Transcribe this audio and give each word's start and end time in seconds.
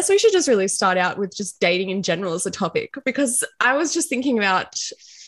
guess 0.00 0.08
we 0.08 0.18
should 0.18 0.32
just 0.32 0.48
really 0.48 0.66
start 0.68 0.96
out 0.96 1.18
with 1.18 1.36
just 1.36 1.60
dating 1.60 1.90
in 1.90 2.02
general 2.02 2.32
as 2.32 2.46
a 2.46 2.50
topic 2.50 2.94
because 3.04 3.44
I 3.60 3.76
was 3.76 3.92
just 3.92 4.08
thinking 4.08 4.38
about 4.38 4.74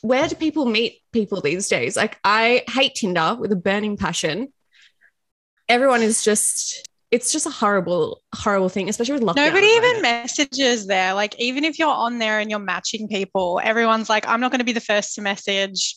where 0.00 0.26
do 0.26 0.34
people 0.34 0.64
meet 0.64 1.02
people 1.12 1.42
these 1.42 1.68
days? 1.68 1.94
Like, 1.94 2.18
I 2.24 2.64
hate 2.68 2.94
Tinder 2.94 3.36
with 3.38 3.52
a 3.52 3.56
burning 3.56 3.98
passion. 3.98 4.50
Everyone 5.68 6.00
is 6.00 6.24
just, 6.24 6.88
it's 7.10 7.32
just 7.32 7.44
a 7.44 7.50
horrible, 7.50 8.22
horrible 8.34 8.70
thing, 8.70 8.88
especially 8.88 9.12
with 9.12 9.22
lockdown. 9.22 9.48
Nobody 9.48 9.66
even 9.66 10.00
messages 10.00 10.86
there. 10.86 11.12
Like, 11.12 11.38
even 11.38 11.64
if 11.64 11.78
you're 11.78 11.88
on 11.88 12.18
there 12.18 12.40
and 12.40 12.50
you're 12.50 12.58
matching 12.58 13.08
people, 13.08 13.60
everyone's 13.62 14.08
like, 14.08 14.26
I'm 14.26 14.40
not 14.40 14.52
going 14.52 14.60
to 14.60 14.64
be 14.64 14.72
the 14.72 14.80
first 14.80 15.16
to 15.16 15.20
message. 15.20 15.96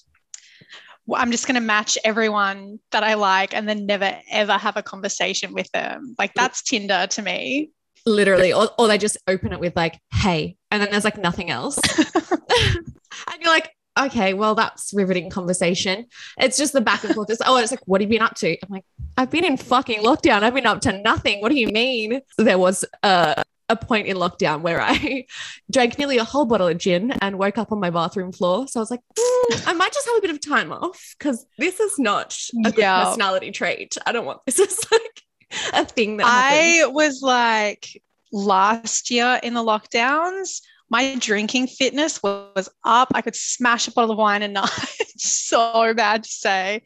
I'm 1.13 1.31
just 1.31 1.47
going 1.47 1.55
to 1.55 1.61
match 1.61 1.97
everyone 2.03 2.79
that 2.91 3.03
I 3.03 3.13
like 3.13 3.55
and 3.55 3.69
then 3.69 3.85
never 3.85 4.19
ever 4.29 4.53
have 4.53 4.75
a 4.75 4.83
conversation 4.83 5.53
with 5.53 5.71
them. 5.71 6.15
Like, 6.19 6.33
that's 6.33 6.61
Tinder 6.61 7.07
to 7.11 7.21
me. 7.21 7.71
Literally, 8.05 8.53
or, 8.53 8.69
or 8.77 8.87
they 8.87 8.97
just 8.97 9.17
open 9.27 9.53
it 9.53 9.59
with 9.59 9.75
like, 9.75 9.99
hey, 10.13 10.57
and 10.71 10.81
then 10.81 10.89
there's 10.91 11.03
like 11.05 11.17
nothing 11.17 11.49
else. 11.49 11.77
and 12.31 13.41
you're 13.41 13.51
like, 13.51 13.71
okay, 13.99 14.33
well, 14.33 14.55
that's 14.55 14.93
riveting 14.93 15.29
conversation. 15.29 16.05
It's 16.37 16.57
just 16.57 16.73
the 16.73 16.81
back 16.81 17.03
and 17.03 17.15
forth. 17.15 17.29
It's, 17.29 17.41
oh, 17.45 17.57
it's 17.57 17.71
like, 17.71 17.81
what 17.85 18.01
have 18.01 18.11
you 18.11 18.17
been 18.19 18.25
up 18.25 18.35
to? 18.35 18.51
I'm 18.51 18.69
like, 18.69 18.85
I've 19.17 19.31
been 19.31 19.45
in 19.45 19.57
fucking 19.57 20.01
lockdown. 20.03 20.43
I've 20.43 20.53
been 20.53 20.65
up 20.65 20.81
to 20.81 21.01
nothing. 21.01 21.41
What 21.41 21.49
do 21.49 21.57
you 21.59 21.67
mean? 21.67 22.21
There 22.37 22.57
was 22.57 22.83
a, 23.03 23.41
a 23.69 23.75
point 23.77 24.07
in 24.07 24.17
lockdown 24.17 24.61
where 24.61 24.81
I 24.81 25.25
drank 25.71 25.97
nearly 25.97 26.17
a 26.17 26.25
whole 26.25 26.45
bottle 26.45 26.67
of 26.67 26.77
gin 26.77 27.11
and 27.21 27.39
woke 27.39 27.57
up 27.57 27.71
on 27.71 27.79
my 27.79 27.89
bathroom 27.89 28.31
floor. 28.33 28.67
So 28.67 28.79
I 28.79 28.81
was 28.81 28.91
like, 28.91 29.01
"Mm, 29.17 29.67
I 29.67 29.73
might 29.73 29.93
just 29.93 30.07
have 30.07 30.17
a 30.17 30.21
bit 30.21 30.29
of 30.31 30.41
time 30.41 30.73
off 30.73 31.15
because 31.17 31.45
this 31.57 31.79
is 31.79 31.97
not 31.97 32.37
a 32.65 32.71
good 32.71 32.79
Yeah. 32.81 33.05
personality 33.05 33.51
trait. 33.51 33.97
I 34.05 34.11
don't 34.11 34.25
want 34.25 34.41
this 34.45 34.59
is 34.59 34.77
like 34.91 35.21
a 35.73 35.85
thing 35.85 36.17
that 36.17 36.25
happens. 36.25 36.83
I 36.83 36.87
was 36.87 37.21
like 37.21 38.01
last 38.31 39.11
year 39.11 39.39
in 39.41 39.53
the 39.53 39.63
lockdowns, 39.63 40.61
my 40.89 41.15
drinking 41.15 41.67
fitness 41.67 42.21
was 42.21 42.69
up. 42.83 43.09
I 43.13 43.21
could 43.21 43.35
smash 43.35 43.87
a 43.87 43.91
bottle 43.91 44.11
of 44.11 44.17
wine 44.17 44.43
a 44.43 44.47
night. 44.47 44.69
so 45.17 45.93
bad 45.93 46.23
to 46.23 46.29
say. 46.29 46.83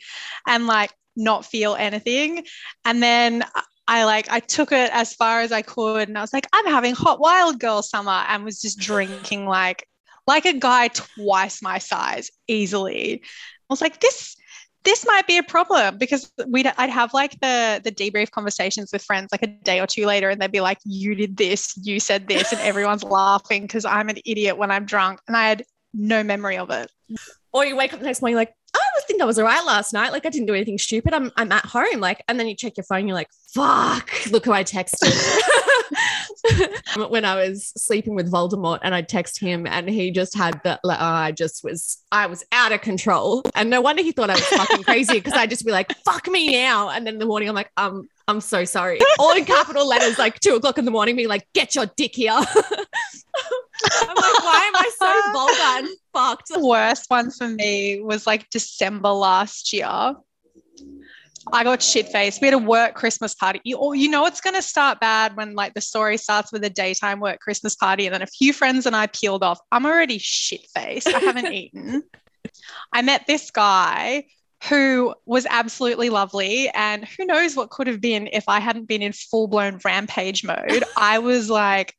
And 0.47 0.67
like 0.67 0.91
not 1.15 1.45
feel 1.45 1.75
anything. 1.75 2.45
And 2.85 3.03
then 3.03 3.43
I 3.87 4.05
like 4.05 4.29
I 4.29 4.39
took 4.39 4.71
it 4.71 4.91
as 4.93 5.13
far 5.13 5.41
as 5.41 5.51
I 5.51 5.63
could 5.63 6.07
and 6.07 6.17
I 6.17 6.21
was 6.21 6.31
like, 6.31 6.47
I'm 6.53 6.67
having 6.67 6.93
hot 6.93 7.19
wild 7.19 7.59
girl 7.59 7.81
summer 7.81 8.23
and 8.29 8.45
was 8.45 8.61
just 8.61 8.79
drinking 8.79 9.47
like 9.47 9.85
like 10.27 10.45
a 10.45 10.53
guy 10.53 10.89
twice 10.89 11.61
my 11.61 11.79
size 11.79 12.29
easily. 12.47 13.21
I 13.23 13.73
was 13.73 13.81
like, 13.81 13.99
this 13.99 14.35
this 14.83 15.05
might 15.05 15.27
be 15.27 15.37
a 15.37 15.43
problem 15.43 15.97
because 15.97 16.31
we'd 16.47 16.71
I'd 16.77 16.89
have 16.89 17.13
like 17.13 17.39
the 17.41 17.81
the 17.83 17.91
debrief 17.91 18.31
conversations 18.31 18.91
with 18.93 19.03
friends 19.03 19.29
like 19.31 19.43
a 19.43 19.47
day 19.47 19.79
or 19.79 19.87
two 19.87 20.05
later 20.05 20.29
and 20.29 20.41
they'd 20.41 20.51
be 20.51 20.61
like 20.61 20.77
you 20.85 21.15
did 21.15 21.37
this 21.37 21.73
you 21.83 21.99
said 21.99 22.27
this 22.27 22.51
and 22.51 22.61
everyone's 22.61 23.03
laughing 23.19 23.63
because 23.63 23.85
I'm 23.85 24.09
an 24.09 24.17
idiot 24.25 24.57
when 24.57 24.71
I'm 24.71 24.85
drunk 24.85 25.19
and 25.27 25.35
I 25.35 25.49
had 25.49 25.65
no 25.93 26.23
memory 26.23 26.57
of 26.57 26.69
it. 26.69 26.89
Or 27.51 27.65
you 27.65 27.75
wake 27.75 27.93
up 27.93 27.99
the 27.99 28.05
next 28.05 28.21
morning 28.21 28.35
like 28.35 28.53
I 28.97 29.01
think 29.07 29.21
I 29.21 29.25
was 29.25 29.39
all 29.39 29.45
right 29.45 29.65
last 29.65 29.93
night. 29.93 30.11
Like 30.11 30.25
I 30.25 30.29
didn't 30.29 30.47
do 30.47 30.53
anything 30.53 30.77
stupid. 30.77 31.13
I'm 31.13 31.31
I'm 31.35 31.51
at 31.51 31.65
home. 31.65 31.99
Like, 31.99 32.23
and 32.27 32.39
then 32.39 32.47
you 32.47 32.55
check 32.55 32.77
your 32.77 32.83
phone, 32.83 33.07
you're 33.07 33.15
like, 33.15 33.29
fuck, 33.53 34.09
look 34.31 34.45
who 34.45 34.51
I 34.51 34.63
texted. 34.63 35.13
when 37.09 37.25
I 37.25 37.35
was 37.35 37.71
sleeping 37.75 38.15
with 38.15 38.31
Voldemort 38.31 38.79
and 38.83 38.93
I 38.93 39.01
text 39.01 39.39
him 39.39 39.67
and 39.67 39.89
he 39.89 40.11
just 40.11 40.35
had 40.35 40.61
the 40.63 40.79
like, 40.83 40.99
oh, 40.99 41.05
I 41.05 41.31
just 41.31 41.63
was 41.63 42.03
I 42.11 42.27
was 42.27 42.43
out 42.51 42.71
of 42.71 42.81
control. 42.81 43.43
And 43.55 43.69
no 43.69 43.81
wonder 43.81 44.01
he 44.01 44.11
thought 44.11 44.29
I 44.29 44.35
was 44.35 44.45
fucking 44.45 44.83
crazy 44.83 45.13
because 45.13 45.33
I'd 45.33 45.49
just 45.49 45.65
be 45.65 45.71
like, 45.71 45.91
fuck 45.99 46.27
me 46.27 46.51
now. 46.51 46.89
And 46.89 47.05
then 47.05 47.15
in 47.15 47.19
the 47.19 47.25
morning 47.25 47.49
I'm 47.49 47.55
like, 47.55 47.71
um, 47.77 48.07
I'm 48.27 48.41
so 48.41 48.63
sorry. 48.65 48.99
All 49.17 49.35
in 49.35 49.45
capital 49.45 49.87
letters, 49.87 50.19
like 50.19 50.39
two 50.39 50.55
o'clock 50.55 50.77
in 50.77 50.85
the 50.85 50.91
morning, 50.91 51.15
being 51.15 51.27
like, 51.27 51.47
get 51.53 51.75
your 51.75 51.87
dick 51.97 52.15
here. 52.15 52.31
I'm 53.91 54.07
like, 54.07 54.43
why 54.43 54.71
am 54.71 54.75
I 54.75 54.91
so 54.99 55.31
vulgar 55.33 55.87
and 55.87 55.97
fucked? 56.19 56.49
the 56.49 56.65
worst 56.65 57.05
one 57.09 57.31
for 57.31 57.47
me 57.47 58.01
was 58.01 58.27
like 58.27 58.49
December 58.49 59.09
last 59.09 59.73
year. 59.73 60.13
I 61.51 61.63
got 61.63 61.81
shit 61.81 62.09
faced. 62.09 62.41
We 62.41 62.47
had 62.47 62.53
a 62.53 62.57
work 62.57 62.95
Christmas 62.95 63.33
party. 63.33 63.61
You, 63.63 63.93
you 63.93 64.09
know 64.09 64.25
it's 64.25 64.41
going 64.41 64.55
to 64.55 64.61
start 64.61 64.99
bad 64.99 65.35
when 65.35 65.55
like 65.55 65.73
the 65.73 65.81
story 65.81 66.17
starts 66.17 66.51
with 66.51 66.63
a 66.63 66.69
daytime 66.69 67.19
work 67.19 67.39
Christmas 67.39 67.75
party, 67.75 68.05
and 68.05 68.13
then 68.13 68.21
a 68.21 68.27
few 68.27 68.53
friends 68.53 68.85
and 68.85 68.95
I 68.95 69.07
peeled 69.07 69.43
off. 69.43 69.59
I'm 69.71 69.85
already 69.85 70.17
shit 70.19 70.67
faced. 70.75 71.07
I 71.07 71.19
haven't 71.19 71.53
eaten. 71.53 72.03
I 72.93 73.01
met 73.01 73.25
this 73.25 73.51
guy 73.51 74.25
who 74.67 75.15
was 75.25 75.47
absolutely 75.49 76.09
lovely, 76.09 76.69
and 76.69 77.05
who 77.05 77.25
knows 77.25 77.55
what 77.55 77.69
could 77.69 77.87
have 77.87 78.01
been 78.01 78.27
if 78.33 78.43
I 78.47 78.59
hadn't 78.59 78.87
been 78.87 79.01
in 79.01 79.13
full 79.13 79.47
blown 79.47 79.79
rampage 79.83 80.43
mode. 80.43 80.83
I 80.97 81.19
was 81.19 81.49
like 81.49 81.95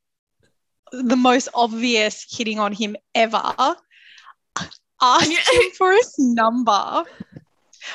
the 0.93 1.17
most 1.17 1.49
obvious 1.55 2.27
hitting 2.31 2.59
on 2.59 2.73
him 2.73 2.97
ever. 3.15 3.55
Asked 5.03 5.31
him 5.31 5.71
for 5.79 5.93
his 5.93 6.15
number. 6.19 7.05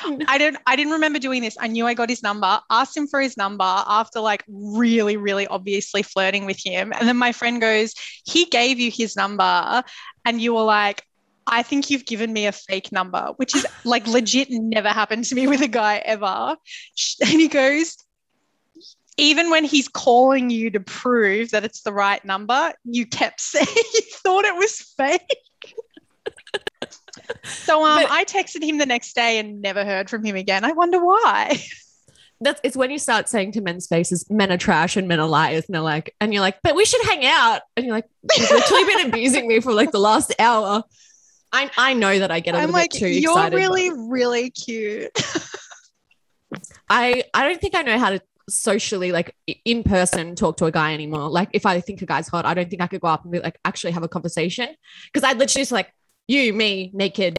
I 0.28 0.38
didn't 0.38 0.58
I 0.66 0.76
didn't 0.76 0.92
remember 0.92 1.18
doing 1.18 1.42
this. 1.42 1.56
I 1.60 1.68
knew 1.68 1.86
I 1.86 1.94
got 1.94 2.08
his 2.08 2.22
number, 2.22 2.60
asked 2.70 2.96
him 2.96 3.06
for 3.06 3.20
his 3.20 3.36
number 3.36 3.64
after 3.64 4.20
like 4.20 4.44
really, 4.48 5.16
really 5.16 5.46
obviously 5.46 6.02
flirting 6.02 6.46
with 6.46 6.60
him. 6.64 6.92
And 6.92 7.08
then 7.08 7.16
my 7.16 7.32
friend 7.32 7.60
goes, 7.60 7.94
he 8.24 8.46
gave 8.46 8.78
you 8.78 8.90
his 8.90 9.16
number 9.16 9.82
and 10.24 10.40
you 10.40 10.54
were 10.54 10.64
like, 10.64 11.04
I 11.46 11.62
think 11.62 11.90
you've 11.90 12.06
given 12.06 12.32
me 12.32 12.46
a 12.46 12.52
fake 12.52 12.90
number, 12.90 13.32
which 13.36 13.54
is 13.54 13.66
like 13.84 14.06
legit 14.06 14.48
never 14.50 14.88
happened 14.88 15.24
to 15.24 15.34
me 15.34 15.46
with 15.46 15.60
a 15.60 15.68
guy 15.68 15.98
ever. 15.98 16.56
And 17.20 17.40
he 17.40 17.48
goes, 17.48 17.96
even 19.18 19.50
when 19.50 19.64
he's 19.64 19.88
calling 19.88 20.50
you 20.50 20.70
to 20.70 20.80
prove 20.80 21.50
that 21.50 21.64
it's 21.64 21.82
the 21.82 21.92
right 21.92 22.22
number, 22.24 22.72
you 22.84 23.06
kept 23.06 23.40
saying 23.40 23.66
you 23.94 24.00
thought 24.22 24.44
it 24.44 24.56
was 24.56 24.80
fake. 24.96 25.74
So 27.44 27.84
um, 27.84 28.02
But- 28.02 28.10
I 28.10 28.24
texted 28.24 28.62
him 28.62 28.78
the 28.78 28.86
next 28.86 29.14
day 29.14 29.38
and 29.38 29.60
never 29.62 29.84
heard 29.84 30.08
from 30.10 30.24
him 30.24 30.36
again. 30.36 30.64
I 30.64 30.72
wonder 30.72 31.04
why. 31.04 31.60
That's 32.40 32.60
it's 32.62 32.76
when 32.76 32.90
you 32.90 32.98
start 32.98 33.28
saying 33.30 33.52
to 33.52 33.62
men's 33.62 33.86
faces, 33.86 34.28
men 34.28 34.52
are 34.52 34.58
trash 34.58 34.96
and 34.96 35.08
men 35.08 35.20
are 35.20 35.28
liars, 35.28 35.64
and 35.66 35.74
they're 35.74 35.80
like, 35.80 36.14
and 36.20 36.34
you're 36.34 36.42
like, 36.42 36.58
but 36.62 36.74
we 36.74 36.84
should 36.84 37.02
hang 37.06 37.24
out, 37.24 37.62
and 37.76 37.86
you're 37.86 37.94
like, 37.94 38.04
you've 38.36 38.50
literally 38.50 38.84
been 38.94 39.06
abusing 39.06 39.48
me 39.48 39.60
for 39.60 39.72
like 39.72 39.90
the 39.90 39.98
last 39.98 40.34
hour. 40.38 40.82
I 41.52 41.70
I 41.78 41.94
know 41.94 42.18
that 42.18 42.30
I 42.30 42.40
get 42.40 42.54
a 42.54 42.58
I'm 42.58 42.66
little 42.66 42.74
like, 42.74 42.90
bit 42.90 42.98
too 42.98 43.08
you're 43.08 43.32
excited. 43.32 43.52
but 43.52 43.56
really, 43.56 43.90
really 43.90 44.50
cute. 44.50 45.10
I 46.88 47.24
I 47.34 47.48
don't 47.48 47.60
think 47.60 47.74
I 47.74 47.82
know 47.82 47.98
how 47.98 48.10
to 48.10 48.20
socially 48.48 49.10
like 49.10 49.34
in 49.64 49.82
person 49.82 50.36
talk 50.36 50.56
to 50.58 50.66
a 50.66 50.70
guy 50.70 50.94
anymore. 50.94 51.28
Like 51.28 51.48
if 51.52 51.66
I 51.66 51.80
think 51.80 52.02
a 52.02 52.06
guy's 52.06 52.28
hot, 52.28 52.44
I 52.46 52.54
don't 52.54 52.70
think 52.70 52.82
I 52.82 52.86
could 52.86 53.00
go 53.00 53.08
up 53.08 53.24
and 53.24 53.32
be 53.32 53.40
like 53.40 53.58
actually 53.64 53.92
have 53.92 54.02
a 54.04 54.08
conversation 54.08 54.68
because 55.12 55.24
I'd 55.28 55.38
literally 55.38 55.62
just 55.62 55.72
like 55.72 55.92
you, 56.28 56.52
me, 56.52 56.90
naked 56.92 57.38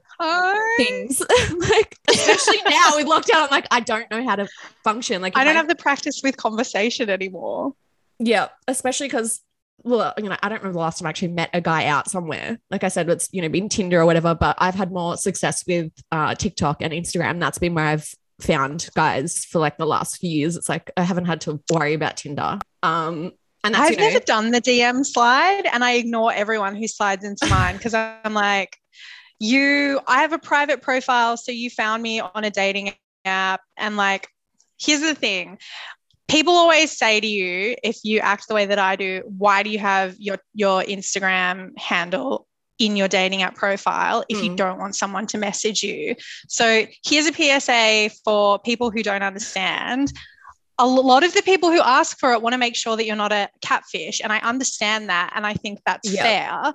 things. 0.78 1.22
like 1.58 1.98
especially 2.10 2.62
now 2.66 2.92
with 2.96 3.08
lockdown, 3.08 3.44
I'm 3.44 3.50
like 3.52 3.68
I 3.72 3.80
don't 3.80 4.10
know 4.10 4.24
how 4.24 4.36
to 4.36 4.48
function. 4.84 5.22
Like 5.22 5.38
I 5.38 5.44
don't 5.44 5.56
have 5.56 5.68
the 5.68 5.76
practice 5.76 6.22
with 6.24 6.38
conversation 6.38 7.10
anymore. 7.10 7.74
Yeah, 8.20 8.48
especially 8.68 9.08
because 9.08 9.42
well, 9.84 10.14
you 10.18 10.24
know, 10.24 10.38
I 10.42 10.50
don't 10.50 10.60
remember 10.60 10.74
the 10.74 10.80
last 10.80 11.00
time 11.00 11.08
I 11.08 11.10
actually 11.10 11.30
met 11.30 11.50
a 11.54 11.62
guy 11.62 11.86
out 11.86 12.10
somewhere. 12.10 12.58
Like 12.72 12.84
I 12.84 12.88
said, 12.88 13.10
it's 13.10 13.30
you 13.32 13.42
know 13.42 13.50
been 13.50 13.70
Tinder 13.70 14.02
or 14.02 14.06
whatever, 14.06 14.36
but 14.36 14.56
I've 14.60 14.76
had 14.76 14.92
more 14.92 15.18
success 15.18 15.64
with 15.68 15.92
uh, 16.12 16.36
TikTok 16.36 16.82
and 16.82 16.94
Instagram. 16.94 17.40
That's 17.40 17.60
been 17.60 17.76
where 17.76 17.86
I've 17.86 18.14
found 18.40 18.90
guys 18.96 19.46
for 19.46 19.60
like 19.60 19.78
the 19.78 19.86
last 19.86 20.18
few 20.18 20.30
years. 20.30 20.56
It's 20.56 20.70
like 20.70 20.92
I 20.98 21.04
haven't 21.04 21.26
had 21.26 21.42
to 21.42 21.62
worry 21.72 21.94
about 21.94 22.18
Tinder. 22.18 22.60
Um, 22.84 23.32
I've 23.76 23.92
you 23.92 23.98
know, 23.98 24.08
never 24.08 24.20
done 24.20 24.52
the 24.52 24.62
DM 24.62 25.06
slide 25.06 25.66
and 25.72 25.84
I 25.84 25.94
ignore 25.94 26.32
everyone 26.34 26.76
who 26.76 26.88
slides 26.88 27.24
into 27.26 27.48
mine 27.48 27.78
because 27.78 27.94
I'm 27.94 28.34
like, 28.34 28.78
you, 29.40 30.00
I 30.08 30.22
have 30.22 30.34
a 30.34 30.40
private 30.40 30.82
profile. 30.82 31.38
So 31.38 31.52
you 31.52 31.70
found 31.70 32.02
me 32.04 32.20
on 32.20 32.44
a 32.44 32.50
dating 32.50 32.94
app. 33.26 33.62
And 33.78 33.98
like, 33.98 34.28
here's 34.80 35.02
the 35.02 35.16
thing 35.16 35.60
people 36.28 36.54
always 36.54 36.92
say 36.92 37.20
to 37.20 37.28
you, 37.28 37.76
if 37.84 38.00
you 38.04 38.20
act 38.20 38.48
the 38.48 38.54
way 38.54 38.66
that 38.66 38.80
I 38.80 38.96
do, 38.96 39.22
why 39.38 39.64
do 39.64 39.70
you 39.70 39.80
have 39.80 40.16
your, 40.20 40.38
your 40.54 40.84
Instagram 40.84 41.78
handle? 41.78 42.48
In 42.80 42.96
your 42.96 43.08
dating 43.08 43.42
app 43.42 43.56
profile, 43.56 44.24
if 44.30 44.44
you 44.44 44.52
Mm. 44.52 44.56
don't 44.56 44.78
want 44.78 44.96
someone 44.96 45.26
to 45.28 45.40
message 45.40 45.82
you. 45.82 46.14
So, 46.48 46.86
here's 47.04 47.26
a 47.26 47.34
PSA 47.34 48.12
for 48.24 48.60
people 48.60 48.92
who 48.92 49.02
don't 49.02 49.24
understand 49.24 50.14
a 50.80 50.86
lot 50.86 51.24
of 51.24 51.34
the 51.34 51.42
people 51.42 51.72
who 51.72 51.82
ask 51.82 52.20
for 52.20 52.34
it 52.34 52.42
want 52.42 52.54
to 52.54 52.58
make 52.58 52.76
sure 52.76 52.96
that 52.96 53.06
you're 53.06 53.16
not 53.16 53.32
a 53.32 53.50
catfish. 53.62 54.22
And 54.24 54.32
I 54.32 54.38
understand 54.40 55.10
that. 55.10 55.34
And 55.36 55.46
I 55.46 55.54
think 55.54 55.80
that's 55.86 56.10
Yeah. 56.14 56.24
fair. 56.24 56.74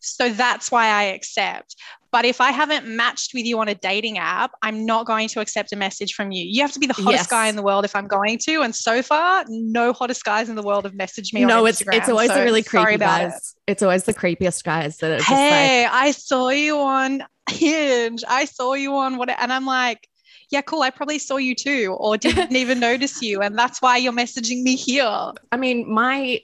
So 0.00 0.30
that's 0.30 0.70
why 0.72 0.86
I 0.86 1.02
accept. 1.04 1.76
But 2.10 2.24
if 2.24 2.40
I 2.40 2.50
haven't 2.50 2.86
matched 2.88 3.34
with 3.34 3.44
you 3.44 3.58
on 3.58 3.68
a 3.68 3.74
dating 3.74 4.16
app, 4.16 4.52
I'm 4.62 4.86
not 4.86 5.04
going 5.04 5.28
to 5.28 5.40
accept 5.40 5.72
a 5.72 5.76
message 5.76 6.14
from 6.14 6.30
you. 6.32 6.44
You 6.44 6.62
have 6.62 6.72
to 6.72 6.78
be 6.78 6.86
the 6.86 6.94
hottest 6.94 7.10
Yes. 7.10 7.26
guy 7.26 7.48
in 7.48 7.56
the 7.56 7.62
world 7.62 7.84
if 7.84 7.94
I'm 7.94 8.06
going 8.06 8.38
to. 8.44 8.62
And 8.62 8.74
so 8.74 9.02
far, 9.02 9.44
no 9.48 9.92
hottest 9.92 10.24
guys 10.24 10.48
in 10.48 10.54
the 10.56 10.62
world 10.62 10.84
have 10.84 10.94
messaged 10.94 11.34
me. 11.34 11.44
no, 11.44 11.66
it's 11.66 11.82
it's 11.92 12.08
always 12.08 12.28
So 12.30 12.38
the 12.38 12.44
really 12.44 12.62
creepy 12.62 12.96
guys. 12.96 13.54
it. 13.66 13.72
It's 13.72 13.82
always 13.82 14.04
the 14.04 14.14
creepiest 14.14 14.64
guys 14.64 14.96
that 14.98 15.10
are 15.12 15.16
just 15.18 15.28
Hey, 15.30 15.82
like, 15.84 15.92
I 15.92 16.10
saw 16.12 16.48
you 16.48 16.78
on 16.78 17.22
Hinge. 17.50 18.24
I 18.26 18.46
saw 18.46 18.72
you 18.74 18.94
on 18.94 19.18
what, 19.18 19.28
and 19.28 19.52
I'm 19.52 19.66
like, 19.66 20.08
yeah, 20.50 20.60
cool. 20.60 20.82
I 20.82 20.90
probably 20.90 21.18
saw 21.18 21.36
you 21.36 21.54
too, 21.54 21.96
or 21.98 22.16
didn't 22.16 22.54
even 22.56 22.80
notice 22.80 23.22
you, 23.22 23.40
and 23.40 23.58
that's 23.58 23.82
why 23.82 23.96
you're 23.96 24.12
messaging 24.12 24.62
me 24.62 24.76
here. 24.76 25.32
I 25.52 25.56
mean, 25.56 25.92
my 25.92 26.40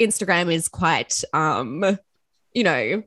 Instagram 0.00 0.52
is 0.52 0.68
quite, 0.68 1.22
um, 1.32 1.98
you 2.52 2.64
know, 2.64 3.02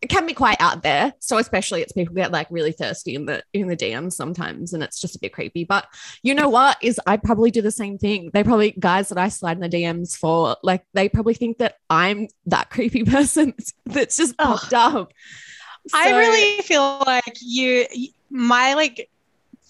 it 0.00 0.08
can 0.08 0.26
be 0.26 0.34
quite 0.34 0.60
out 0.60 0.82
there. 0.82 1.12
So 1.18 1.38
especially 1.38 1.82
it's 1.82 1.92
people 1.92 2.14
get 2.14 2.30
like 2.30 2.46
really 2.50 2.72
thirsty 2.72 3.14
in 3.14 3.26
the 3.26 3.42
in 3.52 3.68
the 3.68 3.76
DMs 3.76 4.12
sometimes, 4.12 4.72
and 4.72 4.82
it's 4.82 5.00
just 5.00 5.16
a 5.16 5.18
bit 5.18 5.32
creepy. 5.32 5.64
But 5.64 5.86
you 6.22 6.34
know 6.34 6.48
what? 6.48 6.76
Is 6.82 7.00
I 7.06 7.16
probably 7.16 7.50
do 7.50 7.62
the 7.62 7.70
same 7.70 7.98
thing. 7.98 8.30
They 8.32 8.44
probably 8.44 8.72
guys 8.72 9.08
that 9.08 9.18
I 9.18 9.28
slide 9.28 9.56
in 9.56 9.62
the 9.62 9.68
DMs 9.68 10.16
for, 10.16 10.56
like 10.62 10.84
they 10.94 11.08
probably 11.08 11.34
think 11.34 11.58
that 11.58 11.76
I'm 11.90 12.28
that 12.46 12.70
creepy 12.70 13.04
person 13.04 13.54
that's 13.86 14.16
just 14.16 14.36
popped 14.36 14.74
up. 14.74 15.12
I 15.94 16.10
really 16.18 16.62
feel 16.62 17.02
like 17.06 17.38
you, 17.40 17.86
my 18.30 18.74
like 18.74 19.08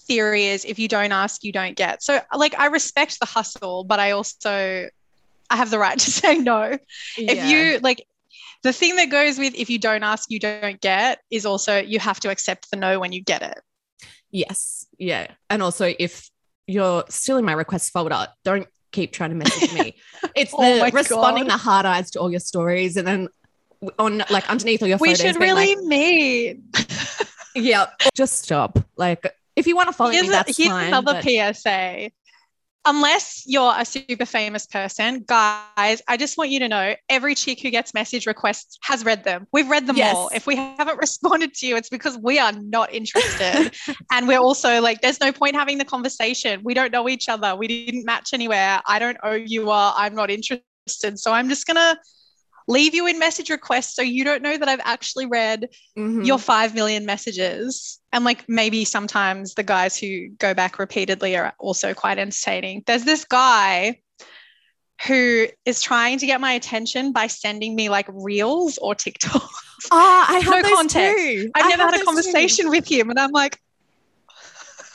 theory 0.09 0.47
is 0.47 0.65
if 0.65 0.79
you 0.79 0.89
don't 0.89 1.13
ask, 1.13 1.45
you 1.45 1.53
don't 1.53 1.77
get. 1.77 2.03
So 2.03 2.21
like 2.35 2.59
I 2.59 2.67
respect 2.67 3.21
the 3.21 3.27
hustle, 3.27 3.85
but 3.85 4.01
I 4.01 4.11
also 4.13 4.89
I 5.51 5.57
have 5.57 5.71
the 5.71 5.79
right 5.79 5.99
to 6.07 6.11
say 6.11 6.39
no. 6.39 6.79
Yeah. 7.17 7.33
If 7.33 7.45
you 7.45 7.79
like 7.81 8.05
the 8.65 8.73
thing 8.73 8.97
that 8.97 9.11
goes 9.11 9.39
with 9.39 9.55
if 9.55 9.71
you 9.71 9.79
don't 9.79 10.03
ask, 10.03 10.31
you 10.31 10.41
don't 10.41 10.81
get 10.81 11.21
is 11.31 11.47
also 11.47 11.79
you 11.79 12.01
have 12.01 12.19
to 12.21 12.31
accept 12.31 12.71
the 12.71 12.77
no 12.77 12.99
when 12.99 13.13
you 13.13 13.23
get 13.23 13.43
it. 13.43 13.61
Yes. 14.31 14.87
Yeah. 14.99 15.29
And 15.49 15.63
also, 15.63 15.95
if 15.99 16.29
you're 16.67 17.05
still 17.09 17.39
in 17.39 17.45
my 17.45 17.53
request 17.53 17.93
folder, 17.93 18.27
don't 18.45 18.67
keep 18.93 19.13
trying 19.13 19.31
to 19.31 19.37
message 19.37 19.73
me. 19.73 19.97
It's 20.35 20.53
Oh 20.53 20.85
the 20.85 20.91
responding 20.93 21.45
God. 21.45 21.53
the 21.53 21.57
hard 21.57 21.87
eyes 21.87 22.11
to 22.13 22.21
all 22.21 22.31
your 22.31 22.41
stories 22.41 22.97
and 22.97 23.07
then 23.07 23.29
on 23.99 24.23
like 24.31 24.49
underneath 24.51 24.83
all 24.83 24.89
your 24.89 24.99
We 24.99 25.15
photos. 25.15 25.21
should 25.21 25.41
really 25.41 25.77
like, 25.77 25.85
meet. 25.85 26.61
yeah, 27.55 27.87
just 28.15 28.43
stop. 28.43 28.79
Like, 28.97 29.33
if 29.59 29.67
you 29.67 29.77
want 29.77 29.89
to 29.89 29.93
follow 29.93 30.11
Here's, 30.13 30.23
me, 30.25 30.29
a- 30.29 30.33
that's 30.33 30.57
here's 30.57 30.71
fine. 30.71 30.89
another 30.89 31.21
but- 31.23 31.25
PSA. 31.57 32.11
Unless 32.87 33.43
you're 33.47 33.75
a 33.77 33.85
super 33.85 34.25
famous 34.25 34.65
person, 34.65 35.23
guys, 35.27 36.01
I 36.09 36.17
just 36.17 36.39
want 36.39 36.49
you 36.49 36.61
to 36.61 36.69
know 36.69 36.95
every 37.11 37.35
chick 37.35 37.61
who 37.61 37.69
gets 37.71 37.93
message 37.93 38.25
requests 38.27 38.79
has 38.83 39.05
read 39.05 39.25
them. 39.25 39.47
We've 39.53 39.69
read 39.69 39.87
them 39.87 39.97
Yes. 39.99 40.15
all. 40.17 40.31
If 40.33 40.47
we 40.47 40.57
haven't 40.57 40.97
responded 41.07 41.53
to 41.55 41.67
you, 41.67 41.77
it's 41.77 41.91
because 41.91 42.17
we 42.23 42.39
are 42.39 42.53
not 42.53 42.95
interested. 42.95 43.75
and 44.13 44.27
we're 44.27 44.39
also 44.39 44.81
like, 44.81 45.03
there's 45.03 45.21
no 45.21 45.33
point 45.33 45.55
having 45.55 45.77
the 45.77 45.85
conversation. 45.85 46.61
We 46.65 46.73
don't 46.73 46.91
know 46.91 47.11
each 47.11 47.29
other. 47.29 47.55
We 47.57 47.67
didn't 47.69 48.07
match 48.07 48.31
anywhere. 48.33 48.81
I 48.87 48.99
don't 48.99 49.19
owe 49.23 49.35
you 49.35 49.69
a, 49.71 49.93
I'm 49.95 50.15
not 50.15 50.31
interested. 50.31 51.19
So 51.19 51.33
I'm 51.33 51.51
just 51.51 51.67
going 51.67 51.77
to 51.77 51.99
leave 52.69 52.95
you 52.95 53.07
in 53.07 53.19
message 53.19 53.51
requests 53.51 53.97
so 53.97 54.03
you 54.03 54.23
don't 54.25 54.43
know 54.43 54.57
that 54.57 54.69
I've 54.69 54.81
actually 54.85 55.27
read 55.27 55.69
Mhm. 55.99 56.25
your 56.27 56.39
5 56.39 56.75
million 56.75 57.05
messages. 57.07 57.99
And 58.13 58.25
like 58.25 58.49
maybe 58.49 58.85
sometimes 58.85 59.55
the 59.55 59.63
guys 59.65 59.97
who 59.97 60.29
go 60.39 60.55
back 60.55 60.79
repeatedly 60.79 61.37
are 61.37 61.55
also 61.59 61.95
quite 61.95 62.19
entertaining. 62.19 62.83
There's 62.87 63.05
this 63.05 63.25
guy 63.25 64.01
who 65.07 65.47
is 65.65 65.81
trying 65.81 66.19
to 66.19 66.27
get 66.27 66.41
my 66.41 66.53
attention 66.53 67.13
by 67.13 67.27
sending 67.29 67.75
me 67.77 67.89
like 67.89 68.07
reels 68.13 68.79
or 68.79 68.95
TikTok. 68.95 69.49
Oh, 69.91 70.25
I 70.29 70.41
have 70.41 70.45
No 70.51 70.63
those 70.63 70.73
context. 70.77 71.25
too. 71.25 71.51
I've 71.55 71.65
I 71.67 71.69
never 71.69 71.83
had 71.85 71.91
a 71.91 71.93
those 71.93 72.01
too. 72.01 72.05
conversation 72.07 72.69
with 72.71 72.87
him. 72.91 73.11
And 73.11 73.19
I'm 73.19 73.31
like, 73.31 73.59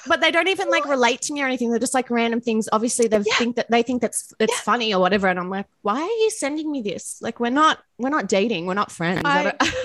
but 0.07 0.21
they 0.21 0.31
don't 0.31 0.47
even 0.47 0.69
like 0.69 0.85
relate 0.85 1.21
to 1.23 1.33
me 1.33 1.41
or 1.41 1.45
anything. 1.45 1.69
They're 1.69 1.79
just 1.79 1.93
like 1.93 2.09
random 2.09 2.41
things. 2.41 2.67
Obviously, 2.71 3.07
they 3.07 3.17
Yeah. 3.17 3.35
think 3.37 3.55
that 3.55 3.69
they 3.71 3.83
think 3.83 4.01
that's 4.01 4.33
it's 4.39 4.59
funny 4.59 4.93
or 4.93 4.99
whatever. 4.99 5.27
And 5.27 5.39
I'm 5.39 5.49
like, 5.49 5.65
why 5.81 6.01
are 6.01 6.05
you 6.23 6.29
sending 6.31 6.71
me 6.71 6.81
this? 6.81 7.19
Like, 7.21 7.39
we're 7.39 7.49
not 7.51 7.79
we're 7.97 8.09
not 8.09 8.27
dating. 8.27 8.65
We're 8.65 8.73
not 8.73 8.91
friends. 8.91 9.21
I 9.25 9.39
I- 9.39 9.43
don't- 9.43 9.75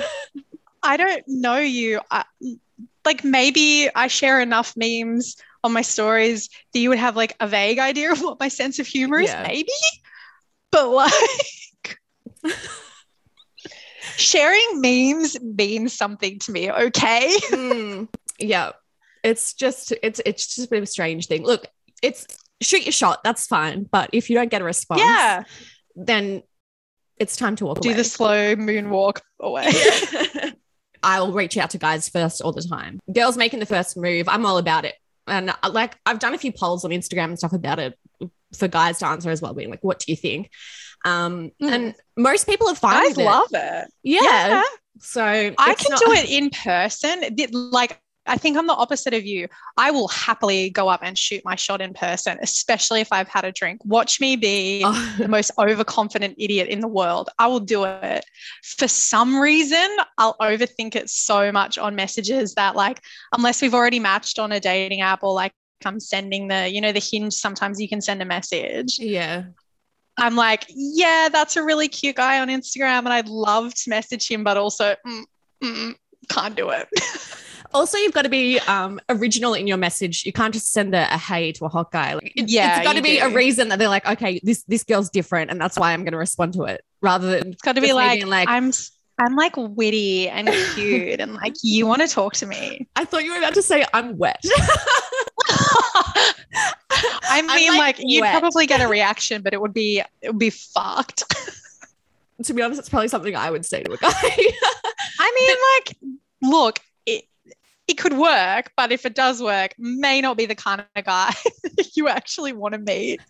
I 0.83 0.97
don't 0.97 1.25
know 1.27 1.59
you. 1.59 2.01
I, 2.11 2.25
like 3.05 3.25
maybe 3.25 3.89
I 3.95 4.07
share 4.07 4.41
enough 4.41 4.75
memes 4.77 5.37
on 5.65 5.73
my 5.73 5.83
stories 5.83 6.49
that 6.73 6.79
you 6.79 6.89
would 6.91 6.99
have 6.99 7.17
like 7.17 7.35
a 7.41 7.49
vague 7.49 7.79
idea 7.81 8.13
of 8.13 8.21
what 8.23 8.39
my 8.39 8.49
sense 8.49 8.79
of 8.79 8.87
humor 8.87 9.19
is, 9.19 9.29
Yeah. 9.29 9.43
maybe. 9.47 9.73
But 10.71 10.89
like 10.91 11.99
sharing 14.17 14.81
memes 14.81 15.41
means 15.41 15.93
something 15.93 16.39
to 16.41 16.53
me, 16.53 16.71
okay? 16.71 17.37
Mm, 17.51 18.09
yeah, 18.39 18.73
it's 19.29 19.55
just 19.55 19.93
it's 20.03 20.21
it's 20.27 20.55
just 20.55 20.67
a 20.67 20.71
bit 20.71 20.79
of 20.79 20.83
a 20.85 20.87
strange 20.87 21.27
thing. 21.27 21.45
Look, 21.45 21.67
it's 22.03 22.27
shoot 22.61 22.85
your 22.85 22.93
shot. 22.93 23.23
That's 23.25 23.47
fine. 23.47 23.85
But 23.91 24.11
if 24.13 24.29
you 24.31 24.37
don't 24.37 24.51
get 24.51 24.63
a 24.63 24.65
response, 24.65 25.01
Yeah. 25.01 25.45
then 25.97 26.43
it's 27.19 27.37
time 27.37 27.57
to 27.57 27.65
walk 27.67 27.81
Do 27.81 27.89
away. 27.91 27.97
the 27.97 28.05
slow 28.05 28.57
moonwalk 28.57 29.21
away. 29.41 29.71
I'll 31.03 31.33
reach 31.33 31.57
out 31.57 31.71
to 31.71 31.79
guys 31.79 32.09
first 32.09 32.43
all 32.43 32.53
the 32.53 32.63
time. 32.63 32.99
Girls 33.13 33.37
making 33.37 33.61
the 33.61 33.67
first 33.67 33.97
move, 33.97 34.29
I'm 34.29 34.45
all 34.45 34.59
about 34.59 34.85
it. 34.85 34.95
And 35.29 35.51
uh, 35.51 35.71
like 35.71 35.97
I've 36.07 36.19
done 36.19 36.35
a 36.35 36.39
few 36.39 36.53
polls 36.53 36.85
on 36.85 36.91
Instagram 36.91 37.25
and 37.27 37.39
stuff 37.39 37.53
about 37.53 37.79
it 37.79 37.99
for 38.57 38.67
guys 38.67 38.99
to 39.01 39.07
answer 39.07 39.31
as 39.31 39.43
well, 39.43 39.53
being 39.55 39.71
like, 39.71 39.85
"What 39.85 39.99
do 40.01 40.11
you 40.11 40.17
think?" 40.17 40.51
Um, 41.05 41.53
Mm. 41.63 41.73
and 41.73 41.95
most 42.17 42.47
people 42.49 42.69
are 42.69 42.75
fine 42.75 42.97
I 42.97 43.07
with 43.09 43.19
it. 43.19 43.25
love 43.25 43.49
it. 43.53 43.89
Yeah. 44.03 44.63
So 45.01 45.23
I 45.23 45.75
can 45.75 45.91
not- 45.91 46.01
do 46.01 46.13
it 46.13 46.29
in 46.31 46.51
person. 46.51 47.23
Like, 47.71 48.01
I 48.29 48.37
think 48.37 48.57
I'm 48.57 48.67
the 48.67 48.75
opposite 48.75 49.15
of 49.15 49.25
you. 49.25 49.49
I 49.77 49.91
will 49.91 50.09
happily 50.09 50.71
go 50.71 50.89
up 50.89 51.01
and 51.03 51.17
shoot 51.17 51.43
my 51.45 51.55
shot 51.55 51.81
in 51.81 51.95
person, 51.95 52.39
especially 52.43 53.01
if 53.01 53.09
I've 53.11 53.29
had 53.29 53.45
a 53.45 53.53
drink. 53.53 53.81
Watch 53.85 54.21
me 54.21 54.37
be 54.37 54.83
Oh, 54.85 55.15
the 55.19 55.29
most 55.29 55.51
overconfident 55.59 56.37
idiot 56.39 56.69
in 56.69 56.81
the 56.81 56.89
world. 56.89 57.31
I 57.39 57.47
will 57.47 57.61
do 57.61 57.85
it. 57.85 58.25
For 58.63 58.87
some 58.87 59.39
reason, 59.39 59.89
I'll 60.19 60.37
overthink 60.41 60.95
it 60.95 61.11
so 61.11 61.51
much 61.51 61.79
on 61.79 61.95
messages 61.95 62.55
that, 62.55 62.77
like, 62.77 63.01
unless 63.33 63.63
we've 63.63 63.75
already 63.75 63.99
matched 63.99 64.39
on 64.39 64.53
a 64.53 64.61
dating 64.61 65.01
app 65.01 65.23
or 65.23 65.33
like 65.33 65.53
I'm 65.85 66.01
sending 66.01 66.49
the, 66.49 66.69
you 66.69 66.81
know, 66.81 66.93
the 66.93 67.01
hinge, 67.01 67.35
sometimes 67.35 67.81
you 67.81 67.89
can 67.89 68.01
send 68.01 68.21
a 68.23 68.25
message. 68.27 68.99
yeah. 68.99 69.45
I'm 70.21 70.35
like, 70.35 70.65
yeah, 70.69 71.29
that's 71.31 71.55
a 71.57 71.63
really 71.63 71.87
cute 71.87 72.17
guy 72.17 72.41
on 72.41 72.49
Instagram, 72.49 72.99
and 72.99 73.11
I'd 73.11 73.29
love 73.29 73.73
to 73.73 73.91
message 73.91 74.29
him, 74.29 74.43
but 74.43 74.57
also 74.57 74.97
mm, 75.07 75.23
mm, 75.63 75.95
can't 76.29 76.57
do 76.57 76.71
it. 76.71 76.89
Also, 77.75 77.99
you've 77.99 78.15
got 78.15 78.23
to 78.23 78.29
be 78.29 78.59
um, 78.61 78.99
original 79.09 79.55
in 79.55 79.67
your 79.67 79.77
message. 79.77 80.25
You 80.25 80.33
can't 80.33 80.55
just 80.55 80.73
send 80.73 80.95
a, 80.95 81.13
a 81.15 81.19
hey 81.19 81.53
to 81.53 81.67
a 81.67 81.69
hot 81.69 81.91
guy. 81.93 82.15
Like, 82.15 82.33
it, 82.35 82.49
Yeah, 82.49 82.79
it's 82.79 82.87
got 82.87 82.97
to 82.97 83.03
be 83.03 83.19
a 83.19 83.29
reason 83.29 83.69
that 83.69 83.79
they're 83.79 83.89
like, 83.89 84.07
okay, 84.07 84.41
this 84.43 84.63
this 84.65 84.85
girl's 84.85 85.11
different, 85.11 85.51
and 85.51 85.61
that's 85.61 85.79
why 85.79 85.93
I'm 85.93 86.03
going 86.03 86.13
to 86.13 86.19
respond 86.19 86.55
to 86.55 86.65
it, 86.65 86.83
rather 87.03 87.29
than 87.31 87.53
It's 87.53 87.63
got 87.63 87.75
to 87.75 87.81
be 87.81 87.93
like, 87.93 88.25
like- 88.25 88.49
I'm, 88.49 88.73
I'm 89.19 89.37
like 89.37 89.53
witty 89.57 90.29
and 90.29 90.49
cute, 90.75 91.21
and 91.21 91.35
like 91.35 91.55
you 91.63 91.87
want 91.87 92.03
to 92.03 92.09
talk 92.09 92.35
to 92.35 92.47
me. 92.47 92.89
I 92.97 93.05
thought 93.05 93.25
you 93.25 93.33
were 93.33 93.39
about 93.39 93.55
to 93.55 93.63
say 93.63 93.85
I'm 93.93 94.17
wet. 94.17 94.43
I 97.31 97.43
mean, 97.43 97.71
like, 97.73 97.79
like, 97.79 97.97
you'd 97.99 98.25
probably 98.25 98.67
get 98.67 98.81
a 98.81 98.89
reaction, 98.89 99.43
but 99.43 99.53
it 99.53 99.61
would 99.61 99.75
be 99.75 100.03
it 100.23 100.29
would 100.29 100.39
be 100.39 100.51
fucked. 100.51 101.23
to 102.43 102.55
be 102.55 102.63
honest, 102.63 102.81
it's 102.81 102.89
probably 102.89 103.09
something 103.09 103.37
I 103.37 103.51
would 103.51 103.65
say 103.67 103.83
to 103.83 103.93
a 103.93 103.97
guy. 103.97 104.11
I 105.21 105.33
mean, 105.35 105.57
like, 105.75 105.97
look, 106.43 106.79
it 107.89 107.99
could 107.99 108.13
work, 108.13 108.73
but 108.77 108.93
if 108.93 109.07
it 109.07 109.15
does 109.15 109.43
work, 109.43 109.75
may 109.79 110.21
not 110.21 110.37
be 110.37 110.47
the 110.47 110.55
kind 110.55 110.85
of 110.95 111.05
guy 111.05 111.33
you 111.95 112.09
actually 112.09 112.53
want 112.53 112.75
to 112.75 112.81
meet. 112.81 113.21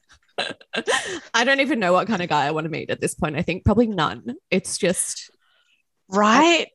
I 1.34 1.44
don't 1.44 1.60
even 1.60 1.80
know 1.80 1.92
what 1.92 2.06
kind 2.06 2.22
of 2.22 2.28
guy 2.28 2.46
I 2.46 2.50
want 2.50 2.64
to 2.64 2.70
meet 2.70 2.90
at 2.90 3.00
this 3.00 3.14
point. 3.14 3.36
I 3.36 3.42
think 3.42 3.64
probably 3.64 3.86
none. 3.86 4.34
It's 4.50 4.78
just 4.78 5.30
Right? 6.08 6.68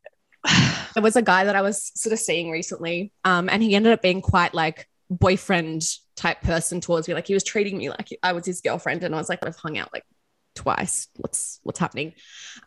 there 0.93 1.03
was 1.03 1.15
a 1.15 1.21
guy 1.21 1.45
that 1.45 1.55
I 1.55 1.61
was 1.61 1.91
sort 1.95 2.13
of 2.13 2.19
seeing 2.19 2.51
recently, 2.51 3.11
um, 3.23 3.49
and 3.49 3.61
he 3.61 3.75
ended 3.75 3.93
up 3.93 4.01
being 4.01 4.21
quite 4.21 4.53
like 4.53 4.87
boyfriend 5.09 5.83
type 6.15 6.41
person 6.41 6.81
towards 6.81 7.07
me. 7.07 7.13
Like 7.13 7.27
he 7.27 7.33
was 7.33 7.43
treating 7.43 7.77
me 7.77 7.89
like 7.89 8.09
I 8.21 8.33
was 8.33 8.45
his 8.45 8.61
girlfriend, 8.61 9.03
and 9.03 9.13
I 9.13 9.17
was 9.17 9.29
like, 9.29 9.45
I've 9.45 9.55
hung 9.55 9.77
out 9.77 9.91
like 9.93 10.05
twice. 10.55 11.07
What's 11.17 11.59
what's 11.63 11.79
happening? 11.79 12.13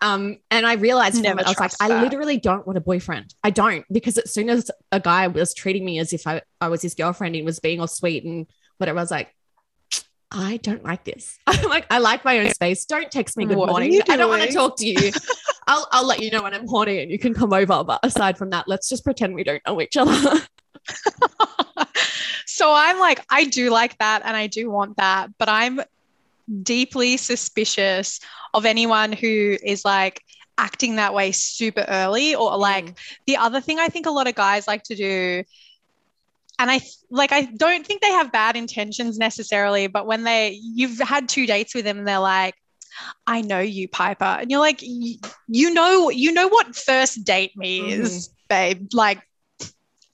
Um, 0.00 0.38
and 0.50 0.66
I 0.66 0.74
realized 0.74 1.22
Never 1.22 1.40
it, 1.40 1.46
I 1.46 1.50
was 1.50 1.58
like, 1.58 1.70
trust 1.70 1.82
I 1.82 2.02
literally 2.02 2.38
don't 2.38 2.66
want 2.66 2.76
a 2.76 2.80
boyfriend. 2.80 3.34
I 3.42 3.50
don't 3.50 3.84
because 3.90 4.18
as 4.18 4.32
soon 4.32 4.50
as 4.50 4.70
a 4.92 5.00
guy 5.00 5.26
was 5.28 5.54
treating 5.54 5.84
me 5.84 5.98
as 5.98 6.12
if 6.12 6.26
I, 6.26 6.42
I 6.60 6.68
was 6.68 6.82
his 6.82 6.94
girlfriend 6.94 7.36
and 7.36 7.44
was 7.44 7.60
being 7.60 7.80
all 7.80 7.86
sweet 7.86 8.24
and 8.24 8.46
whatever, 8.78 8.98
I 8.98 9.02
was 9.02 9.10
like. 9.10 9.32
I 10.28 10.56
don't 10.56 10.82
like 10.82 11.04
this. 11.04 11.38
I'm 11.46 11.70
like, 11.70 11.86
I 11.88 11.98
like 11.98 12.24
my 12.24 12.40
own 12.40 12.50
space. 12.50 12.84
Don't 12.84 13.08
text 13.12 13.36
me 13.36 13.46
good 13.46 13.56
What 13.56 13.68
morning. 13.68 14.02
I 14.08 14.16
don't 14.16 14.28
want 14.28 14.42
to 14.42 14.52
talk 14.52 14.76
to 14.78 14.86
you. 14.86 15.12
I'll 15.68 15.86
I'll 15.92 16.04
let 16.04 16.20
you 16.20 16.32
know 16.32 16.42
when 16.42 16.52
I'm 16.52 16.66
horny 16.66 17.00
and 17.00 17.10
you 17.10 17.18
can 17.18 17.32
come 17.32 17.52
over. 17.52 17.84
But 17.84 18.00
aside 18.02 18.36
from 18.36 18.50
that, 18.50 18.66
let's 18.66 18.88
just 18.88 19.04
pretend 19.04 19.36
we 19.36 19.44
don't 19.44 19.62
know 19.66 19.80
each 19.80 19.96
other. 19.96 20.40
so 22.46 22.72
I'm 22.72 22.98
like, 22.98 23.24
I 23.30 23.44
do 23.44 23.70
like 23.70 23.96
that 23.98 24.22
and 24.24 24.36
I 24.36 24.48
do 24.48 24.70
want 24.70 24.96
that, 24.96 25.30
but 25.38 25.48
I'm 25.48 25.80
deeply 26.62 27.16
suspicious 27.16 28.20
of 28.54 28.64
anyone 28.64 29.12
who 29.12 29.56
is 29.62 29.84
like 29.84 30.22
acting 30.58 30.96
that 30.96 31.12
way 31.12 31.32
super 31.32 31.84
early 31.88 32.34
or 32.34 32.52
mm. 32.52 32.58
like 32.58 32.98
the 33.26 33.36
other 33.36 33.60
thing 33.60 33.78
I 33.78 33.88
think 33.88 34.06
a 34.06 34.10
lot 34.10 34.28
of 34.28 34.34
guys 34.34 34.66
like 34.66 34.84
to 34.84 34.94
do 34.94 35.42
and 36.58 36.70
I 36.70 36.80
like 37.10 37.32
I 37.32 37.42
don't 37.42 37.86
think 37.86 38.00
they 38.00 38.12
have 38.12 38.32
bad 38.32 38.56
intentions 38.56 39.18
necessarily, 39.18 39.88
but 39.88 40.06
when 40.06 40.24
they 40.24 40.58
you've 40.62 40.98
had 41.00 41.28
two 41.28 41.46
dates 41.46 41.74
with 41.74 41.84
them 41.84 41.98
and 41.98 42.08
they're 42.08 42.18
like 42.18 42.54
I 43.26 43.42
know 43.42 43.60
you, 43.60 43.88
Piper. 43.88 44.24
And 44.24 44.50
you're 44.50 44.60
like, 44.60 44.80
you 44.82 45.74
know, 45.74 46.10
you 46.10 46.32
know 46.32 46.48
what 46.48 46.74
first 46.74 47.24
date 47.24 47.56
me 47.56 47.80
mm-hmm. 47.80 48.02
is, 48.02 48.30
babe. 48.48 48.88
Like, 48.92 49.20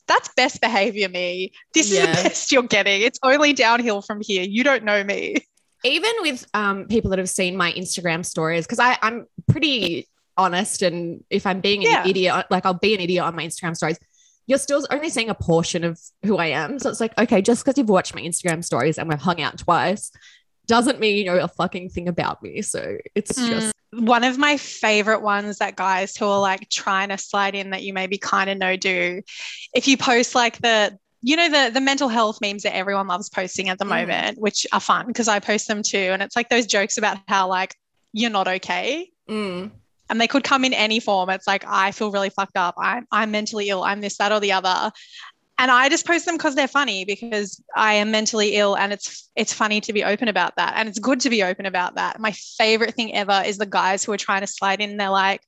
that's 0.06 0.30
best 0.34 0.60
behavior 0.60 1.08
me. 1.08 1.52
This 1.74 1.92
is 1.92 2.00
the 2.00 2.06
best 2.06 2.52
you're 2.52 2.64
getting. 2.64 3.02
It's 3.02 3.18
only 3.22 3.52
downhill 3.52 4.02
from 4.02 4.20
here. 4.20 4.42
You 4.42 4.64
don't 4.64 4.84
know 4.84 5.02
me. 5.04 5.36
Even 5.84 6.12
with 6.20 6.46
um, 6.54 6.86
people 6.86 7.10
that 7.10 7.18
have 7.18 7.30
seen 7.30 7.56
my 7.56 7.72
Instagram 7.72 8.24
stories, 8.24 8.66
because 8.66 8.78
I'm 8.80 9.26
pretty 9.48 10.08
honest, 10.36 10.82
and 10.82 11.22
if 11.30 11.46
I'm 11.46 11.60
being 11.60 11.86
an 11.86 12.08
idiot, 12.08 12.46
like 12.50 12.64
I'll 12.66 12.74
be 12.74 12.94
an 12.94 13.00
idiot 13.00 13.24
on 13.24 13.34
my 13.36 13.44
Instagram 13.46 13.76
stories. 13.76 13.98
You're 14.46 14.58
still 14.58 14.84
only 14.90 15.08
seeing 15.08 15.30
a 15.30 15.34
portion 15.34 15.84
of 15.84 16.00
who 16.24 16.36
I 16.36 16.46
am. 16.46 16.78
So 16.80 16.90
it's 16.90 17.00
like, 17.00 17.16
okay, 17.16 17.40
just 17.42 17.64
because 17.64 17.78
you've 17.78 17.88
watched 17.88 18.14
my 18.14 18.20
Instagram 18.22 18.64
stories 18.64 18.98
and 18.98 19.08
we've 19.08 19.20
hung 19.20 19.40
out 19.40 19.58
twice 19.58 20.10
doesn't 20.66 21.00
mean 21.00 21.16
you 21.16 21.24
know 21.24 21.38
a 21.38 21.48
fucking 21.48 21.90
thing 21.90 22.08
about 22.08 22.42
me. 22.42 22.62
So 22.62 22.96
it's 23.14 23.38
Mm. 23.38 23.48
just 23.48 23.72
One 23.92 24.24
of 24.24 24.38
my 24.38 24.56
favorite 24.56 25.20
ones 25.20 25.58
that 25.58 25.76
guys 25.76 26.16
who 26.16 26.24
are 26.26 26.40
like 26.40 26.68
trying 26.70 27.10
to 27.10 27.18
slide 27.18 27.54
in 27.54 27.70
that 27.70 27.82
you 27.82 27.92
maybe 27.92 28.16
kind 28.16 28.48
of 28.48 28.58
know 28.58 28.76
do. 28.76 29.22
If 29.74 29.86
you 29.86 29.96
post 29.96 30.34
like 30.34 30.58
the 30.58 30.96
you 31.22 31.36
know 31.36 31.48
the 31.48 31.70
the 31.72 31.80
mental 31.80 32.08
health 32.08 32.40
memes 32.40 32.62
that 32.64 32.74
everyone 32.74 33.06
loves 33.06 33.28
posting 33.28 33.68
at 33.68 33.78
the 33.78 33.84
Mm. 33.84 33.88
moment, 34.00 34.38
which 34.38 34.66
are 34.72 34.80
fun 34.80 35.06
because 35.06 35.28
I 35.28 35.38
post 35.38 35.68
them 35.68 35.82
too. 35.82 35.98
And 36.12 36.22
it's 36.22 36.34
like 36.36 36.48
those 36.48 36.66
jokes 36.66 36.98
about 36.98 37.18
how 37.28 37.48
like 37.48 37.76
you're 38.12 38.30
not 38.30 38.48
okay. 38.48 39.08
mm, 39.28 39.70
and 40.10 40.20
they 40.20 40.26
could 40.26 40.44
come 40.44 40.64
in 40.64 40.74
any 40.74 41.00
form. 41.00 41.30
It's 41.30 41.46
like 41.46 41.64
I 41.66 41.92
feel 41.92 42.10
really 42.10 42.30
fucked 42.30 42.56
up. 42.56 42.74
I'm 42.78 43.06
I'm 43.12 43.30
mentally 43.30 43.68
ill. 43.68 43.82
I'm 43.84 44.00
this, 44.00 44.18
that, 44.18 44.32
or 44.32 44.40
the 44.40 44.52
other. 44.52 44.90
And 45.58 45.70
I 45.70 45.88
just 45.88 46.06
post 46.06 46.24
them 46.26 46.36
because 46.36 46.56
they're 46.56 46.66
funny 46.66 47.04
because 47.04 47.62
I 47.76 47.94
am 47.94 48.10
mentally 48.10 48.56
ill 48.56 48.76
and 48.76 48.92
it's 48.92 49.30
it's 49.36 49.52
funny 49.52 49.80
to 49.82 49.92
be 49.92 50.02
open 50.02 50.26
about 50.26 50.56
that. 50.56 50.72
And 50.76 50.88
it's 50.88 50.98
good 50.98 51.20
to 51.20 51.30
be 51.30 51.42
open 51.44 51.66
about 51.66 51.94
that. 51.94 52.18
My 52.18 52.32
favorite 52.32 52.94
thing 52.94 53.14
ever 53.14 53.42
is 53.46 53.58
the 53.58 53.66
guys 53.66 54.02
who 54.02 54.12
are 54.12 54.16
trying 54.16 54.40
to 54.40 54.46
slide 54.48 54.80
in. 54.80 54.96
They're 54.96 55.08
like, 55.10 55.40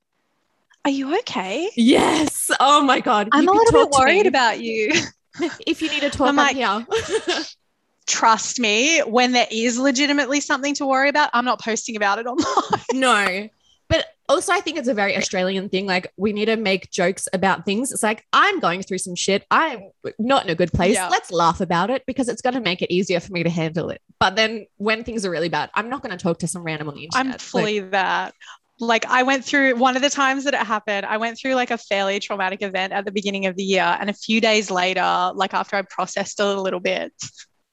Are 0.85 0.90
you 0.90 1.19
okay? 1.21 1.69
yes. 1.75 2.49
Oh 2.61 2.81
my 2.83 3.00
god, 3.00 3.28
I'm 3.33 3.43
You 3.45 3.50
a 3.50 3.52
little 3.52 3.87
bit 3.87 3.90
worried 3.99 4.26
about 4.26 4.61
you. 4.61 4.93
If 5.67 5.83
you 5.83 5.91
need 5.91 6.00
to 6.00 6.11
talk, 6.11 6.29
I'm 6.29 6.38
I'm, 6.38 6.55
here. 6.55 6.87
Trust 8.07 8.61
me, 8.61 9.00
when 9.00 9.33
there 9.33 9.47
is 9.50 9.79
legitimately 9.79 10.41
something 10.41 10.75
to 10.75 10.87
worry 10.87 11.09
about, 11.09 11.31
I'm 11.33 11.45
not 11.45 11.61
posting 11.61 11.97
about 11.97 12.19
it 12.19 12.26
online. 12.26 12.83
no. 12.93 13.49
But 13.88 14.07
also, 14.29 14.53
I 14.53 14.61
think 14.61 14.79
it's 14.79 14.88
a 14.88 14.95
very 14.95 15.17
Australian 15.17 15.69
thing. 15.69 15.87
Like, 15.87 16.12
we 16.17 16.33
need 16.33 16.47
to 16.47 16.57
make 16.57 16.91
jokes 16.91 17.29
about 17.33 17.64
things. 17.64 17.93
It's 17.93 18.03
like, 18.03 18.25
I'm 18.33 18.59
going 18.61 18.83
through 18.83 18.99
some 18.99 19.14
shit. 19.14 19.45
I'm 19.50 19.91
not 20.19 20.45
in 20.45 20.50
a 20.50 20.55
good 20.55 20.73
place. 20.73 20.95
Yeah. 20.95 21.09
Let's 21.09 21.31
laugh 21.31 21.61
about 21.61 21.91
it 21.91 22.03
because 22.07 22.29
it's 22.29 22.41
going 22.41 22.55
to 22.55 22.61
make 22.61 22.81
it 22.81 22.91
easier 22.91 23.21
for 23.21 23.33
me 23.33 23.43
to 23.43 23.50
handle 23.50 23.91
it. 23.91 24.00
But 24.19 24.37
then 24.37 24.67
when 24.76 25.05
things 25.05 25.26
are 25.26 25.31
really 25.31 25.50
bad, 25.50 25.71
I'm 25.75 25.91
not 25.91 26.03
going 26.03 26.17
to 26.17 26.23
talk 26.23 26.38
to 26.38 26.49
some 26.49 26.62
random 26.62 26.88
on 26.88 26.95
the 26.95 27.05
internet. 27.05 27.26
I'm 27.26 27.33
Like, 27.33 27.41
fully 27.41 27.81
that. 27.81 28.35
Like 28.81 29.07
I 29.07 29.23
went 29.23 29.45
through 29.45 29.76
one 29.76 29.97
of 29.97 30.02
the 30.02 30.11
times 30.11 30.45
that 30.45 30.54
it 30.54 30.61
happened, 30.61 31.07
I 31.07 31.16
went 31.16 31.38
through 31.38 31.54
like 31.54 31.71
a 31.71 31.78
fairly 31.78 32.19
traumatic 32.19 32.62
event 32.62 32.93
at 32.93 33.04
the 33.04 33.12
beginning 33.12 33.47
of 33.47 33.57
the 33.57 33.62
year. 33.62 33.97
And 34.00 34.11
a 34.11 34.14
few 34.14 34.40
days 34.40 34.71
later, 34.71 35.33
like 35.35 35.54
after 35.54 35.76
I 35.76 35.83
processed 35.83 36.40
it 36.40 36.47
a 36.47 36.61
little 36.61 36.81
bit, 36.81 37.12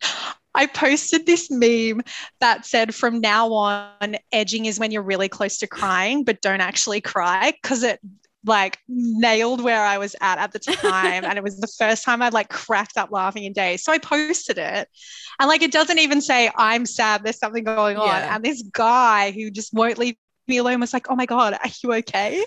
I 0.53 0.65
posted 0.65 1.25
this 1.25 1.49
meme 1.49 2.01
that 2.41 2.65
said, 2.65 2.93
from 2.93 3.21
now 3.21 3.53
on, 3.53 4.17
edging 4.31 4.65
is 4.65 4.79
when 4.79 4.91
you're 4.91 5.01
really 5.01 5.29
close 5.29 5.57
to 5.59 5.67
crying, 5.67 6.23
but 6.23 6.41
don't 6.41 6.61
actually 6.61 6.99
cry 7.01 7.53
because 7.61 7.83
it 7.83 7.99
like 8.45 8.79
nailed 8.87 9.63
where 9.63 9.83
I 9.83 9.97
was 9.97 10.15
at 10.19 10.39
at 10.39 10.51
the 10.51 10.59
time. 10.59 11.23
and 11.25 11.37
it 11.37 11.43
was 11.43 11.59
the 11.59 11.67
first 11.67 12.03
time 12.03 12.21
I'd 12.21 12.33
like 12.33 12.49
cracked 12.49 12.97
up 12.97 13.11
laughing 13.11 13.43
in 13.43 13.53
days. 13.53 13.83
So 13.83 13.91
I 13.91 13.97
posted 13.97 14.57
it. 14.57 14.89
And 15.39 15.47
like 15.47 15.61
it 15.61 15.71
doesn't 15.71 15.99
even 15.99 16.21
say, 16.21 16.51
I'm 16.57 16.85
sad, 16.85 17.23
there's 17.23 17.39
something 17.39 17.63
going 17.63 17.97
on. 17.97 18.07
Yeah. 18.07 18.35
And 18.35 18.43
this 18.43 18.63
guy 18.71 19.31
who 19.31 19.51
just 19.51 19.73
won't 19.73 19.97
leave 19.97 20.15
me 20.51 20.57
alone 20.57 20.79
was 20.79 20.93
like, 20.93 21.09
Oh 21.09 21.15
my 21.15 21.25
God, 21.25 21.53
are 21.53 21.69
you 21.81 21.93
okay? 21.93 22.45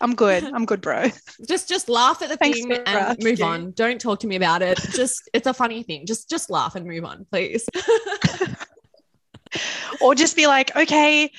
I'm 0.00 0.14
good. 0.14 0.42
I'm 0.42 0.64
good, 0.64 0.80
bro. 0.80 1.08
just 1.46 1.68
just 1.68 1.88
laugh 1.88 2.22
at 2.22 2.30
the 2.30 2.36
Thanks 2.36 2.58
thing 2.60 2.72
and 2.72 3.22
move 3.22 3.42
on. 3.42 3.72
Don't 3.72 4.00
talk 4.00 4.18
to 4.20 4.26
me 4.26 4.36
about 4.36 4.62
it. 4.62 4.78
Just 4.92 5.28
it's 5.34 5.46
a 5.46 5.54
funny 5.54 5.82
thing. 5.82 6.06
Just 6.06 6.30
just 6.30 6.50
laugh 6.50 6.74
and 6.74 6.86
move 6.86 7.04
on, 7.04 7.26
please. 7.30 7.68
Or 10.00 10.14
just 10.14 10.36
be 10.36 10.46
like, 10.46 10.74
Okay, 10.76 11.30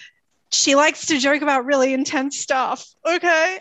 she 0.52 0.76
likes 0.76 1.06
to 1.08 1.18
joke 1.18 1.42
about 1.42 1.66
really 1.66 1.94
intense 1.94 2.38
stuff. 2.38 2.86
Okay. 3.08 3.60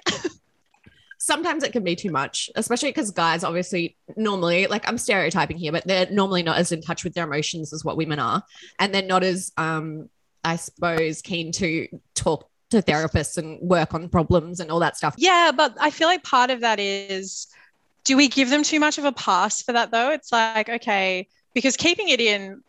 sometimes 1.20 1.62
it 1.62 1.72
can 1.72 1.84
be 1.84 1.94
too 1.94 2.10
much, 2.10 2.50
especially 2.56 2.88
because 2.88 3.10
guys 3.12 3.44
obviously 3.44 3.96
normally, 4.16 4.66
like 4.66 4.88
I'm 4.88 4.98
stereotyping 4.98 5.58
here, 5.58 5.70
but 5.70 5.86
they're 5.86 6.10
normally 6.10 6.42
not 6.42 6.58
as 6.58 6.72
in 6.72 6.80
touch 6.80 7.04
with 7.04 7.14
their 7.14 7.24
emotions 7.24 7.72
as 7.72 7.84
what 7.84 7.96
women 7.96 8.18
are. 8.18 8.42
And 8.78 8.92
they're 8.92 9.02
not 9.02 9.22
as, 9.22 9.52
um, 9.56 10.08
I 10.44 10.56
suppose, 10.56 11.22
keen 11.22 11.52
to 11.52 11.88
talk 12.14 12.48
to 12.70 12.82
therapists 12.82 13.36
and 13.36 13.60
work 13.60 13.94
on 13.94 14.08
problems 14.08 14.60
and 14.60 14.70
all 14.70 14.78
that 14.80 14.96
stuff. 14.96 15.14
Yeah, 15.18 15.50
but 15.54 15.74
I 15.80 15.90
feel 15.90 16.08
like 16.08 16.22
part 16.22 16.50
of 16.50 16.60
that 16.60 16.78
is 16.78 17.48
do 18.04 18.16
we 18.16 18.28
give 18.28 18.48
them 18.50 18.62
too 18.62 18.80
much 18.80 18.98
of 18.98 19.04
a 19.04 19.12
pass 19.12 19.62
for 19.62 19.72
that 19.72 19.90
though? 19.90 20.10
It's 20.10 20.32
like, 20.32 20.68
okay, 20.68 21.28
because 21.54 21.76
keeping 21.76 22.08
it 22.08 22.20
in 22.20 22.62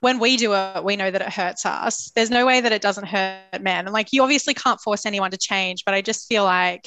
when 0.00 0.20
we 0.20 0.36
do 0.36 0.54
it, 0.54 0.84
we 0.84 0.96
know 0.96 1.10
that 1.10 1.20
it 1.20 1.32
hurts 1.32 1.66
us. 1.66 2.12
There's 2.14 2.30
no 2.30 2.46
way 2.46 2.60
that 2.60 2.70
it 2.70 2.82
doesn't 2.82 3.06
hurt 3.06 3.60
men. 3.60 3.86
And 3.86 3.92
like 3.92 4.12
you 4.12 4.22
obviously 4.22 4.54
can't 4.54 4.80
force 4.80 5.06
anyone 5.06 5.30
to 5.32 5.36
change, 5.36 5.84
but 5.84 5.94
I 5.94 6.02
just 6.02 6.28
feel 6.28 6.44
like 6.44 6.86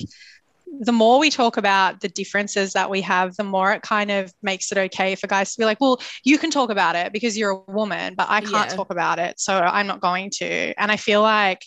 the 0.80 0.92
more 0.92 1.20
we 1.20 1.30
talk 1.30 1.58
about 1.58 2.00
the 2.01 2.10
differences 2.10 2.74
that 2.74 2.90
we 2.90 3.01
have, 3.01 3.36
the 3.36 3.44
more 3.44 3.72
it 3.74 3.82
kind 3.82 4.10
of 4.10 4.34
makes 4.42 4.72
it 4.72 4.78
okay 4.78 5.16
for 5.16 5.28
guys 5.28 5.54
to 5.54 5.60
be 5.60 5.66
like, 5.66 5.80
well, 5.82 6.01
you 6.24 6.38
can 6.38 6.50
talk 6.50 6.70
about 6.70 6.96
it 6.96 7.12
because 7.13 7.38
you're 7.38 7.51
a 7.51 7.72
woman, 7.72 8.16
but 8.16 8.28
I 8.30 8.42
can't 8.42 8.70
Yeah. 8.70 8.75
talk 8.75 8.92
about 8.92 9.20
it. 9.20 9.40
So 9.40 9.58
I'm 9.60 9.88
not 9.88 10.01
going 10.01 10.30
to. 10.36 10.74
And 10.80 10.92
I 10.92 10.98
feel 10.98 11.22
like 11.22 11.62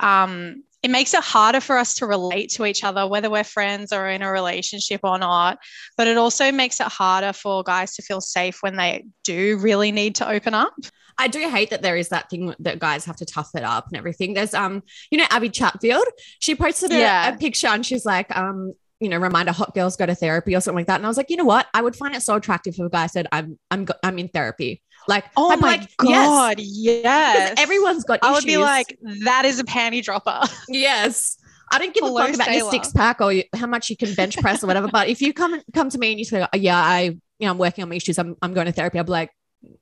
um, 0.00 0.62
it 0.82 0.90
makes 0.90 1.12
it 1.14 1.22
harder 1.24 1.60
for 1.60 1.76
us 1.76 1.94
to 1.96 2.06
relate 2.06 2.50
to 2.50 2.64
each 2.64 2.84
other, 2.84 3.06
whether 3.06 3.28
we're 3.30 3.44
friends 3.44 3.92
or 3.92 4.08
in 4.08 4.22
a 4.22 4.30
relationship 4.30 5.00
or 5.02 5.18
not. 5.18 5.58
But 5.96 6.06
it 6.06 6.16
also 6.16 6.52
makes 6.52 6.80
it 6.80 6.86
harder 6.86 7.32
for 7.32 7.62
guys 7.64 7.94
to 7.96 8.02
feel 8.02 8.20
safe 8.20 8.58
when 8.60 8.76
they 8.76 9.04
do 9.24 9.58
really 9.58 9.90
need 9.92 10.14
to 10.16 10.28
open 10.28 10.54
up. 10.54 10.72
I 11.20 11.26
do 11.26 11.40
hate 11.48 11.70
that 11.70 11.82
there 11.82 11.96
is 11.96 12.10
that 12.10 12.30
thing 12.30 12.54
that 12.60 12.78
guys 12.78 13.04
have 13.06 13.16
to 13.16 13.24
tough 13.26 13.50
it 13.56 13.64
up 13.64 13.86
and 13.88 13.96
everything. 13.96 14.34
There's 14.34 14.54
um, 14.54 14.84
you 15.10 15.18
know, 15.18 15.26
Abby 15.30 15.48
Chatfield. 15.50 16.04
She 16.38 16.54
posted 16.54 16.92
a, 16.92 16.98
Yeah. 16.98 17.28
a 17.34 17.36
picture 17.36 17.66
and 17.66 17.84
she's 17.84 18.04
like, 18.04 18.34
um, 18.36 18.72
you 19.00 19.08
know, 19.08 19.18
reminder 19.18 19.50
hot 19.52 19.74
girls 19.74 19.96
go 19.96 20.06
to 20.06 20.14
therapy 20.14 20.54
or 20.54 20.60
something 20.60 20.76
like 20.78 20.86
that. 20.86 20.96
And 20.96 21.04
I 21.04 21.08
was 21.08 21.16
like, 21.16 21.30
you 21.30 21.36
know 21.36 21.44
what? 21.44 21.66
I 21.74 21.82
would 21.82 21.96
find 21.96 22.14
it 22.14 22.22
so 22.22 22.36
attractive 22.36 22.74
if 22.74 22.80
a 22.86 22.88
guy 22.88 23.06
said, 23.08 23.26
I'm 23.32 23.58
I'm 23.70 23.86
I'm 24.04 24.18
in 24.18 24.28
therapy. 24.28 24.80
Like, 25.08 25.24
Oh 25.38 25.50
I'd 25.50 25.60
my 25.60 25.76
like, 25.76 25.90
yes. 26.04 26.54
Yes. 26.58 27.54
everyone's 27.58 28.04
got 28.04 28.20
issues. 28.22 28.28
I 28.28 28.32
would 28.32 28.44
be 28.44 28.58
like, 28.58 28.98
that 29.24 29.46
is 29.46 29.58
a 29.58 29.64
panty 29.64 30.04
dropper. 30.04 30.42
yes. 30.68 31.38
I 31.72 31.78
don't 31.78 31.94
give 31.94 32.04
Hello, 32.04 32.22
a 32.22 32.26
fuck 32.26 32.34
about 32.34 32.54
your 32.54 32.70
six 32.70 32.92
pack 32.92 33.20
or 33.22 33.32
how 33.56 33.66
much 33.66 33.90
you 33.90 33.96
can 33.96 34.14
bench 34.14 34.36
press 34.38 34.62
or 34.62 34.66
whatever. 34.66 34.88
But 34.88 35.08
if 35.08 35.20
you 35.22 35.32
come 35.32 35.60
come 35.74 35.88
to 35.90 35.98
me 35.98 36.10
and 36.10 36.18
you 36.18 36.24
say, 36.24 36.42
oh, 36.42 36.56
yeah, 36.56 36.76
I, 36.78 37.00
you 37.00 37.18
know, 37.40 37.50
I'm 37.50 37.58
working 37.58 37.82
on 37.82 37.88
my 37.88 37.96
issues. 37.96 38.18
I'm, 38.18 38.36
I'm 38.42 38.52
going 38.52 38.66
to 38.66 38.72
therapy. 38.72 38.98
I'll 38.98 39.04
be 39.04 39.12
like, 39.12 39.30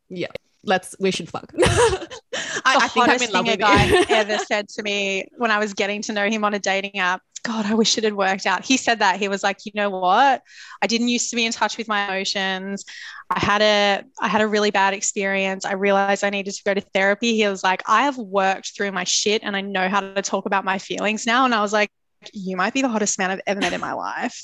yeah, 0.08 0.28
let's, 0.62 0.94
we 1.00 1.10
should 1.10 1.28
fuck. 1.28 1.52
I, 1.58 2.78
the 2.78 2.84
I 2.84 2.88
think 2.88 3.08
I'm 3.08 3.22
in 3.22 3.30
love 3.32 3.44
thing 3.46 3.54
a 3.54 3.56
guy 3.56 4.04
ever 4.08 4.38
said 4.38 4.68
to 4.70 4.82
me 4.82 5.26
when 5.36 5.50
I 5.50 5.58
was 5.58 5.74
getting 5.74 6.02
to 6.02 6.12
know 6.12 6.28
him 6.28 6.44
on 6.44 6.54
a 6.54 6.58
dating 6.58 6.98
app. 6.98 7.20
God, 7.42 7.66
I 7.66 7.74
wish 7.74 7.96
it 7.96 8.04
had 8.04 8.14
worked 8.14 8.46
out. 8.46 8.64
He 8.64 8.76
said 8.76 8.98
that 8.98 9.20
he 9.20 9.28
was 9.28 9.42
like, 9.42 9.64
you 9.64 9.72
know 9.74 9.90
what? 9.90 10.42
I 10.82 10.86
didn't 10.86 11.08
used 11.08 11.30
to 11.30 11.36
be 11.36 11.46
in 11.46 11.52
touch 11.52 11.78
with 11.78 11.86
my 11.86 12.04
emotions. 12.06 12.84
I 13.30 13.38
had 13.38 13.62
a 13.62 14.04
I 14.20 14.28
had 14.28 14.40
a 14.40 14.48
really 14.48 14.70
bad 14.70 14.94
experience. 14.94 15.64
I 15.64 15.74
realized 15.74 16.24
I 16.24 16.30
needed 16.30 16.54
to 16.54 16.64
go 16.64 16.74
to 16.74 16.80
therapy. 16.80 17.36
He 17.36 17.46
was 17.46 17.62
like, 17.62 17.82
I 17.86 18.02
have 18.02 18.18
worked 18.18 18.76
through 18.76 18.92
my 18.92 19.04
shit 19.04 19.42
and 19.44 19.56
I 19.56 19.60
know 19.60 19.88
how 19.88 20.00
to 20.00 20.22
talk 20.22 20.46
about 20.46 20.64
my 20.64 20.78
feelings 20.78 21.26
now. 21.26 21.44
And 21.44 21.54
I 21.54 21.60
was 21.60 21.72
like, 21.72 21.90
you 22.32 22.56
might 22.56 22.74
be 22.74 22.82
the 22.82 22.88
hottest 22.88 23.18
man 23.18 23.30
I've 23.30 23.40
ever 23.46 23.60
met 23.60 23.72
in 23.72 23.80
my 23.80 23.92
life. 24.10 24.42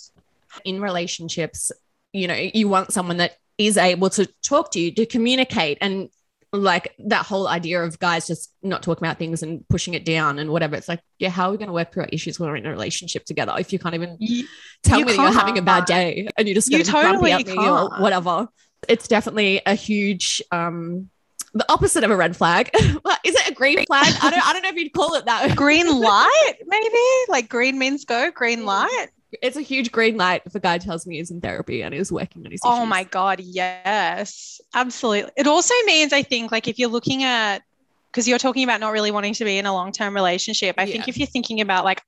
in 0.64 0.80
relationships, 0.80 1.72
you 2.12 2.28
know, 2.28 2.50
you 2.54 2.68
want 2.68 2.92
someone 2.92 3.16
that 3.16 3.36
is 3.58 3.76
able 3.76 4.10
to 4.10 4.26
talk 4.42 4.70
to 4.72 4.80
you, 4.80 4.92
to 4.92 5.06
communicate, 5.06 5.78
and 5.80 6.08
like 6.52 6.94
that 7.06 7.24
whole 7.24 7.48
idea 7.48 7.82
of 7.82 7.98
guys 7.98 8.26
just 8.26 8.52
not 8.62 8.82
talking 8.82 9.04
about 9.06 9.18
things 9.18 9.42
and 9.42 9.66
pushing 9.68 9.94
it 9.94 10.04
down 10.04 10.38
and 10.38 10.50
whatever. 10.50 10.76
It's 10.76 10.88
like, 10.88 11.00
yeah, 11.18 11.30
how 11.30 11.48
are 11.48 11.52
we 11.52 11.56
going 11.56 11.68
to 11.68 11.72
work 11.72 11.92
through 11.92 12.02
our 12.02 12.08
issues 12.12 12.38
when 12.38 12.50
we're 12.50 12.56
in 12.56 12.66
a 12.66 12.70
relationship 12.70 13.24
together 13.24 13.54
if 13.58 13.72
you 13.72 13.78
can't 13.78 13.94
even 13.94 14.16
You- 14.20 14.46
tell 14.82 14.98
You 14.98 15.06
me 15.06 15.12
that 15.16 15.22
you're 15.22 15.32
having 15.32 15.56
a 15.58 15.62
bad 15.62 15.86
day 15.86 16.28
and 16.36 16.46
you're 16.46 16.54
just 16.54 16.68
You 16.70 16.78
going 16.78 16.84
to 16.84 16.92
be 16.92 17.00
grumpy 17.00 17.12
totally 17.14 17.32
at 17.32 17.46
me 17.46 17.56
or 17.68 17.88
whatever? 18.00 18.48
It's 18.88 19.08
definitely 19.08 19.62
a 19.64 19.74
huge, 19.74 20.42
um, 20.50 21.08
the 21.54 21.70
opposite 21.72 22.02
of 22.04 22.10
a 22.10 22.16
red 22.16 22.36
flag. 22.36 22.70
Well, 23.04 23.16
is 23.24 23.34
it 23.34 23.50
a 23.50 23.54
green 23.54 23.84
flag? 23.86 24.14
I 24.22 24.30
don't, 24.30 24.46
I 24.46 24.52
don't 24.54 24.62
know 24.62 24.68
if 24.70 24.76
you'd 24.76 24.92
call 24.92 25.14
it 25.14 25.24
that. 25.26 25.56
green 25.56 25.86
light, 26.00 26.54
maybe? 26.66 26.98
Like 27.28 27.48
green 27.48 27.78
means 27.78 28.04
go, 28.04 28.30
Mm. 28.30 28.34
green 28.34 28.64
light. 28.64 29.06
It's 29.40 29.56
a 29.56 29.62
huge 29.62 29.92
green 29.92 30.16
light 30.16 30.42
if 30.44 30.54
a 30.54 30.60
guy 30.60 30.78
tells 30.78 31.06
me 31.06 31.16
he's 31.16 31.30
in 31.30 31.40
therapy 31.40 31.82
and 31.82 31.94
he's 31.94 32.12
working 32.12 32.44
on 32.44 32.50
his 32.50 32.60
Oh 32.64 32.84
my 32.84 33.04
God, 33.04 33.40
yes, 33.40 34.60
absolutely. 34.74 35.32
It 35.36 35.46
also 35.46 35.74
means, 35.86 36.12
I 36.12 36.22
think, 36.22 36.52
like 36.52 36.68
if 36.68 36.78
you're 36.78 36.90
looking 36.90 37.24
at, 37.24 37.62
because 38.10 38.28
you're 38.28 38.38
talking 38.38 38.64
about 38.64 38.80
not 38.80 38.90
really 38.90 39.10
wanting 39.10 39.32
to 39.34 39.44
be 39.44 39.56
in 39.56 39.64
a 39.64 39.72
long 39.72 39.90
term 39.92 40.14
relationship, 40.14 40.74
I 40.76 40.84
think 40.86 41.08
if 41.08 41.16
you're 41.16 41.26
thinking 41.26 41.62
about 41.62 41.84
like 41.84 42.02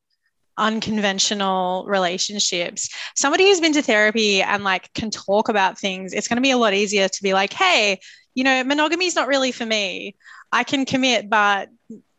unconventional 0.58 1.84
relationships, 1.88 2.90
somebody 3.14 3.44
who's 3.44 3.60
been 3.60 3.72
to 3.72 3.82
therapy 3.82 4.42
and 4.42 4.64
like 4.64 4.92
can 4.92 5.10
talk 5.10 5.48
about 5.48 5.78
things, 5.78 6.12
it's 6.12 6.28
going 6.28 6.36
to 6.36 6.42
be 6.42 6.50
a 6.50 6.58
lot 6.58 6.74
easier 6.74 7.08
to 7.08 7.22
be 7.22 7.32
like, 7.32 7.52
hey, 7.52 8.00
you 8.34 8.44
know, 8.44 8.64
monogamy 8.64 9.06
is 9.06 9.16
not 9.16 9.28
really 9.28 9.52
for 9.52 9.64
me. 9.64 10.14
I 10.52 10.62
can 10.64 10.84
commit, 10.84 11.30
but 11.30 11.70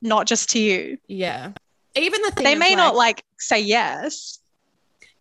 not 0.01 0.27
just 0.27 0.49
to 0.51 0.59
you. 0.59 0.97
Yeah. 1.07 1.51
Even 1.95 2.21
the 2.23 2.31
thing 2.31 2.43
They 2.43 2.55
may 2.55 2.75
not 2.75 2.95
like 2.95 3.23
say 3.37 3.61
yes. 3.61 4.39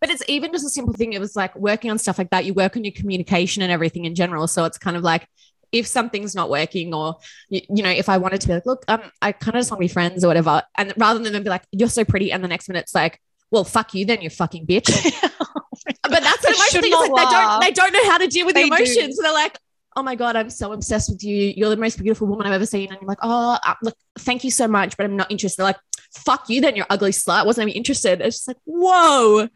But 0.05 0.13
it's 0.13 0.23
even 0.27 0.51
just 0.51 0.63
a 0.63 0.69
simple 0.69 0.93
thing. 0.93 1.13
It 1.13 1.19
was 1.19 1.35
like 1.35 1.55
working 1.55 1.89
on 1.89 1.97
stuff 1.97 2.19
like 2.19 2.29
that. 2.29 2.45
You 2.45 2.53
work 2.53 2.77
on 2.77 2.83
your 2.83 2.91
communication 2.91 3.63
and 3.63 3.71
everything 3.71 4.05
in 4.05 4.13
general. 4.13 4.45
So 4.45 4.63
it's 4.65 4.77
kind 4.77 4.95
of 4.95 5.01
like 5.01 5.27
if 5.71 5.87
something's 5.87 6.35
not 6.35 6.47
working, 6.47 6.93
or 6.93 7.15
you, 7.49 7.61
you 7.75 7.81
know, 7.81 7.89
if 7.89 8.07
I 8.07 8.19
wanted 8.19 8.39
to 8.41 8.47
be 8.47 8.53
like, 8.53 8.67
look, 8.67 8.85
um, 8.87 9.01
I 9.19 9.31
kind 9.31 9.55
of 9.55 9.61
just 9.61 9.71
want 9.71 9.79
to 9.79 9.83
be 9.83 9.91
friends 9.91 10.23
or 10.23 10.27
whatever, 10.27 10.61
and 10.77 10.93
rather 10.95 11.17
than 11.17 11.33
them 11.33 11.41
be 11.41 11.49
like, 11.49 11.63
you're 11.71 11.89
so 11.89 12.05
pretty, 12.05 12.31
and 12.31 12.43
the 12.43 12.47
next 12.47 12.69
minute 12.69 12.81
it's 12.81 12.93
like, 12.93 13.19
well, 13.49 13.63
fuck 13.63 13.95
you, 13.95 14.05
then 14.05 14.21
you 14.21 14.29
fucking 14.29 14.67
bitch. 14.67 14.85
but 16.03 16.21
that's 16.21 16.41
the 16.41 16.49
emotion 16.49 16.67
should 16.69 16.83
thing. 16.83 16.93
Like 16.93 17.11
they 17.15 17.31
don't 17.31 17.61
they 17.61 17.71
don't 17.71 17.93
know 17.93 18.11
how 18.11 18.19
to 18.19 18.27
deal 18.27 18.45
with 18.45 18.53
They 18.53 18.69
the 18.69 18.75
emotions. 18.75 19.15
So 19.15 19.23
they're 19.23 19.33
like, 19.33 19.57
oh 19.95 20.03
my 20.03 20.13
god, 20.13 20.35
I'm 20.35 20.51
so 20.51 20.71
obsessed 20.71 21.09
with 21.09 21.23
you. 21.23 21.51
You're 21.57 21.71
the 21.71 21.77
most 21.77 21.97
beautiful 21.97 22.27
woman 22.27 22.45
I've 22.45 22.53
ever 22.53 22.65
seen. 22.67 22.91
And 22.91 23.01
you're 23.01 23.07
like, 23.07 23.17
oh, 23.23 23.57
uh, 23.65 23.73
look, 23.81 23.95
thank 24.19 24.43
you 24.43 24.51
so 24.51 24.67
much, 24.67 24.97
but 24.97 25.05
I'm 25.05 25.15
not 25.15 25.31
interested. 25.31 25.57
They're 25.57 25.65
like, 25.65 25.79
fuck 26.15 26.49
you, 26.49 26.61
then 26.61 26.75
you're 26.75 26.85
ugly 26.89 27.11
slut. 27.11 27.45
Wasn't 27.45 27.67
even 27.67 27.75
interested. 27.75 28.21
It's 28.21 28.37
just 28.37 28.47
like, 28.47 28.57
whoa. 28.65 29.49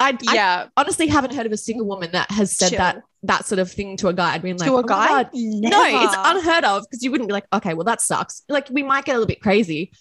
I, 0.00 0.18
I 0.28 0.34
yeah. 0.34 0.66
honestly 0.76 1.06
haven't 1.06 1.34
heard 1.34 1.46
of 1.46 1.52
a 1.52 1.56
single 1.56 1.86
woman 1.86 2.10
that 2.12 2.30
has 2.30 2.56
said 2.56 2.70
Chill. 2.70 2.78
that 2.78 3.02
that 3.22 3.46
sort 3.46 3.58
of 3.58 3.70
thing 3.70 3.96
to 3.98 4.08
a 4.08 4.12
guy. 4.12 4.34
I'd 4.34 4.42
been 4.42 4.56
like, 4.56 4.68
to 4.68 4.74
"Oh 4.74 4.78
a 4.78 4.82
my 4.82 4.88
guy? 4.88 5.08
God." 5.08 5.30
No, 5.32 5.84
it's 5.84 6.14
unheard 6.18 6.64
of 6.64 6.84
because 6.84 7.02
you 7.02 7.10
wouldn't 7.10 7.28
be 7.28 7.32
like, 7.32 7.46
okay, 7.52 7.74
well, 7.74 7.84
that 7.84 8.00
sucks. 8.00 8.42
Like, 8.48 8.68
we 8.70 8.82
might 8.82 9.04
get 9.04 9.12
a 9.12 9.18
little 9.18 9.28
bit 9.28 9.40
crazy, 9.40 9.92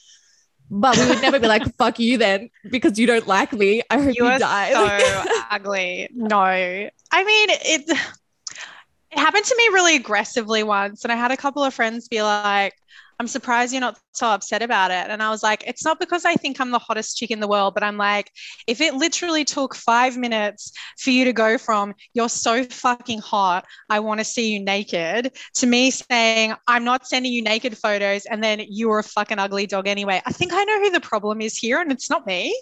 but 0.69 0.97
we 0.97 1.07
would 1.07 1.21
never 1.21 1.39
be 1.39 1.47
like, 1.47 1.63
fuck 1.77 1.99
you 1.99 2.17
then 2.17 2.49
because 2.69 2.97
you 2.97 3.07
don't 3.07 3.27
like 3.27 3.53
me. 3.53 3.81
I 3.89 4.01
hope 4.01 4.15
you, 4.15 4.25
you 4.25 4.39
die. 4.39 4.71
so 4.73 5.41
ugly. 5.51 6.09
No, 6.13 6.39
I 6.41 6.89
mean 7.23 7.49
it. 7.51 7.89
It 7.89 9.19
happened 9.19 9.45
to 9.45 9.55
me 9.55 9.63
really 9.73 9.95
aggressively 9.95 10.63
once, 10.63 11.03
and 11.03 11.11
I 11.11 11.15
had 11.15 11.31
a 11.31 11.37
couple 11.37 11.63
of 11.63 11.73
friends 11.73 12.07
be 12.07 12.21
like, 12.23 12.73
"I'm 13.19 13.27
surprised 13.27 13.73
you're 13.73 13.81
not 13.81 13.99
so 14.13 14.27
upset 14.27 14.61
about 14.61 14.91
it." 14.91 15.09
And 15.09 15.21
I 15.23 15.29
was 15.29 15.43
like, 15.43 15.63
"It's 15.65 15.83
not 15.85 15.99
because 15.99 16.25
I 16.25 16.35
think 16.35 16.59
I'm 16.59 16.71
the 16.71 16.79
hottest 16.79 17.17
chick 17.17 17.31
in 17.31 17.39
the 17.39 17.47
world, 17.47 17.73
but 17.73 17.83
I'm 17.83 17.97
like, 17.97 18.31
if 18.67 18.81
it 18.81 18.93
literally 18.95 19.45
took 19.45 19.75
five 19.75 20.17
minutes 20.17 20.71
for 20.99 21.09
you 21.11 21.25
to 21.25 21.33
go 21.33 21.57
from 21.57 21.93
"You're 22.13 22.29
so 22.29 22.63
fucking 22.63 23.19
hot, 23.19 23.65
I 23.89 23.99
want 23.99 24.19
to 24.19 24.23
see 24.25 24.53
you 24.53 24.59
naked" 24.59 25.37
to 25.55 25.65
me 25.67 25.91
saying, 25.91 26.55
"I'm 26.67 26.83
not 26.83 27.07
sending 27.07 27.31
you 27.33 27.41
naked 27.41 27.77
photos," 27.77 28.25
and 28.25 28.43
then 28.43 28.61
you 28.67 28.89
were 28.89 28.99
a 28.99 29.03
fucking 29.03 29.39
ugly 29.39 29.67
dog 29.67 29.87
anyway, 29.87 30.21
I 30.25 30.31
think 30.31 30.51
I 30.53 30.63
know 30.63 30.79
who 30.81 30.89
the 30.91 30.99
problem 31.01 31.41
is 31.41 31.57
here, 31.57 31.79
and 31.79 31.91
it's 31.91 32.09
not 32.09 32.25
me. 32.27 32.55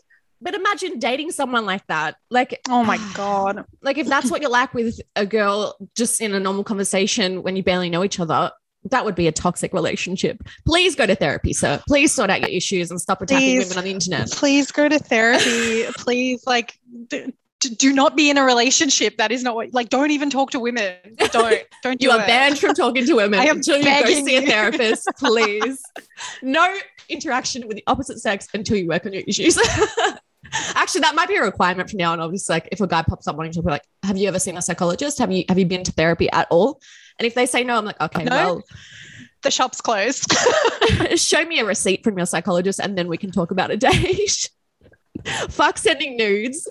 but 0.44 0.56
imagine 0.56 0.98
dating 0.98 1.30
someone 1.32 1.68
like 1.68 1.86
that. 1.86 2.16
Like, 2.32 2.60
Oh 2.68 2.84
my 2.84 2.98
god. 3.14 3.64
like 3.84 4.00
if 4.00 4.08
that's 4.08 4.32
what 4.32 4.42
you're 4.42 4.50
like 4.50 4.74
with 4.74 5.00
a 5.16 5.24
girl 5.24 5.78
just 5.96 6.20
in 6.20 6.34
a 6.34 6.40
normal 6.40 6.64
conversation 6.64 7.44
when 7.44 7.56
you 7.56 7.62
barely 7.62 7.92
know 7.92 8.04
each 8.04 8.20
other, 8.20 8.52
that 8.90 9.06
would 9.06 9.16
be 9.16 9.28
a 9.28 9.32
toxic 9.32 9.74
relationship. 9.74 10.42
Please 10.66 10.96
go 10.96 11.06
to 11.06 11.16
therapy, 11.16 11.54
sir. 11.54 11.82
Please 11.88 12.12
sort 12.12 12.30
out 12.30 12.42
your 12.42 12.50
issues 12.50 12.90
and 12.92 13.00
stop 13.00 13.22
attacking 13.22 13.58
Please. 13.58 13.70
women 13.70 13.78
on 13.78 13.84
the 13.84 13.92
internet. 13.92 14.32
please 14.32 14.72
go 14.72 14.90
to 14.90 14.98
therapy 15.00 15.86
please 15.98 16.44
like 16.48 16.78
d- 17.08 17.32
d- 17.60 17.76
do 17.76 17.94
not 17.94 18.16
be 18.18 18.30
in 18.32 18.38
a 18.38 18.44
relationship 18.44 19.18
that 19.18 19.32
is 19.32 19.44
not 19.44 19.54
what 19.56 19.72
like 19.74 19.90
don't 19.90 20.10
even 20.12 20.30
talk 20.32 20.50
to 20.52 20.60
women 20.60 20.96
don't 21.32 21.62
don't 21.84 22.00
do 22.00 22.06
You 22.08 22.12
are 22.12 22.22
it. 22.22 22.26
banned 22.28 22.58
from 22.58 22.74
talking 22.74 23.06
to 23.06 23.14
women 23.14 23.40
I 23.44 23.46
am 23.46 23.58
until 23.58 23.78
you 23.78 23.84
go 23.84 24.06
see 24.06 24.38
a 24.38 24.42
therapist, 24.42 25.08
please. 25.20 25.82
no 26.42 26.76
interaction 27.10 27.68
with 27.68 27.78
the 27.78 27.84
opposite 27.88 28.20
sex 28.20 28.48
until 28.54 28.78
you 28.78 28.88
work 28.88 29.06
on 29.06 29.14
your 29.14 29.24
issues. 29.28 29.60
Actually, 30.76 31.02
that 31.02 31.16
might 31.16 31.28
be 31.30 31.36
a 31.36 31.42
requirement 31.44 31.90
from 31.90 31.98
now 31.98 32.12
on. 32.12 32.20
Obviously, 32.20 32.56
like 32.56 32.68
if 32.72 32.82
a 32.82 32.88
guy 32.88 33.02
pops 33.04 33.28
up 33.28 33.38
wanting 33.38 33.54
to 33.54 33.62
be 33.62 33.70
like, 33.70 33.84
"Have 34.04 34.18
you 34.18 34.28
ever 34.28 34.40
seen 34.40 34.58
a 34.58 34.62
psychologist? 34.62 35.18
Have 35.20 35.32
you 35.32 35.46
have 35.48 35.58
you 35.58 35.66
been 35.66 35.84
to 35.84 35.92
therapy 35.94 36.30
at 36.32 36.48
all?" 36.50 36.82
And 37.20 37.26
if 37.26 37.34
they 37.36 37.46
say 37.46 37.64
no, 37.64 37.76
I'm 37.78 37.86
like, 37.86 38.00
"Okay, 38.02 38.24
No. 38.24 38.32
well, 38.36 38.64
the 39.44 39.52
shop's 39.52 39.82
closed 39.82 40.26
show 41.16 41.44
me 41.46 41.60
a 41.60 41.66
receipt 41.66 42.04
from 42.04 42.18
your 42.18 42.26
psychologist, 42.26 42.80
and 42.80 42.98
then 42.98 43.08
we 43.08 43.18
can 43.18 43.32
talk 43.32 43.52
about 43.52 43.72
a 43.72 43.78
date." 43.78 44.50
Fuck 45.50 45.78
sending 45.78 46.18
nudes. 46.18 46.68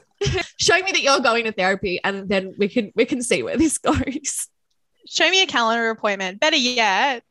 show 0.58 0.74
me 0.82 0.90
that 0.92 1.02
you're 1.02 1.20
going 1.20 1.44
to 1.44 1.52
therapy, 1.52 2.00
and 2.02 2.28
then 2.28 2.54
we 2.58 2.68
can 2.68 2.92
we 2.96 3.04
can 3.04 3.22
see 3.22 3.42
where 3.42 3.56
this 3.56 3.78
goes. 3.78 4.48
show 5.06 5.28
me 5.30 5.42
a 5.42 5.46
calendar 5.46 5.90
appointment 5.90 6.40
better 6.40 6.56
yet 6.56 7.22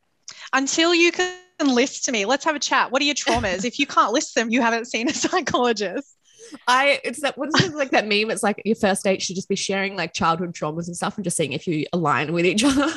until 0.54 0.94
you 0.94 1.12
can 1.12 1.36
list 1.64 2.06
to 2.06 2.12
me 2.12 2.26
let's 2.26 2.46
have 2.46 2.56
a 2.56 2.60
chat 2.60 2.92
what 2.92 3.02
are 3.02 3.06
your 3.06 3.16
traumas 3.16 3.66
if 3.66 3.78
you 3.80 3.86
can't 3.86 4.14
list 4.14 4.34
them 4.36 4.50
you 4.50 4.62
haven't 4.62 4.86
seen 4.86 5.10
a 5.10 5.14
psychologist 5.14 6.16
I 6.68 7.00
it's 7.04 7.22
that 7.22 7.38
what's 7.38 7.62
it 7.64 7.74
like 7.74 7.92
that 7.92 8.08
meme? 8.08 8.32
It's 8.32 8.44
like 8.44 8.62
your 8.66 8.76
first 8.76 9.04
date 9.04 9.22
should 9.22 9.36
just 9.36 9.50
be 9.50 9.56
sharing 9.56 9.96
like 9.96 10.14
childhood 10.14 10.54
traumas 10.54 10.88
and 10.88 10.96
stuff 10.96 11.16
and 11.18 11.24
just 11.24 11.38
seeing 11.38 11.54
if 11.54 11.68
you 11.68 11.86
align 11.94 12.34
with 12.34 12.46
each 12.46 12.64
other. 12.64 12.88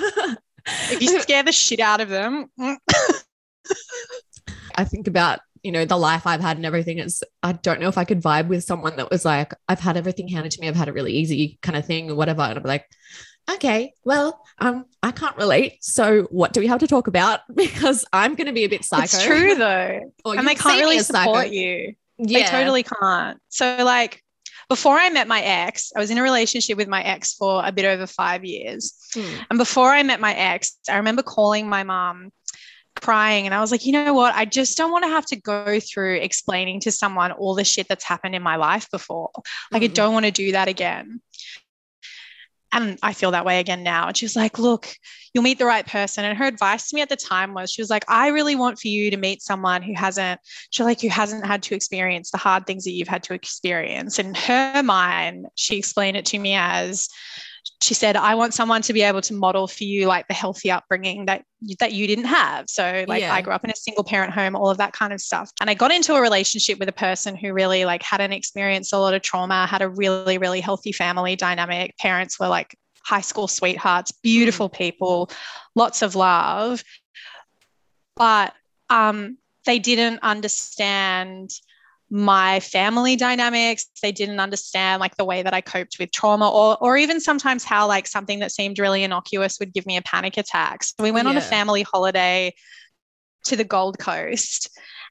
if 0.66 1.03
you 1.03 1.20
scare 1.20 1.42
the 1.42 1.53
shit 1.53 1.81
out 1.81 2.00
of 2.00 2.09
them 2.09 2.46
mm, 2.59 2.77
I 4.77 4.85
think 4.85 5.09
about 5.09 5.40
you 5.62 5.70
know 5.70 5.85
the 5.85 5.96
life 5.96 6.27
I've 6.27 6.40
had 6.40 6.57
and 6.57 6.66
everything. 6.66 6.98
It's 6.98 7.22
I 7.42 7.53
don't 7.53 7.81
know 7.81 7.88
if 7.88 7.98
I 7.98 8.05
could 8.05 8.20
vibe 8.22 8.48
with 8.48 8.64
someone 8.64 8.96
that 8.96 9.11
was 9.11 9.24
like 9.24 9.55
I've 9.68 9.81
had 9.81 9.96
everything 9.96 10.29
handed 10.29 10.53
to 10.53 10.61
me. 10.61 10.68
I've 10.68 10.77
had 10.77 10.88
a 10.88 10.92
really 10.92 11.12
easy 11.12 11.59
kind 11.62 11.77
of 11.77 11.87
thing 11.87 12.11
or 12.11 12.14
whatever, 12.14 12.42
and 12.42 12.59
I'm 12.59 12.64
like, 12.64 12.87
okay, 13.50 13.92
well, 14.05 14.44
um, 14.59 14.87
I 15.03 15.12
can't 15.12 15.37
relate. 15.37 15.79
So 15.81 16.22
what 16.31 16.53
do 16.53 16.61
we 16.61 16.66
have 16.66 16.81
to 16.81 16.87
talk 16.87 17.07
about? 17.07 17.40
Because 17.55 18.05
I'm 18.12 18.35
going 18.35 18.48
to 18.48 18.53
be 18.53 18.64
a 18.64 18.68
bit 18.68 18.85
psycho. 18.85 19.03
it's 19.05 19.24
true 19.24 19.55
though 19.57 20.00
and 20.24 20.46
they 20.46 20.55
can't 20.55 20.81
really 20.81 20.98
as 20.98 21.07
psycho. 21.07 21.33
support 21.33 21.50
you 21.50 21.94
Yeah, 22.18 22.51
They 22.51 22.51
totally 22.59 22.83
can't. 22.85 23.38
So, 23.48 23.79
like, 23.85 24.22
before 24.68 24.96
I 24.96 25.11
met 25.11 25.29
my 25.29 25.40
ex, 25.42 25.92
I 25.96 26.01
was 26.01 26.11
in 26.11 26.18
a 26.18 26.22
relationship 26.22 26.77
with 26.79 26.88
my 26.88 27.03
ex 27.03 27.35
for 27.35 27.62
a 27.64 27.72
bit 27.72 27.85
over 27.85 28.07
five 28.07 28.44
years. 28.44 28.94
Hmm. 29.14 29.35
And 29.51 29.59
before 29.59 29.90
I 29.92 30.03
met 30.03 30.20
my 30.20 30.35
ex, 30.35 30.79
I 30.88 30.96
remember 30.96 31.22
calling 31.22 31.68
my 31.68 31.83
mom 31.83 32.31
crying 33.01 33.46
and 33.46 33.55
I 33.55 33.61
was 33.61 33.70
like, 33.70 33.87
you 33.87 33.92
know 33.92 34.12
what? 34.14 34.35
I 34.35 34.44
just 34.44 34.77
don't 34.77 34.92
want 34.92 35.05
to 35.05 35.09
have 35.11 35.27
to 35.27 35.37
go 35.37 35.81
through 35.81 36.16
explaining 36.16 36.81
to 36.81 36.92
someone 36.92 37.33
all 37.33 37.55
the 37.55 37.64
shit 37.64 37.88
that's 37.88 38.05
happened 38.05 38.35
in 38.35 38.42
my 38.42 38.57
life 38.57 38.88
before. 38.90 39.31
Like, 39.70 39.83
I 39.83 39.88
Mm. 39.88 39.94
don't 39.94 40.12
want 40.14 40.27
to 40.27 40.33
do 40.33 40.53
that 40.53 40.68
again. 40.68 41.20
And 42.72 42.98
I 43.02 43.12
feel 43.12 43.30
that 43.32 43.44
way 43.44 43.61
again 43.61 43.82
now. 43.82 44.08
And 44.08 44.16
she 44.16 44.24
was 44.24 44.35
like, 44.35 44.58
look, 44.58 44.88
you'll 45.32 45.44
meet 45.44 45.58
the 45.58 45.66
right 45.66 45.87
person. 45.87 46.24
And 46.24 46.37
her 46.38 46.46
advice 46.46 46.88
to 46.88 46.94
me 46.94 47.02
at 47.02 47.11
the 47.11 47.16
time 47.16 47.52
was, 47.52 47.70
she 47.70 47.82
was 47.82 47.90
like, 47.90 48.04
I 48.08 48.28
really 48.28 48.56
want 48.56 48.78
for 48.78 48.88
you 48.88 49.11
to 49.11 49.16
meet 49.16 49.42
someone 49.42 49.82
who 49.82 49.94
hasn't, 49.94 50.40
she 50.70 50.82
like, 50.82 51.00
who 51.00 51.08
hasn't 51.08 51.46
had 51.46 51.62
to 51.64 51.74
experience 51.74 52.30
the 52.30 52.38
hard 52.38 52.66
things 52.66 52.85
that 52.85 52.92
you've 52.92 53.08
had 53.08 53.22
to 53.24 53.35
experience. 53.35 54.18
In 54.18 54.35
her 54.35 54.82
mind, 54.82 55.46
she 55.54 55.76
explained 55.76 56.16
it 56.16 56.26
to 56.26 56.38
me 56.38 56.54
as, 56.54 57.08
she 57.83 57.95
said, 57.95 58.16
I 58.16 58.35
want 58.35 58.55
someone 58.55 58.83
to 58.83 58.92
be 58.92 59.03
able 59.03 59.21
to 59.23 59.35
model 59.35 59.66
for 59.66 59.85
you 59.85 60.07
like 60.07 60.29
the 60.29 60.35
healthy 60.35 60.71
upbringing 60.71 61.27
that 61.27 61.45
that 61.79 61.92
you 61.92 62.07
didn't 62.07 62.27
have. 62.27 62.66
So 62.68 63.05
like 63.09 63.23
Yeah. 63.23 63.35
I 63.35 63.40
grew 63.42 63.53
up 63.53 63.64
in 63.64 63.71
a 63.71 63.77
single 63.77 64.05
parent 64.05 64.33
home, 64.33 64.55
all 64.55 64.71
of 64.71 64.79
that 64.79 64.92
kind 64.92 65.12
of 65.12 65.21
stuff. 65.21 65.51
And 65.61 65.68
I 65.68 65.75
got 65.75 65.90
into 65.92 66.14
a 66.14 66.21
relationship 66.21 66.79
with 66.79 66.88
a 66.88 66.92
person 66.92 67.37
who 67.37 67.53
really 67.53 67.85
like 67.85 68.03
hadn't 68.03 68.33
experienced 68.33 68.92
a 68.92 68.99
lot 68.99 69.14
of 69.14 69.23
trauma, 69.23 69.66
had 69.66 69.83
a 69.83 69.88
really, 69.88 70.38
really 70.38 70.61
healthy 70.61 70.92
family 70.92 71.37
dynamic. 71.37 71.97
Parents 71.99 72.38
were 72.38 72.49
like 72.49 72.77
high 73.05 73.21
school 73.21 73.49
sweethearts, 73.49 74.12
beautiful 74.12 74.68
people, 74.68 75.31
lots 75.75 76.03
of 76.03 76.14
love. 76.14 76.85
But 78.16 78.55
um, 78.90 79.38
they 79.66 79.79
didn't 79.79 80.21
understand 80.23 81.51
my 82.14 82.61
family 82.61 83.16
dynamics 83.16 83.87
they 84.03 84.12
didn't 84.12 84.38
understand 84.38 85.01
like 85.01 85.16
the 85.16 85.25
way 85.25 85.42
that 85.42 85.55
i 85.55 85.62
coped 85.62 85.96
with 85.98 86.12
trauma 86.12 86.46
or 86.46 86.77
or 86.83 86.98
even 86.98 87.18
sometimes 87.18 87.64
how 87.64 87.88
like 87.88 88.07
something 88.07 88.40
that 88.40 88.53
seemed 88.53 88.79
really 88.79 89.03
innocuous 89.03 89.59
would 89.59 89.72
give 89.72 89.87
me 89.87 89.96
a 89.96 90.03
panic 90.03 90.37
attack. 90.37 90.85
So 90.85 91.03
we 91.03 91.11
went 91.11 91.27
on 91.27 91.38
a 91.38 91.40
family 91.40 91.83
holiday 91.83 92.55
to 93.44 93.57
the 93.57 93.64
gold 93.64 93.98
coast 93.98 94.68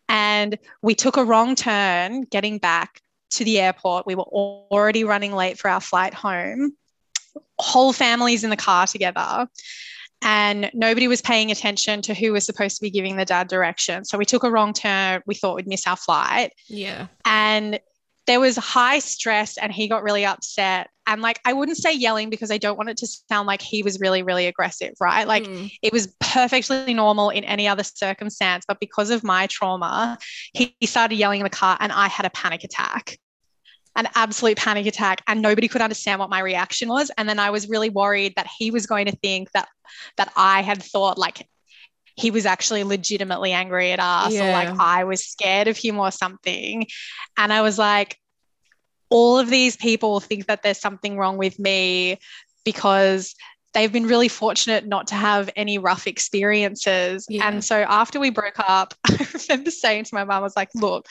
and 0.07 0.59
we 0.83 0.93
took 0.93 1.17
a 1.17 1.23
wrong 1.23 1.55
turn 1.55 2.21
getting 2.21 2.59
back 2.59 3.01
to 3.31 3.43
the 3.43 3.59
airport. 3.59 4.05
We 4.05 4.13
were 4.13 4.23
already 4.23 5.03
running 5.03 5.33
late 5.33 5.57
for 5.57 5.69
our 5.71 5.81
flight 5.81 6.13
home. 6.13 6.73
Whole 7.57 7.93
families 7.93 8.43
in 8.43 8.51
the 8.51 8.57
car 8.57 8.85
together 8.85 9.47
and 10.21 10.69
nobody 10.73 11.07
was 11.07 11.21
paying 11.21 11.51
attention 11.51 12.01
to 12.03 12.13
who 12.13 12.33
was 12.33 12.45
supposed 12.45 12.75
to 12.77 12.81
be 12.81 12.89
giving 12.89 13.15
the 13.15 13.25
dad 13.25 13.47
direction. 13.47 14.05
So 14.05 14.17
we 14.17 14.25
took 14.25 14.43
a 14.43 14.51
wrong 14.51 14.73
turn. 14.73 15.21
We 15.25 15.35
thought 15.35 15.55
we'd 15.55 15.67
miss 15.67 15.87
our 15.87 15.97
flight. 15.97 16.53
Yeah. 16.67 17.07
And 17.25 17.79
there 18.27 18.39
was 18.39 18.55
high 18.55 18.99
stress, 18.99 19.57
and 19.57 19.71
he 19.71 19.87
got 19.87 20.03
really 20.03 20.25
upset. 20.25 20.89
And 21.07 21.23
like, 21.23 21.39
I 21.43 21.53
wouldn't 21.53 21.77
say 21.77 21.91
yelling 21.93 22.29
because 22.29 22.51
I 22.51 22.59
don't 22.59 22.77
want 22.77 22.89
it 22.89 22.97
to 22.97 23.07
sound 23.07 23.47
like 23.47 23.63
he 23.63 23.81
was 23.81 23.99
really, 23.99 24.21
really 24.21 24.45
aggressive, 24.45 24.93
right? 25.01 25.27
Like, 25.27 25.43
Mm. 25.43 25.71
it 25.81 25.91
was 25.91 26.13
perfectly 26.19 26.93
normal 26.93 27.31
in 27.31 27.43
any 27.43 27.67
other 27.67 27.83
circumstance. 27.83 28.63
But 28.67 28.79
because 28.79 29.09
of 29.09 29.23
my 29.23 29.47
trauma, 29.47 30.19
he, 30.53 30.75
he 30.79 30.85
started 30.85 31.15
yelling 31.15 31.39
in 31.39 31.45
the 31.45 31.49
car, 31.49 31.77
and 31.79 31.91
I 31.91 32.07
had 32.07 32.27
a 32.27 32.29
panic 32.29 32.63
attack. 32.63 33.17
An 33.95 34.07
absolute 34.15 34.57
panic 34.57 34.85
attack, 34.85 35.21
and 35.27 35.41
nobody 35.41 35.67
could 35.67 35.81
understand 35.81 36.19
what 36.19 36.29
my 36.29 36.39
reaction 36.39 36.87
was. 36.87 37.11
And 37.17 37.27
then 37.27 37.39
I 37.39 37.49
was 37.49 37.67
really 37.67 37.89
worried 37.89 38.33
that 38.37 38.47
he 38.57 38.71
was 38.71 38.85
going 38.85 39.05
to 39.07 39.15
think 39.17 39.51
that 39.51 39.67
that 40.17 40.31
I 40.35 40.61
had 40.61 40.81
thought 40.81 41.17
like 41.17 41.45
he 42.15 42.31
was 42.31 42.45
actually 42.45 42.83
legitimately 42.83 43.51
angry 43.51 43.91
at 43.91 43.99
us, 43.99 44.33
or 44.33 44.51
like 44.51 44.69
I 44.79 45.03
was 45.03 45.25
scared 45.25 45.67
of 45.67 45.77
him 45.77 45.99
or 45.99 46.11
something. 46.11 46.85
And 47.37 47.51
I 47.51 47.61
was 47.61 47.77
like, 47.77 48.17
all 49.09 49.39
of 49.39 49.49
these 49.49 49.75
people 49.75 50.19
think 50.19 50.47
that 50.47 50.63
there's 50.63 50.79
something 50.79 51.17
wrong 51.17 51.37
with 51.37 51.59
me 51.59 52.17
because 52.63 53.35
they've 53.73 53.91
been 53.91 54.05
really 54.05 54.27
fortunate 54.27 54.85
not 54.87 55.07
to 55.07 55.15
have 55.15 55.49
any 55.55 55.77
rough 55.77 56.05
experiences. 56.07 57.25
Yeah. 57.29 57.47
And 57.47 57.63
so 57.63 57.77
after 57.87 58.19
we 58.19 58.29
broke 58.29 58.59
up, 58.59 58.93
I 59.05 59.27
remember 59.49 59.71
saying 59.71 60.05
to 60.05 60.15
my 60.15 60.23
mom, 60.23 60.37
I 60.37 60.39
was 60.39 60.55
like, 60.55 60.69
look, 60.75 61.05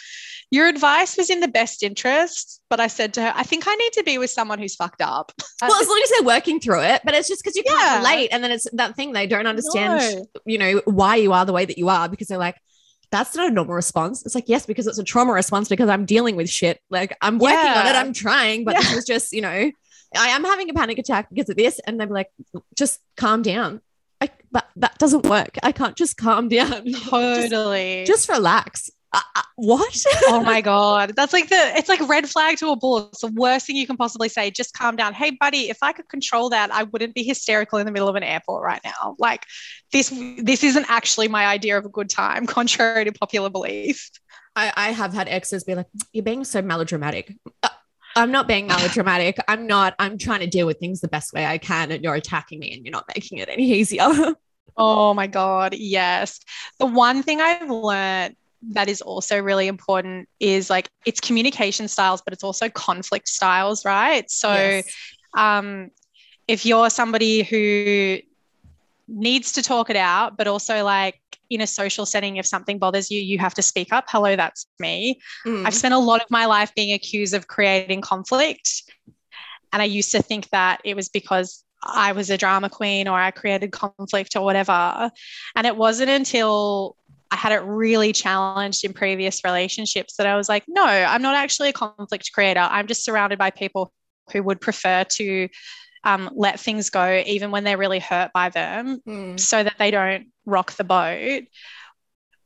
your 0.51 0.67
advice 0.69 1.17
was 1.17 1.31
in 1.31 1.41
the 1.41 1.49
best 1.49 1.83
interest. 1.83 2.61
But 2.69 2.81
I 2.81 2.87
said 2.87 3.15
to 3.15 3.23
her, 3.23 3.33
I 3.35 3.43
think 3.45 3.65
I 3.67 3.75
need 3.77 3.93
to 3.95 4.03
be 4.05 4.19
with 4.19 4.31
someone 4.31 4.59
who's 4.59 4.75
fucked 4.75 5.01
up. 5.03 5.33
well, 5.63 5.81
as 5.81 5.89
long 5.89 6.01
as 6.05 6.11
they're 6.11 6.27
working 6.27 6.61
through 6.61 6.83
it, 6.83 7.01
but 7.05 7.15
it's 7.15 7.29
just 7.29 7.43
because 7.43 7.57
you 7.57 7.63
can't 7.63 7.81
Yeah. 7.81 7.99
relate. 7.99 8.29
And 8.31 8.45
then 8.45 8.51
it's 8.53 8.67
that 8.73 8.95
thing 8.95 9.13
they 9.13 9.27
don't 9.27 9.47
understand, 9.47 10.01
No. 10.19 10.27
you 10.45 10.59
know, 10.59 10.83
why 10.85 11.17
you 11.17 11.33
are 11.33 11.45
the 11.45 11.53
way 11.53 11.65
that 11.65 11.79
you 11.79 11.89
are 11.89 12.09
because 12.09 12.29
they're 12.29 12.39
like, 12.39 12.57
that's 13.11 13.35
not 13.35 13.49
a 13.49 13.51
normal 13.51 13.75
response. 13.75 14.25
It's 14.25 14.37
like, 14.37 14.49
yes, 14.49 14.67
because 14.67 14.87
it's 14.87 14.99
a 14.99 15.03
trauma 15.05 15.33
response 15.33 15.69
because 15.69 15.89
I'm 15.89 16.05
dealing 16.05 16.37
with 16.37 16.49
shit. 16.49 16.81
Like 16.91 17.17
I'm 17.21 17.39
working 17.39 17.59
on 17.73 17.87
it, 17.89 17.97
I'm 17.97 18.13
trying, 18.13 18.65
but 18.65 18.77
this 18.77 18.93
is 18.93 19.05
just, 19.05 19.33
you 19.33 19.41
know, 19.41 19.71
I 20.17 20.29
am 20.29 20.45
having 20.45 20.71
a 20.71 20.75
panic 20.75 20.99
attack 20.99 21.29
because 21.31 21.49
of 21.51 21.57
this. 21.57 21.81
And 21.87 22.01
they're 22.01 22.07
like, 22.07 22.31
just 22.77 23.01
calm 23.17 23.43
down. 23.43 23.81
I, 24.21 24.31
but 24.51 24.69
that 24.77 24.99
doesn't 24.99 25.27
work. 25.27 25.57
I 25.63 25.73
can't 25.73 25.97
just 25.97 26.17
calm 26.17 26.49
down. 26.51 26.87
just, 26.87 27.09
Totally. 27.11 28.05
just 28.07 28.29
relax. 28.29 28.91
Uh, 29.13 29.21
uh, 29.35 29.43
what? 29.57 29.97
oh 30.29 30.41
my 30.41 30.61
god 30.73 31.15
that's 31.17 31.33
like 31.33 31.49
the 31.49 31.73
it's 31.77 31.89
like 31.89 31.99
red 32.09 32.29
flag 32.31 32.57
to 32.57 32.69
a 32.69 32.77
bull 32.77 33.09
it's 33.09 33.23
the 33.23 33.27
worst 33.27 33.67
thing 33.67 33.75
you 33.75 33.85
can 33.85 33.97
possibly 33.97 34.29
say 34.29 34.53
just 34.53 34.73
calm 34.73 34.95
down 34.95 35.13
hey 35.13 35.33
buddy 35.33 35.69
if 35.69 35.79
i 35.83 35.93
could 35.93 36.09
control 36.09 36.49
that 36.49 36.73
i 36.73 36.85
wouldn't 36.85 37.13
be 37.13 37.25
hysterical 37.25 37.81
in 37.81 37.87
the 37.87 37.91
middle 37.91 38.09
of 38.09 38.15
an 38.15 38.23
airport 38.23 38.63
right 38.63 38.81
now 38.85 39.17
like 39.19 39.45
this 39.91 40.11
this 40.39 40.63
isn't 40.63 40.89
actually 40.89 41.27
my 41.27 41.45
idea 41.47 41.77
of 41.77 41.85
a 41.85 41.89
good 41.89 42.09
time 42.09 42.47
contrary 42.57 43.05
to 43.05 43.11
popular 43.11 43.51
belief 43.51 44.11
I, 44.57 44.73
I 44.77 44.91
have 44.91 45.13
had 45.13 45.29
exes 45.29 45.65
be 45.65 45.75
like, 45.75 45.87
you're 46.13 46.25
being 46.25 46.45
so 46.45 46.61
melodramatic. 46.61 47.37
Uh, 47.63 47.69
I'm 48.21 48.31
not 48.31 48.47
being 48.47 48.67
melodramatic. 48.67 49.39
I'm 49.49 49.67
not. 49.67 49.95
I'm 49.99 50.19
trying 50.19 50.41
to 50.41 50.47
deal 50.47 50.67
with 50.67 50.79
things 50.79 51.01
the 51.01 51.09
best 51.09 51.33
way 51.33 51.47
I 51.47 51.59
can, 51.59 51.91
and 51.91 52.03
you're 52.05 52.15
attacking 52.15 52.61
me, 52.61 52.73
and 52.75 52.85
you're 52.85 52.93
not 52.93 53.05
making 53.15 53.39
it 53.39 53.49
any 53.49 53.65
easier. 53.73 54.09
oh 54.77 55.13
my 55.13 55.27
god 55.27 55.75
yes 55.75 56.39
the 56.79 56.87
one 56.87 57.25
thing 57.25 57.41
i've 57.41 57.69
learned 57.69 58.37
that 58.63 58.89
is 58.89 59.03
also 59.03 59.39
really 59.41 59.67
important 59.67 60.29
is 60.39 60.71
like 60.71 60.89
it's 61.05 61.19
communication 61.21 61.89
styles 61.89 62.23
but 62.23 62.33
it's 62.33 62.45
also 62.45 62.69
conflict 62.69 63.27
styles 63.27 63.85
right 63.85 64.31
so 64.31 64.55
Yes. 64.55 64.87
um, 65.37 65.91
if 66.47 66.65
you're 66.65 66.89
somebody 66.89 67.43
who 67.43 68.19
needs 69.11 69.53
to 69.53 69.63
talk 69.63 69.91
it 69.91 69.97
out, 69.97 70.37
but 70.37 70.47
also 70.47 70.85
like 70.85 71.21
in 71.51 71.61
a 71.61 71.67
social 71.67 72.07
setting, 72.07 72.37
if 72.37 72.47
something 72.47 72.79
bothers 72.79 73.11
you, 73.11 73.21
you 73.21 73.39
have 73.39 73.55
to 73.55 73.63
speak 73.63 73.93
up. 73.93 74.05
Hello, 74.09 74.37
that's 74.37 74.67
me. 74.79 75.21
Mm. 75.45 75.67
I've 75.67 75.75
spent 75.75 75.95
a 75.95 75.99
lot 75.99 76.23
of 76.23 76.31
my 76.31 76.47
life 76.47 76.73
being 76.75 76.93
accused 76.93 77.35
of 77.35 77.49
creating 77.49 78.01
conflict. 78.01 78.85
And 79.73 79.83
I 79.83 79.85
used 79.85 80.13
to 80.13 80.23
think 80.23 80.49
that 80.51 80.81
it 80.85 80.97
was 80.97 81.09
because 81.09 81.65
I 81.83 82.13
was 82.13 82.31
a 82.31 82.39
drama 82.39 82.69
queen 82.69 83.09
or 83.09 83.19
I 83.19 83.31
created 83.31 83.73
conflict 83.73 84.37
or 84.37 84.45
whatever. 84.45 85.11
And 85.57 85.67
it 85.67 85.77
wasn't 85.77 86.11
until 86.11 86.97
I 87.31 87.37
had 87.37 87.53
it 87.53 87.63
really 87.63 88.13
challenged 88.13 88.85
in 88.85 88.93
previous 88.93 89.45
relationships 89.45 90.17
that 90.17 90.27
I 90.27 90.37
was 90.37 90.49
like, 90.49 90.65
no, 90.69 90.85
I'm 90.85 91.23
not 91.23 91.37
actually 91.37 91.69
a 91.69 91.73
conflict 91.73 92.31
creator. 92.33 92.61
I'm 92.61 92.87
just 92.87 93.05
surrounded 93.05 93.39
by 93.39 93.51
people 93.51 93.93
who 94.33 94.43
would 94.43 94.61
prefer 94.61 95.05
to 95.05 95.49
um, 96.05 96.31
let 96.35 96.59
things 96.61 96.91
go, 96.91 97.23
even 97.27 97.51
when 97.51 97.65
they're 97.65 97.79
really 97.79 97.99
hurt 97.99 98.33
by 98.33 98.49
them, 98.49 99.01
Mm. 99.07 99.39
so 99.39 99.63
that 99.63 99.75
they 99.79 99.91
don't 99.91 100.29
rock 100.47 100.73
the 100.73 100.85
boat. 100.85 101.45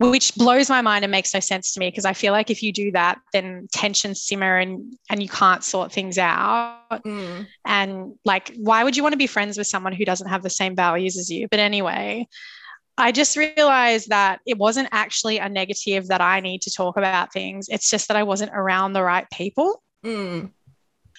Which 0.00 0.34
blows 0.34 0.68
my 0.68 0.82
mind 0.82 1.04
and 1.04 1.12
makes 1.12 1.32
no 1.32 1.38
sense 1.38 1.72
to 1.72 1.80
me 1.80 1.88
because 1.88 2.04
I 2.04 2.14
feel 2.14 2.32
like 2.32 2.50
if 2.50 2.64
you 2.64 2.72
do 2.72 2.90
that, 2.92 3.20
then 3.32 3.68
tensions 3.72 4.22
simmer 4.22 4.58
and 4.58 4.92
and 5.08 5.22
you 5.22 5.28
can't 5.28 5.62
sort 5.62 5.92
things 5.92 6.18
out. 6.18 6.80
Mm. 6.90 7.46
And 7.64 8.14
like, 8.24 8.52
why 8.56 8.82
would 8.82 8.96
you 8.96 9.04
want 9.04 9.12
to 9.12 9.16
be 9.18 9.28
friends 9.28 9.56
with 9.56 9.68
someone 9.68 9.92
who 9.92 10.04
doesn't 10.04 10.26
have 10.28 10.42
the 10.42 10.50
same 10.50 10.74
values 10.74 11.16
as 11.16 11.30
you? 11.30 11.46
But 11.48 11.60
anyway, 11.60 12.26
I 12.98 13.12
just 13.12 13.36
realized 13.36 14.08
that 14.08 14.40
it 14.46 14.58
wasn't 14.58 14.88
actually 14.90 15.38
a 15.38 15.48
negative 15.48 16.08
that 16.08 16.20
I 16.20 16.40
need 16.40 16.62
to 16.62 16.72
talk 16.72 16.96
about 16.96 17.32
things. 17.32 17.68
It's 17.68 17.88
just 17.88 18.08
that 18.08 18.16
I 18.16 18.24
wasn't 18.24 18.50
around 18.52 18.94
the 18.94 19.02
right 19.02 19.26
people. 19.32 19.80
Mm. 20.04 20.50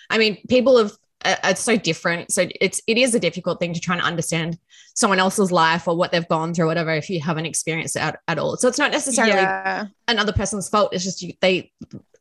I 0.09 0.17
mean, 0.17 0.37
people 0.49 0.77
have. 0.79 0.91
Uh, 1.25 1.35
It's 1.45 1.61
so 1.61 1.75
different. 1.77 2.31
So 2.31 2.47
it's 2.61 2.81
it 2.87 2.97
is 2.97 3.13
a 3.15 3.19
difficult 3.19 3.59
thing 3.59 3.73
to 3.73 3.79
try 3.79 3.95
and 3.95 4.03
understand 4.03 4.57
someone 4.93 5.19
else's 5.19 5.51
life 5.51 5.87
or 5.87 5.95
what 5.97 6.11
they've 6.11 6.27
gone 6.27 6.53
through, 6.53 6.67
whatever. 6.67 6.91
If 6.93 7.09
you 7.09 7.19
haven't 7.21 7.45
experienced 7.45 7.95
it 7.95 7.99
at, 8.01 8.19
at 8.27 8.39
all, 8.39 8.55
so 8.57 8.67
it's 8.67 8.77
not 8.79 8.91
necessarily 8.91 9.41
Yeah. 9.41 9.85
another 10.07 10.31
person's 10.33 10.69
fault. 10.69 10.93
It's 10.93 11.03
just 11.03 11.21
you, 11.21 11.33
they 11.41 11.71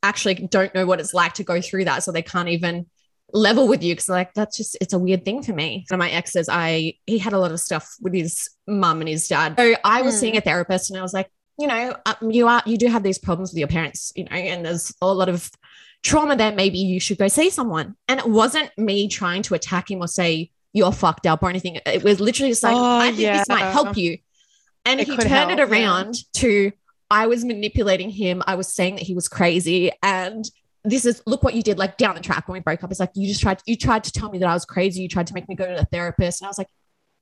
actually 0.02 0.34
don't 0.34 0.74
know 0.74 0.86
what 0.86 1.00
it's 1.00 1.14
like 1.14 1.34
to 1.34 1.44
go 1.44 1.60
through 1.60 1.84
that, 1.86 2.02
so 2.02 2.10
they 2.12 2.22
can't 2.22 2.48
even 2.48 2.86
level 3.32 3.66
with 3.66 3.82
you 3.82 3.92
because 3.94 4.08
like 4.08 4.32
that's 4.34 4.56
just 4.56 4.76
it's 4.80 4.92
a 4.92 4.98
weird 4.98 5.24
thing 5.24 5.42
for 5.42 5.52
me. 5.52 5.84
One 5.88 6.00
of 6.00 6.04
my 6.04 6.10
exes, 6.10 6.48
I 6.48 6.94
he 7.06 7.18
had 7.18 7.32
a 7.32 7.38
lot 7.38 7.52
of 7.52 7.60
stuff 7.60 7.94
with 8.00 8.14
his 8.14 8.48
mum 8.66 9.00
and 9.00 9.08
his 9.08 9.28
dad. 9.28 9.54
So 9.58 9.74
I 9.84 10.02
was 10.02 10.14
Hmm. 10.14 10.20
seeing 10.20 10.36
a 10.36 10.40
therapist, 10.40 10.90
and 10.90 10.98
I 10.98 11.02
was 11.02 11.12
like, 11.14 11.28
you 11.58 11.66
know, 11.66 11.96
um, 12.06 12.30
you 12.30 12.46
are 12.48 12.62
you 12.66 12.76
do 12.76 12.86
have 12.88 13.02
these 13.02 13.18
problems 13.18 13.50
with 13.52 13.58
your 13.58 13.68
parents, 13.68 14.12
you 14.16 14.24
know, 14.24 14.30
and 14.32 14.64
there's 14.64 14.92
a 15.00 15.06
lot 15.12 15.28
of 15.28 15.50
trauma 16.04 16.36
there. 16.36 16.52
Maybe 16.52 16.78
you 16.78 17.00
should 17.00 17.18
go 17.18 17.26
see 17.28 17.50
someone. 17.50 17.96
And 18.06 18.20
it 18.20 18.28
wasn't 18.28 18.70
me 18.78 19.08
trying 19.08 19.42
to 19.42 19.54
attack 19.54 19.90
him 19.90 20.00
or 20.00 20.06
say 20.06 20.50
you're 20.72 20.92
fucked 20.92 21.26
up 21.26 21.42
or 21.42 21.48
anything. 21.48 21.80
It 21.86 22.04
was 22.04 22.20
literally 22.20 22.52
just 22.52 22.62
like 22.62 22.76
Oh, 22.76 22.98
I 22.98 23.12
think 23.12 23.18
this 23.18 23.48
might 23.48 23.70
help 23.72 23.96
you. 23.96 24.18
And 24.84 25.00
It 25.00 25.08
he 25.08 25.16
turned 25.16 25.50
it 25.50 25.58
help, 25.58 25.58
yeah. 25.58 25.64
around 25.64 26.16
to 26.34 26.72
I 27.10 27.26
was 27.26 27.44
manipulating 27.44 28.10
him. 28.10 28.42
I 28.46 28.54
was 28.54 28.68
saying 28.68 28.96
that 28.96 29.02
he 29.04 29.14
was 29.14 29.28
crazy. 29.28 29.90
And 30.02 30.44
this 30.84 31.06
is 31.06 31.22
look 31.26 31.42
what 31.42 31.54
you 31.54 31.62
did 31.62 31.78
like 31.78 31.96
down 31.96 32.14
the 32.14 32.20
track 32.20 32.46
when 32.46 32.54
we 32.54 32.60
broke 32.60 32.84
up. 32.84 32.90
It's 32.90 33.00
like 33.00 33.12
you 33.14 33.26
just 33.26 33.40
tried 33.40 33.62
you 33.66 33.76
tried 33.76 34.04
to 34.04 34.12
tell 34.12 34.30
me 34.30 34.38
that 34.38 34.48
I 34.48 34.54
was 34.54 34.66
crazy. 34.66 35.00
You 35.00 35.08
tried 35.08 35.26
to 35.28 35.34
make 35.34 35.48
me 35.48 35.54
go 35.54 35.66
to 35.66 35.74
the 35.74 35.86
therapist. 35.86 36.42
And 36.42 36.46
I 36.46 36.50
was 36.50 36.58
like, 36.58 36.68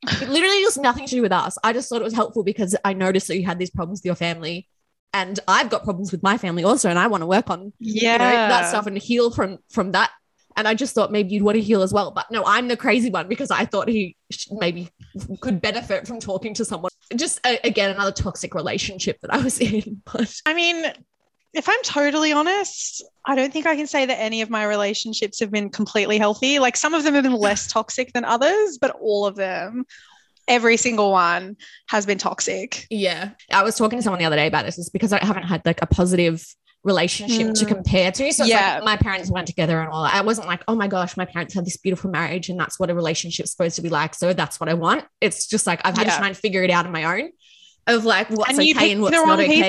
it 0.09 0.29
literally 0.29 0.65
was 0.65 0.77
nothing 0.77 1.07
to 1.07 1.11
do 1.11 1.23
with 1.23 1.33
us. 1.33 1.57
I 1.63 1.73
just 1.73 1.89
thought 1.89 2.01
it 2.01 2.05
was 2.05 2.15
helpful 2.15 2.43
because 2.43 2.75
I 2.85 2.93
noticed 2.93 3.29
that 3.29 3.37
you 3.39 3.47
had 3.47 3.59
these 3.59 3.71
problems 3.71 4.01
with 4.01 4.07
your 4.07 4.17
family. 4.17 4.67
And 5.15 5.39
I've 5.47 5.69
got 5.69 5.85
problems 5.85 6.11
with 6.13 6.23
my 6.23 6.39
family 6.39 6.65
also, 6.65 6.89
and 6.89 6.99
I 6.99 7.07
want 7.07 7.23
to 7.23 7.27
work 7.27 7.51
on 7.51 7.73
Yeah. 7.79 8.13
you 8.13 8.19
know, 8.19 8.25
that 8.25 8.69
stuff 8.69 8.87
and 8.87 8.97
heal 8.97 9.31
from 9.31 9.59
from 9.71 9.93
that. 9.93 10.11
And 10.57 10.69
I 10.69 10.75
just 10.75 10.95
thought 10.95 11.11
maybe 11.11 11.31
you'd 11.35 11.43
want 11.43 11.57
to 11.57 11.63
heal 11.63 11.83
as 11.83 11.93
well. 11.93 12.11
But 12.11 12.31
no, 12.31 12.45
I'm 12.47 12.69
the 12.69 12.77
crazy 12.77 13.11
one 13.11 13.27
because 13.29 13.51
I 13.51 13.65
thought 13.65 13.89
he 13.89 14.17
maybe 14.51 14.91
could 15.41 15.61
benefit 15.63 16.07
from 16.07 16.21
talking 16.21 16.53
to 16.55 16.65
someone. 16.65 16.91
Just 17.17 17.41
a, 17.47 17.59
again, 17.65 17.91
another 17.91 18.13
toxic 18.13 18.55
relationship 18.55 19.19
that 19.23 19.33
I 19.33 19.39
was 19.39 19.59
in. 19.61 20.03
But 20.11 20.35
I 20.45 20.53
mean, 20.55 20.85
if 21.55 21.69
I'm 21.69 21.83
totally 21.83 22.33
honest, 22.33 23.03
I 23.27 23.35
don't 23.35 23.53
think 23.53 23.67
I 23.67 23.77
can 23.77 23.87
say 23.87 24.07
that 24.07 24.19
any 24.19 24.41
of 24.43 24.49
my 24.51 24.65
relationships 24.65 25.41
have 25.41 25.51
been 25.51 25.69
completely 25.71 26.19
healthy. 26.19 26.59
Like 26.59 26.77
some 26.77 26.95
of 26.95 27.05
them 27.05 27.15
have 27.15 27.25
been 27.25 27.33
less 27.33 27.67
toxic 27.71 28.13
than 28.13 28.25
others, 28.25 28.79
but 28.79 28.97
all 29.01 29.27
of 29.27 29.37
them, 29.37 29.85
every 30.49 30.77
single 30.77 31.13
one 31.13 31.57
has 31.89 32.07
been 32.07 32.19
toxic. 32.19 32.87
yeah, 32.91 33.31
I 33.51 33.63
was 33.63 33.77
talking 33.77 33.99
to 33.99 34.03
someone 34.03 34.19
the 34.19 34.25
other 34.27 34.37
day 34.37 34.47
about 34.47 34.65
this. 34.65 34.79
Is 34.79 34.91
because 34.91 35.13
I 35.13 35.25
haven't 35.25 35.45
had 35.45 35.65
like 35.65 35.83
a 35.83 35.87
positive 35.87 36.45
relationship 36.85 37.55
to 37.55 37.65
Mm. 37.65 37.69
compare 37.69 38.11
to. 38.11 38.33
So 38.33 38.43
it's 38.43 38.51
Yeah. 38.51 38.75
like 38.75 38.85
my 38.85 38.97
parents 38.97 39.31
weren't 39.31 39.47
together 39.47 39.81
and 39.81 39.89
all. 39.89 40.03
that. 40.03 40.15
I 40.15 40.21
wasn't 40.23 40.49
like, 40.49 40.65
oh 40.67 40.75
my 40.75 40.89
gosh, 40.89 41.17
my 41.17 41.25
parents 41.25 41.55
had 41.55 41.65
this 41.65 41.77
beautiful 41.77 42.11
marriage 42.11 42.49
and 42.49 42.59
that's 42.59 42.81
what 42.81 42.91
a 42.91 42.95
relationship's 42.95 43.53
supposed 43.53 43.77
to 43.77 43.83
be 43.83 43.89
like. 43.89 44.17
So 44.17 44.33
that's 44.33 44.59
what 44.59 44.69
I 44.69 44.75
want. 44.75 45.05
It's 45.21 45.47
just 45.47 45.65
like 45.65 45.81
I've 45.85 45.97
had 45.97 46.07
Yeah. 46.09 46.15
to 46.15 46.19
try 46.19 46.27
and 46.29 46.37
figure 46.37 46.65
it 46.65 46.71
out 46.71 46.85
on 46.87 46.91
my 46.93 47.05
own 47.05 47.31
of 47.87 48.05
like 48.05 48.31
what's 48.31 48.51
and 48.51 48.59
okay 48.59 48.91
and 48.93 49.01
what's 49.01 49.17
the 49.17 49.25
not 49.25 49.39
okay. 49.39 49.61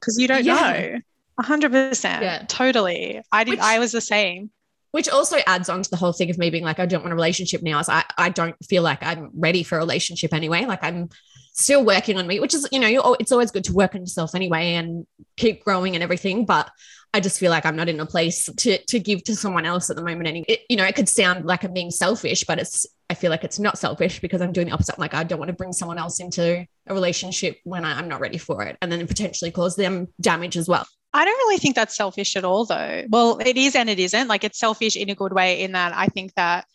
because 0.00 0.16
you 0.20 0.28
don't 0.28 0.44
Yeah. 0.44 0.54
know. 0.54 0.98
A 1.40 1.42
hundred 1.42 1.72
percent. 1.72 2.22
Yeah. 2.22 2.44
Totally. 2.46 3.20
I 3.32 3.42
did 3.42 3.50
Which- 3.52 3.60
I 3.60 3.80
was 3.80 3.90
the 3.90 4.00
same. 4.00 4.50
Which 4.92 5.08
also 5.08 5.38
adds 5.46 5.68
on 5.68 5.82
to 5.82 5.90
the 5.90 5.96
whole 5.96 6.12
thing 6.12 6.30
of 6.30 6.38
me 6.38 6.50
being 6.50 6.64
like, 6.64 6.78
I 6.78 6.86
don't 6.86 7.02
want 7.02 7.12
a 7.12 7.16
relationship 7.16 7.62
now. 7.62 7.80
Is 7.80 7.88
I, 7.88 8.04
I 8.16 8.28
don't 8.28 8.56
feel 8.64 8.82
like 8.82 9.02
I'm 9.02 9.30
ready 9.34 9.62
for 9.62 9.76
a 9.76 9.78
relationship 9.78 10.32
anyway. 10.32 10.64
Like 10.64 10.84
I'm 10.84 11.08
still 11.54 11.84
working 11.84 12.18
on 12.18 12.26
me, 12.26 12.40
which 12.40 12.54
is, 12.54 12.68
you 12.70 12.78
know, 12.78 13.16
it's 13.18 13.32
always 13.32 13.50
good 13.50 13.64
to 13.64 13.72
work 13.72 13.94
on 13.94 14.02
yourself 14.02 14.34
anyway 14.34 14.74
and 14.74 15.06
keep 15.36 15.64
growing 15.64 15.94
and 15.94 16.02
everything. 16.02 16.44
But 16.44 16.70
I 17.14 17.20
just 17.20 17.38
feel 17.38 17.50
like 17.50 17.66
I'm 17.66 17.76
not 17.76 17.90
in 17.90 18.00
a 18.00 18.06
place 18.06 18.48
to 18.56 18.78
to 18.78 18.98
give 18.98 19.22
to 19.24 19.36
someone 19.36 19.66
else 19.66 19.90
at 19.90 19.96
the 19.96 20.04
moment. 20.04 20.28
Any, 20.28 20.44
it, 20.48 20.60
you 20.68 20.76
know, 20.76 20.84
it 20.84 20.94
could 20.94 21.08
sound 21.08 21.44
like 21.44 21.64
I'm 21.64 21.74
being 21.74 21.90
selfish, 21.90 22.44
but 22.44 22.58
it's, 22.58 22.86
I 23.10 23.14
feel 23.14 23.30
like 23.30 23.44
it's 23.44 23.58
not 23.58 23.76
selfish 23.76 24.20
because 24.20 24.40
I'm 24.40 24.52
doing 24.52 24.68
the 24.68 24.72
opposite. 24.72 24.94
I'm 24.96 25.00
like, 25.00 25.12
I 25.12 25.24
don't 25.24 25.38
want 25.38 25.50
to 25.50 25.56
bring 25.56 25.72
someone 25.72 25.98
else 25.98 26.20
into 26.20 26.66
a 26.86 26.94
relationship 26.94 27.58
when 27.64 27.84
I, 27.84 27.98
I'm 27.98 28.08
not 28.08 28.20
ready 28.20 28.38
for 28.38 28.62
it 28.62 28.78
and 28.80 28.90
then 28.90 29.06
potentially 29.06 29.50
cause 29.50 29.76
them 29.76 30.08
damage 30.20 30.56
as 30.56 30.68
well. 30.68 30.86
I 31.14 31.24
don't 31.24 31.36
really 31.38 31.58
think 31.58 31.76
that's 31.76 31.96
selfish 31.96 32.36
at 32.36 32.44
all, 32.44 32.64
though. 32.64 33.04
Well, 33.08 33.38
it 33.44 33.56
is 33.56 33.74
and 33.76 33.90
it 33.90 33.98
isn't. 33.98 34.28
Like 34.28 34.44
it's 34.44 34.58
selfish 34.58 34.96
in 34.96 35.10
a 35.10 35.14
good 35.14 35.32
way, 35.32 35.62
in 35.62 35.72
that 35.72 35.92
I 35.94 36.06
think 36.06 36.34
that 36.34 36.66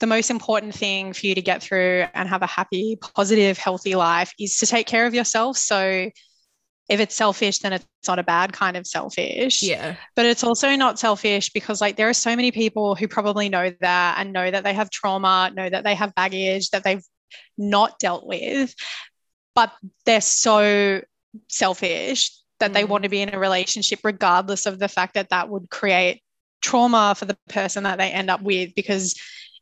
the 0.00 0.06
most 0.06 0.30
important 0.30 0.74
thing 0.74 1.12
for 1.12 1.26
you 1.26 1.34
to 1.34 1.42
get 1.42 1.62
through 1.62 2.06
and 2.14 2.28
have 2.28 2.42
a 2.42 2.46
happy, 2.46 2.96
positive, 3.14 3.58
healthy 3.58 3.94
life 3.94 4.32
is 4.38 4.58
to 4.58 4.66
take 4.66 4.86
care 4.86 5.06
of 5.06 5.14
yourself. 5.14 5.56
So 5.56 6.10
if 6.88 6.98
it's 6.98 7.14
selfish, 7.14 7.60
then 7.60 7.74
it's 7.74 7.86
not 8.08 8.18
a 8.18 8.24
bad 8.24 8.52
kind 8.52 8.76
of 8.76 8.86
selfish. 8.86 9.62
Yeah. 9.62 9.94
But 10.16 10.26
it's 10.26 10.42
also 10.42 10.74
not 10.74 10.98
selfish 10.98 11.50
because, 11.50 11.80
like, 11.80 11.96
there 11.96 12.08
are 12.08 12.14
so 12.14 12.34
many 12.34 12.50
people 12.50 12.96
who 12.96 13.06
probably 13.06 13.48
know 13.48 13.70
that 13.80 14.16
and 14.18 14.32
know 14.32 14.50
that 14.50 14.64
they 14.64 14.74
have 14.74 14.90
trauma, 14.90 15.52
know 15.54 15.68
that 15.68 15.84
they 15.84 15.94
have 15.94 16.14
baggage 16.16 16.70
that 16.70 16.82
they've 16.82 17.04
not 17.56 18.00
dealt 18.00 18.26
with, 18.26 18.74
but 19.54 19.70
they're 20.04 20.20
so 20.20 21.02
selfish 21.48 22.32
that 22.60 22.72
they 22.72 22.84
Mm. 22.84 22.88
want 22.88 23.02
to 23.04 23.08
be 23.10 23.20
in 23.20 23.34
a 23.34 23.38
relationship, 23.38 24.00
regardless 24.04 24.66
of 24.66 24.78
the 24.78 24.88
fact 24.88 25.14
that 25.14 25.30
that 25.30 25.48
would 25.48 25.68
create 25.70 26.22
trauma 26.62 27.14
for 27.16 27.24
the 27.24 27.36
person 27.48 27.84
that 27.84 27.98
they 27.98 28.10
end 28.10 28.30
up 28.30 28.42
with. 28.42 28.74
Because 28.74 29.14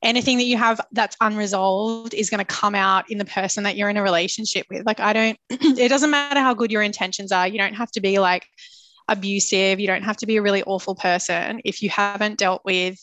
anything 0.03 0.37
that 0.39 0.45
you 0.45 0.57
have 0.57 0.81
that's 0.93 1.17
unresolved 1.21 2.15
is 2.15 2.31
going 2.31 2.39
to 2.39 2.45
come 2.45 2.75
out 2.75 3.11
in 3.11 3.19
the 3.19 3.25
person 3.25 3.65
that 3.65 3.77
you're 3.77 3.89
in 3.89 3.97
a 3.97 4.03
relationship 4.03 4.67
with. 4.71 4.85
Like, 4.87 5.01
I 5.01 5.13
don't, 5.13 5.39
it 5.51 5.89
doesn't 5.89 6.11
matter 6.11 6.41
how 6.41 6.55
good 6.55 6.71
your 6.71 6.83
intentions 6.83 7.33
are. 7.33 7.49
You 7.49 7.59
don't 7.59 7.75
have 7.75 7.91
to 7.93 8.01
be 8.01 8.19
like 8.19 8.47
abusive. 9.09 9.81
You 9.81 9.87
don't 9.87 10.03
have 10.03 10.17
to 10.19 10.27
be 10.27 10.37
a 10.37 10.43
really 10.43 10.63
awful 10.65 10.95
person. 10.95 11.61
If 11.65 11.83
you 11.83 11.91
haven't 11.91 12.39
dealt 12.39 12.63
with 12.65 12.99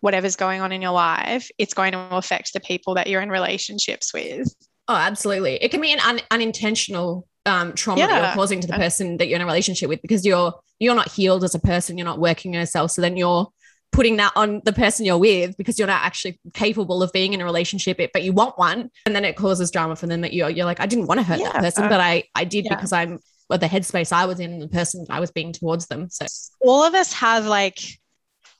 whatever's 0.00 0.36
going 0.36 0.60
on 0.60 0.72
in 0.72 0.80
your 0.80 0.92
life, 0.92 1.48
it's 1.58 1.74
going 1.74 1.92
to 1.92 1.98
affect 2.16 2.52
the 2.52 2.60
people 2.60 2.94
that 2.94 3.06
you're 3.06 3.20
in 3.20 3.28
relationships 3.28 4.14
with. 4.14 4.48
Oh, 4.88 4.94
absolutely. 4.96 5.62
It 5.62 5.70
can 5.70 5.80
be 5.80 5.92
an 5.92 6.00
un- 6.00 6.20
unintentional 6.30 7.28
um, 7.46 7.72
trauma 7.74 8.00
yeah. 8.00 8.06
that 8.06 8.22
you're 8.22 8.34
causing 8.34 8.60
to 8.60 8.66
the 8.66 8.74
person 8.74 9.16
that 9.16 9.28
you're 9.28 9.36
in 9.36 9.42
a 9.42 9.46
relationship 9.46 9.88
with 9.88 10.02
because 10.02 10.26
you're 10.26 10.54
you're 10.78 10.94
not 10.94 11.10
healed 11.10 11.44
as 11.44 11.54
a 11.54 11.58
person. 11.58 11.98
You're 11.98 12.06
not 12.06 12.18
working 12.18 12.54
on 12.54 12.60
yourself. 12.60 12.90
So 12.90 13.00
then 13.00 13.16
you're 13.16 13.48
putting 13.92 14.16
that 14.16 14.32
on 14.36 14.62
the 14.64 14.72
person 14.72 15.04
you're 15.04 15.18
with 15.18 15.56
because 15.56 15.78
you're 15.78 15.88
not 15.88 16.02
actually 16.04 16.38
capable 16.54 17.02
of 17.02 17.12
being 17.12 17.32
in 17.32 17.40
a 17.40 17.44
relationship, 17.44 17.98
but 18.12 18.22
you 18.22 18.32
want 18.32 18.58
one, 18.58 18.90
and 19.06 19.14
then 19.14 19.24
it 19.24 19.36
causes 19.36 19.70
drama 19.70 19.96
for 19.96 20.06
them 20.06 20.20
that 20.22 20.32
you're 20.32 20.50
you're 20.50 20.66
like, 20.66 20.80
I 20.80 20.86
didn't 20.86 21.06
want 21.06 21.20
to 21.20 21.24
hurt 21.24 21.40
yeah. 21.40 21.52
that 21.52 21.62
person, 21.62 21.88
but 21.88 22.00
I 22.00 22.24
I 22.34 22.44
did 22.44 22.66
yeah. 22.66 22.74
because 22.74 22.92
I'm 22.92 23.18
well, 23.48 23.58
the 23.58 23.66
headspace 23.66 24.12
I 24.12 24.26
was 24.26 24.38
in, 24.38 24.60
the 24.60 24.68
person 24.68 25.06
I 25.10 25.18
was 25.18 25.32
being 25.32 25.52
towards 25.52 25.86
them. 25.86 26.08
So 26.08 26.26
all 26.60 26.84
of 26.84 26.94
us 26.94 27.12
have 27.14 27.46
like 27.46 27.78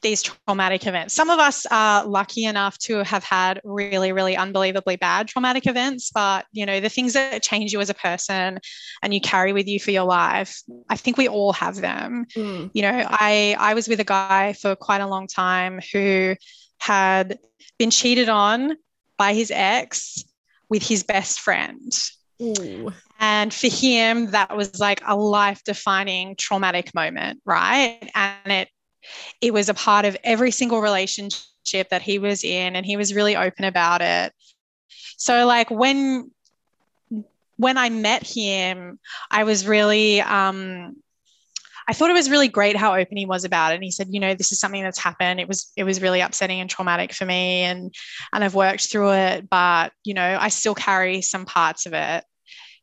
these 0.02 0.22
traumatic 0.22 0.86
events. 0.86 1.14
Some 1.14 1.30
of 1.30 1.38
us 1.38 1.66
are 1.70 2.06
lucky 2.06 2.44
enough 2.44 2.78
to 2.78 3.04
have 3.04 3.24
had 3.24 3.60
really, 3.64 4.12
really 4.12 4.36
unbelievably 4.36 4.96
bad 4.96 5.28
traumatic 5.28 5.66
events, 5.66 6.10
but 6.12 6.46
you 6.52 6.64
know, 6.64 6.80
the 6.80 6.88
things 6.88 7.12
that 7.12 7.42
change 7.42 7.72
you 7.72 7.80
as 7.80 7.90
a 7.90 7.94
person 7.94 8.58
and 9.02 9.14
you 9.14 9.20
carry 9.20 9.52
with 9.52 9.66
you 9.66 9.78
for 9.78 9.90
your 9.90 10.04
life, 10.04 10.60
I 10.88 10.96
think 10.96 11.16
we 11.16 11.28
all 11.28 11.52
have 11.52 11.76
them. 11.76 12.26
Mm. 12.34 12.70
You 12.72 12.82
know, 12.82 13.06
I 13.08 13.56
I 13.58 13.74
was 13.74 13.88
with 13.88 14.00
a 14.00 14.04
guy 14.04 14.54
for 14.54 14.74
quite 14.74 15.00
a 15.00 15.06
long 15.06 15.26
time 15.26 15.80
who 15.92 16.36
had 16.78 17.38
been 17.78 17.90
cheated 17.90 18.28
on 18.28 18.76
by 19.18 19.34
his 19.34 19.50
ex 19.50 20.24
with 20.68 20.82
his 20.82 21.02
best 21.02 21.40
friend. 21.40 21.92
Ooh. 22.40 22.90
And 23.18 23.52
for 23.52 23.68
him, 23.68 24.30
that 24.30 24.56
was 24.56 24.80
like 24.80 25.02
a 25.06 25.14
life 25.14 25.62
defining 25.64 26.36
traumatic 26.36 26.94
moment, 26.94 27.40
right? 27.44 28.00
And 28.14 28.50
it 28.50 28.68
it 29.40 29.52
was 29.52 29.68
a 29.68 29.74
part 29.74 30.04
of 30.04 30.16
every 30.24 30.50
single 30.50 30.80
relationship 30.80 31.88
that 31.90 32.02
he 32.02 32.18
was 32.18 32.44
in 32.44 32.76
and 32.76 32.84
he 32.86 32.96
was 32.96 33.14
really 33.14 33.36
open 33.36 33.64
about 33.64 34.00
it 34.02 34.32
so 35.16 35.46
like 35.46 35.70
when 35.70 36.30
when 37.56 37.76
i 37.76 37.88
met 37.88 38.26
him 38.26 38.98
i 39.30 39.44
was 39.44 39.66
really 39.66 40.20
um 40.20 40.96
I 41.88 41.92
thought 41.92 42.10
it 42.10 42.14
was 42.14 42.30
really 42.30 42.46
great 42.46 42.76
how 42.76 42.94
open 42.94 43.16
he 43.16 43.26
was 43.26 43.42
about 43.42 43.72
it. 43.72 43.76
And 43.76 43.82
he 43.82 43.90
said, 43.90 44.06
you 44.12 44.20
know, 44.20 44.32
this 44.32 44.52
is 44.52 44.60
something 44.60 44.80
that's 44.80 45.02
happened. 45.02 45.40
It 45.40 45.48
was 45.48 45.72
it 45.76 45.82
was 45.82 46.00
really 46.00 46.20
upsetting 46.20 46.60
and 46.60 46.70
traumatic 46.70 47.12
for 47.12 47.24
me, 47.24 47.62
and 47.62 47.92
and 48.32 48.44
I've 48.44 48.54
worked 48.54 48.88
through 48.88 49.12
it, 49.14 49.50
but 49.50 49.92
you 50.04 50.14
know, 50.14 50.38
I 50.40 50.50
still 50.50 50.76
carry 50.76 51.20
some 51.20 51.44
parts 51.46 51.86
of 51.86 51.92
it 51.92 52.22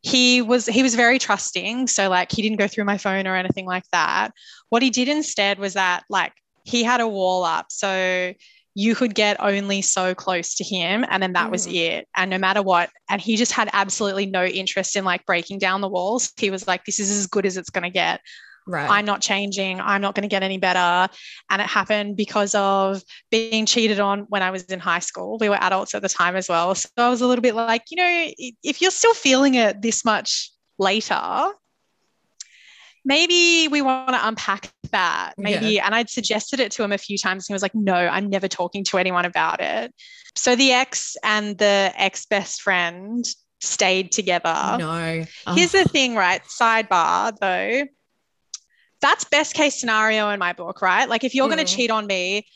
he 0.02 0.42
was 0.42 0.66
he 0.66 0.82
was 0.82 0.94
very 0.94 1.18
trusting. 1.18 1.86
So 1.88 2.08
like 2.08 2.30
he 2.30 2.42
didn't 2.42 2.58
go 2.58 2.68
through 2.68 2.84
my 2.84 2.98
phone 2.98 3.26
or 3.26 3.34
anything 3.34 3.66
like 3.66 3.84
that. 3.92 4.30
What 4.68 4.82
he 4.82 4.90
did 4.90 5.08
instead 5.08 5.58
was 5.58 5.74
that 5.74 6.04
like 6.08 6.32
he 6.64 6.82
had 6.82 7.00
a 7.00 7.08
wall 7.08 7.44
up 7.44 7.66
so 7.70 8.32
you 8.74 8.94
could 8.94 9.14
get 9.14 9.40
only 9.40 9.82
so 9.82 10.14
close 10.14 10.54
to 10.54 10.62
him 10.62 11.04
and 11.10 11.20
then 11.20 11.32
that 11.32 11.48
mm. 11.48 11.50
was 11.50 11.66
it. 11.66 12.06
And 12.14 12.30
no 12.30 12.38
matter 12.38 12.62
what 12.62 12.90
and 13.10 13.20
he 13.20 13.36
just 13.36 13.52
had 13.52 13.68
absolutely 13.72 14.26
no 14.26 14.44
interest 14.44 14.94
in 14.94 15.04
like 15.04 15.26
breaking 15.26 15.58
down 15.58 15.80
the 15.80 15.88
walls. 15.88 16.32
He 16.36 16.50
was 16.50 16.66
like 16.68 16.84
this 16.84 17.00
is 17.00 17.10
as 17.10 17.26
good 17.26 17.46
as 17.46 17.56
it's 17.56 17.70
going 17.70 17.84
to 17.84 17.90
get 17.90 18.20
Right. 18.68 18.88
I'm 18.88 19.06
not 19.06 19.22
changing. 19.22 19.80
I'm 19.80 20.02
not 20.02 20.14
going 20.14 20.22
to 20.22 20.28
get 20.28 20.42
any 20.42 20.58
better. 20.58 21.10
And 21.48 21.62
it 21.62 21.66
happened 21.66 22.16
because 22.16 22.54
of 22.54 23.02
being 23.30 23.64
cheated 23.64 23.98
on 23.98 24.26
when 24.28 24.42
I 24.42 24.50
was 24.50 24.64
in 24.64 24.78
high 24.78 24.98
school. 24.98 25.38
We 25.40 25.48
were 25.48 25.56
adults 25.56 25.94
at 25.94 26.02
the 26.02 26.08
time 26.08 26.36
as 26.36 26.50
well. 26.50 26.74
So 26.74 26.88
I 26.98 27.08
was 27.08 27.22
a 27.22 27.26
little 27.26 27.42
bit 27.42 27.54
like, 27.54 27.84
you 27.90 27.96
know, 27.96 28.30
if 28.62 28.82
you're 28.82 28.90
still 28.90 29.14
feeling 29.14 29.54
it 29.54 29.80
this 29.80 30.04
much 30.04 30.52
later, 30.78 31.48
maybe 33.06 33.68
we 33.68 33.80
want 33.80 34.10
to 34.10 34.28
unpack 34.28 34.70
that. 34.90 35.32
Maybe. 35.38 35.68
Yeah. 35.68 35.86
And 35.86 35.94
I'd 35.94 36.10
suggested 36.10 36.60
it 36.60 36.70
to 36.72 36.84
him 36.84 36.92
a 36.92 36.98
few 36.98 37.16
times. 37.16 37.44
And 37.44 37.48
he 37.48 37.54
was 37.54 37.62
like, 37.62 37.74
no, 37.74 37.94
I'm 37.94 38.28
never 38.28 38.48
talking 38.48 38.84
to 38.84 38.98
anyone 38.98 39.24
about 39.24 39.62
it. 39.62 39.94
So 40.36 40.56
the 40.56 40.72
ex 40.72 41.16
and 41.24 41.56
the 41.56 41.90
ex 41.96 42.26
best 42.26 42.60
friend 42.60 43.24
stayed 43.62 44.12
together. 44.12 44.76
No. 44.78 45.24
Oh. 45.46 45.54
Here's 45.54 45.72
the 45.72 45.84
thing, 45.84 46.14
right? 46.14 46.42
Sidebar 46.44 47.32
though 47.40 47.86
that's 49.00 49.24
best 49.24 49.54
case 49.54 49.78
scenario 49.78 50.30
in 50.30 50.38
my 50.38 50.52
book, 50.52 50.82
right? 50.82 51.08
Like 51.08 51.24
if 51.24 51.34
you're 51.34 51.46
mm. 51.46 51.54
going 51.54 51.64
to 51.64 51.72
cheat 51.72 51.90
on 51.90 52.06
me, 52.06 52.46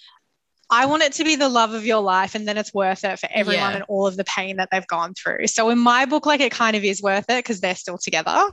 I 0.70 0.86
want 0.86 1.02
it 1.02 1.12
to 1.14 1.24
be 1.24 1.36
the 1.36 1.50
love 1.50 1.74
of 1.74 1.84
your 1.84 2.00
life 2.00 2.34
and 2.34 2.48
then 2.48 2.56
it's 2.56 2.72
worth 2.72 3.04
it 3.04 3.18
for 3.18 3.28
everyone 3.32 3.72
yeah. 3.72 3.74
and 3.74 3.84
all 3.88 4.06
of 4.06 4.16
the 4.16 4.24
pain 4.24 4.56
that 4.56 4.70
they've 4.72 4.86
gone 4.86 5.12
through. 5.12 5.46
So 5.48 5.68
in 5.68 5.78
my 5.78 6.06
book, 6.06 6.24
like 6.24 6.40
it 6.40 6.50
kind 6.50 6.74
of 6.74 6.82
is 6.82 7.02
worth 7.02 7.26
it 7.28 7.44
because 7.44 7.60
they're 7.60 7.74
still 7.74 7.98
together. 7.98 8.44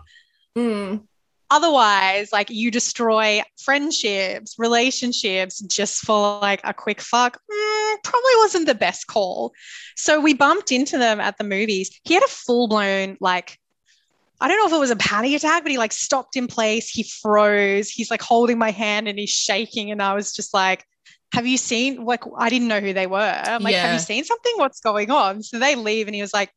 Mm. 0.57 1.03
Otherwise, 1.51 2.31
like 2.31 2.49
you 2.49 2.69
destroy 2.69 3.41
friendships, 3.57 4.55
relationships 4.59 5.59
just 5.61 6.01
for 6.01 6.39
like 6.41 6.61
a 6.63 6.73
quick 6.73 7.01
fuck, 7.01 7.39
mm, 7.51 7.95
probably 8.03 8.31
wasn't 8.37 8.67
the 8.67 8.75
best 8.75 9.07
call. 9.07 9.53
So 9.95 10.19
we 10.19 10.33
bumped 10.33 10.71
into 10.71 10.97
them 10.97 11.19
at 11.19 11.37
the 11.37 11.43
movies. 11.43 11.99
He 12.03 12.13
had 12.13 12.23
a 12.23 12.27
full 12.27 12.67
blown 12.67 13.17
like 13.21 13.57
I 14.41 14.47
don't 14.47 14.57
know 14.57 14.67
if 14.67 14.73
it 14.73 14.79
was 14.79 14.91
a 14.91 14.95
panic 14.95 15.33
attack, 15.33 15.63
but 15.63 15.71
he 15.71 15.77
like 15.77 15.91
stopped 15.91 16.35
in 16.35 16.47
place. 16.47 16.89
He 16.89 17.03
froze. 17.03 17.89
He's 17.89 18.09
like 18.09 18.21
holding 18.21 18.57
my 18.57 18.71
hand 18.71 19.07
and 19.07 19.19
he's 19.19 19.29
shaking. 19.29 19.91
And 19.91 20.01
I 20.01 20.13
was 20.13 20.33
just 20.33 20.53
like, 20.53 20.85
have 21.33 21.45
you 21.45 21.57
seen 21.57 22.05
like 22.05 22.23
I 22.37 22.49
didn't 22.49 22.67
know 22.67 22.79
who 22.79 22.93
they 22.93 23.07
were. 23.07 23.19
I'm 23.19 23.61
like, 23.61 23.73
yeah. 23.73 23.83
have 23.83 23.93
you 23.93 23.99
seen 23.99 24.23
something? 24.23 24.53
What's 24.55 24.79
going 24.79 25.11
on? 25.11 25.43
So 25.43 25.59
they 25.59 25.75
leave 25.75 26.07
and 26.07 26.15
he 26.15 26.21
was 26.21 26.33
like, 26.33 26.51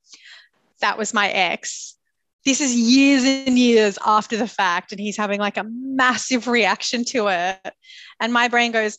that 0.81 0.97
was 0.97 1.13
my 1.13 1.29
ex. 1.31 1.97
This 2.45 2.61
is 2.61 2.75
years 2.75 3.25
and 3.25 3.59
years 3.59 3.99
after 4.05 4.37
the 4.37 4.49
fact. 4.49 4.93
And 4.93 5.01
he's 5.01 5.17
having 5.17 5.41
like 5.41 5.57
a 5.57 5.65
massive 5.65 6.49
reaction 6.49 7.05
to 7.07 7.29
it. 7.29 7.75
And 8.21 8.33
my 8.33 8.49
brain 8.49 8.73
goes, 8.73 8.99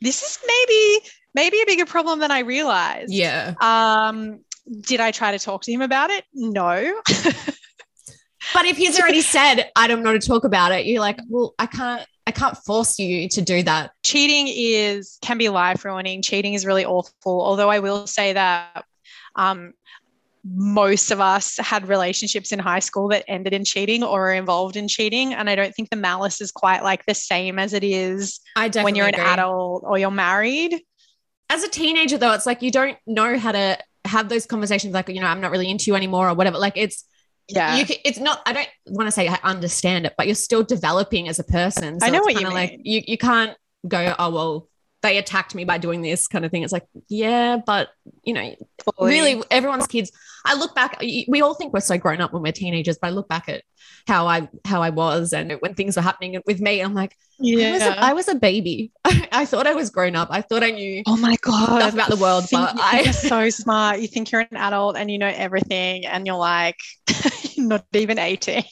this 0.00 0.22
is 0.22 0.38
maybe, 0.46 1.08
maybe 1.34 1.60
a 1.60 1.66
bigger 1.66 1.86
problem 1.86 2.20
than 2.20 2.30
I 2.30 2.40
realized. 2.40 3.12
Yeah. 3.12 3.54
Um, 3.60 4.40
did 4.80 5.00
I 5.00 5.10
try 5.10 5.32
to 5.32 5.38
talk 5.38 5.62
to 5.62 5.72
him 5.72 5.82
about 5.82 6.10
it? 6.10 6.24
No. 6.32 7.00
But 8.54 8.64
if 8.64 8.76
he's 8.76 8.98
already 8.98 9.20
said, 9.36 9.70
I 9.76 9.86
don't 9.86 10.02
know 10.02 10.12
to 10.12 10.26
talk 10.26 10.44
about 10.44 10.72
it, 10.72 10.86
you're 10.86 11.00
like, 11.00 11.18
well, 11.28 11.54
I 11.58 11.66
can't 11.66 12.06
I 12.26 12.30
can't 12.30 12.56
force 12.58 12.98
you 12.98 13.26
to 13.30 13.40
do 13.40 13.62
that. 13.62 13.92
Cheating 14.02 14.48
is 14.48 15.16
can 15.22 15.38
be 15.38 15.48
life 15.48 15.84
ruining. 15.84 16.20
Cheating 16.20 16.52
is 16.52 16.66
really 16.66 16.84
awful. 16.84 17.40
Although 17.40 17.70
I 17.70 17.78
will 17.78 18.06
say 18.06 18.34
that 18.34 18.84
um, 19.34 19.72
most 20.44 21.10
of 21.10 21.20
us 21.20 21.56
had 21.58 21.88
relationships 21.88 22.52
in 22.52 22.58
high 22.58 22.78
school 22.80 23.08
that 23.08 23.24
ended 23.28 23.54
in 23.54 23.64
cheating 23.64 24.02
or 24.02 24.20
were 24.20 24.32
involved 24.32 24.76
in 24.76 24.88
cheating. 24.88 25.32
And 25.32 25.48
I 25.48 25.54
don't 25.54 25.74
think 25.74 25.90
the 25.90 25.96
malice 25.96 26.42
is 26.42 26.52
quite 26.52 26.82
like 26.82 27.06
the 27.06 27.14
same 27.14 27.58
as 27.58 27.72
it 27.72 27.82
is 27.82 28.40
I 28.56 28.68
when 28.68 28.94
you're 28.94 29.08
agree. 29.08 29.22
an 29.22 29.26
adult 29.26 29.84
or 29.86 29.98
you're 29.98 30.10
married. 30.10 30.78
As 31.50 31.64
a 31.64 31.68
teenager, 31.68 32.18
though, 32.18 32.32
it's 32.32 32.44
like 32.44 32.60
you 32.60 32.70
don't 32.70 32.98
know 33.06 33.38
how 33.38 33.52
to 33.52 33.78
have 34.04 34.28
those 34.28 34.44
conversations 34.46 34.92
like, 34.92 35.08
you 35.08 35.20
know, 35.20 35.26
I'm 35.26 35.40
not 35.40 35.50
really 35.50 35.70
into 35.70 35.90
you 35.90 35.94
anymore 35.94 36.28
or 36.28 36.34
whatever. 36.34 36.58
Like 36.58 36.76
it's 36.76 37.04
yeah. 37.48 37.76
You 37.76 37.86
can, 37.86 37.96
it's 38.04 38.18
not 38.18 38.40
i 38.46 38.52
don't 38.52 38.68
want 38.86 39.06
to 39.06 39.12
say 39.12 39.28
i 39.28 39.38
understand 39.42 40.06
it 40.06 40.14
but 40.16 40.26
you're 40.26 40.34
still 40.34 40.62
developing 40.62 41.28
as 41.28 41.38
a 41.38 41.44
person. 41.44 42.00
So 42.00 42.06
i 42.06 42.10
know 42.10 42.20
what 42.20 42.34
you 42.34 42.44
mean 42.44 42.54
like 42.54 42.80
you, 42.82 43.02
you 43.06 43.18
can't 43.18 43.56
go 43.86 44.14
oh 44.18 44.30
well 44.30 44.68
they 45.02 45.18
attacked 45.18 45.54
me 45.54 45.64
by 45.64 45.78
doing 45.78 46.02
this 46.02 46.26
kind 46.26 46.44
of 46.44 46.50
thing. 46.50 46.62
It's 46.62 46.72
like 46.72 46.86
yeah 47.08 47.58
but 47.64 47.88
you 48.24 48.32
know 48.32 48.54
really 49.00 49.42
everyone's 49.50 49.86
kids 49.86 50.12
i 50.44 50.54
look 50.54 50.74
back 50.74 50.98
we 51.00 51.42
all 51.42 51.54
think 51.54 51.72
we're 51.72 51.80
so 51.80 51.98
grown 51.98 52.20
up 52.20 52.32
when 52.32 52.42
we're 52.42 52.52
teenagers 52.52 52.98
but 53.00 53.08
i 53.08 53.10
look 53.10 53.28
back 53.28 53.48
at 53.48 53.62
how 54.06 54.26
i 54.26 54.48
how 54.64 54.82
i 54.82 54.90
was 54.90 55.32
and 55.32 55.52
when 55.60 55.74
things 55.74 55.96
were 55.96 56.02
happening 56.02 56.40
with 56.46 56.60
me 56.60 56.80
i'm 56.80 56.94
like 56.94 57.16
yeah 57.38 57.68
i 57.68 57.72
was 57.72 57.82
a, 57.82 58.00
I 58.00 58.12
was 58.14 58.28
a 58.28 58.34
baby. 58.34 58.92
I, 59.04 59.44
thought 59.44 59.66
i 59.66 59.74
was 59.74 59.90
grown 59.90 60.16
up. 60.16 60.28
I 60.30 60.42
thought 60.42 60.62
i 60.62 60.70
knew 60.70 61.02
oh 61.06 61.16
my 61.16 61.36
god. 61.40 61.94
about 61.94 62.10
the 62.10 62.16
world 62.16 62.46
but 62.50 62.74
i 62.78 63.02
you're 63.04 63.12
so 63.12 63.50
smart. 63.62 64.00
You 64.00 64.08
think 64.08 64.32
you're 64.32 64.40
an 64.40 64.56
adult 64.56 64.96
and 64.96 65.10
you 65.10 65.18
know 65.18 65.32
everything 65.32 66.04
and 66.06 66.26
you're 66.26 66.36
like 66.36 66.78
not 67.56 67.86
even 67.92 68.18
18 68.18 68.64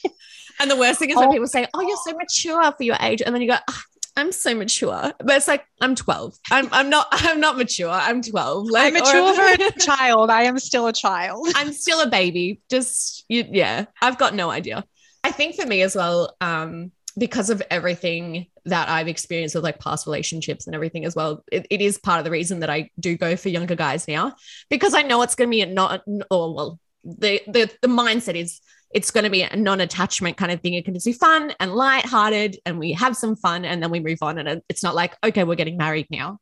and 0.59 0.71
the 0.71 0.75
worst 0.75 0.99
thing 0.99 1.09
is 1.09 1.17
oh. 1.17 1.21
when 1.21 1.31
people 1.31 1.47
say 1.47 1.67
oh 1.73 1.81
you're 1.81 1.97
so 2.05 2.13
mature 2.13 2.71
for 2.71 2.83
your 2.83 2.97
age. 3.01 3.21
And 3.25 3.33
then 3.33 3.41
you 3.41 3.49
go 3.49 3.57
oh, 3.69 3.81
I'm 4.17 4.31
so 4.31 4.55
mature, 4.55 5.13
but 5.19 5.37
it's 5.37 5.47
like 5.47 5.63
I'm 5.79 5.93
12. 5.93 6.35
I'm 6.51 6.67
I'm 6.71 6.89
not 6.89 7.07
I'm 7.11 7.39
not 7.39 7.55
mature. 7.55 7.89
I'm 7.89 8.21
12. 8.21 8.69
Like 8.69 8.87
I'm 8.87 8.99
mature 8.99 9.33
for 9.33 9.63
a 9.63 9.79
child. 9.79 10.29
I 10.31 10.43
am 10.43 10.57
still 10.57 10.87
a 10.87 10.93
child. 10.93 11.47
I'm 11.55 11.71
still 11.71 12.01
a 12.01 12.09
baby. 12.09 12.59
Just 12.69 13.25
you, 13.29 13.45
yeah. 13.49 13.85
I've 14.01 14.17
got 14.17 14.33
no 14.33 14.49
idea. 14.49 14.83
I 15.23 15.31
think 15.31 15.55
for 15.55 15.67
me 15.67 15.81
as 15.83 15.95
well, 15.95 16.35
um, 16.41 16.91
because 17.17 17.49
of 17.49 17.61
everything 17.69 18.47
that 18.65 18.89
I've 18.89 19.07
experienced 19.07 19.55
with 19.55 19.63
like 19.63 19.79
past 19.79 20.07
relationships 20.07 20.65
and 20.65 20.75
everything 20.75 21.05
as 21.05 21.15
well, 21.15 21.43
it, 21.51 21.67
it 21.69 21.81
is 21.81 21.97
part 21.97 22.19
of 22.19 22.25
the 22.25 22.31
reason 22.31 22.59
that 22.61 22.69
I 22.69 22.89
do 22.99 23.17
go 23.17 23.35
for 23.35 23.49
younger 23.49 23.75
guys 23.75 24.07
now 24.07 24.33
because 24.69 24.93
I 24.93 25.03
know 25.03 25.21
it's 25.21 25.35
going 25.35 25.49
to 25.49 25.51
be 25.51 25.61
a 25.61 25.67
not 25.67 26.03
or 26.31 26.55
well 26.55 26.79
the 27.03 27.41
the 27.47 27.71
the 27.81 27.87
mindset 27.87 28.35
is 28.35 28.61
it's 28.91 29.11
going 29.11 29.23
to 29.25 29.29
be 29.29 29.43
a 29.43 29.55
non-attachment 29.55 30.37
kind 30.37 30.51
of 30.51 30.61
thing. 30.61 30.73
It 30.73 30.85
can 30.85 30.93
just 30.93 31.05
be 31.05 31.13
fun 31.13 31.53
and 31.59 31.73
light-hearted, 31.73 32.57
and 32.65 32.79
we 32.79 32.93
have 32.93 33.15
some 33.17 33.35
fun, 33.35 33.65
and 33.65 33.81
then 33.83 33.91
we 33.91 33.99
move 33.99 34.19
on. 34.21 34.37
And 34.37 34.61
it's 34.69 34.83
not 34.83 34.95
like, 34.95 35.15
okay, 35.23 35.43
we're 35.43 35.55
getting 35.55 35.77
married 35.77 36.07
now. 36.09 36.39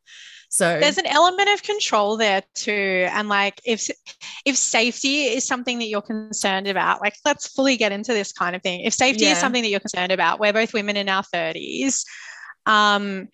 So 0.50 0.80
there's 0.80 0.98
an 1.00 1.08
element 1.08 1.50
of 1.50 1.64
control 1.64 2.16
there 2.18 2.42
too 2.54 3.08
and 3.12 3.28
like 3.28 3.60
if 3.66 3.90
if 4.46 4.56
safety 4.56 5.24
is 5.24 5.46
something 5.46 5.80
that 5.80 5.88
you're 5.88 6.02
concerned 6.04 6.68
about 6.68 7.02
like 7.02 7.16
let's 7.26 7.48
fully 7.48 7.76
get 7.76 7.92
into 7.92 8.14
this 8.14 8.32
kind 8.32 8.56
of 8.56 8.62
thing 8.62 8.82
if 8.82 8.94
safety 8.94 9.26
Yeah. 9.26 9.32
is 9.34 9.40
something 9.40 9.64
that 9.64 9.70
you're 9.70 9.82
concerned 9.82 10.14
about 10.14 10.40
we're 10.40 10.54
both 10.54 10.74
women 10.74 10.96
in 10.98 11.10
our 11.10 11.24
30s 11.24 12.06
um 12.68 13.28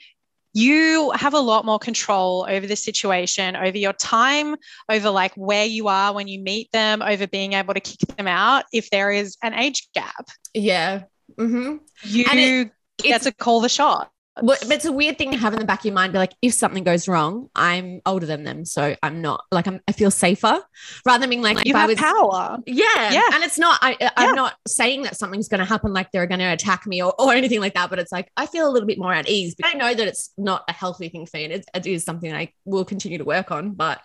you 0.54 1.12
have 1.12 1.34
a 1.34 1.40
lot 1.40 1.66
more 1.66 1.80
control 1.80 2.46
over 2.50 2.68
the 2.68 2.76
situation 2.76 3.56
over 3.56 3.78
your 3.78 3.94
time 3.94 4.56
over 4.90 5.10
like 5.10 5.34
where 5.36 5.66
you 5.66 5.88
are 5.88 6.14
when 6.14 6.28
you 6.28 6.40
meet 6.40 6.70
them 6.72 7.02
over 7.02 7.28
being 7.28 7.54
able 7.54 7.74
to 7.74 7.80
kick 7.80 8.00
them 8.18 8.28
out 8.28 8.66
if 8.74 8.90
there 8.90 9.12
is 9.12 9.38
an 9.44 9.54
age 9.54 9.88
gap 9.94 10.28
yeah. 10.54 11.04
Mm-hmm. 11.38 11.78
you 12.04 12.26
it- 12.28 12.72
get 12.98 13.22
to 13.24 13.32
call 13.32 13.62
the 13.62 13.70
shot 13.70 14.12
But, 14.42 14.70
it's 14.72 14.86
a 14.86 14.92
weird 14.92 15.18
thing 15.18 15.32
to 15.32 15.38
have 15.38 15.54
in 15.54 15.60
the 15.60 15.66
back 15.66 15.80
of 15.80 15.86
your 15.86 15.94
mind. 15.94 16.14
Be 16.14 16.20
like, 16.20 16.34
if 16.42 16.54
something 16.54 16.84
goes 16.84 17.08
wrong, 17.08 17.50
I'm 17.56 18.02
older 18.06 18.26
than 18.26 18.44
them, 18.44 18.66
so 18.66 18.96
I'm 19.04 19.22
not 19.22 19.44
like 19.52 19.68
I'm. 19.68 19.82
I 19.88 19.92
feel 19.92 20.12
safer 20.12 20.62
rather 21.06 21.22
than 21.22 21.30
being 21.30 21.42
like, 21.42 21.66
you 21.66 21.72
if 21.72 21.76
I 21.76 21.86
was, 21.86 21.98
power 21.98 22.58
yeah, 22.66 23.12
Yeah. 23.12 23.30
And 23.34 23.44
it's 23.44 23.60
not. 23.60 23.80
I, 23.82 24.12
I'm 24.18 24.36
not 24.36 24.56
saying 24.68 25.04
that 25.04 25.18
something's 25.18 25.48
going 25.48 25.60
to 25.60 25.66
happen, 25.66 25.94
like 25.94 26.12
they're 26.12 26.28
going 26.28 26.40
to 26.40 26.46
attack 26.46 26.86
me 26.88 27.04
or, 27.04 27.14
or 27.20 27.34
anything 27.34 27.60
like 27.60 27.74
that. 27.76 27.90
But 27.90 28.00
it's 28.00 28.12
like 28.12 28.32
I 28.38 28.46
feel 28.46 28.68
a 28.68 28.72
little 28.72 28.88
bit 28.88 28.98
more 28.98 29.14
at 29.14 29.30
ease. 29.30 29.56
But 29.56 29.68
I 29.68 29.74
know 29.74 29.94
that 29.94 30.08
it's 30.08 30.32
not 30.38 30.64
a 30.68 30.74
healthy 30.74 31.10
thing 31.10 31.26
for 31.26 31.38
me. 31.38 31.46
and 31.46 31.54
It, 31.54 31.66
it 31.74 31.88
is 31.88 32.04
something 32.04 32.34
I 32.34 32.54
will 32.66 32.86
continue 32.86 33.18
to 33.18 33.26
work 33.26 33.52
on. 33.52 33.74
But 33.74 34.02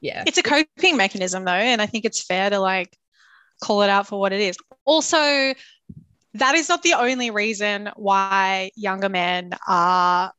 yeah, 0.00 0.24
it's 0.26 0.38
a 0.38 0.42
coping 0.42 0.96
mechanism 0.96 1.44
though 1.44 1.52
and 1.52 1.80
i 1.80 1.86
think 1.86 2.04
it's 2.04 2.22
fair 2.22 2.50
to 2.50 2.58
like 2.58 2.96
call 3.62 3.82
it 3.82 3.90
out 3.90 4.06
for 4.06 4.20
what 4.20 4.32
it 4.32 4.40
is 4.40 4.56
also 4.84 5.54
that 6.38 6.54
is 6.54 6.68
not 6.68 6.82
the 6.82 6.94
only 6.94 7.30
reason 7.30 7.90
why 7.96 8.70
younger 8.74 9.08
men 9.08 9.52
are 9.66 10.32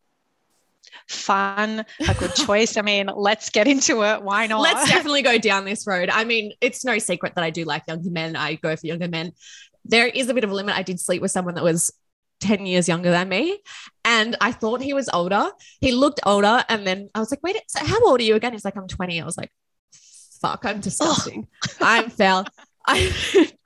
fun 1.07 1.86
a 2.07 2.13
good 2.15 2.33
choice 2.45 2.75
i 2.75 2.81
mean 2.81 3.10
let's 3.15 3.49
get 3.49 3.67
into 3.67 4.03
it 4.03 4.21
why 4.21 4.47
not 4.47 4.62
let's 4.62 4.89
definitely 4.89 5.21
go 5.21 5.38
down 5.38 5.65
this 5.65 5.86
road. 5.88 6.10
I 6.10 6.23
mean, 6.23 6.53
it's 6.62 6.86
no 6.86 6.97
secret 6.99 7.36
that 7.36 7.43
I 7.43 7.49
do 7.49 7.63
like 7.63 7.83
younger 7.88 8.10
men. 8.10 8.36
I 8.36 8.55
go 8.55 8.75
for 8.75 8.88
younger 8.88 9.07
men. 9.07 9.33
There 9.86 10.07
is 10.07 10.29
a 10.29 10.33
bit 10.33 10.43
of 10.43 10.51
a 10.51 10.53
limit. 10.53 10.75
I 10.75 10.83
did 10.83 10.99
sleep 10.99 11.21
with 11.21 11.31
someone 11.31 11.55
that 11.55 11.63
was 11.63 11.91
10 12.41 12.65
years 12.65 12.88
younger 12.88 13.12
than 13.12 13.29
me. 13.29 13.60
And 14.05 14.36
I 14.41 14.51
thought 14.51 14.81
he 14.81 14.93
was 14.93 15.10
older. 15.13 15.49
He 15.81 15.91
looked 15.91 16.19
older. 16.25 16.63
And 16.69 16.86
then 16.86 17.10
I 17.15 17.19
was 17.19 17.31
like, 17.31 17.41
wait, 17.43 17.57
so 17.67 17.83
how 17.86 17.99
old 18.05 18.19
are 18.19 18.23
you 18.23 18.36
again? 18.36 18.53
He's 18.53 18.65
like, 18.65 18.77
I'm 18.77 18.88
20. 18.88 19.21
I 19.21 19.25
was 19.25 19.38
like, 19.38 19.51
fuck, 20.41 20.65
I'm 20.65 20.79
disgusting. 20.79 21.47
I'm 21.81 22.10
foul. 22.10 22.45
I 22.86 23.12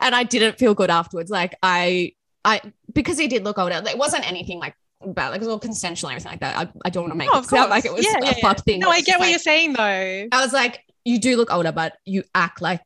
and 0.00 0.14
I 0.14 0.22
didn't 0.24 0.58
feel 0.58 0.74
good 0.74 0.90
afterwards. 0.90 1.30
Like 1.30 1.54
I 1.62 2.12
I 2.44 2.60
because 2.92 3.18
he 3.18 3.28
did 3.28 3.44
look 3.44 3.58
older. 3.58 3.82
It 3.86 3.98
wasn't 3.98 4.26
anything 4.30 4.58
like 4.58 4.74
bad, 5.04 5.28
like 5.28 5.36
it 5.36 5.40
was 5.40 5.48
all 5.48 5.58
consensual 5.58 6.10
and 6.10 6.16
everything 6.16 6.32
like 6.32 6.40
that. 6.40 6.56
I, 6.56 6.68
I 6.84 6.90
don't 6.90 7.04
want 7.04 7.12
to 7.12 7.18
make 7.18 7.28
Oh, 7.32 7.38
it 7.40 7.44
sound 7.46 7.70
like 7.70 7.84
it 7.84 7.92
was 7.92 8.04
Yeah, 8.04 8.18
a 8.20 8.24
yeah, 8.24 8.34
yeah. 8.42 8.52
thing. 8.54 8.80
no 8.80 8.90
i 8.90 9.00
get 9.00 9.18
what 9.18 9.26
like- 9.26 9.30
you're 9.30 9.38
saying 9.38 9.74
though 9.74 9.82
I 9.82 10.28
was 10.42 10.52
like, 10.52 10.84
you 11.04 11.18
do 11.18 11.36
look 11.36 11.52
older, 11.52 11.72
but 11.72 11.94
you 12.04 12.24
act 12.34 12.60
like 12.60 12.82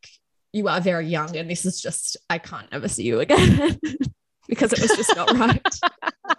you 0.52 0.68
are 0.68 0.80
very 0.80 1.06
young. 1.06 1.34
And 1.36 1.48
this 1.50 1.64
is 1.64 1.80
just, 1.80 2.18
I 2.28 2.36
can't 2.38 2.68
ever 2.72 2.86
see 2.86 3.04
you 3.04 3.20
again 3.20 3.78
because 4.48 4.72
it 4.74 4.80
was 4.82 4.90
just 4.96 5.16
not 5.16 5.30
right. 5.32 5.62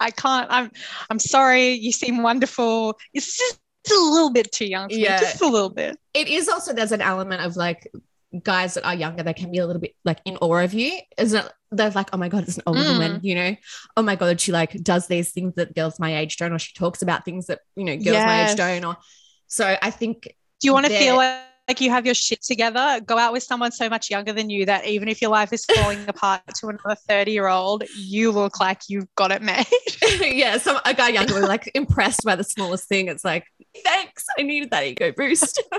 i 0.00 0.10
can't 0.10 0.46
i'm 0.50 0.70
i'm 1.10 1.18
sorry 1.18 1.72
you 1.72 1.92
seem 1.92 2.22
wonderful 2.22 2.96
it's 3.12 3.36
just 3.36 3.58
a 3.90 3.94
little 3.94 4.30
bit 4.32 4.50
too 4.52 4.64
young 4.66 4.88
for 4.88 4.94
Yeah. 4.94 5.16
me 5.16 5.20
just 5.20 5.40
a 5.42 5.46
little 5.46 5.68
bit 5.70 5.98
It 6.14 6.28
is 6.28 6.48
also, 6.48 6.72
there's 6.72 6.92
an 6.92 7.02
element 7.02 7.42
of 7.42 7.56
like 7.56 7.86
guys 8.44 8.74
that 8.74 8.84
are 8.84 8.94
younger, 8.94 9.22
they 9.22 9.34
can 9.34 9.50
be 9.50 9.58
a 9.58 9.66
little 9.66 9.80
bit 9.80 9.94
like 10.04 10.20
in 10.24 10.36
awe 10.38 10.58
of 10.64 10.74
you. 10.74 10.98
Isn't 11.16 11.44
it? 11.44 11.52
They're 11.70 11.90
like, 11.90 12.08
oh 12.12 12.16
my 12.16 12.28
God, 12.28 12.44
it's 12.44 12.56
an 12.56 12.62
older 12.66 12.80
Mm. 12.80 12.92
woman, 12.92 13.20
you 13.22 13.34
know? 13.34 13.56
Oh 13.96 14.02
my 14.02 14.16
God, 14.16 14.40
she 14.40 14.52
like 14.52 14.72
does 14.82 15.06
these 15.06 15.32
things 15.32 15.54
that 15.56 15.74
girls 15.74 15.98
my 16.00 16.16
age 16.18 16.36
don't, 16.36 16.52
or 16.52 16.58
she 16.58 16.72
talks 16.74 17.02
about 17.02 17.24
things 17.24 17.46
that, 17.46 17.60
you 17.76 17.84
know, 17.84 17.96
girls 17.96 18.24
my 18.24 18.48
age 18.48 18.56
don't. 18.56 18.84
Or 18.84 18.96
so 19.46 19.76
I 19.82 19.90
think 19.90 20.22
Do 20.60 20.66
you 20.68 20.72
want 20.72 20.86
to 20.86 20.92
feel 20.92 21.16
like, 21.16 21.42
like 21.68 21.80
you 21.82 21.90
have 21.90 22.06
your 22.06 22.14
shit 22.14 22.40
together? 22.40 23.00
Go 23.04 23.18
out 23.18 23.34
with 23.34 23.42
someone 23.42 23.70
so 23.70 23.90
much 23.90 24.08
younger 24.08 24.32
than 24.32 24.48
you 24.48 24.64
that 24.64 24.86
even 24.86 25.06
if 25.08 25.20
your 25.20 25.30
life 25.30 25.52
is 25.52 25.66
falling 25.66 26.02
apart 26.08 26.40
to 26.56 26.68
another 26.68 26.96
30 27.06 27.32
year 27.32 27.48
old, 27.48 27.84
you 27.94 28.30
look 28.30 28.58
like 28.58 28.80
you've 28.88 29.14
got 29.16 29.30
it 29.30 29.42
made. 29.42 29.66
yeah, 30.22 30.56
some 30.56 30.78
a 30.86 30.94
guy 30.94 31.10
younger 31.10 31.34
was 31.34 31.44
like 31.44 31.70
impressed 31.74 32.24
by 32.24 32.34
the 32.36 32.44
smallest 32.44 32.88
thing. 32.88 33.08
It's 33.08 33.24
like, 33.24 33.44
thanks, 33.84 34.24
I 34.38 34.42
needed 34.42 34.70
that 34.70 34.84
ego 34.84 35.12
boost. 35.14 35.62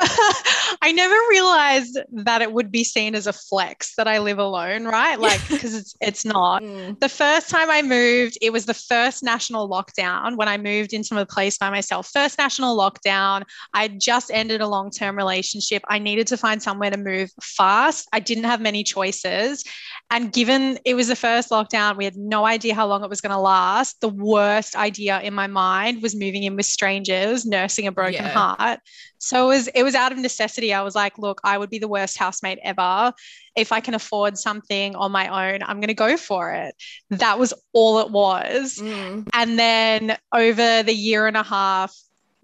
I 0.80 0.92
never 0.92 1.14
realized 1.28 1.98
that 2.24 2.40
it 2.40 2.52
would 2.52 2.70
be 2.70 2.84
seen 2.84 3.14
as 3.14 3.26
a 3.26 3.32
flex 3.32 3.94
that 3.96 4.06
I 4.06 4.18
live 4.18 4.38
alone, 4.38 4.84
right? 4.84 5.18
Like, 5.18 5.40
because 5.48 5.74
it's 5.74 5.96
it's 6.00 6.24
not. 6.24 6.62
Mm. 6.68 6.98
The 6.98 7.08
first 7.08 7.48
time 7.50 7.70
I 7.70 7.82
moved, 7.82 8.36
it 8.42 8.52
was 8.52 8.66
the 8.66 8.74
first 8.74 9.22
national 9.22 9.68
lockdown 9.68 10.36
when 10.36 10.48
I 10.48 10.56
moved 10.58 10.92
into 10.92 11.18
a 11.18 11.24
place 11.24 11.56
by 11.56 11.70
myself. 11.70 12.10
First 12.12 12.36
national 12.36 12.76
lockdown. 12.76 13.44
I 13.74 13.88
just 13.88 14.30
ended 14.32 14.60
a 14.60 14.66
long 14.66 14.90
term 14.90 15.16
relationship. 15.16 15.82
I 15.88 15.98
needed 15.98 16.26
to 16.28 16.36
find 16.36 16.60
somewhere 16.60 16.90
to 16.90 16.96
move 16.96 17.30
fast. 17.40 18.08
I 18.12 18.20
didn't 18.20 18.44
have 18.44 18.60
many 18.60 18.82
choices. 18.82 19.64
And 20.10 20.32
given 20.32 20.78
it 20.86 20.94
was 20.94 21.08
the 21.08 21.16
first 21.16 21.50
lockdown, 21.50 21.96
we 21.98 22.04
had 22.04 22.16
no 22.16 22.46
idea 22.46 22.74
how 22.74 22.86
long 22.86 23.04
it 23.04 23.10
was 23.10 23.20
going 23.20 23.32
to 23.32 23.38
last. 23.38 24.00
The 24.00 24.08
worst 24.08 24.74
idea 24.74 25.20
in 25.20 25.34
my 25.34 25.46
mind 25.46 26.02
was 26.02 26.14
moving 26.14 26.44
in 26.44 26.56
with 26.56 26.64
strangers, 26.64 27.44
nursing 27.44 27.86
a 27.86 27.92
broken 27.92 28.14
Yeah. 28.24 28.32
heart. 28.32 28.80
So 29.18 29.44
it 29.50 29.54
was 29.54 29.68
it 29.68 29.82
was 29.82 29.94
out 29.94 30.12
of 30.12 30.18
necessity. 30.18 30.72
I 30.72 30.80
was 30.82 30.94
like, 30.94 31.18
look, 31.18 31.40
I 31.44 31.58
would 31.58 31.68
be 31.68 31.78
the 31.78 31.88
worst 31.88 32.16
housemate 32.16 32.58
ever. 32.64 33.12
If 33.54 33.70
I 33.72 33.80
can 33.80 33.94
afford 33.94 34.38
something 34.38 34.94
on 34.96 35.12
my 35.12 35.52
own, 35.52 35.62
I'm 35.62 35.76
going 35.80 35.88
to 35.88 35.94
go 35.94 36.16
for 36.16 36.52
it. 36.52 36.74
That 37.10 37.38
was 37.38 37.52
all 37.74 37.98
it 37.98 38.10
was. 38.10 38.76
Mm. 38.78 39.28
And 39.34 39.58
then 39.58 40.16
over 40.32 40.82
the 40.84 40.94
year 40.94 41.26
and 41.26 41.36
a 41.36 41.42
half 41.42 41.94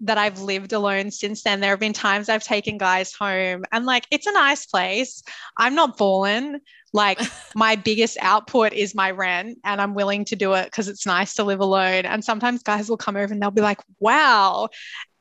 that 0.01 0.17
I've 0.17 0.41
lived 0.41 0.73
alone 0.73 1.11
since 1.11 1.43
then, 1.43 1.59
there 1.59 1.71
have 1.71 1.79
been 1.79 1.93
times 1.93 2.29
I've 2.29 2.43
taken 2.43 2.77
guys 2.77 3.13
home 3.13 3.63
and 3.71 3.85
like 3.85 4.05
it's 4.11 4.27
a 4.27 4.31
nice 4.31 4.65
place. 4.65 5.23
I'm 5.57 5.75
not 5.75 5.97
balling. 5.97 6.59
Like 6.93 7.19
my 7.55 7.75
biggest 7.75 8.17
output 8.21 8.73
is 8.73 8.95
my 8.95 9.11
rent 9.11 9.59
and 9.63 9.81
I'm 9.81 9.93
willing 9.93 10.25
to 10.25 10.35
do 10.35 10.53
it 10.53 10.65
because 10.65 10.87
it's 10.87 11.05
nice 11.05 11.35
to 11.35 11.43
live 11.43 11.59
alone. 11.59 12.05
And 12.05 12.23
sometimes 12.23 12.63
guys 12.63 12.89
will 12.89 12.97
come 12.97 13.15
over 13.15 13.33
and 13.33 13.41
they'll 13.41 13.51
be 13.51 13.61
like, 13.61 13.81
wow. 13.99 14.69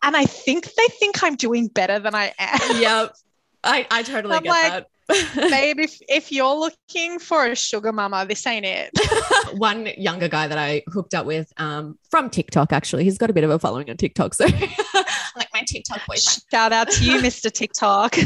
And 0.02 0.16
I 0.16 0.24
think 0.24 0.72
they 0.74 0.86
think 0.98 1.22
I'm 1.22 1.36
doing 1.36 1.68
better 1.68 1.98
than 1.98 2.14
I 2.14 2.32
am. 2.38 2.80
Yep. 2.80 3.16
I, 3.62 3.86
I 3.90 4.02
totally 4.04 4.36
I'm 4.36 4.42
get 4.42 4.50
like, 4.50 4.72
that. 4.72 4.86
Babe, 5.08 5.78
if, 5.80 5.98
if 6.08 6.32
you're 6.32 6.54
looking 6.54 7.18
for 7.18 7.46
a 7.46 7.54
sugar 7.54 7.92
mama, 7.92 8.24
this 8.28 8.46
ain't 8.46 8.64
it. 8.64 8.90
One 9.58 9.86
younger 9.98 10.28
guy 10.28 10.46
that 10.48 10.58
I 10.58 10.82
hooked 10.92 11.14
up 11.14 11.26
with 11.26 11.52
um, 11.58 11.98
from 12.10 12.30
TikTok, 12.30 12.72
actually, 12.72 13.04
he's 13.04 13.18
got 13.18 13.30
a 13.30 13.32
bit 13.32 13.44
of 13.44 13.50
a 13.50 13.58
following 13.58 13.90
on 13.90 13.96
TikTok. 13.96 14.34
So, 14.34 14.44
like 15.36 15.48
my 15.52 15.62
TikTok 15.66 16.00
boyfriend. 16.06 16.44
Shout 16.50 16.72
out 16.72 16.90
to 16.90 17.04
you, 17.04 17.18
Mr. 17.20 17.50
TikTok. 17.52 18.16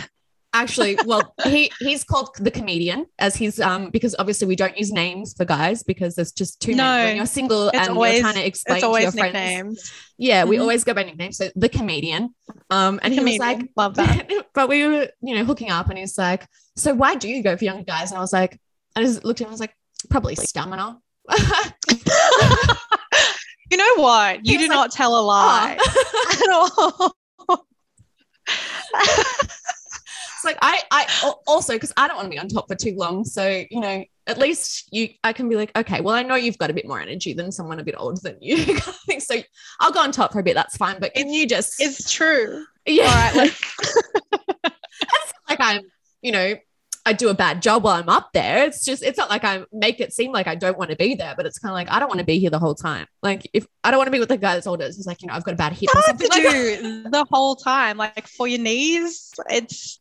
Actually, 0.54 0.98
well, 1.04 1.34
he 1.44 1.70
he's 1.78 2.04
called 2.04 2.30
the 2.38 2.50
comedian 2.50 3.04
as 3.18 3.36
he's 3.36 3.60
um 3.60 3.90
because 3.90 4.16
obviously 4.18 4.48
we 4.48 4.56
don't 4.56 4.76
use 4.78 4.90
names 4.90 5.34
for 5.36 5.44
guys 5.44 5.82
because 5.82 6.14
there's 6.14 6.32
just 6.32 6.58
too 6.60 6.74
No. 6.74 6.84
many 6.84 7.04
when 7.10 7.16
you're 7.18 7.26
single 7.26 7.68
and 7.68 7.90
always- 7.90 8.14
you're 8.14 8.22
trying 8.22 8.34
to 8.36 8.46
explain 8.46 8.76
It's 8.76 8.80
to 8.82 8.86
your 8.86 8.96
always 8.96 9.14
friends. 9.14 9.34
nicknames. 9.34 9.92
Yeah, 10.16 10.44
we 10.44 10.56
Mhm. 10.56 10.62
always 10.62 10.84
go 10.84 10.94
by 10.94 11.02
nicknames. 11.02 11.36
So 11.36 11.50
the 11.54 11.68
comedian. 11.68 12.34
Um, 12.70 12.98
and 13.02 13.12
he 13.12 13.20
was 13.20 13.36
like, 13.38 13.60
love 13.76 13.94
that. 13.96 14.30
but 14.54 14.70
we 14.70 14.86
were, 14.86 15.08
you 15.20 15.34
know, 15.34 15.44
hooking 15.44 15.70
up, 15.70 15.90
and 15.90 15.98
he's 15.98 16.16
like, 16.16 16.46
"So 16.78 16.94
why 16.94 17.14
do 17.14 17.28
you 17.28 17.42
go 17.42 17.56
for 17.56 17.64
younger 17.64 17.84
guys?" 17.84 18.10
And 18.10 18.18
I 18.18 18.20
was 18.20 18.32
like, 18.32 18.58
I 18.96 19.02
just 19.02 19.24
looked 19.24 19.40
at 19.40 19.44
him, 19.44 19.48
I 19.48 19.52
was 19.52 19.60
like, 19.60 19.74
"Probably 20.10 20.34
stamina." 20.34 20.98
you 23.70 23.76
know 23.76 23.94
what? 23.96 24.46
You 24.46 24.58
do 24.58 24.68
like, 24.68 24.70
not 24.70 24.90
tell 24.92 25.14
a 25.14 25.22
oh. 25.22 25.26
lie 25.26 25.76
at 25.78 26.50
all. 26.50 27.16
it's 28.48 30.44
like 30.44 30.58
I, 30.62 30.82
I 30.90 31.32
also 31.46 31.74
because 31.74 31.92
I 31.96 32.08
don't 32.08 32.16
want 32.16 32.26
to 32.26 32.30
be 32.30 32.38
on 32.38 32.48
top 32.48 32.68
for 32.68 32.74
too 32.74 32.94
long. 32.96 33.24
So 33.24 33.64
you 33.70 33.80
know, 33.80 34.04
at 34.28 34.38
least 34.38 34.88
you, 34.92 35.08
I 35.24 35.32
can 35.32 35.48
be 35.48 35.56
like, 35.56 35.76
okay, 35.76 36.02
well, 36.02 36.14
I 36.14 36.22
know 36.22 36.34
you've 36.34 36.58
got 36.58 36.70
a 36.70 36.74
bit 36.74 36.86
more 36.86 37.00
energy 37.00 37.32
than 37.32 37.50
someone 37.50 37.80
a 37.80 37.84
bit 37.84 37.94
older 37.96 38.20
than 38.22 38.36
you. 38.40 38.76
of 38.76 38.96
thing. 39.06 39.20
so 39.20 39.36
I'll 39.80 39.90
go 39.90 40.00
on 40.00 40.12
top 40.12 40.32
for 40.32 40.40
a 40.40 40.42
bit. 40.42 40.54
That's 40.54 40.76
fine. 40.76 41.00
But 41.00 41.14
can 41.14 41.30
you 41.30 41.46
just, 41.46 41.80
It's 41.80 42.12
true. 42.12 42.64
yeah, 42.86 43.04
All 43.04 43.14
right, 43.14 43.52
like 45.48 45.60
I'm, 45.60 45.82
you 46.20 46.32
know, 46.32 46.54
I 47.08 47.12
do 47.12 47.28
a 47.30 47.34
bad 47.34 47.62
job 47.62 47.82
while 47.84 47.96
I'm 48.00 48.08
up 48.08 48.30
there. 48.32 48.64
It's 48.64 48.84
just, 48.84 49.02
it's 49.02 49.16
not 49.18 49.30
like 49.30 49.42
I 49.44 49.64
make 49.72 49.98
it 50.00 50.12
seem 50.12 50.30
like 50.30 50.46
I 50.46 50.54
don't 50.54 50.76
want 50.78 50.90
to 50.90 50.96
be 50.96 51.14
there, 51.14 51.34
but 51.36 51.46
it's 51.46 51.58
kind 51.58 51.70
of 51.70 51.74
like 51.74 51.90
I 51.90 51.98
don't 51.98 52.08
want 52.08 52.20
to 52.20 52.24
be 52.26 52.38
here 52.38 52.50
the 52.50 52.58
whole 52.58 52.74
time. 52.74 53.06
Like 53.22 53.48
if 53.52 53.66
I 53.82 53.90
don't 53.90 53.98
want 53.98 54.08
to 54.08 54.12
be 54.12 54.18
with 54.20 54.28
the 54.28 54.36
guy 54.36 54.54
that's 54.54 54.66
older, 54.66 54.84
it's 54.84 55.06
like 55.06 55.22
you 55.22 55.28
know 55.28 55.34
I've 55.34 55.44
got 55.44 55.54
a 55.54 55.56
bad 55.56 55.72
hip 55.72 55.88
or 55.94 56.02
something 56.02 56.28
to 56.28 56.36
like 56.36 56.52
the 57.12 57.26
whole 57.30 57.56
time. 57.56 57.96
Like 57.96 58.26
for 58.28 58.46
your 58.46 58.60
knees, 58.60 59.32
it's 59.48 60.00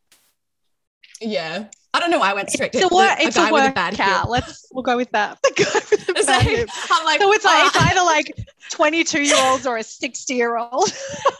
Yeah, 1.22 1.66
I 1.94 2.00
don't 2.00 2.12
know 2.12 2.20
why 2.20 2.32
I 2.32 2.34
went 2.34 2.50
straight 2.52 2.72
to 2.74 2.78
it's 2.78 2.86
a 2.86 2.90
the- 2.90 2.96
work. 2.96 3.20
a 3.20 3.24
It's 3.24 3.36
guy 3.38 3.50
a 3.50 3.54
with 3.54 3.72
a 3.72 3.74
bad 3.74 3.96
hip. 3.96 4.26
Let's 4.28 4.68
we'll 4.72 4.84
go 4.84 4.98
with 4.98 5.10
that. 5.12 5.40
The 5.44 5.64
guy 5.64 5.74
with 5.90 6.06
the 6.08 6.24
bad 6.26 6.42
hip. 6.44 6.70
I'm 6.92 7.06
like, 7.06 7.22
So 7.22 7.32
it's 7.34 7.46
like 7.46 7.66
it's 7.68 7.78
oh. 7.78 7.88
either 7.90 8.02
like 8.04 8.48
22 8.72 9.22
year 9.24 9.36
olds 9.50 9.66
or 9.66 9.78
a 9.78 9.84
60 9.84 10.34
year 10.34 10.58
old. 10.58 10.72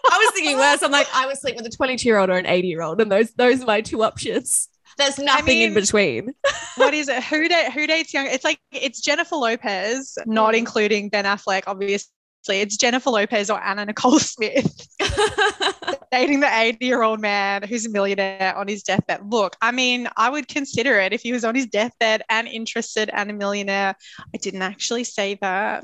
I 0.10 0.18
was 0.18 0.32
thinking 0.34 0.58
worse. 0.58 0.82
I'm 0.82 0.92
like, 0.92 1.08
I 1.14 1.26
would 1.28 1.38
sleep 1.38 1.56
with 1.58 1.66
a 1.66 1.70
22 1.70 2.08
year 2.08 2.18
old 2.18 2.30
or 2.30 2.38
an 2.38 2.46
80 2.46 2.68
year 2.68 2.82
old, 2.82 3.02
and 3.02 3.12
those 3.12 3.32
those 3.32 3.62
are 3.64 3.66
my 3.66 3.82
two 3.82 4.02
options. 4.04 4.70
There's 4.98 5.18
nothing 5.20 5.62
in 5.62 5.70
mean- 5.70 5.74
between. 5.74 6.34
what 6.78 6.94
is 6.94 7.08
it? 7.10 7.24
Who 7.24 7.48
date 7.48 7.72
who 7.72 7.88
dates 7.88 8.14
young? 8.14 8.28
It's 8.28 8.44
like 8.44 8.60
it's 8.72 9.02
Jennifer 9.02 9.36
Lopez, 9.36 10.18
not 10.26 10.54
Mm. 10.54 10.58
including 10.60 11.10
Ben 11.10 11.26
Affleck, 11.26 11.64
obviously. 11.68 12.12
it's 12.50 12.78
Jennifer 12.78 13.10
Lopez 13.10 13.50
or 13.50 13.62
Anna 13.62 13.86
Nicole 13.86 14.20
Smith 14.34 14.88
dating 16.12 16.40
the 16.40 16.50
80 16.50 16.86
year 16.86 17.02
old 17.04 17.20
man 17.20 17.62
who's 17.64 17.86
a 17.86 17.90
millionaire 17.90 18.56
on 18.56 18.68
his 18.70 18.84
deathbed. 18.84 19.20
Look, 19.30 19.56
I 19.62 19.72
mean, 19.72 20.08
I 20.16 20.30
would 20.30 20.48
consider 20.48 20.98
it 21.00 21.12
if 21.14 21.22
he 21.22 21.34
was 21.34 21.44
on 21.44 21.56
his 21.56 21.66
deathbed 21.68 22.22
and 22.30 22.48
interested 22.48 23.10
and 23.12 23.30
a 23.30 23.34
millionaire. 23.34 23.96
I 24.34 24.38
didn't 24.38 24.62
actually 24.62 25.04
say 25.04 25.38
that. 25.42 25.84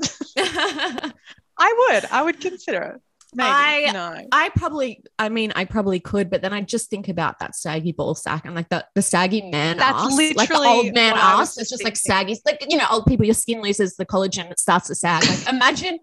I 1.56 1.88
would. 1.90 2.04
I 2.10 2.22
would 2.22 2.40
consider 2.40 2.82
it. 2.82 3.00
Maybe. 3.34 3.48
I- 3.48 3.90
no. 3.92 4.26
I 4.32 4.50
probably, 4.50 5.02
I 5.18 5.28
mean, 5.28 5.52
I 5.54 5.64
probably 5.64 6.00
could, 6.00 6.30
but 6.30 6.42
then 6.42 6.52
I 6.52 6.60
just 6.62 6.90
think 6.90 7.08
about 7.08 7.38
that 7.40 7.54
saggy 7.54 7.92
ball 7.92 8.14
sack 8.14 8.44
and 8.44 8.54
like 8.54 8.68
the, 8.68 8.84
the 8.94 9.02
saggy 9.02 9.42
mm. 9.42 9.52
man 9.52 9.76
That's 9.76 10.04
ass, 10.04 10.36
like 10.36 10.48
the 10.48 10.56
old 10.58 10.94
man 10.94 11.12
what 11.12 11.22
I 11.22 11.38
was 11.38 11.50
ass. 11.50 11.58
It's 11.58 11.70
just 11.70 11.84
like 11.84 11.96
saggy, 11.96 12.40
like 12.46 12.64
you 12.68 12.76
know, 12.76 12.86
old 12.90 13.06
people. 13.06 13.24
Your 13.24 13.34
skin 13.34 13.60
loses 13.62 13.96
the 13.96 14.06
collagen, 14.06 14.50
it 14.50 14.58
starts 14.58 14.88
to 14.88 14.94
sag. 14.94 15.24
Like 15.24 15.48
imagine, 15.48 15.98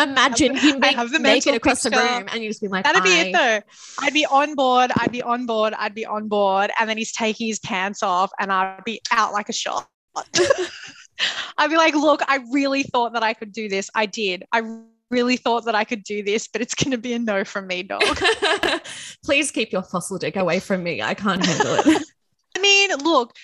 imagine 0.00 0.56
him 0.56 0.80
being 0.80 0.96
naked 0.96 1.20
mental 1.20 1.54
across 1.54 1.82
the 1.82 1.90
room, 1.90 2.28
and 2.32 2.42
you 2.42 2.50
just 2.50 2.60
be 2.60 2.68
like, 2.68 2.84
That'd 2.84 3.02
be 3.02 3.10
it 3.10 3.32
though. 3.32 3.60
I'd 4.00 4.12
be 4.12 4.26
on 4.26 4.54
board. 4.54 4.92
I'd 4.96 5.12
be 5.12 5.22
on 5.22 5.46
board. 5.46 5.74
I'd 5.76 5.94
be 5.94 6.06
on 6.06 6.28
board. 6.28 6.70
And 6.78 6.88
then 6.88 6.98
he's 6.98 7.12
taking 7.12 7.46
his 7.46 7.58
pants 7.58 8.02
off 8.02 8.30
and 8.38 8.52
I'd 8.52 8.84
be 8.84 9.00
out 9.10 9.32
like 9.32 9.48
a 9.48 9.52
shot. 9.52 9.88
I'd 11.58 11.70
be 11.70 11.76
like, 11.76 11.94
look, 11.94 12.20
I 12.26 12.44
really 12.52 12.82
thought 12.82 13.14
that 13.14 13.22
I 13.22 13.34
could 13.34 13.52
do 13.52 13.68
this. 13.68 13.90
I 13.94 14.06
did. 14.06 14.44
I 14.52 14.62
really 15.10 15.36
thought 15.36 15.66
that 15.66 15.74
I 15.74 15.84
could 15.84 16.02
do 16.02 16.22
this, 16.22 16.48
but 16.48 16.60
it's 16.60 16.74
going 16.74 16.92
to 16.92 16.98
be 16.98 17.12
a 17.12 17.18
no 17.18 17.44
from 17.44 17.66
me, 17.66 17.82
dog. 17.82 18.02
Please 19.24 19.50
keep 19.50 19.72
your 19.72 19.82
fossil 19.82 20.18
dick 20.18 20.36
away 20.36 20.60
from 20.60 20.82
me. 20.82 21.02
I 21.02 21.14
can't 21.14 21.44
handle 21.44 21.74
it. 21.74 22.02
I 22.56 22.60
mean, 22.60 22.90
look, 23.02 23.34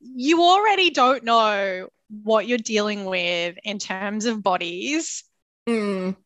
you 0.00 0.42
already 0.42 0.90
don't 0.90 1.24
know 1.24 1.88
what 2.22 2.46
you're 2.46 2.58
dealing 2.58 3.04
with 3.04 3.56
in 3.64 3.78
terms 3.78 4.24
of 4.24 4.42
bodies 4.42 5.24
Mm, 5.68 6.16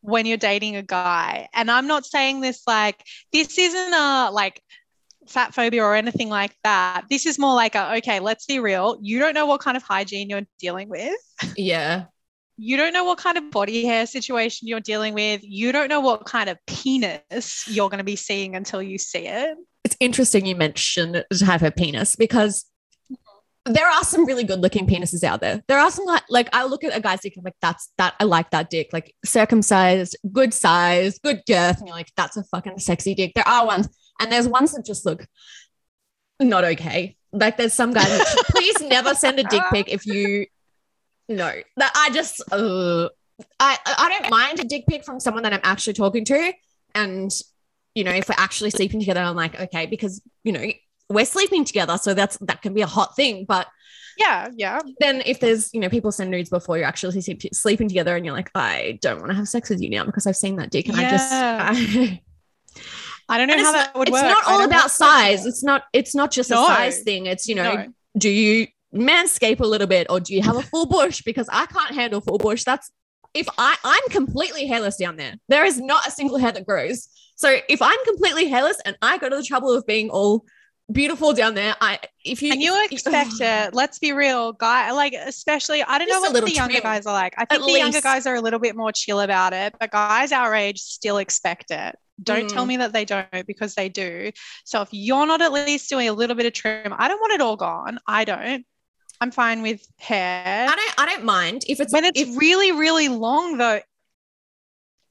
when 0.00 0.26
you're 0.26 0.36
dating 0.36 0.74
a 0.76 0.82
guy. 0.82 1.48
And 1.54 1.70
I'm 1.70 1.86
not 1.86 2.04
saying 2.04 2.40
this 2.40 2.62
like 2.66 3.04
this 3.32 3.56
isn't 3.56 3.94
a 3.94 4.30
like 4.32 4.60
fat 5.28 5.54
phobia 5.54 5.84
or 5.84 5.94
anything 5.94 6.28
like 6.28 6.56
that. 6.64 7.04
This 7.08 7.24
is 7.26 7.38
more 7.38 7.54
like 7.54 7.76
a 7.76 7.96
okay, 7.98 8.18
let's 8.18 8.46
be 8.46 8.58
real. 8.58 8.98
You 9.00 9.20
don't 9.20 9.34
know 9.34 9.46
what 9.46 9.60
kind 9.60 9.76
of 9.76 9.84
hygiene 9.84 10.28
you're 10.28 10.46
dealing 10.58 10.88
with. 10.88 11.14
yeah. 11.56 12.06
You 12.64 12.76
don't 12.76 12.92
know 12.92 13.02
what 13.02 13.18
kind 13.18 13.36
of 13.36 13.50
body 13.50 13.84
hair 13.84 14.06
situation 14.06 14.68
you're 14.68 14.78
dealing 14.78 15.14
with. 15.14 15.40
You 15.42 15.72
don't 15.72 15.88
know 15.88 15.98
what 15.98 16.26
kind 16.26 16.48
of 16.48 16.58
penis 16.68 17.64
you're 17.66 17.90
going 17.90 17.98
to 17.98 18.04
be 18.04 18.14
seeing 18.14 18.54
until 18.54 18.80
you 18.80 18.98
see 18.98 19.26
it. 19.26 19.58
It's 19.82 19.96
interesting 19.98 20.46
you 20.46 20.54
mentioned 20.54 21.24
to 21.28 21.44
have 21.44 21.60
her 21.60 21.72
penis 21.72 22.14
because 22.14 22.64
there 23.64 23.88
are 23.88 24.04
some 24.04 24.24
really 24.26 24.44
good 24.44 24.60
looking 24.60 24.86
penises 24.86 25.24
out 25.24 25.40
there. 25.40 25.60
There 25.66 25.80
are 25.80 25.90
some 25.90 26.04
like, 26.04 26.22
like 26.30 26.48
I 26.52 26.64
look 26.66 26.84
at 26.84 26.96
a 26.96 27.00
guy's 27.00 27.22
dick 27.22 27.32
and 27.34 27.40
I'm 27.40 27.46
like, 27.46 27.56
that's 27.60 27.90
that 27.98 28.14
I 28.20 28.24
like 28.24 28.50
that 28.50 28.70
dick, 28.70 28.90
like 28.92 29.12
circumcised, 29.24 30.16
good 30.30 30.54
size, 30.54 31.18
good 31.18 31.42
girth, 31.48 31.78
and 31.78 31.88
you're 31.88 31.96
like, 31.96 32.12
that's 32.16 32.36
a 32.36 32.44
fucking 32.44 32.78
sexy 32.78 33.16
dick. 33.16 33.32
There 33.34 33.46
are 33.46 33.66
ones, 33.66 33.88
and 34.20 34.30
there's 34.30 34.46
ones 34.46 34.70
that 34.72 34.86
just 34.86 35.04
look 35.04 35.26
not 36.38 36.62
okay. 36.62 37.16
Like 37.32 37.56
there's 37.56 37.74
some 37.74 37.92
guys. 37.92 38.06
that- 38.18 38.44
please 38.50 38.80
never 38.82 39.16
send 39.16 39.40
a 39.40 39.42
dick 39.42 39.62
pic 39.72 39.92
if 39.92 40.06
you 40.06 40.46
no. 41.28 41.52
That 41.76 41.92
I 41.94 42.10
just 42.10 42.40
uh, 42.52 43.08
I 43.60 43.78
I 43.86 44.18
don't 44.18 44.30
mind 44.30 44.60
a 44.60 44.64
dick 44.64 44.84
pic 44.88 45.04
from 45.04 45.20
someone 45.20 45.42
that 45.44 45.52
I'm 45.52 45.60
actually 45.62 45.94
talking 45.94 46.24
to, 46.26 46.52
and 46.94 47.30
you 47.94 48.04
know 48.04 48.12
if 48.12 48.28
we're 48.28 48.34
actually 48.38 48.70
sleeping 48.70 49.00
together, 49.00 49.20
I'm 49.20 49.36
like 49.36 49.58
okay 49.60 49.86
because 49.86 50.20
you 50.44 50.52
know 50.52 50.64
we're 51.08 51.24
sleeping 51.26 51.64
together, 51.64 51.98
so 51.98 52.14
that's 52.14 52.36
that 52.38 52.62
can 52.62 52.74
be 52.74 52.80
a 52.82 52.86
hot 52.86 53.14
thing. 53.16 53.44
But 53.46 53.66
Yeah, 54.18 54.48
yeah. 54.56 54.80
then 55.00 55.22
if 55.26 55.40
there's 55.40 55.72
you 55.74 55.80
know 55.80 55.88
people 55.88 56.12
send 56.12 56.30
nudes 56.30 56.48
before 56.50 56.76
you're 56.78 56.86
actually 56.86 57.20
sleep- 57.20 57.54
sleeping 57.54 57.88
together, 57.88 58.16
and 58.16 58.24
you're 58.24 58.34
like 58.34 58.50
I 58.54 58.98
don't 59.02 59.18
want 59.20 59.30
to 59.30 59.36
have 59.36 59.48
sex 59.48 59.68
with 59.70 59.80
you 59.80 59.90
now 59.90 60.04
because 60.04 60.26
I've 60.26 60.36
seen 60.36 60.56
that 60.56 60.70
dick, 60.70 60.88
and 60.88 60.96
I 60.96 61.10
just 61.10 61.32
I, 61.32 62.20
I 63.28 63.38
don't 63.38 63.48
know 63.48 63.62
how 63.62 63.72
that 63.72 63.94
would 63.94 64.08
it's 64.08 64.12
work. 64.12 64.24
It's 64.24 64.34
not 64.46 64.52
all 64.52 64.64
about 64.64 64.90
size. 64.90 65.46
It's 65.46 65.62
not. 65.62 65.84
It's 65.92 66.14
not 66.14 66.30
just 66.30 66.50
No. 66.50 66.62
a 66.64 66.66
size 66.66 67.02
thing. 67.02 67.26
It's 67.26 67.48
you 67.48 67.54
know, 67.54 67.74
No. 67.74 67.86
do 68.18 68.28
you 68.30 68.66
manscape 68.94 69.60
a 69.60 69.66
little 69.66 69.86
bit 69.86 70.06
or 70.10 70.20
do 70.20 70.34
you 70.34 70.42
have 70.42 70.56
a 70.56 70.62
full 70.70 70.86
bush? 70.86 71.22
Because 71.22 71.48
I 71.52 71.66
can't 71.66 71.94
handle 71.94 72.20
full 72.20 72.38
bush. 72.38 72.64
That's 72.64 72.90
if 73.34 73.48
I 73.58 73.76
I'm 73.84 74.08
completely 74.10 74.66
hairless 74.66 74.96
down 74.96 75.16
there. 75.16 75.34
There 75.48 75.64
is 75.64 75.80
not 75.80 76.06
a 76.06 76.10
single 76.10 76.38
hair 76.38 76.52
that 76.52 76.66
grows. 76.66 77.08
So 77.36 77.56
if 77.68 77.80
I'm 77.80 78.04
completely 78.04 78.48
hairless 78.48 78.78
and 78.84 78.96
I 79.02 79.18
go 79.18 79.28
to 79.28 79.36
the 79.36 79.42
trouble 79.42 79.72
of 79.72 79.86
being 79.86 80.10
all 80.10 80.44
beautiful 80.92 81.32
down 81.32 81.54
there, 81.54 81.74
I 81.80 81.98
if 82.24 82.42
you 82.42 82.52
And 82.52 82.60
you 82.60 82.84
expect 82.84 83.32
it. 83.40 83.74
Let's 83.74 83.98
be 83.98 84.12
real, 84.12 84.52
guy. 84.52 84.92
Like, 84.92 85.14
especially, 85.14 85.82
I 85.82 85.98
don't 85.98 86.08
know 86.10 86.20
what 86.20 86.44
the 86.44 86.50
younger 86.52 86.72
trim. 86.74 86.82
guys 86.82 87.06
are 87.06 87.14
like. 87.14 87.32
I 87.38 87.46
think 87.46 87.64
the 87.64 87.72
younger 87.78 88.02
guys 88.02 88.26
are 88.26 88.34
a 88.34 88.40
little 88.42 88.60
bit 88.60 88.76
more 88.76 88.92
chill 88.92 89.20
about 89.20 89.54
it, 89.54 89.74
but 89.80 89.90
guys 89.90 90.30
our 90.32 90.54
age 90.54 90.78
still 90.80 91.16
expect 91.16 91.70
it. 91.70 91.96
Don't 92.22 92.48
tell 92.50 92.64
Mm. 92.64 92.68
me 92.68 92.76
that 92.76 92.92
they 92.92 93.06
don't 93.06 93.46
because 93.46 93.74
they 93.74 93.88
do. 93.88 94.30
So 94.64 94.82
if 94.82 94.88
you're 94.92 95.26
not 95.26 95.40
at 95.40 95.52
least 95.52 95.88
doing 95.88 96.08
a 96.08 96.12
little 96.12 96.36
bit 96.36 96.44
of 96.46 96.52
trim, 96.52 96.92
I 96.96 97.08
don't 97.08 97.18
want 97.20 97.32
it 97.32 97.40
all 97.40 97.56
gone. 97.56 97.98
I 98.06 98.24
don't. 98.24 98.64
I'm 99.22 99.30
fine 99.30 99.62
with 99.62 99.86
hair. 99.98 100.66
I 100.68 100.74
don't 100.74 100.94
I 100.98 101.06
don't 101.06 101.24
mind 101.24 101.62
if 101.68 101.78
it's 101.80 101.92
When 101.92 102.04
it's 102.04 102.20
if, 102.20 102.36
really, 102.36 102.72
really 102.72 103.08
long, 103.08 103.56
though, 103.56 103.80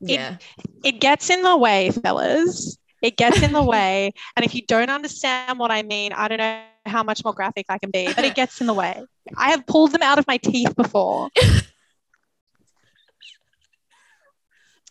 yeah. 0.01 0.36
it 0.84 0.99
gets 0.99 1.30
in 1.30 1.41
the 1.43 1.55
way, 1.55 1.91
fellas. 1.91 2.78
It 3.01 3.16
gets 3.16 3.41
in 3.41 3.53
the 3.53 3.64
way. 3.76 4.12
And 4.36 4.45
if 4.45 4.53
you 4.53 4.64
don't 4.68 4.89
understand 4.89 5.57
what 5.59 5.72
I 5.72 5.82
mean, 5.84 6.12
I 6.12 6.28
don't 6.28 6.39
know 6.39 6.62
how 6.86 7.03
much 7.03 7.24
more 7.24 7.34
graphic 7.34 7.68
I 7.70 7.78
can 7.78 7.89
be, 7.89 8.12
but 8.14 8.26
it 8.26 8.36
gets 8.36 8.59
in 8.59 8.68
the 8.68 8.74
way. 8.74 9.01
I 9.38 9.51
have 9.51 9.66
pulled 9.66 9.93
them 9.93 10.01
out 10.01 10.20
of 10.20 10.28
my 10.28 10.38
teeth 10.38 10.76
before. 10.76 11.30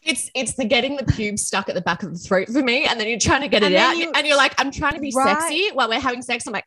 It's 0.02 0.30
it's 0.34 0.54
the 0.54 0.64
getting 0.64 0.96
the 0.96 1.04
pubes 1.04 1.42
stuck 1.42 1.68
at 1.68 1.74
the 1.74 1.82
back 1.82 2.02
of 2.02 2.10
the 2.10 2.18
throat 2.18 2.48
for 2.48 2.62
me, 2.62 2.86
and 2.86 2.98
then 2.98 3.06
you're 3.06 3.18
trying 3.18 3.42
to 3.42 3.48
get 3.48 3.62
And 3.62 3.74
it 3.74 3.76
out, 3.76 3.98
you- 3.98 4.10
and 4.14 4.26
you're 4.26 4.36
like, 4.36 4.54
I'm 4.58 4.70
trying 4.70 4.94
to 4.94 4.98
be 5.00 5.12
Right. 5.14 5.38
sexy 5.38 5.68
while 5.74 5.90
we're 5.90 6.00
having 6.00 6.22
sex. 6.22 6.46
I'm 6.46 6.54
like, 6.54 6.64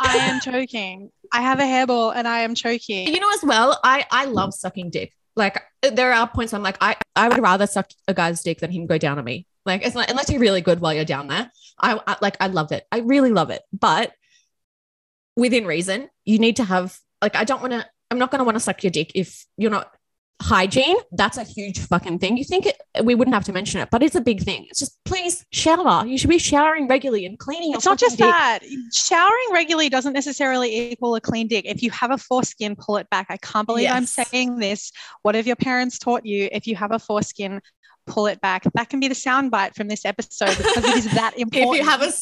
I 0.00 0.16
am 0.16 0.40
choking. 0.40 1.10
I 1.32 1.42
have 1.42 1.58
a 1.58 1.62
hairball 1.62 2.14
and 2.14 2.26
I 2.28 2.40
am 2.40 2.54
choking. 2.54 3.08
you 3.08 3.20
know, 3.20 3.30
as 3.32 3.42
well, 3.42 3.78
I 3.82 4.04
I 4.10 4.26
love 4.26 4.54
sucking 4.54 4.90
dick. 4.90 5.12
Like 5.34 5.60
there 5.82 6.12
are 6.12 6.28
points 6.28 6.54
I'm 6.54 6.62
like, 6.62 6.78
I 6.80 6.96
I 7.14 7.28
would 7.28 7.42
rather 7.42 7.66
suck 7.66 7.90
a 8.08 8.14
guy's 8.14 8.42
dick 8.42 8.60
than 8.60 8.70
him 8.70 8.86
go 8.86 8.98
down 8.98 9.18
on 9.18 9.24
me. 9.24 9.46
Like 9.64 9.84
it's 9.84 9.94
not 9.94 10.10
unless 10.10 10.30
you're 10.30 10.40
really 10.40 10.60
good 10.60 10.80
while 10.80 10.94
you're 10.94 11.04
down 11.04 11.26
there. 11.28 11.50
I, 11.78 12.00
I 12.06 12.16
like 12.22 12.36
I 12.40 12.46
love 12.46 12.72
it. 12.72 12.86
I 12.90 13.00
really 13.00 13.32
love 13.32 13.50
it, 13.50 13.62
but 13.72 14.12
within 15.36 15.66
reason, 15.66 16.08
you 16.24 16.38
need 16.38 16.56
to 16.56 16.64
have 16.64 16.98
like 17.20 17.36
I 17.36 17.44
don't 17.44 17.60
want 17.60 17.72
to. 17.72 17.86
I'm 18.10 18.18
not 18.18 18.30
going 18.30 18.38
to 18.38 18.44
want 18.44 18.54
to 18.54 18.60
suck 18.60 18.84
your 18.84 18.92
dick 18.92 19.12
if 19.16 19.44
you're 19.56 19.70
not 19.70 19.92
hygiene. 20.42 20.96
That's 21.12 21.38
a 21.38 21.44
huge 21.44 21.78
fucking 21.78 22.18
thing. 22.18 22.36
You 22.36 22.44
think 22.44 22.66
it? 22.66 22.76
We 23.02 23.14
wouldn't 23.14 23.34
have 23.34 23.44
to 23.44 23.52
mention 23.52 23.80
it, 23.80 23.88
but 23.90 24.02
it's 24.02 24.14
a 24.14 24.20
big 24.20 24.42
thing. 24.42 24.66
It's 24.70 24.80
just 24.80 24.98
please 25.04 25.44
shower. 25.52 26.06
You 26.06 26.18
should 26.18 26.30
be 26.30 26.38
showering 26.38 26.88
regularly 26.88 27.26
and 27.26 27.38
cleaning. 27.38 27.70
your 27.70 27.78
It's 27.78 27.86
not 27.86 27.98
just 27.98 28.18
dick. 28.18 28.26
that. 28.26 28.60
Showering 28.94 29.46
regularly 29.52 29.88
doesn't 29.88 30.12
necessarily 30.12 30.90
equal 30.92 31.14
a 31.14 31.20
clean 31.20 31.48
dick. 31.48 31.64
If 31.66 31.82
you 31.82 31.90
have 31.90 32.10
a 32.10 32.18
foreskin, 32.18 32.76
pull 32.76 32.96
it 32.98 33.08
back. 33.10 33.26
I 33.30 33.36
can't 33.38 33.66
believe 33.66 33.90
I'm 33.90 34.06
saying 34.06 34.58
this. 34.58 34.92
What 35.22 35.34
have 35.34 35.46
your 35.46 35.56
parents 35.56 35.98
taught 35.98 36.26
you? 36.26 36.48
If 36.52 36.66
you 36.66 36.76
have 36.76 36.92
a 36.92 36.98
foreskin, 36.98 37.60
pull 38.06 38.26
it 38.26 38.40
back. 38.40 38.64
That 38.74 38.88
can 38.88 39.00
be 39.00 39.08
the 39.08 39.14
soundbite 39.14 39.74
from 39.74 39.88
this 39.88 40.04
episode 40.04 40.56
because 40.56 40.84
it 40.84 40.96
is 40.96 41.04
that 41.14 41.34
important. 41.38 41.74
If 41.74 41.84
you 41.84 41.90
have 41.90 42.02
a 42.02 42.12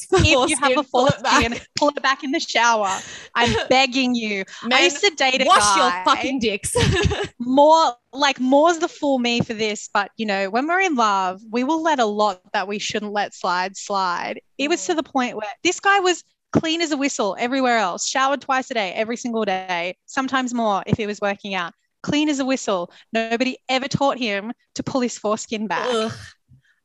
if 0.44 0.50
you 0.50 0.56
have 0.56 0.76
a 0.76 0.82
pull 0.82 1.06
it 1.06 1.22
back. 1.22 1.68
pull 1.76 1.90
it 1.90 2.02
back 2.02 2.24
in 2.24 2.32
the 2.32 2.40
shower. 2.40 2.90
I'm 3.34 3.54
begging 3.68 4.14
you. 4.14 4.44
I 4.72 4.84
used 4.84 5.00
to 5.02 5.10
date 5.10 5.42
a 5.42 5.44
wash 5.44 5.60
guy. 5.60 5.76
your 5.76 6.04
fucking 6.04 6.40
dicks. 6.40 6.74
more 7.38 7.94
like 8.12 8.40
more's 8.40 8.78
the 8.78 8.88
fool 8.88 9.18
me 9.18 9.40
for 9.40 9.54
this, 9.54 9.88
but 9.92 10.10
you 10.16 10.26
know, 10.26 10.50
when 10.50 10.66
we're 10.66 10.80
in 10.80 10.94
love, 10.94 11.40
we 11.50 11.64
will 11.64 11.82
let 11.82 11.98
a 11.98 12.04
lot 12.04 12.40
that 12.52 12.68
we 12.68 12.78
shouldn't 12.78 13.12
let 13.12 13.34
slide 13.34 13.76
slide. 13.76 14.40
It 14.58 14.68
was 14.68 14.84
to 14.86 14.92
mm. 14.92 14.96
the 14.96 15.02
point 15.02 15.36
where 15.36 15.50
this 15.62 15.80
guy 15.80 16.00
was 16.00 16.24
clean 16.52 16.80
as 16.80 16.92
a 16.92 16.96
whistle 16.96 17.36
everywhere 17.38 17.78
else, 17.78 18.06
showered 18.06 18.40
twice 18.40 18.70
a 18.70 18.74
day, 18.74 18.92
every 18.92 19.16
single 19.16 19.44
day, 19.44 19.96
sometimes 20.06 20.54
more 20.54 20.82
if 20.86 20.96
he 20.96 21.06
was 21.06 21.20
working 21.20 21.54
out. 21.54 21.72
Clean 22.04 22.28
as 22.28 22.38
a 22.38 22.44
whistle. 22.44 22.92
Nobody 23.12 23.56
ever 23.68 23.88
taught 23.88 24.18
him 24.18 24.52
to 24.74 24.82
pull 24.82 25.00
his 25.00 25.18
foreskin 25.18 25.66
back. 25.66 25.88
Ugh. 25.90 26.12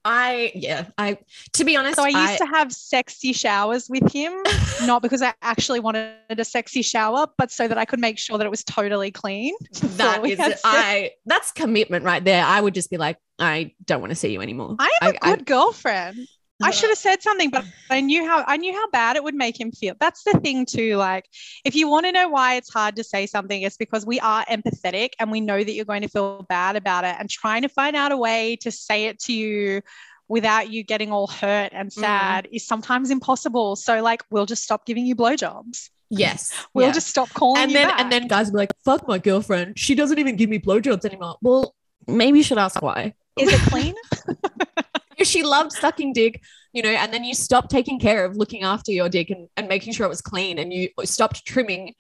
I 0.06 0.54
yeah. 0.56 0.86
I 0.98 1.18
to 1.54 1.66
be 1.66 1.76
honest, 1.76 1.98
So 1.98 2.04
I 2.04 2.08
used 2.08 2.38
to 2.38 2.46
have 2.46 2.72
sexy 2.72 3.34
showers 3.34 3.90
with 3.90 4.12
him, 4.12 4.34
not 4.86 5.02
because 5.02 5.22
I 5.22 5.34
actually 5.42 5.82
wanted 5.82 6.16
a 6.30 6.46
sexy 6.46 6.82
shower, 6.82 7.28
but 7.38 7.52
so 7.52 7.68
that 7.68 7.78
I 7.78 7.84
could 7.84 8.00
make 8.00 8.18
sure 8.18 8.38
that 8.38 8.46
it 8.46 8.50
was 8.50 8.64
totally 8.64 9.12
clean. 9.12 9.54
that 9.74 10.26
is. 10.26 10.40
I 10.64 11.12
that's 11.26 11.52
commitment 11.52 12.06
right 12.06 12.24
there. 12.24 12.46
I 12.46 12.62
would 12.62 12.74
just 12.74 12.90
be 12.90 12.98
like, 12.98 13.18
I 13.38 13.74
don't 13.86 14.00
want 14.00 14.12
to 14.12 14.16
see 14.16 14.32
you 14.32 14.42
anymore. 14.42 14.78
I 14.80 14.92
am 15.02 15.16
a 15.16 15.18
I- 15.22 15.36
good 15.36 15.46
girlfriend. 15.46 16.28
I 16.62 16.72
should 16.72 16.90
have 16.90 16.98
said 16.98 17.22
something, 17.22 17.50
but 17.50 17.64
I 17.90 18.02
knew 18.02 18.26
how 18.28 18.44
I 18.46 18.58
knew 18.58 18.74
how 18.74 18.90
bad 18.90 19.16
it 19.16 19.24
would 19.24 19.36
make 19.36 19.60
him 19.60 19.72
feel. 19.72 19.96
That's 20.00 20.24
the 20.24 20.40
thing 20.40 20.66
too. 20.66 20.98
Like, 20.98 21.26
if 21.64 21.74
you 21.76 21.90
want 21.90 22.06
to 22.06 22.12
know 22.12 22.28
why 22.30 22.56
it's 22.56 22.72
hard 22.74 22.96
to 22.98 23.04
say 23.04 23.26
something, 23.26 23.62
it's 23.62 23.78
because 23.78 24.06
we 24.06 24.20
are 24.20 24.44
empathetic 24.46 25.12
and 25.20 25.32
we 25.32 25.40
know 25.42 25.64
that 25.64 25.72
you're 25.72 25.86
going 25.86 26.02
to 26.02 26.10
feel 26.10 26.46
bad 26.50 26.76
about 26.76 27.06
it. 27.06 27.16
And 27.18 27.30
trying 27.30 27.62
to 27.62 27.70
find 27.70 27.96
out 27.96 28.12
a 28.12 28.18
way 28.18 28.58
to 28.58 28.72
say 28.72 29.06
it 29.06 29.20
to 29.22 29.34
you 29.34 29.82
without 30.28 30.70
you 30.70 30.84
getting 30.84 31.12
all 31.12 31.28
hurt 31.28 31.72
and 31.74 31.90
Mm. 31.90 31.94
sad 31.94 32.48
is 32.52 32.68
sometimes 32.68 33.10
impossible. 33.10 33.76
So, 33.76 34.02
like, 34.02 34.24
we'll 34.30 34.46
just 34.46 34.64
stop 34.64 34.86
giving 34.86 35.06
you 35.06 35.16
blowjobs. 35.16 35.90
Yes. 36.10 36.52
We'll 36.74 36.88
yeah. 36.88 36.92
just 36.94 37.08
stop 37.08 37.30
calling 37.30 37.62
and 37.62 37.72
you 37.72 37.78
then 37.78 37.88
back. 37.88 38.00
and 38.02 38.12
then 38.12 38.28
guys 38.28 38.48
will 38.48 38.54
be 38.54 38.58
like, 38.58 38.72
fuck 38.84 39.08
my 39.08 39.18
girlfriend. 39.18 39.80
She 39.80 39.96
doesn't 39.96 40.20
even 40.20 40.36
give 40.36 40.50
me 40.50 40.60
blowjobs 40.60 41.06
anymore. 41.06 41.38
Well, 41.42 41.74
maybe 42.08 42.40
you 42.40 42.44
should 42.44 42.58
ask 42.58 42.82
why. 42.82 43.14
Is 43.40 43.54
it 43.54 43.60
clean? 43.72 43.96
If 45.20 45.28
she 45.34 45.44
loved 45.44 45.72
sucking 45.74 46.14
dick, 46.14 46.42
you 46.74 46.82
know, 46.82 46.90
and 46.90 47.14
then 47.14 47.24
you 47.24 47.34
stopped 47.34 47.70
taking 47.70 48.00
care 48.00 48.26
of 48.26 48.36
looking 48.36 48.64
after 48.64 48.92
your 48.92 49.10
dick 49.10 49.30
and, 49.30 49.48
and 49.58 49.68
making 49.68 49.94
sure 49.94 50.06
it 50.06 50.10
was 50.10 50.22
clean 50.22 50.58
and 50.60 50.72
you 50.74 50.90
stopped 51.04 51.46
trimming, 51.46 51.94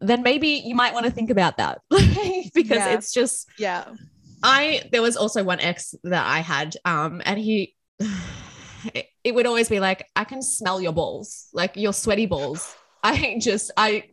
then 0.00 0.22
maybe 0.22 0.48
you 0.64 0.74
might 0.74 0.92
want 0.94 1.06
to 1.06 1.12
think 1.12 1.30
about 1.30 1.56
that 1.56 1.80
because 1.90 2.78
Yeah. 2.78 2.94
it's 2.94 3.12
just 3.12 3.48
yeah. 3.58 3.84
I 4.42 4.82
there 4.92 5.00
was 5.00 5.16
also 5.16 5.42
one 5.42 5.60
ex 5.60 5.94
that 6.04 6.26
I 6.26 6.40
had, 6.40 6.76
um, 6.84 7.22
and 7.24 7.38
he 7.38 7.74
it, 8.94 9.06
it 9.24 9.34
would 9.34 9.46
always 9.46 9.68
be 9.68 9.80
like, 9.80 10.06
I 10.16 10.24
can 10.24 10.42
smell 10.42 10.80
your 10.80 10.92
balls, 10.92 11.48
like 11.54 11.76
your 11.76 11.92
sweaty 11.92 12.26
balls. 12.26 12.74
I 13.02 13.36
just 13.40 13.70
I 13.76 14.04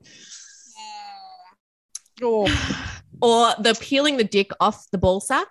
Oh, 2.22 2.46
or 3.22 3.54
the 3.60 3.76
peeling 3.80 4.18
the 4.18 4.24
dick 4.24 4.52
off 4.60 4.86
the 4.92 4.98
ball 4.98 5.20
sack 5.20 5.48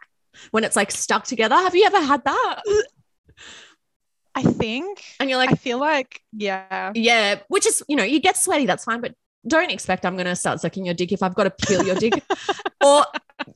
when 0.51 0.65
it's 0.65 0.77
like 0.77 0.91
stuck 0.91 1.25
together. 1.25 1.55
Have 1.55 1.75
you 1.75 1.85
ever 1.85 2.01
had 2.01 2.25
that? 2.25 2.63
I 4.35 4.43
think. 4.43 5.03
And 5.19 5.29
you're 5.29 5.39
like, 5.39 5.53
I 5.53 5.57
feel 5.57 5.79
like, 5.79 6.23
yeah. 6.33 6.93
yeah, 6.95 7.41
which 7.49 7.67
is 7.67 7.83
you 7.89 7.97
know, 7.97 8.05
you 8.05 8.21
get 8.21 8.37
sweaty, 8.37 8.67
that's 8.67 8.85
fine, 8.85 9.01
but 9.01 9.15
don't 9.47 9.71
expect 9.71 10.05
I'm 10.05 10.17
gonna 10.17 10.37
start 10.37 10.61
sucking 10.61 10.85
your 10.85 10.95
dick 10.95 11.13
if 11.13 11.23
I've 11.23 11.35
got 11.35 11.45
to 11.45 11.51
peel 11.51 11.85
your 11.85 11.97
dick. 11.97 12.23
or 12.85 13.05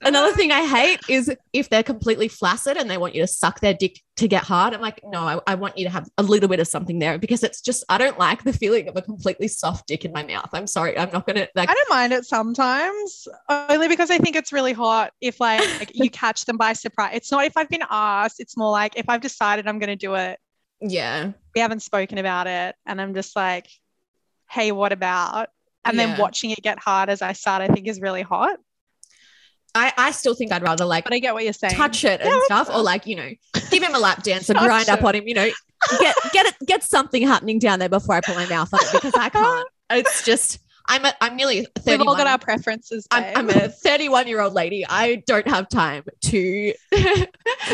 another 0.02 0.34
thing 0.34 0.50
I 0.52 0.64
hate 0.66 1.00
is 1.08 1.34
if 1.52 1.68
they're 1.68 1.82
completely 1.82 2.28
flaccid 2.28 2.76
and 2.76 2.90
they 2.90 2.96
want 2.98 3.14
you 3.14 3.22
to 3.22 3.26
suck 3.26 3.60
their 3.60 3.74
dick 3.74 4.00
to 4.16 4.28
get 4.28 4.44
hard. 4.44 4.74
I'm 4.74 4.80
like, 4.80 5.00
no, 5.04 5.20
I, 5.20 5.40
I 5.46 5.54
want 5.56 5.76
you 5.76 5.84
to 5.84 5.90
have 5.90 6.08
a 6.18 6.22
little 6.22 6.48
bit 6.48 6.60
of 6.60 6.68
something 6.68 6.98
there 6.98 7.18
because 7.18 7.42
it's 7.42 7.60
just 7.60 7.84
I 7.88 7.98
don't 7.98 8.18
like 8.18 8.44
the 8.44 8.52
feeling 8.52 8.88
of 8.88 8.96
a 8.96 9.02
completely 9.02 9.48
soft 9.48 9.86
dick 9.88 10.04
in 10.04 10.12
my 10.12 10.22
mouth. 10.24 10.48
I'm 10.52 10.66
sorry, 10.66 10.96
I'm 10.98 11.10
not 11.10 11.26
gonna 11.26 11.48
like 11.54 11.68
I 11.68 11.74
don't 11.74 11.90
mind 11.90 12.12
it 12.12 12.24
sometimes, 12.24 13.26
only 13.48 13.88
because 13.88 14.10
I 14.10 14.18
think 14.18 14.36
it's 14.36 14.52
really 14.52 14.72
hot 14.72 15.12
if 15.20 15.40
like, 15.40 15.60
like, 15.78 15.90
you 15.94 16.10
catch 16.10 16.44
them 16.44 16.56
by 16.56 16.74
surprise. 16.74 17.12
It's 17.14 17.30
not 17.32 17.44
if 17.44 17.56
I've 17.56 17.68
been 17.68 17.84
asked, 17.90 18.40
it's 18.40 18.56
more 18.56 18.70
like 18.70 18.96
if 18.96 19.08
I've 19.08 19.20
decided 19.20 19.66
I'm 19.66 19.78
going 19.78 19.88
to 19.88 19.96
do 19.96 20.14
it, 20.14 20.38
yeah. 20.80 21.32
we 21.54 21.60
haven't 21.60 21.80
spoken 21.80 22.18
about 22.18 22.46
it, 22.46 22.76
and 22.86 23.00
I'm 23.00 23.14
just 23.14 23.34
like, 23.34 23.68
hey, 24.50 24.72
what 24.72 24.92
about? 24.92 25.48
And 25.84 25.96
Yeah. 25.96 26.06
then 26.06 26.18
watching 26.18 26.50
it 26.50 26.62
get 26.62 26.78
hard 26.78 27.10
as 27.10 27.20
I 27.20 27.32
start, 27.32 27.62
I 27.62 27.68
think 27.68 27.88
is 27.88 28.00
really 28.00 28.22
hot. 28.22 28.58
I, 29.74 29.92
I 29.96 30.10
still 30.12 30.34
think 30.34 30.52
I'd 30.52 30.62
rather 30.62 30.84
like 30.84 31.04
But 31.04 31.12
I 31.14 31.18
get 31.18 31.34
what 31.34 31.44
you're 31.44 31.52
saying. 31.52 31.74
touch 31.74 32.04
it 32.04 32.20
and 32.20 32.30
Yeah, 32.30 32.38
stuff, 32.44 32.68
or 32.68 32.82
like 32.82 33.06
you 33.06 33.16
know, 33.16 33.30
give 33.70 33.82
him 33.82 33.94
a 33.94 33.98
lap 33.98 34.22
dance 34.22 34.48
or 34.50 34.54
grind 34.54 34.88
up 34.88 35.00
it. 35.00 35.04
on 35.04 35.14
him. 35.16 35.26
You 35.26 35.34
know, 35.34 35.50
get 35.98 36.16
get 36.32 36.46
it, 36.46 36.54
get 36.66 36.82
something 36.84 37.26
happening 37.26 37.58
down 37.58 37.78
there 37.80 37.88
before 37.88 38.14
I 38.14 38.20
put 38.20 38.36
my 38.36 38.46
mouth 38.46 38.72
on 38.72 38.80
it 38.80 38.92
because 38.92 39.14
I 39.14 39.28
can't. 39.28 39.68
It's 39.90 40.24
just 40.24 40.60
I'm 40.88 41.04
a, 41.04 41.12
I'm 41.20 41.36
nearly 41.36 41.66
We've 41.86 42.00
all 42.00 42.16
got 42.16 42.26
our 42.26 42.38
preferences. 42.38 43.06
I'm. 43.10 43.36
I'm 43.36 43.50
a 43.50 43.68
31 43.68 44.28
year 44.28 44.40
old 44.40 44.54
lady. 44.54 44.84
I 44.88 45.22
don't 45.26 45.46
have 45.46 45.68
time 45.68 46.04
to 46.22 46.72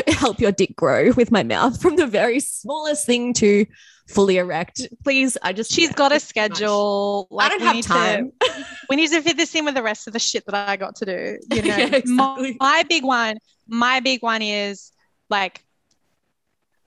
help 0.08 0.40
your 0.40 0.52
dick 0.52 0.74
grow 0.76 1.12
with 1.12 1.30
my 1.30 1.42
mouth 1.42 1.80
from 1.80 1.96
the 1.96 2.06
very 2.06 2.40
smallest 2.40 3.06
thing 3.06 3.32
to 3.34 3.64
fully 4.10 4.36
erect. 4.38 4.86
Please, 5.04 5.36
I 5.42 5.52
just 5.52 5.72
She's 5.72 5.88
yeah, 5.90 5.94
got 5.94 6.12
a 6.12 6.16
it's 6.16 6.32
too 6.32 6.40
much. 6.40 6.48
schedule. 6.50 7.28
I 7.38 7.48
don't 7.48 7.60
have 7.62 7.80
time. 7.84 8.32
To, 8.40 8.64
we 8.90 8.96
need 8.96 9.10
to 9.10 9.22
fit 9.22 9.36
this 9.36 9.54
in 9.54 9.64
with 9.64 9.74
the 9.74 9.82
rest 9.82 10.06
of 10.06 10.12
the 10.12 10.18
shit 10.18 10.44
that 10.46 10.54
I 10.68 10.76
got 10.76 10.96
to 10.96 11.04
do. 11.06 11.38
You 11.54 11.62
know, 11.62 11.76
Yeah, 11.76 11.86
exactly. 11.96 12.12
my, 12.14 12.56
my 12.60 12.82
big 12.88 13.04
one, 13.04 13.36
my 13.68 14.00
big 14.00 14.22
one 14.22 14.42
is 14.42 14.92
like, 15.28 15.64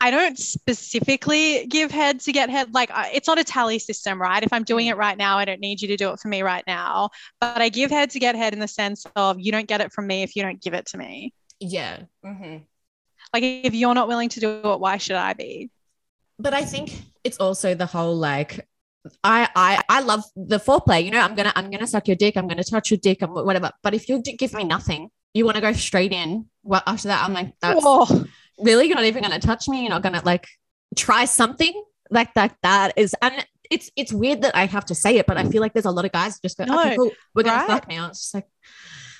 I 0.01 0.11
don't 0.11 0.37
specifically 0.37 1.65
give 1.67 1.89
head 1.89 2.19
to 2.21 2.33
get 2.33 2.49
head. 2.49 2.73
Like, 2.73 2.91
I- 2.91 3.11
it's 3.13 3.27
not 3.27 3.39
a 3.39 3.43
tally 3.43 3.79
system, 3.79 4.21
right? 4.21 4.43
If 4.43 4.51
I'm 4.51 4.63
doing 4.65 4.87
it 4.87 4.97
right 4.97 5.17
now, 5.17 5.37
I 5.37 5.45
don't 5.45 5.61
need 5.61 5.81
you 5.81 5.87
to 5.89 5.95
do 5.95 6.09
it 6.11 6.19
for 6.19 6.27
me 6.27 6.41
right 6.41 6.63
now. 6.67 7.09
But 7.39 7.61
I 7.61 7.69
give 7.69 7.89
head 7.89 8.09
to 8.11 8.19
get 8.19 8.35
head 8.35 8.53
in 8.53 8.59
the 8.59 8.67
sense 8.67 9.05
of 9.15 9.39
you 9.39 9.51
don't 9.53 9.67
get 9.67 9.79
it 9.79 9.93
from 9.93 10.07
me 10.07 10.23
if 10.23 10.35
you 10.35 10.43
don't 10.43 10.61
give 10.61 10.73
it 10.73 10.87
to 10.87 10.97
me. 10.97 11.33
Yeah. 11.61 11.99
mhm. 12.25 12.63
Like, 13.33 13.43
if 13.43 13.73
you're 13.73 13.93
not 13.95 14.09
willing 14.09 14.27
to 14.29 14.39
do 14.41 14.49
it, 14.73 14.79
why 14.79 14.97
should 14.97 15.15
I 15.15 15.33
be? 15.33 15.69
But 16.39 16.53
I 16.53 16.63
think 16.63 16.91
it's 17.23 17.37
also 17.37 17.75
the 17.75 17.85
whole 17.85 18.15
like. 18.15 18.67
I, 19.21 19.49
I 19.53 19.81
I 19.89 19.99
love 19.99 20.23
the 20.35 20.59
foreplay. 20.59 21.03
You 21.03 21.11
know, 21.11 21.19
I'm 21.19 21.35
gonna 21.35 21.51
I'm 21.55 21.69
gonna 21.69 21.87
suck 21.87 22.07
your 22.07 22.15
dick. 22.15 22.37
I'm 22.37 22.47
gonna 22.47 22.63
touch 22.63 22.89
your 22.89 22.99
dick. 22.99 23.21
I'm 23.21 23.31
whatever. 23.31 23.71
But 23.83 23.93
if 23.93 24.07
you 24.07 24.21
give 24.21 24.53
me 24.53 24.63
nothing, 24.63 25.09
you 25.33 25.43
want 25.43 25.55
to 25.55 25.61
go 25.61 25.73
straight 25.73 26.13
in. 26.13 26.45
Well, 26.63 26.81
after 26.87 27.09
that, 27.09 27.25
I'm 27.25 27.33
like, 27.33 27.53
that's 27.59 27.81
Oh, 27.83 28.25
really 28.59 28.87
you're 28.87 28.95
not 28.95 29.05
even 29.05 29.23
going 29.23 29.39
to 29.39 29.45
touch 29.45 29.67
me 29.67 29.81
you're 29.81 29.89
not 29.89 30.03
going 30.03 30.13
to 30.13 30.23
like 30.25 30.47
try 30.95 31.25
something 31.25 31.73
like 32.11 32.33
that 32.35 32.55
that 32.61 32.93
is 32.97 33.15
and 33.21 33.45
it's 33.71 33.89
it's 33.95 34.13
weird 34.13 34.41
that 34.43 34.55
i 34.55 34.65
have 34.65 34.85
to 34.85 34.93
say 34.93 35.17
it 35.17 35.25
but 35.25 35.37
i 35.37 35.43
feel 35.45 35.61
like 35.61 35.73
there's 35.73 35.85
a 35.85 35.91
lot 35.91 36.05
of 36.05 36.11
guys 36.11 36.39
just 36.39 36.57
go 36.57 36.65
ah, 36.69 36.73
No, 36.73 36.79
okay 36.81 36.95
cool 36.95 37.11
we're 37.33 37.43
gonna 37.43 37.65
fuck 37.65 37.87
now 37.87 38.09
it's 38.09 38.19
just 38.19 38.33
like 38.35 38.45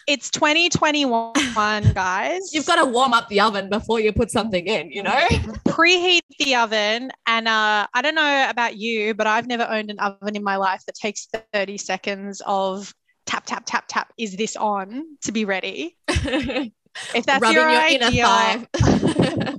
it's 0.07 0.29
2021, 0.31 1.33
guys. 1.93 2.53
you've 2.53 2.65
got 2.65 2.83
to 2.83 2.85
warm 2.85 3.13
up 3.13 3.27
the 3.29 3.39
oven 3.39 3.69
before 3.69 3.99
you 3.99 4.11
put 4.11 4.31
something 4.31 4.65
in 4.67 4.91
you 4.91 5.03
know? 5.03 5.27
Preheat 5.67 6.21
the 6.39 6.55
oven 6.55 7.11
and 7.27 7.47
uh, 7.47 7.87
i 7.93 8.01
don't 8.01 8.15
know 8.15 8.47
about 8.49 8.75
you 8.75 9.13
but 9.13 9.27
i've 9.27 9.47
never 9.47 9.67
owned 9.69 9.89
an 9.89 9.99
oven 9.99 10.35
in 10.35 10.43
my 10.43 10.55
life 10.55 10.81
that 10.85 10.95
takes 10.95 11.27
30 11.53 11.77
seconds 11.77 12.41
of 12.45 12.93
tap 13.25 13.45
tap 13.45 13.63
tap 13.65 13.85
tap. 13.87 14.13
Is 14.17 14.35
this 14.35 14.55
on 14.55 15.17
to 15.23 15.31
be 15.31 15.45
ready? 15.45 15.97
If 17.15 17.25
that's 17.25 17.41
rubbing 17.41 17.55
your, 17.55 17.69
your, 17.71 17.81
idea, 17.81 18.07
inner 18.07 18.67
thigh. 18.67 19.55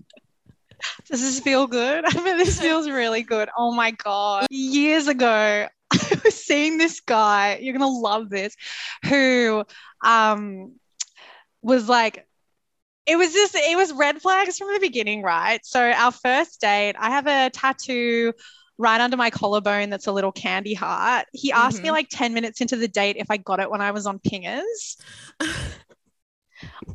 Does 1.11 1.21
this 1.21 1.41
feel 1.41 1.67
good? 1.67 2.05
I 2.07 2.23
mean 2.23 2.39
this 2.39 2.61
feels 2.61 2.89
really 2.89 3.25
good. 3.25 3.49
Oh 3.59 3.75
my 3.75 3.91
god. 3.91 4.47
Years 4.51 5.09
ago 5.09 5.67
was 6.25 6.35
seeing 6.45 6.79
this 6.79 7.01
guy 7.01 7.59
you're 7.61 7.77
gonna 7.77 7.87
love 7.89 8.31
this 8.31 8.57
who 9.05 9.65
um 10.05 10.73
was 11.63 11.89
like 11.89 12.27
it 13.07 13.17
was 13.17 13.33
just 13.33 13.55
it 13.55 13.77
was 13.77 13.93
red 13.93 14.21
flags 14.23 14.57
from 14.59 14.73
the 14.73 14.81
beginning 14.81 15.23
right? 15.23 15.61
So 15.65 15.91
our 15.91 16.11
first 16.13 16.61
date 16.61 16.95
i 16.99 17.11
have 17.11 17.27
a 17.27 17.51
tattoo 17.51 18.33
right 18.77 19.01
under 19.01 19.17
my 19.17 19.31
collarbone 19.31 19.89
that's 19.91 20.09
a 20.09 20.13
little 20.13 20.33
candy 20.33 20.75
heart. 20.75 21.27
He 21.33 21.53
asked 21.53 21.81
me 21.83 21.91
Mhm. 21.91 21.93
like 21.93 22.09
10 22.11 22.35
minutes 22.35 22.61
into 22.61 22.77
the 22.77 22.89
date 22.89 23.17
if 23.17 23.31
i 23.31 23.37
got 23.37 23.61
it 23.61 23.71
when 23.71 23.81
i 23.81 23.93
was 23.93 24.05
on 24.07 24.19
pingers 24.19 24.97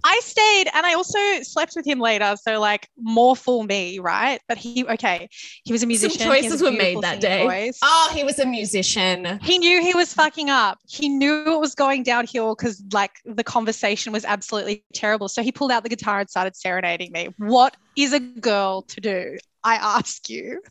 I 0.04 0.20
stayed 0.24 0.68
and 0.74 0.86
I 0.86 0.94
also 0.94 1.20
slept 1.42 1.74
with 1.76 1.86
him 1.86 2.00
later. 2.00 2.36
So 2.42 2.60
like 2.60 2.90
more 2.98 3.36
for 3.36 3.64
me, 3.64 4.00
right? 4.00 4.40
But 4.48 4.58
he 4.58 4.86
okay, 4.86 5.30
he 5.64 5.72
was 5.72 5.84
a 5.84 5.88
musician. 5.88 6.20
he 6.20 6.26
has 6.26 6.38
a 6.38 6.42
choices 6.42 6.62
were 6.62 6.72
made 6.72 7.02
that 7.02 7.20
day 7.22 7.46
voice. 7.46 7.80
oh 7.84 8.12
he 8.14 8.24
was 8.24 8.40
a 8.40 8.46
musician 8.46 9.40
He 9.42 9.58
knew 9.58 9.82
he 9.82 9.94
was 9.94 10.14
fucking 10.14 10.50
up. 10.50 10.80
He 10.88 11.10
knew 11.10 11.54
it 11.54 11.60
was 11.60 11.76
going 11.76 12.04
downhill 12.04 12.56
because 12.56 12.84
like 12.94 13.12
the 13.26 13.44
conversation 13.44 14.14
was 14.14 14.26
absolutely 14.26 14.84
terrible. 14.94 15.28
So 15.28 15.44
he 15.44 15.52
pulled 15.52 15.72
out 15.72 15.84
the 15.84 15.90
guitar 15.90 16.20
and 16.20 16.30
started 16.30 16.56
serenading 16.56 17.12
me. 17.12 17.30
What 17.38 17.76
is 17.96 18.14
a 18.14 18.20
girl 18.20 18.84
to 18.84 19.02
do? 19.02 19.38
I 19.64 19.76
ask 19.76 20.30
you. 20.30 20.62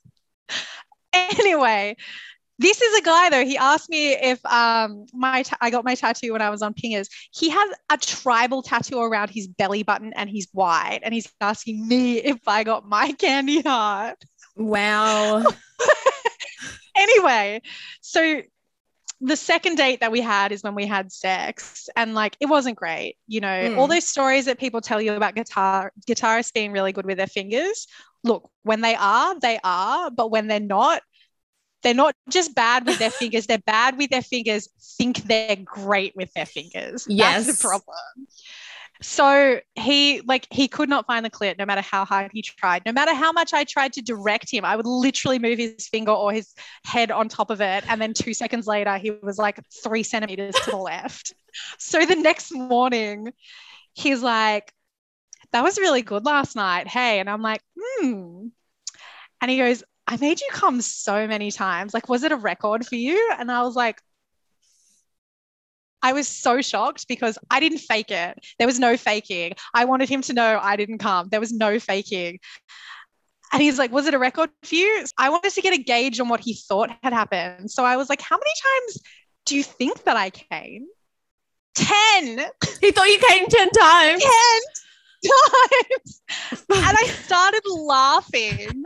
Anyway, 1.14 1.96
this 2.58 2.80
is 2.82 2.98
a 2.98 3.02
guy 3.02 3.30
though. 3.30 3.44
He 3.44 3.56
asked 3.56 3.88
me 3.88 4.12
if 4.14 4.44
um 4.46 5.06
my 5.12 5.42
ta- 5.42 5.56
I 5.60 5.70
got 5.70 5.84
my 5.84 5.94
tattoo 5.94 6.32
when 6.32 6.42
I 6.42 6.50
was 6.50 6.62
on 6.62 6.74
Pingers. 6.74 7.08
He 7.32 7.50
has 7.50 7.70
a 7.90 7.96
tribal 7.98 8.62
tattoo 8.62 9.00
around 9.00 9.30
his 9.30 9.46
belly 9.46 9.82
button 9.82 10.12
and 10.14 10.28
he's 10.28 10.48
white, 10.52 11.00
and 11.02 11.14
he's 11.14 11.32
asking 11.40 11.86
me 11.86 12.18
if 12.18 12.46
I 12.48 12.64
got 12.64 12.86
my 12.88 13.12
candy 13.12 13.60
heart 13.62 14.18
wow 14.56 15.44
anyway, 16.96 17.62
so 18.00 18.42
the 19.20 19.36
second 19.36 19.76
date 19.76 20.00
that 20.00 20.12
we 20.12 20.20
had 20.20 20.52
is 20.52 20.62
when 20.62 20.74
we 20.76 20.86
had 20.86 21.10
sex, 21.10 21.88
and 21.96 22.14
like 22.14 22.36
it 22.40 22.46
wasn't 22.46 22.76
great. 22.76 23.16
You 23.26 23.40
know, 23.40 23.48
Mm. 23.48 23.78
all 23.78 23.86
those 23.88 24.06
stories 24.06 24.44
that 24.44 24.58
people 24.58 24.80
tell 24.80 25.00
you 25.00 25.12
about 25.14 25.34
guitar 25.34 25.92
guitarists 26.08 26.52
being 26.52 26.72
really 26.72 26.92
good 26.92 27.06
with 27.06 27.18
their 27.18 27.26
fingers. 27.26 27.86
Look, 28.24 28.48
when 28.62 28.80
they 28.80 28.94
are, 28.96 29.38
they 29.38 29.58
are, 29.64 30.10
but 30.10 30.30
when 30.30 30.46
they're 30.48 30.60
not, 30.60 31.02
they're 31.82 31.94
not 31.94 32.14
just 32.28 32.54
bad 32.54 32.86
with 32.86 32.98
their 32.98 33.10
fingers, 33.10 33.46
they're 33.46 33.58
bad 33.58 33.96
with 33.98 34.10
their 34.10 34.22
fingers, 34.22 34.68
think 34.96 35.18
they're 35.24 35.56
great 35.56 36.14
with 36.16 36.32
their 36.34 36.46
fingers. 36.46 37.04
That's 37.04 37.08
Yes. 37.08 37.46
the 37.46 37.68
problem. 37.68 37.96
So 39.00 39.60
he 39.76 40.22
like 40.22 40.48
he 40.50 40.66
could 40.66 40.88
not 40.88 41.06
find 41.06 41.24
the 41.24 41.30
clit 41.30 41.56
no 41.56 41.64
matter 41.64 41.82
how 41.82 42.04
hard 42.04 42.32
he 42.34 42.42
tried. 42.42 42.82
No 42.84 42.90
matter 42.90 43.14
how 43.14 43.30
much 43.30 43.52
I 43.54 43.62
tried 43.62 43.92
to 43.92 44.02
direct 44.02 44.50
him, 44.50 44.64
I 44.64 44.74
would 44.74 44.86
literally 44.86 45.38
move 45.38 45.56
his 45.58 45.86
finger 45.86 46.10
or 46.10 46.32
his 46.32 46.52
head 46.84 47.12
on 47.12 47.28
top 47.28 47.50
of 47.50 47.60
it. 47.60 47.84
And 47.88 48.00
then 48.02 48.12
two 48.12 48.34
seconds 48.34 48.66
later, 48.66 48.96
he 48.98 49.12
was 49.12 49.38
like 49.38 49.60
three 49.84 50.02
centimeters 50.02 50.56
to 50.64 50.72
the 50.72 50.76
left. 50.92 51.32
So 51.78 52.04
the 52.04 52.16
next 52.16 52.52
morning, 52.52 53.32
he's 53.94 54.20
like, 54.20 54.72
That 55.52 55.62
was 55.62 55.78
really 55.78 56.02
good 56.02 56.24
last 56.24 56.56
night. 56.56 56.88
Hey. 56.88 57.20
And 57.20 57.30
I'm 57.30 57.42
like, 57.42 57.60
hmm. 57.78 58.48
And 59.40 59.48
he 59.48 59.58
goes, 59.58 59.84
I 60.08 60.16
made 60.16 60.40
you 60.40 60.48
come 60.50 60.80
so 60.80 61.26
many 61.26 61.50
times. 61.50 61.92
Like, 61.92 62.08
was 62.08 62.22
it 62.22 62.32
a 62.32 62.36
record 62.36 62.86
for 62.86 62.94
you? 62.94 63.30
And 63.38 63.52
I 63.52 63.62
was 63.62 63.76
like, 63.76 64.00
I 66.02 66.14
was 66.14 66.26
so 66.26 66.62
shocked 66.62 67.06
because 67.08 67.36
I 67.50 67.60
didn't 67.60 67.78
fake 67.78 68.10
it. 68.10 68.38
There 68.58 68.66
was 68.66 68.78
no 68.78 68.96
faking. 68.96 69.52
I 69.74 69.84
wanted 69.84 70.08
him 70.08 70.22
to 70.22 70.32
know 70.32 70.58
I 70.62 70.76
didn't 70.76 70.98
come. 70.98 71.28
There 71.28 71.40
was 71.40 71.52
no 71.52 71.78
faking. 71.78 72.38
And 73.52 73.62
he's 73.62 73.78
like, 73.78 73.92
Was 73.92 74.06
it 74.06 74.14
a 74.14 74.18
record 74.18 74.50
for 74.62 74.74
you? 74.74 75.04
I 75.18 75.28
wanted 75.28 75.52
to 75.52 75.60
get 75.60 75.74
a 75.74 75.82
gauge 75.82 76.20
on 76.20 76.28
what 76.28 76.40
he 76.40 76.54
thought 76.54 76.90
had 77.02 77.12
happened. 77.12 77.70
So 77.70 77.84
I 77.84 77.96
was 77.96 78.08
like, 78.08 78.22
How 78.22 78.36
many 78.36 78.50
times 78.62 79.02
do 79.44 79.56
you 79.56 79.62
think 79.62 80.04
that 80.04 80.16
I 80.16 80.30
came? 80.30 80.86
10. 81.74 82.36
10. 82.36 82.50
he 82.80 82.92
thought 82.92 83.08
you 83.08 83.18
came 83.18 83.46
10 83.46 83.70
times 83.70 84.22
10 84.22 84.30
times. 85.24 86.22
And 86.70 86.96
I 86.96 87.06
started 87.24 87.62
laughing. 87.66 88.84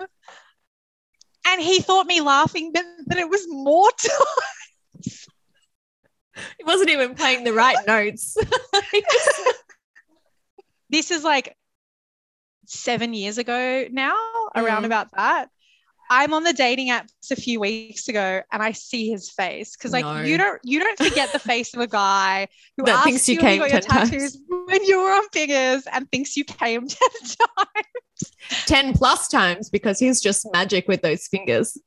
And 1.46 1.60
he 1.60 1.80
thought 1.80 2.06
me 2.06 2.20
laughing, 2.20 2.72
but 2.72 2.84
that 3.06 3.18
it 3.18 3.28
was 3.28 3.46
more 3.48 3.90
times. 3.98 5.28
He 6.58 6.64
wasn't 6.64 6.90
even 6.90 7.14
playing 7.14 7.44
the 7.44 7.52
right 7.52 7.86
notes. 7.86 8.36
This 10.90 11.10
is 11.10 11.24
like 11.24 11.56
seven 12.66 13.14
years 13.14 13.38
ago 13.38 13.86
now, 13.90 14.14
around 14.54 14.82
Mm. 14.82 14.86
about 14.86 15.08
that. 15.16 15.48
I'm 16.14 16.34
on 16.34 16.44
the 16.44 16.52
dating 16.52 16.88
apps 16.90 17.30
a 17.30 17.36
few 17.36 17.58
weeks 17.58 18.06
ago 18.06 18.42
and 18.52 18.62
I 18.62 18.72
see 18.72 19.08
his 19.10 19.30
face 19.30 19.74
because 19.74 19.92
like 19.92 20.04
No. 20.04 20.20
you 20.20 20.36
don't 20.36 20.60
you 20.62 20.78
don't 20.78 20.98
forget 20.98 21.32
the 21.32 21.38
face 21.38 21.72
of 21.72 21.80
a 21.80 21.86
guy 21.86 22.48
who 22.76 22.84
That 22.84 23.02
thinks 23.04 23.26
you 23.30 23.36
you, 23.36 23.40
came 23.40 23.60
your 23.60 23.68
10 23.70 23.80
times. 23.82 24.10
tattoos 24.10 24.38
when 24.66 24.84
you 24.84 25.00
were 25.00 25.10
on 25.10 25.26
fingers 25.32 25.84
and 25.90 26.10
thinks 26.10 26.36
you 26.36 26.44
came 26.44 26.86
10 26.86 26.98
times. 27.22 28.32
10 28.66 28.92
plus 28.92 29.26
times 29.28 29.70
because 29.70 29.98
he's 29.98 30.20
just 30.20 30.46
magic 30.52 30.86
with 30.86 31.00
those 31.00 31.26
fingers. 31.28 31.78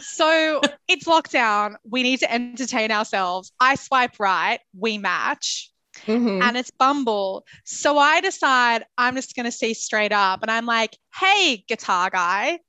So 0.00 0.60
it's 0.86 1.06
lockdown. 1.06 1.74
We 1.90 2.04
need 2.04 2.20
to 2.20 2.32
entertain 2.32 2.92
ourselves. 2.92 3.52
I 3.58 3.74
swipe 3.74 4.20
right, 4.20 4.60
we 4.78 4.96
match, 4.98 5.70
Mhm. 6.06 6.40
and 6.42 6.56
it's 6.56 6.70
Bumble. 6.70 7.44
So 7.64 7.98
I 7.98 8.20
decide 8.20 8.84
I'm 8.96 9.16
just 9.16 9.34
going 9.34 9.44
to 9.46 9.52
see 9.52 9.74
straight 9.74 10.12
up. 10.12 10.40
And 10.42 10.50
I'm 10.50 10.66
like, 10.66 10.96
hey, 11.18 11.64
guitar 11.68 12.10
guy, 12.10 12.60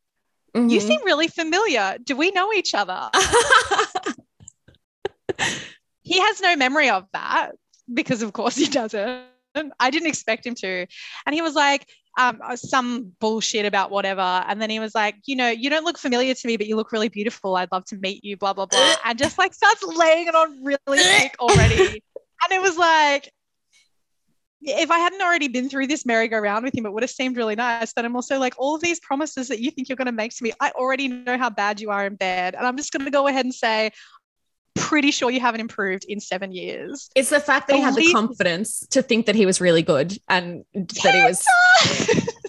you 0.57 0.79
Mhm. 0.79 0.87
seem 0.87 0.99
really 1.05 1.27
familiar. 1.27 1.97
Do 2.03 2.15
we 2.15 2.31
know 2.31 2.51
each 2.53 2.73
other? 2.73 3.09
He 6.01 6.19
has 6.21 6.39
no 6.39 6.55
memory 6.55 6.89
of 6.89 7.05
that 7.11 7.51
because, 7.93 8.21
of 8.21 8.31
course, 8.31 8.55
he 8.63 8.67
doesn't. 8.67 9.25
I 9.79 9.89
didn't 9.89 10.07
expect 10.07 10.45
him 10.45 10.55
to. 10.55 10.85
And 11.25 11.33
he 11.35 11.41
was 11.41 11.53
like, 11.53 11.85
um, 12.17 12.41
some 12.55 13.11
bullshit 13.19 13.65
about 13.65 13.91
whatever. 13.91 14.21
And 14.21 14.61
then 14.61 14.69
he 14.69 14.79
was 14.79 14.95
like, 14.95 15.15
you 15.25 15.35
know, 15.35 15.49
you 15.49 15.69
don't 15.69 15.83
look 15.83 15.97
familiar 15.97 16.33
to 16.33 16.47
me, 16.47 16.55
but 16.57 16.65
you 16.65 16.75
look 16.77 16.91
really 16.93 17.09
beautiful. 17.09 17.55
I'd 17.57 17.71
love 17.73 17.85
to 17.87 17.97
meet 17.97 18.23
you, 18.23 18.37
blah, 18.37 18.53
blah, 18.53 18.67
blah. 18.67 18.95
And 19.03 19.19
just 19.19 19.37
like 19.37 19.53
starts 19.53 19.83
laying 19.83 20.27
it 20.27 20.35
on 20.35 20.63
really 20.63 20.97
thick 20.97 21.35
already. 21.39 22.01
And 22.49 22.53
it 22.53 22.61
was 22.61 22.77
like, 22.77 23.33
if 24.61 24.89
I 24.91 24.97
hadn't 24.97 25.21
already 25.21 25.47
been 25.47 25.69
through 25.69 25.87
this 25.87 26.05
merry-go-round 26.05 26.63
with 26.63 26.75
him, 26.75 26.85
it 26.85 26.93
would 26.93 27.03
have 27.03 27.11
seemed 27.11 27.37
really 27.37 27.55
nice. 27.55 27.93
But 27.93 28.05
I'm 28.05 28.15
also 28.15 28.39
like, 28.39 28.55
all 28.57 28.75
of 28.75 28.81
these 28.81 28.99
promises 28.99 29.47
that 29.49 29.59
you 29.59 29.71
think 29.71 29.89
you're 29.89 29.95
going 29.95 30.07
to 30.07 30.11
make 30.11 30.35
to 30.35 30.43
me, 30.43 30.53
I 30.59 30.71
already 30.71 31.07
know 31.07 31.37
how 31.37 31.49
bad 31.49 31.79
you 31.79 31.91
are 31.91 32.05
in 32.05 32.15
bed. 32.15 32.55
And 32.55 32.65
I'm 32.65 32.77
just 32.77 32.91
going 32.91 33.05
to 33.05 33.11
go 33.11 33.27
ahead 33.27 33.45
and 33.45 33.53
say, 33.53 33.91
pretty 34.75 35.11
sure 35.11 35.29
you 35.31 35.39
haven't 35.39 35.61
improved 35.61 36.05
in 36.07 36.19
seven 36.19 36.51
years. 36.51 37.09
it's 37.15 37.29
the 37.29 37.39
fact 37.39 37.67
that 37.67 37.75
he 37.75 37.81
had 37.81 37.95
the 37.95 38.11
confidence 38.13 38.85
to 38.91 39.01
think 39.01 39.25
that 39.25 39.35
he 39.35 39.45
was 39.45 39.59
really 39.59 39.81
good 39.81 40.17
and 40.29 40.63
that 40.73 41.13
he 41.13 41.21
was. 41.23 41.43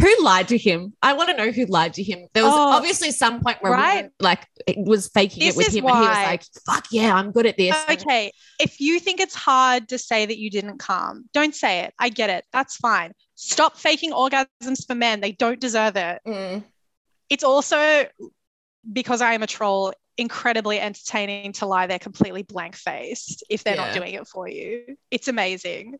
Who 0.00 0.14
lied 0.22 0.48
to 0.48 0.58
him? 0.58 0.92
I 1.02 1.14
want 1.14 1.30
to 1.30 1.36
know 1.36 1.50
who 1.50 1.64
lied 1.66 1.94
to 1.94 2.02
him. 2.02 2.26
There 2.34 2.44
was 2.44 2.52
Oh, 2.54 2.72
obviously 2.72 3.10
some 3.12 3.40
point 3.40 3.58
where 3.62 3.72
right. 3.72 3.96
women, 3.96 4.12
like 4.20 4.46
it 4.66 4.76
was 4.78 5.08
faking 5.08 5.40
This 5.40 5.54
it 5.54 5.56
with 5.56 5.74
him, 5.74 5.86
and 5.86 5.96
he 5.96 6.00
was 6.02 6.16
like, 6.16 6.42
"Fuck 6.66 6.86
yeah, 6.90 7.14
I'm 7.14 7.32
good 7.32 7.46
at 7.46 7.56
this." 7.56 7.74
Okay, 7.90 8.32
if 8.60 8.78
you 8.80 9.00
think 9.00 9.20
it's 9.20 9.34
hard 9.34 9.88
to 9.88 9.98
say 9.98 10.26
that 10.26 10.38
you 10.38 10.50
didn't 10.50 10.78
come, 10.78 11.24
don't 11.32 11.54
say 11.54 11.80
it. 11.80 11.94
I 11.98 12.10
get 12.10 12.28
it. 12.28 12.44
That's 12.52 12.76
fine. 12.76 13.12
Stop 13.36 13.78
faking 13.78 14.12
orgasms 14.12 14.86
for 14.86 14.94
men. 14.94 15.20
They 15.20 15.32
don't 15.32 15.60
deserve 15.60 15.96
it. 15.96 16.20
Mm. 16.26 16.64
It's 17.30 17.44
also 17.44 18.06
because 18.92 19.20
I 19.22 19.32
am 19.32 19.42
a 19.42 19.46
troll, 19.46 19.92
incredibly 20.18 20.78
entertaining 20.78 21.52
to 21.52 21.66
lie 21.66 21.86
there 21.86 21.98
completely 21.98 22.42
blank 22.42 22.76
faced 22.76 23.44
if 23.50 23.64
they're 23.64 23.76
not 23.76 23.94
doing 23.94 24.14
it 24.14 24.26
for 24.28 24.48
you. 24.48 24.96
It's 25.10 25.28
amazing. 25.28 25.96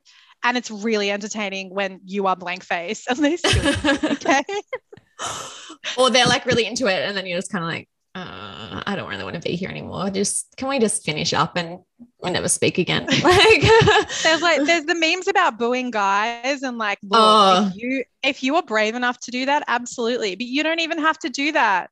And 0.46 0.56
it's 0.56 0.70
really 0.70 1.10
entertaining 1.10 1.74
when 1.74 2.00
you 2.04 2.26
are 2.28 2.36
blank 2.36 2.62
face 2.62 3.06
and 3.08 3.18
they 3.18 3.36
still 3.36 3.74
okay. 4.12 4.42
or 5.98 6.10
they're 6.10 6.26
like 6.26 6.46
really 6.46 6.66
into 6.66 6.86
it, 6.86 7.02
and 7.08 7.16
then 7.16 7.26
you're 7.26 7.38
just 7.38 7.50
kind 7.50 7.64
of 7.64 7.68
like, 7.70 7.88
uh, 8.14 8.82
"I 8.86 8.94
don't 8.96 9.08
really 9.08 9.24
want 9.24 9.34
to 9.34 9.40
be 9.40 9.56
here 9.56 9.68
anymore. 9.68 10.08
Just 10.10 10.54
can 10.56 10.68
we 10.68 10.78
just 10.78 11.04
finish 11.04 11.32
up 11.34 11.56
and 11.56 11.80
we 12.22 12.30
never 12.30 12.48
speak 12.48 12.78
again?" 12.78 13.06
Like, 13.22 13.62
there's 14.22 14.40
like 14.42 14.62
there's 14.64 14.84
the 14.84 14.94
memes 14.94 15.26
about 15.26 15.58
booing 15.58 15.90
guys 15.90 16.62
and 16.62 16.78
like 16.78 16.98
look, 17.02 17.20
Oh. 17.20 17.66
if 17.74 17.76
you 17.82 18.04
if 18.22 18.42
you 18.42 18.54
are 18.56 18.62
brave 18.62 18.94
enough 18.94 19.18
to 19.20 19.30
do 19.30 19.46
that 19.46 19.64
absolutely 19.68 20.34
but 20.36 20.46
you 20.46 20.62
don't 20.62 20.80
even 20.80 20.98
have 20.98 21.18
to 21.20 21.28
do 21.28 21.52
that 21.52 21.90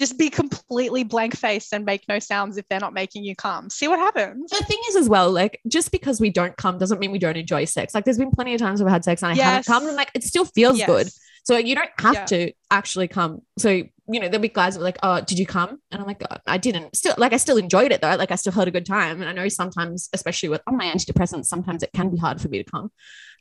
just 0.00 0.18
be 0.18 0.28
completely 0.30 1.04
blank 1.04 1.36
faced 1.36 1.72
and 1.72 1.84
make 1.84 2.02
no 2.08 2.18
sounds 2.18 2.56
if 2.56 2.66
they're 2.68 2.80
not 2.80 2.92
making 2.92 3.24
you 3.24 3.36
come 3.36 3.70
see 3.70 3.86
what 3.88 3.98
happens 3.98 4.50
the 4.50 4.64
thing 4.64 4.78
is 4.88 4.96
as 4.96 5.08
well, 5.08 5.30
like 5.30 5.60
just 5.68 5.92
because 5.92 6.20
we 6.20 6.30
don't 6.30 6.56
come 6.56 6.78
doesn't 6.78 6.98
mean 6.98 7.12
we 7.12 7.18
don't 7.18 7.36
enjoy 7.36 7.64
sex. 7.64 7.94
Like 7.94 8.04
there's 8.04 8.18
been 8.18 8.30
plenty 8.30 8.54
of 8.54 8.60
times 8.60 8.80
I've 8.80 8.88
had 8.88 9.04
sex 9.04 9.22
and 9.22 9.32
I 9.32 9.34
haven't 9.36 9.66
come, 9.66 9.86
and 9.86 9.96
like 9.96 10.10
it 10.14 10.24
still 10.24 10.44
feels 10.44 10.78
Yes. 10.78 10.86
good. 10.86 11.10
So 11.44 11.56
you 11.56 11.74
don't 11.74 11.90
have 11.98 12.14
Yeah. 12.14 12.24
to 12.26 12.52
actually 12.70 13.08
come. 13.08 13.42
So 13.58 13.68
you 13.70 13.90
know 14.06 14.28
there'll 14.28 14.40
be 14.40 14.48
guys 14.48 14.74
that 14.74 14.80
are 14.80 14.84
like, 14.84 14.98
"Oh, 15.02 15.20
did 15.20 15.38
you 15.38 15.46
come?" 15.46 15.78
And 15.90 16.00
I'm 16.00 16.06
like, 16.06 16.22
"Oh, 16.30 16.36
"I 16.46 16.58
didn't." 16.58 16.96
Still, 16.96 17.14
like 17.18 17.32
I 17.32 17.36
still 17.36 17.56
enjoyed 17.56 17.92
it 17.92 18.00
though. 18.00 18.16
Like 18.16 18.30
I 18.30 18.36
still 18.36 18.52
had 18.52 18.68
a 18.68 18.70
good 18.70 18.86
time. 18.86 19.20
And 19.20 19.28
I 19.28 19.32
know 19.32 19.48
sometimes, 19.48 20.08
especially 20.12 20.48
with 20.48 20.62
on 20.66 20.76
my 20.76 20.86
antidepressants, 20.86 21.46
sometimes 21.46 21.82
it 21.82 21.90
can 21.94 22.10
be 22.10 22.16
hard 22.18 22.40
for 22.40 22.48
me 22.48 22.62
to 22.62 22.70
come. 22.70 22.90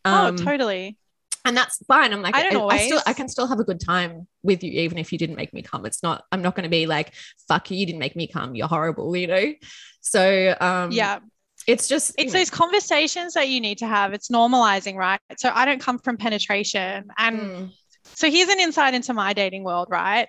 Um, 0.06 0.36
oh 0.36 0.44
totally 0.44 0.98
and 1.48 1.58
that's 1.58 1.84
fine. 1.86 2.14
I'm 2.14 2.22
like, 2.22 2.36
I 2.36 2.44
don't 2.44 2.72
I, 2.72 2.78
still, 2.78 2.98
always. 2.98 3.04
I 3.08 3.14
can 3.14 3.28
still 3.28 3.48
have 3.48 3.60
a 3.60 3.64
good 3.64 3.80
time 3.80 4.28
with 4.44 4.64
you, 4.64 4.72
even 4.82 4.98
if 4.98 5.12
you 5.12 5.18
didn't 5.18 5.36
make 5.36 5.54
me 5.54 5.62
come. 5.62 5.86
It's 5.86 6.04
not, 6.04 6.24
I'm 6.32 6.42
not 6.42 6.56
going 6.56 6.64
to 6.64 6.70
be 6.70 6.86
like, 6.86 7.14
fuck 7.48 7.72
you, 7.72 7.78
you 7.78 7.86
didn't 7.86 8.00
make 8.00 8.16
me 8.16 8.28
come. 8.28 8.56
You're 8.56 8.68
horrible, 8.68 9.16
you 9.16 9.28
know? 9.28 9.54
So, 10.02 10.56
um, 10.60 10.92
yeah 10.92 11.20
it's 11.66 11.90
just, 11.90 12.14
it's 12.18 12.32
those 12.32 12.50
conversations 12.50 13.34
that 13.34 13.50
you 13.50 13.60
need 13.60 13.80
to 13.80 13.88
have 13.88 14.14
it's 14.14 14.30
normalizing 14.30 14.96
right 14.96 15.20
so 15.38 15.52
i 15.54 15.66
don't 15.66 15.82
come 15.82 15.98
from 15.98 16.16
penetration 16.16 17.04
and 17.18 17.40
mm, 17.40 17.72
So 18.16 18.30
here's 18.30 18.50
an 18.50 18.60
insight 18.60 18.94
into 18.94 19.14
my 19.14 19.34
dating 19.34 19.64
world, 19.64 19.88
right? 19.90 20.28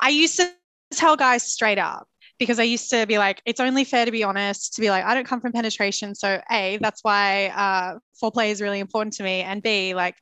I 0.00 0.08
used 0.10 0.36
to 0.36 0.50
tell 0.92 1.16
guys 1.16 1.42
straight 1.42 1.78
up 1.78 2.08
because 2.38 2.58
I 2.58 2.64
used 2.64 2.90
to 2.90 3.06
be 3.06 3.18
like, 3.18 3.40
it's 3.44 3.60
only 3.60 3.84
fair 3.84 4.04
to 4.04 4.10
be 4.10 4.24
honest, 4.24 4.74
to 4.74 4.80
be 4.80 4.90
like, 4.90 5.04
I 5.04 5.14
don't 5.14 5.26
come 5.26 5.40
from 5.40 5.52
penetration. 5.52 6.14
So, 6.14 6.40
A, 6.50 6.78
that's 6.80 7.02
why 7.04 7.48
uh, 7.48 7.98
foreplay 8.20 8.50
is 8.50 8.60
really 8.60 8.80
important 8.80 9.14
to 9.14 9.22
me. 9.22 9.42
And 9.42 9.62
B, 9.62 9.94
like, 9.94 10.16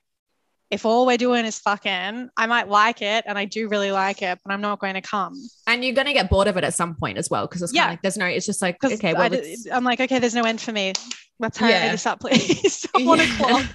if 0.73 0.87
all 0.87 1.05
we're 1.07 1.19
doing 1.19 1.45
is 1.45 1.59
fucking, 1.59 2.31
I 2.37 2.47
might 2.47 2.67
like 2.69 3.03
it 3.03 3.25
and 3.27 3.37
I 3.39 3.45
do 3.45 3.69
really 3.69 3.93
like 3.93 4.23
it, 4.23 4.39
but 4.43 4.53
I'm 4.53 4.63
not 4.63 4.81
going 4.81 4.95
to 4.95 5.03
come. 5.03 5.35
and 5.67 5.85
you're 5.85 5.95
going 5.95 6.07
to 6.07 6.15
get 6.15 6.31
bored 6.31 6.49
of 6.49 6.57
it 6.57 6.65
at 6.65 6.73
some 6.73 6.95
point 6.95 7.19
as 7.19 7.29
well. 7.29 7.47
Cause 7.47 7.61
it's 7.61 7.75
Yeah. 7.75 7.89
like, 7.91 8.01
there's 8.03 8.17
no, 8.17 8.25
it's 8.25 8.47
just 8.47 8.63
like, 8.63 8.83
okay, 8.83 9.13
well, 9.13 9.31
it's- 9.33 9.67
I'm 9.71 9.85
like, 9.85 10.01
okay, 10.01 10.19
there's 10.19 10.35
no 10.35 10.45
end 10.45 10.61
for 10.63 10.73
me. 10.73 10.95
Let's 11.39 11.59
hurry 11.59 11.73
Yeah. 11.73 11.93
this 11.93 12.07
up, 12.07 12.21
please. 12.21 12.87
One 12.95 13.19
Yeah. 13.19 13.35
o'clock. 13.35 13.67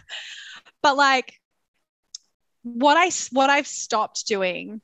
But 0.81 0.97
like, 0.97 1.33
what 2.63 2.97
I, 2.97 3.11
what 3.31 3.49
I've 3.51 3.67
stopped 3.67 4.25
doing 4.27 4.81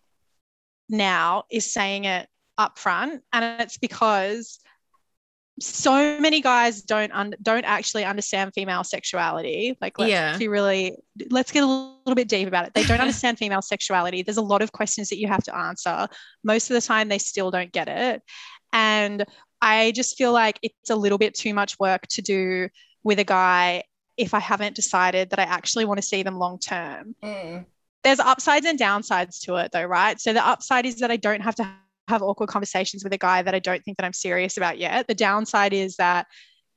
now 0.89 1.45
is 1.49 1.73
saying 1.73 2.05
it 2.05 2.27
up 2.59 2.77
front, 2.77 3.23
and 3.33 3.59
it's 3.61 3.77
because 3.79 4.59
so 5.59 6.19
many 6.19 6.41
guys 6.41 6.81
don't 6.81 7.11
un- 7.13 7.35
don't 7.41 7.63
actually 7.65 8.05
understand 8.05 8.51
female 8.55 8.83
sexuality. 8.83 9.77
Like, 9.81 9.99
let's 9.99 10.09
Yeah. 10.11 10.37
be 10.37 10.47
really 10.47 10.97
let's 11.29 11.51
get 11.51 11.63
a 11.63 11.67
little 11.67 12.15
bit 12.15 12.27
deep 12.27 12.47
about 12.47 12.65
it. 12.67 12.73
They 12.73 12.83
don't 12.83 12.99
understand 13.07 13.37
female 13.37 13.61
sexuality. 13.61 14.23
There's 14.23 14.37
a 14.37 14.41
lot 14.41 14.61
of 14.61 14.71
questions 14.71 15.09
that 15.09 15.19
you 15.19 15.27
have 15.27 15.43
to 15.43 15.55
answer. 15.55 16.07
Most 16.43 16.69
of 16.69 16.73
the 16.73 16.81
time, 16.81 17.07
they 17.07 17.19
still 17.19 17.51
don't 17.51 17.71
get 17.71 17.87
it, 17.87 18.21
and 18.71 19.25
I 19.61 19.91
just 19.91 20.17
feel 20.17 20.33
like 20.33 20.59
it's 20.61 20.89
a 20.89 20.95
little 20.95 21.17
bit 21.17 21.33
too 21.35 21.53
much 21.53 21.77
work 21.79 22.07
to 22.07 22.21
do 22.21 22.69
with 23.03 23.19
a 23.19 23.23
guy 23.23 23.83
if 24.17 24.33
I 24.33 24.39
haven't 24.39 24.75
decided 24.75 25.29
that 25.31 25.39
I 25.39 25.43
actually 25.43 25.85
want 25.85 25.99
to 25.99 26.07
see 26.07 26.23
them 26.23 26.37
long 26.37 26.59
term 26.59 27.15
mm, 27.23 27.65
there's 28.03 28.19
upsides 28.19 28.65
and 28.65 28.77
downsides 28.79 29.39
to 29.41 29.55
it 29.55 29.71
though 29.71 29.83
right 29.85 30.19
so 30.19 30.33
the 30.33 30.45
upside 30.45 30.85
is 30.85 30.99
that 30.99 31.09
i 31.09 31.15
don't 31.17 31.41
have 31.41 31.55
to 31.55 31.67
have 32.07 32.21
awkward 32.21 32.47
conversations 32.49 33.03
with 33.03 33.13
a 33.13 33.17
guy 33.17 33.41
that 33.41 33.53
i 33.55 33.59
don't 33.59 33.83
think 33.83 33.97
that 33.97 34.05
i'm 34.05 34.13
serious 34.13 34.57
about 34.57 34.77
yet 34.77 35.07
the 35.07 35.15
downside 35.15 35.73
is 35.73 35.95
that 35.97 36.27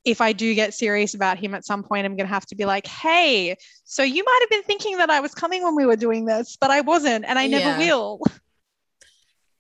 if 0.05 0.21
i 0.21 0.33
do 0.33 0.55
get 0.55 0.73
serious 0.73 1.15
about 1.15 1.39
him 1.39 1.55
at 1.55 1.65
some 1.65 1.83
point 1.83 2.05
i'm 2.07 2.17
going 2.17 2.27
to 2.29 2.33
have 2.33 2.47
to 2.47 2.55
be 2.55 2.65
like 2.65 2.87
hey 2.87 3.57
so 3.85 4.03
you 4.03 4.23
might 4.25 4.39
have 4.43 4.51
been 4.51 4.63
thinking 4.63 4.97
that 4.99 5.11
i 5.11 5.21
was 5.21 5.35
coming 5.35 5.63
when 5.65 5.75
we 5.75 5.85
were 5.87 5.97
doing 5.97 6.25
this 6.25 6.57
but 6.61 6.71
i 6.71 6.81
wasn't 6.81 7.25
and 7.25 7.39
i 7.39 7.47
never 7.47 7.65
Yeah. 7.65 7.79
will 7.79 8.21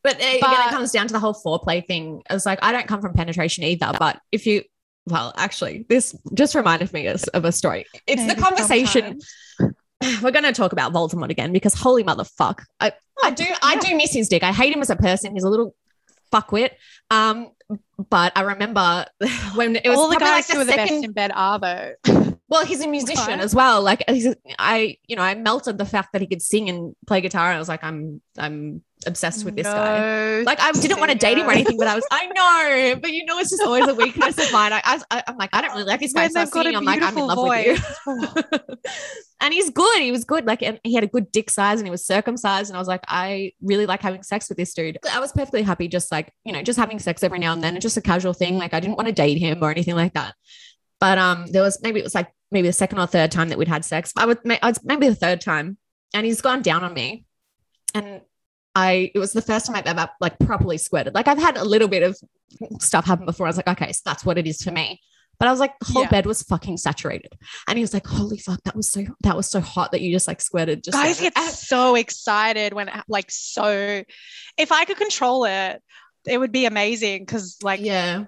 but 0.02 0.14
uh, 0.16 0.18
again, 0.18 0.38
But- 0.40 0.66
it 0.66 0.70
comes 0.70 0.92
down 0.92 1.08
to 1.08 1.12
the 1.12 1.18
whole 1.18 1.34
foreplay 1.34 1.84
thing. 1.84 2.22
It's 2.30 2.46
like, 2.46 2.60
I 2.62 2.70
don't 2.70 2.86
come 2.86 3.00
from 3.00 3.12
penetration 3.12 3.64
either, 3.64 3.90
but 3.98 4.20
if 4.30 4.46
you, 4.46 4.62
well, 5.06 5.32
actually, 5.36 5.84
this 5.88 6.14
just 6.32 6.54
reminded 6.54 6.92
me 6.92 7.08
of 7.08 7.44
a 7.44 7.50
story. 7.50 7.86
It's 8.06 8.24
the 8.32 8.40
conversation. 8.40 9.18
we're 10.22 10.30
going 10.30 10.44
to 10.44 10.52
talk 10.52 10.72
about 10.72 10.92
Voldemort 10.92 11.30
again 11.30 11.52
because 11.52 11.74
holy 11.74 12.04
motherfuck, 12.04 12.64
I, 12.80 12.92
I 13.22 13.30
do 13.30 13.44
I 13.62 13.74
yeah. 13.74 13.80
do 13.80 13.96
miss 13.96 14.12
his 14.12 14.28
dick. 14.28 14.42
I 14.42 14.52
hate 14.52 14.74
him 14.74 14.82
as 14.82 14.90
a 14.90 14.96
person. 14.96 15.34
He's 15.34 15.44
a 15.44 15.50
little 15.50 15.74
fuckwit. 16.32 16.70
Um, 17.10 17.50
but 18.10 18.32
I 18.36 18.42
remember 18.42 19.06
when 19.54 19.76
it 19.76 19.88
was 19.88 19.98
all 19.98 20.08
the 20.08 20.16
probably 20.16 20.42
guys 20.42 20.48
like 20.48 20.56
who 20.56 20.62
are 20.62 20.64
the 20.64 20.70
the 20.72 20.76
best 20.76 20.88
second. 20.88 21.04
in 21.04 21.12
bed 21.12 21.32
are 21.34 21.58
though 21.58 22.26
well, 22.48 22.64
he's 22.64 22.80
a 22.80 22.88
musician 22.88 23.26
Right. 23.26 23.40
as 23.40 23.54
well. 23.54 23.82
Like 23.82 24.04
he's, 24.08 24.34
I, 24.58 24.98
you 25.06 25.16
know, 25.16 25.22
I 25.22 25.34
melted 25.34 25.78
the 25.78 25.84
fact 25.84 26.12
that 26.12 26.20
he 26.20 26.26
could 26.26 26.42
sing 26.42 26.68
and 26.68 26.94
play 27.06 27.20
guitar. 27.20 27.50
I 27.50 27.58
was 27.58 27.68
like, 27.68 27.82
I'm, 27.82 28.20
I'm 28.38 28.82
obsessed 29.06 29.44
with 29.44 29.56
this 29.56 29.66
guy. 29.66 30.42
Like 30.42 30.60
I 30.60 30.72
didn't 30.72 30.98
want 30.98 31.12
to 31.12 31.18
date 31.18 31.38
him 31.38 31.46
or 31.46 31.52
anything, 31.52 31.76
but 31.76 31.86
I 31.86 31.94
was 31.94 32.04
I 32.10 32.26
know, 32.26 33.00
but 33.00 33.12
you 33.12 33.24
know, 33.24 33.38
it's 33.38 33.50
just 33.50 33.62
always 33.62 33.86
a 33.86 33.94
weakness 33.94 34.38
of 34.38 34.52
mine. 34.52 34.72
I, 34.72 34.80
I 35.10 35.22
I'm 35.26 35.36
like 35.36 35.50
I 35.52 35.60
don't 35.60 35.72
really 35.72 35.84
like 35.84 36.00
this 36.00 36.12
guy. 36.12 36.28
So 36.28 36.40
I 36.40 36.44
they've 36.44 36.46
was 36.46 36.50
got 36.50 36.66
a 36.66 36.70
singing, 36.70 36.78
I'm 36.78 36.84
like 36.84 37.02
I'm 37.02 37.18
in 37.18 37.26
love 37.26 37.38
with 37.42 37.66
you. 38.06 38.58
and 39.40 39.52
he's 39.52 39.70
good. 39.70 40.00
He 40.00 40.12
was 40.12 40.24
good. 40.24 40.46
Like 40.46 40.62
and 40.62 40.80
he 40.82 40.94
had 40.94 41.04
a 41.04 41.08
good 41.08 41.30
dick 41.30 41.50
size 41.50 41.78
and 41.78 41.86
he 41.86 41.90
was 41.90 42.06
circumcised. 42.06 42.70
And 42.70 42.76
I 42.76 42.80
was 42.80 42.88
like, 42.88 43.04
I 43.08 43.52
really 43.60 43.86
like 43.86 44.00
having 44.00 44.22
sex 44.22 44.48
with 44.48 44.58
this 44.58 44.72
dude. 44.72 44.98
I 45.12 45.20
was 45.20 45.32
perfectly 45.32 45.62
happy, 45.62 45.88
just 45.88 46.10
like 46.10 46.32
you 46.44 46.52
know, 46.52 46.62
just 46.62 46.78
having 46.78 46.98
sex 46.98 47.22
every 47.22 47.38
now 47.38 47.52
and 47.52 47.62
then, 47.62 47.74
and 47.74 47.82
just 47.82 47.96
a 47.96 48.02
casual 48.02 48.32
thing. 48.32 48.56
Like 48.58 48.74
I 48.74 48.80
didn't 48.80 48.96
want 48.96 49.08
to 49.08 49.14
date 49.14 49.38
him 49.38 49.62
or 49.62 49.70
anything 49.70 49.94
like 49.94 50.14
that. 50.14 50.34
But 50.98 51.18
um, 51.18 51.46
there 51.48 51.62
was 51.62 51.80
maybe 51.82 52.00
it 52.00 52.04
was 52.04 52.14
like 52.14 52.30
maybe 52.50 52.68
the 52.68 52.72
second 52.72 52.98
or 52.98 53.06
third 53.06 53.30
time 53.30 53.50
that 53.50 53.58
we'd 53.58 53.68
had 53.68 53.84
sex. 53.84 54.12
I 54.16 54.26
would 54.26 54.38
I 54.50 54.68
was 54.68 54.82
maybe 54.82 55.08
the 55.08 55.14
third 55.14 55.40
time, 55.40 55.76
and 56.14 56.24
he's 56.24 56.40
gone 56.40 56.62
down 56.62 56.84
on 56.84 56.94
me, 56.94 57.26
and 57.94 58.22
I 58.76 59.10
it 59.14 59.18
was 59.18 59.32
the 59.32 59.40
first 59.42 59.64
time 59.66 59.74
I've 59.74 59.86
ever 59.86 60.08
like 60.20 60.38
properly 60.38 60.76
squirted. 60.78 61.14
Like 61.14 61.28
I've 61.28 61.38
had 61.38 61.56
a 61.56 61.64
little 61.64 61.88
bit 61.88 62.02
of 62.02 62.16
stuff 62.78 63.06
happen 63.06 63.24
before. 63.24 63.46
I 63.46 63.48
was 63.48 63.56
like, 63.56 63.68
okay, 63.68 63.90
so 63.92 64.02
that's 64.04 64.24
what 64.24 64.36
it 64.38 64.46
is 64.46 64.62
for 64.62 64.70
me. 64.70 65.00
But 65.38 65.48
I 65.48 65.50
was 65.50 65.60
like, 65.60 65.78
the 65.80 65.86
whole 65.92 66.02
Yeah. 66.02 66.08
bed 66.10 66.26
was 66.26 66.42
fucking 66.42 66.76
saturated, 66.76 67.32
and 67.68 67.76
he 67.78 67.82
was 67.82 67.92
like, 67.92 68.06
"Holy 68.06 68.38
fuck, 68.38 68.62
that 68.64 68.74
was 68.76 68.90
so 68.90 69.04
that 69.20 69.36
was 69.36 69.46
so 69.50 69.60
hot 69.60 69.92
that 69.92 70.00
you 70.02 70.12
just 70.12 70.28
like 70.28 70.40
squirted." 70.40 70.84
Just 70.84 70.96
Guys 70.96 71.20
like- 71.22 71.34
get 71.34 71.44
so 71.52 71.94
excited 71.94 72.72
when 72.74 72.90
like 73.08 73.30
so. 73.30 74.02
If 74.58 74.72
I 74.72 74.84
could 74.84 74.96
control 74.98 75.44
it, 75.44 75.82
it 76.26 76.38
would 76.38 76.52
be 76.52 76.64
amazing 76.66 77.22
because 77.22 77.56
like 77.62 77.80
yeah, 77.80 78.24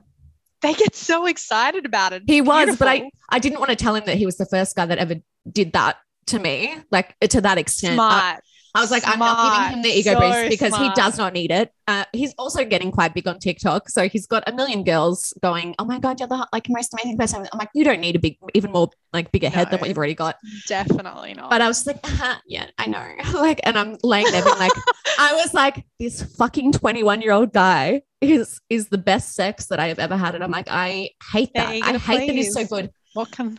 they 0.63 0.75
get 0.75 0.95
so 0.97 1.27
excited 1.27 1.87
about 1.87 2.13
it. 2.15 2.23
he 2.27 2.41
was, 2.43 2.77
but 2.77 2.89
I 2.89 3.11
I 3.31 3.39
didn't 3.39 3.59
want 3.61 3.71
to 3.71 3.77
tell 3.77 3.95
him 3.95 4.05
that 4.07 4.17
he 4.17 4.27
was 4.27 4.37
the 4.37 4.47
first 4.47 4.77
guy 4.77 4.85
that 4.87 4.99
ever 4.99 5.17
did 5.51 5.73
that 5.73 5.97
to 6.27 6.39
me, 6.39 6.77
like 6.91 7.15
to 7.21 7.41
that 7.41 7.57
extent. 7.59 7.95
Smart. 7.95 8.13
I 8.13 8.39
was 8.81 8.91
like, 8.91 9.03
I'm 9.07 9.19
not 9.19 9.71
giving 9.71 9.79
him 9.79 9.83
the 9.83 9.99
ego 9.99 10.13
Smart. 10.13 10.25
boost 10.25 10.43
So 10.43 10.49
because 10.49 10.77
he 10.77 10.91
does 10.95 11.19
not 11.19 11.33
need 11.33 11.51
it. 11.51 11.73
Uh, 11.87 12.05
he's 12.13 12.35
also 12.39 12.65
getting 12.65 12.91
quite 12.91 13.15
big 13.15 13.27
on 13.27 13.39
TikTok, 13.39 13.89
so 13.89 14.09
he's 14.09 14.27
got 14.27 14.45
a 14.47 14.53
million 14.53 14.85
girls 14.85 15.33
going, 15.43 15.75
"Oh 15.79 15.85
my 15.85 15.99
god, 15.99 16.21
you're 16.21 16.29
the 16.29 16.47
like 16.53 16.69
most 16.69 16.93
amazing 16.93 17.17
person." 17.17 17.49
I'm 17.51 17.59
like, 17.59 17.71
you 17.75 17.83
don't 17.83 18.01
need 18.01 18.17
a 18.17 18.19
big, 18.19 18.37
even 18.55 18.73
more 18.73 18.91
like 19.13 19.33
bigger 19.33 19.49
head 19.49 19.71
than 19.71 19.81
what 19.81 19.89
you've 19.89 19.97
already 19.97 20.15
got. 20.15 20.37
Definitely 20.67 21.35
not. 21.35 21.49
But 21.51 21.63
I 21.63 21.69
was 21.69 21.87
like, 21.87 21.99
uh 22.05 22.37
yeah, 22.47 22.67
I 22.77 22.87
know. 22.87 23.07
like, 23.35 23.61
and 23.65 23.79
I'm 23.79 23.97
laying 24.03 24.31
there 24.31 24.45
being 24.45 24.59
like, 24.59 24.73
I 25.19 25.35
was 25.35 25.55
like, 25.55 25.85
this 25.99 26.23
fucking 26.37 26.73
21 26.73 27.23
year 27.23 27.33
old 27.33 27.53
guy 27.53 28.03
is 28.21 28.61
is 28.69 28.89
the 28.89 28.99
best 28.99 29.35
sex 29.35 29.67
that 29.67 29.81
I 29.81 29.89
have 29.89 29.99
ever 29.99 30.17
had, 30.17 30.35
and 30.35 30.45
I'm 30.45 30.51
like, 30.51 30.69
I 30.71 31.11
hate 31.33 31.51
that. 31.55 31.69
I 31.69 31.97
hate 31.97 32.27
that 32.27 32.37
he's 32.37 32.53
so 32.53 32.67
good. 32.67 32.91
what 33.15 33.31
can 33.31 33.59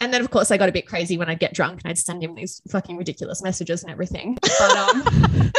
And 0.00 0.12
then 0.14 0.20
of 0.22 0.30
course 0.30 0.50
I 0.50 0.56
got 0.56 0.68
a 0.68 0.72
bit 0.72 0.86
crazy 0.86 1.18
when 1.18 1.28
I'd 1.28 1.38
get 1.40 1.52
drunk 1.54 1.80
and 1.84 1.90
I'd 1.90 1.98
send 1.98 2.22
him 2.22 2.34
these 2.34 2.62
fucking 2.70 2.96
ridiculous 2.96 3.42
messages 3.42 3.82
and 3.82 3.92
everything. 3.92 4.38
But 4.40 4.76
um 4.76 5.52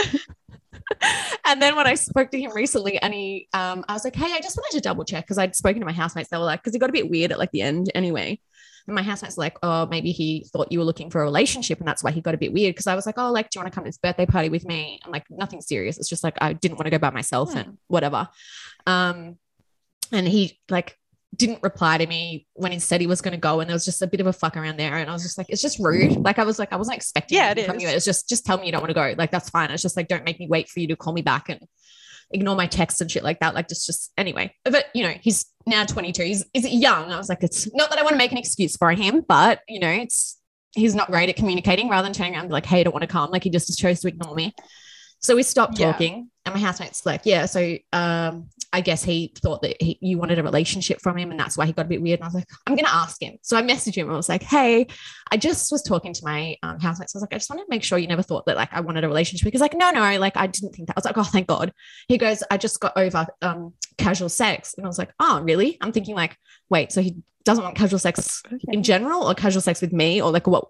and 1.46 1.62
then 1.62 1.76
when 1.76 1.88
I 1.88 1.96
spoke 1.96 2.32
to 2.32 2.40
him 2.40 2.52
recently 2.54 2.98
and 2.98 3.14
he 3.14 3.48
um 3.54 3.86
I 3.88 3.94
was 3.94 4.04
like, 4.04 4.16
hey, 4.16 4.32
I 4.34 4.40
just 4.42 4.58
wanted 4.58 4.78
to 4.78 4.82
double 4.82 5.04
check 5.04 5.26
because 5.26 5.38
I'd 5.38 5.56
spoken 5.56 5.80
to 5.80 5.86
my 5.86 5.92
housemates. 5.92 6.30
They 6.30 6.38
were 6.38 6.44
like, 6.44 6.62
because 6.62 6.76
it 6.76 6.80
got 6.80 6.90
a 6.90 6.94
bit 6.94 7.10
weird 7.10 7.32
at 7.32 7.40
like 7.40 7.52
the 7.52 7.62
end 7.62 7.92
anyway. 7.96 8.40
And 8.88 8.96
my 8.96 9.04
housemates 9.04 9.38
were 9.38 9.44
like, 9.44 9.58
oh, 9.62 9.86
maybe 9.86 10.12
he 10.12 10.48
thought 10.52 10.72
you 10.72 10.80
were 10.80 10.86
looking 10.86 11.12
for 11.12 11.22
a 11.22 11.24
relationship 11.24 11.78
and 11.78 11.88
that's 11.88 12.04
why 12.04 12.10
he 12.10 12.20
got 12.20 12.34
a 12.34 12.38
bit 12.40 12.52
weird. 12.52 12.76
Cause 12.76 12.88
I 12.88 12.96
was 12.96 13.06
like, 13.06 13.16
oh, 13.20 13.32
like, 13.32 13.52
do 13.52 13.60
you 13.60 13.64
want 13.64 13.72
to 13.72 13.76
come 13.76 13.84
to 13.84 13.90
this 13.90 14.00
birthday 14.00 14.26
party 14.26 14.50
with 14.50 14.66
me? 14.66 15.00
And 15.04 15.14
like 15.14 15.26
nothing 15.30 15.62
serious. 15.62 16.00
It's 16.00 16.10
just 16.10 16.24
like 16.24 16.36
I 16.42 16.54
didn't 16.54 16.78
want 16.78 16.86
to 16.88 16.92
go 16.92 16.98
by 16.98 17.12
myself 17.12 17.52
Hmm. 17.52 17.58
and 17.60 17.78
whatever. 17.88 18.28
Um 18.88 19.38
and 20.12 20.28
he 20.28 20.60
like 20.70 20.98
didn't 21.36 21.64
reply 21.64 21.98
to 21.98 22.06
me 22.06 22.46
when 22.54 22.72
he 22.74 22.80
said 22.80 23.00
he 23.00 23.08
was 23.08 23.22
going 23.22 23.32
to 23.34 23.40
go 23.40 23.62
and 23.62 23.70
there 23.70 23.76
was 23.76 23.86
just 23.86 24.02
a 24.02 24.08
bit 24.08 24.20
of 24.20 24.28
a 24.28 24.34
fuck 24.34 24.58
around 24.58 24.78
there 24.78 24.98
and 24.98 25.10
I 25.10 25.14
was 25.14 25.24
just 25.24 25.38
like 25.38 25.48
it's 25.50 25.62
just 25.62 25.80
rude. 25.80 26.18
Like 26.18 26.40
I 26.40 26.44
was 26.44 26.60
like 26.60 26.74
I 26.74 26.76
wasn't 26.76 26.98
expecting 26.98 27.38
Yeah, 27.38 27.54
it 27.56 27.66
from 27.66 27.78
is. 27.78 27.84
you 27.84 27.88
it's 27.90 28.06
just 28.06 28.28
just 28.28 28.46
tell 28.46 28.58
me 28.58 28.66
you 28.66 28.72
don't 28.72 28.82
want 28.82 28.90
to 28.90 28.94
go. 28.96 29.14
Like 29.18 29.32
that's 29.32 29.50
fine. 29.50 29.72
It's 29.72 29.82
just 29.82 29.96
like 29.96 30.08
don't 30.10 30.26
make 30.26 30.40
me 30.40 30.48
wait 30.50 30.68
for 30.70 30.80
you 30.82 30.88
to 30.88 30.96
call 30.96 31.14
me 31.14 31.22
back 31.22 31.48
and 31.50 31.62
ignore 32.32 32.56
my 32.56 32.68
texts 32.68 33.02
and 33.02 33.10
shit 33.12 33.24
like 33.24 33.40
that. 33.40 33.54
Like 33.56 33.68
just 33.70 33.86
just 33.86 34.12
anyway. 34.18 34.54
But 34.66 34.86
you 34.94 35.04
know 35.04 35.14
he's 35.22 35.46
now 35.66 35.86
22 35.86 36.24
he's 36.24 36.46
is 36.54 36.68
young. 36.68 37.12
I 37.12 37.18
was 37.18 37.30
like 37.30 37.44
it's 37.44 37.74
not 37.74 37.90
that 37.92 38.00
I 38.00 38.04
want 38.04 38.12
to 38.14 38.18
make 38.18 38.32
an 38.32 38.38
excuse 38.38 38.76
for 38.76 38.92
him 38.92 39.22
but 39.28 39.60
you 39.70 39.80
know 39.80 39.90
it's 39.90 40.38
he's 40.74 40.96
not 40.96 41.12
great 41.12 41.30
at 41.30 41.36
communicating 41.36 41.88
rather 41.90 42.06
than 42.06 42.14
turning 42.14 42.36
around 42.36 42.50
like 42.52 42.66
hey 42.66 42.80
I 42.80 42.84
don't 42.84 42.94
want 42.94 43.04
to 43.04 43.08
come 43.08 43.30
like 43.32 43.44
he 43.44 43.50
just 43.50 43.78
chose 43.80 44.00
to 44.02 44.08
ignore 44.08 44.36
me. 44.36 44.54
So 45.20 45.36
we 45.36 45.44
stopped 45.44 45.78
Yeah. 45.80 45.92
talking 45.92 46.31
and 46.46 46.56
my 46.56 46.62
housemate's 46.62 47.06
like 47.06 47.22
yeah 47.26 47.46
so 47.46 47.78
um 47.94 48.50
I 48.74 48.82
guess 48.82 49.04
he 49.04 49.34
thought 49.36 49.62
that 49.64 49.82
he, 49.82 49.98
you 50.02 50.18
wanted 50.18 50.40
a 50.40 50.44
relationship 50.44 51.02
from 51.02 51.18
him 51.18 51.30
and 51.30 51.40
that's 51.40 51.58
why 51.58 51.66
he 51.66 51.74
got 51.74 51.88
a 51.88 51.90
bit 51.90 52.02
weird. 52.02 52.20
And 52.20 52.24
I 52.24 52.28
was 52.28 52.36
like, 52.36 52.48
I'm 52.66 52.76
going 52.76 52.86
to 52.86 52.94
ask 52.94 53.22
him. 53.22 53.38
So 53.42 53.58
I 53.58 53.62
messaged 53.62 53.96
him. 53.96 54.10
I 54.10 54.16
was 54.16 54.30
like, 54.30 54.44
hey, 54.44 54.88
I 55.30 55.36
just 55.36 55.72
was 55.74 55.82
talking 55.84 56.14
to 56.14 56.22
my 56.24 56.56
um, 56.64 56.80
housemates. 56.80 57.14
I 57.14 57.18
was 57.18 57.24
like, 57.24 57.34
I 57.34 57.38
just 57.38 57.50
want 57.50 57.60
to 57.60 57.66
make 57.70 57.84
sure 57.84 57.98
you 57.98 58.08
never 58.08 58.22
thought 58.22 58.46
that 58.46 58.56
like 58.56 58.72
I 58.72 58.80
wanted 58.80 59.04
a 59.04 59.10
relationship. 59.10 59.44
Because 59.44 59.60
like, 59.60 59.74
no, 59.74 59.92
no, 59.92 60.18
like 60.20 60.38
I 60.38 60.48
didn't 60.48 60.74
think 60.74 60.88
that. 60.88 60.94
I 60.96 61.00
was 61.00 61.06
like, 61.06 61.18
oh, 61.18 61.24
thank 61.24 61.48
God. 61.48 61.74
He 62.08 62.18
goes, 62.18 62.44
I 62.50 62.58
just 62.58 62.80
got 62.80 62.94
over 62.96 63.28
um, 63.42 63.74
casual 63.98 64.30
sex. 64.30 64.74
And 64.78 64.86
I 64.86 64.88
was 64.88 64.98
like, 64.98 65.12
oh, 65.20 65.42
really? 65.42 65.78
I'm 65.82 65.92
thinking 65.92 66.16
like, 66.16 66.38
wait, 66.70 66.94
so 66.94 67.02
he 67.02 67.18
doesn't 67.44 67.64
want 67.64 67.76
casual 67.76 68.00
sex 68.00 68.42
in 68.70 68.84
general 68.84 69.30
or 69.30 69.36
casual 69.36 69.62
sex 69.62 69.82
with 69.82 69.92
me 69.92 70.22
or 70.22 70.32
like 70.32 70.48
what? 70.48 70.70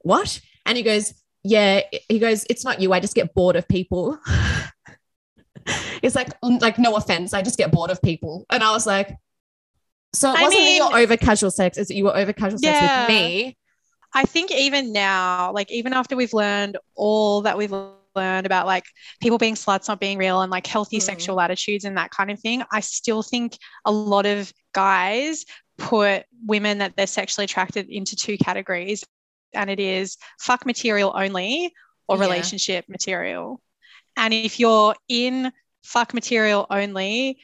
What? 0.00 0.40
And 0.64 0.78
he 0.78 0.82
goes, 0.82 1.12
yeah. 1.42 1.82
He 2.08 2.18
goes, 2.18 2.46
it's 2.48 2.64
not 2.64 2.80
you. 2.80 2.94
I 2.94 3.00
just 3.00 3.14
get 3.14 3.34
bored 3.34 3.56
of 3.56 3.68
people. 3.68 4.18
it's 6.02 6.14
like, 6.14 6.28
like 6.42 6.78
no 6.78 6.96
offense. 6.96 7.34
I 7.34 7.42
just 7.42 7.58
get 7.58 7.72
bored 7.72 7.90
of 7.90 8.00
people. 8.02 8.46
And 8.50 8.62
I 8.62 8.72
was 8.72 8.86
like, 8.86 9.16
so 10.12 10.32
it 10.32 10.38
I 10.38 10.42
wasn't 10.42 10.62
mean- 10.62 10.78
that 10.80 10.90
you're 10.90 10.98
over 11.02 11.16
casual 11.16 11.50
sex. 11.50 11.76
Is 11.78 11.88
that 11.88 11.94
you 11.94 12.04
were 12.04 12.16
over 12.16 12.32
casual 12.32 12.58
sex 12.58 12.80
with 12.80 13.08
me? 13.08 13.56
I 14.14 14.24
think 14.24 14.50
even 14.50 14.92
now, 14.92 15.52
like 15.52 15.70
even 15.70 15.92
after 15.92 16.16
we've 16.16 16.32
learned 16.32 16.78
all 16.94 17.42
that 17.42 17.58
we've 17.58 17.72
learned 18.14 18.46
about 18.46 18.64
like 18.64 18.84
people 19.20 19.36
being 19.36 19.56
sluts 19.56 19.88
not 19.88 20.00
being 20.00 20.16
real 20.16 20.40
and 20.40 20.50
like 20.50 20.66
healthy 20.66 20.98
Mm. 20.98 21.02
sexual 21.02 21.38
attitudes 21.38 21.84
and 21.84 21.98
that 21.98 22.10
kind 22.12 22.30
of 22.30 22.40
thing, 22.40 22.62
I 22.72 22.80
still 22.80 23.22
think 23.22 23.58
a 23.84 23.92
lot 23.92 24.24
of 24.24 24.50
guys 24.72 25.44
put 25.76 26.24
women 26.46 26.78
that 26.78 26.96
they're 26.96 27.06
sexually 27.06 27.44
attracted 27.44 27.90
into 27.90 28.16
two 28.16 28.38
categories. 28.38 29.04
And 29.52 29.68
it 29.68 29.80
is 29.80 30.16
fuck 30.40 30.64
material 30.64 31.12
only 31.14 31.74
or 32.08 32.16
Yeah. 32.16 32.22
relationship 32.22 32.86
material. 32.88 33.60
And 34.16 34.32
if 34.34 34.58
you're 34.58 34.94
in 35.08 35.52
fuck 35.82 36.14
material 36.14 36.66
only, 36.70 37.38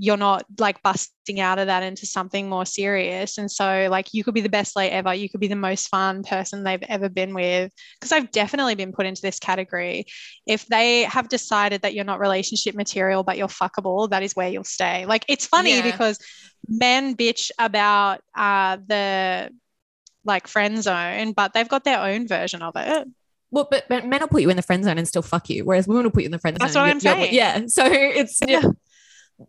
you're 0.00 0.16
not 0.16 0.44
like 0.60 0.80
busting 0.84 1.40
out 1.40 1.58
of 1.58 1.66
that 1.66 1.82
into 1.82 2.06
something 2.06 2.48
more 2.48 2.64
serious. 2.64 3.36
And 3.36 3.50
so, 3.50 3.88
like, 3.90 4.14
you 4.14 4.22
could 4.22 4.34
be 4.34 4.40
the 4.40 4.48
best 4.48 4.76
lay 4.76 4.88
ever. 4.90 5.12
You 5.12 5.28
could 5.28 5.40
be 5.40 5.48
the 5.48 5.56
most 5.56 5.88
fun 5.88 6.22
person 6.22 6.62
they've 6.62 6.82
ever 6.88 7.08
been 7.08 7.34
with. 7.34 7.72
Because 7.98 8.12
I've 8.12 8.30
definitely 8.30 8.76
been 8.76 8.92
put 8.92 9.06
into 9.06 9.22
this 9.22 9.40
category. 9.40 10.06
If 10.46 10.66
they 10.66 11.02
have 11.02 11.28
decided 11.28 11.82
that 11.82 11.94
you're 11.94 12.04
not 12.04 12.20
relationship 12.20 12.76
material, 12.76 13.24
but 13.24 13.36
you're 13.38 13.48
fuckable, 13.48 14.08
that 14.10 14.22
is 14.22 14.36
where 14.36 14.48
you'll 14.48 14.62
stay. 14.62 15.04
Like, 15.04 15.24
it's 15.26 15.46
funny 15.46 15.78
Yeah. 15.78 15.90
because 15.90 16.20
men 16.68 17.16
bitch 17.16 17.50
about 17.58 18.20
uh, 18.36 18.76
the 18.86 19.50
like 20.24 20.46
friend 20.46 20.80
zone, 20.80 21.32
but 21.32 21.54
they've 21.54 21.68
got 21.68 21.82
their 21.82 22.00
own 22.00 22.28
version 22.28 22.62
of 22.62 22.74
it. 22.76 23.08
Well, 23.50 23.66
but, 23.70 23.84
but 23.88 24.06
men 24.06 24.20
will 24.20 24.28
put 24.28 24.42
you 24.42 24.50
in 24.50 24.56
the 24.56 24.62
friend 24.62 24.84
zone 24.84 24.98
and 24.98 25.08
still 25.08 25.22
fuck 25.22 25.48
you, 25.48 25.64
whereas 25.64 25.88
women 25.88 26.04
will 26.04 26.10
put 26.10 26.22
you 26.22 26.26
in 26.26 26.32
the 26.32 26.38
friend 26.38 26.56
That's 26.60 26.74
zone. 26.74 26.82
what 26.82 26.90
I'm 26.90 27.00
saying. 27.00 27.34
Yeah. 27.34 27.62
So 27.66 27.84
it's 27.86 28.38
Yeah. 28.46 28.62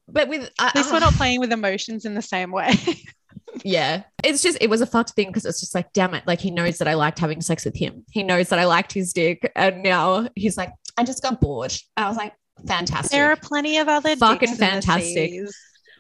But 0.07 0.27
with 0.29 0.49
I, 0.59 0.67
At 0.67 0.75
least 0.75 0.91
we're 0.93 0.99
not 0.99 1.13
playing 1.13 1.39
with 1.39 1.51
emotions 1.51 2.05
in 2.05 2.13
the 2.13 2.21
same 2.21 2.51
way. 2.51 2.73
yeah, 3.63 4.03
it's 4.23 4.41
just 4.43 4.59
it 4.61 4.69
was 4.69 4.81
a 4.81 4.85
fucked 4.85 5.11
thing 5.11 5.27
because 5.27 5.45
it's 5.45 5.59
just 5.59 5.73
like, 5.73 5.91
damn 5.93 6.13
it, 6.13 6.27
like 6.27 6.39
he 6.39 6.51
knows 6.51 6.77
that 6.77 6.87
I 6.87 6.93
liked 6.93 7.17
having 7.19 7.41
sex 7.41 7.65
with 7.65 7.75
him. 7.75 8.05
He 8.11 8.21
knows 8.21 8.49
that 8.49 8.59
I 8.59 8.65
liked 8.65 8.93
his 8.93 9.13
dick, 9.13 9.51
and 9.55 9.81
now 9.81 10.27
he's 10.35 10.57
like, 10.57 10.71
I 10.97 11.03
just 11.03 11.23
got 11.23 11.41
bored. 11.41 11.73
And 11.97 12.05
I 12.05 12.07
was 12.07 12.17
like, 12.17 12.33
fantastic. 12.67 13.11
There 13.11 13.31
are 13.31 13.35
plenty 13.35 13.77
of 13.79 13.87
other 13.87 14.15
Fucking 14.15 14.39
dicks 14.39 14.51
in 14.51 14.57
the 14.59 14.65
fantastic. 14.65 15.31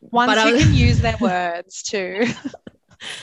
Ones 0.01 0.27
But 0.31 0.37
I 0.37 0.47
who 0.49 0.53
was- 0.53 0.63
can 0.65 0.73
use 0.75 0.99
their 1.01 1.17
words 1.19 1.81
too. 1.83 2.27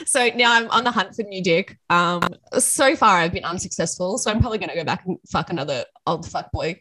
so 0.06 0.28
now 0.34 0.52
I'm 0.52 0.70
on 0.70 0.84
the 0.84 0.90
hunt 0.90 1.14
for 1.14 1.22
new 1.22 1.42
dick. 1.42 1.78
Um, 1.90 2.22
so 2.58 2.96
far 2.96 3.18
I've 3.18 3.32
been 3.32 3.44
unsuccessful, 3.44 4.18
so 4.18 4.30
I'm 4.30 4.40
probably 4.40 4.58
gonna 4.58 4.74
go 4.74 4.84
back 4.84 5.04
and 5.06 5.18
fuck 5.30 5.50
another 5.50 5.84
old 6.06 6.26
fuck 6.28 6.50
boy 6.52 6.80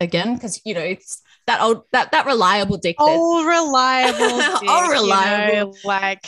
again 0.00 0.34
because 0.34 0.60
you 0.64 0.74
know 0.74 0.80
it's 0.80 1.22
that 1.46 1.60
old 1.60 1.82
that 1.92 2.12
that 2.12 2.26
reliable 2.26 2.76
dick. 2.76 2.96
that- 2.98 3.04
All 3.04 3.44
reliable. 3.44 4.18
dick, 4.60 4.68
All 4.68 4.82
you 4.84 4.88
know, 4.88 5.02
reliable. 5.02 5.76
like 5.84 6.26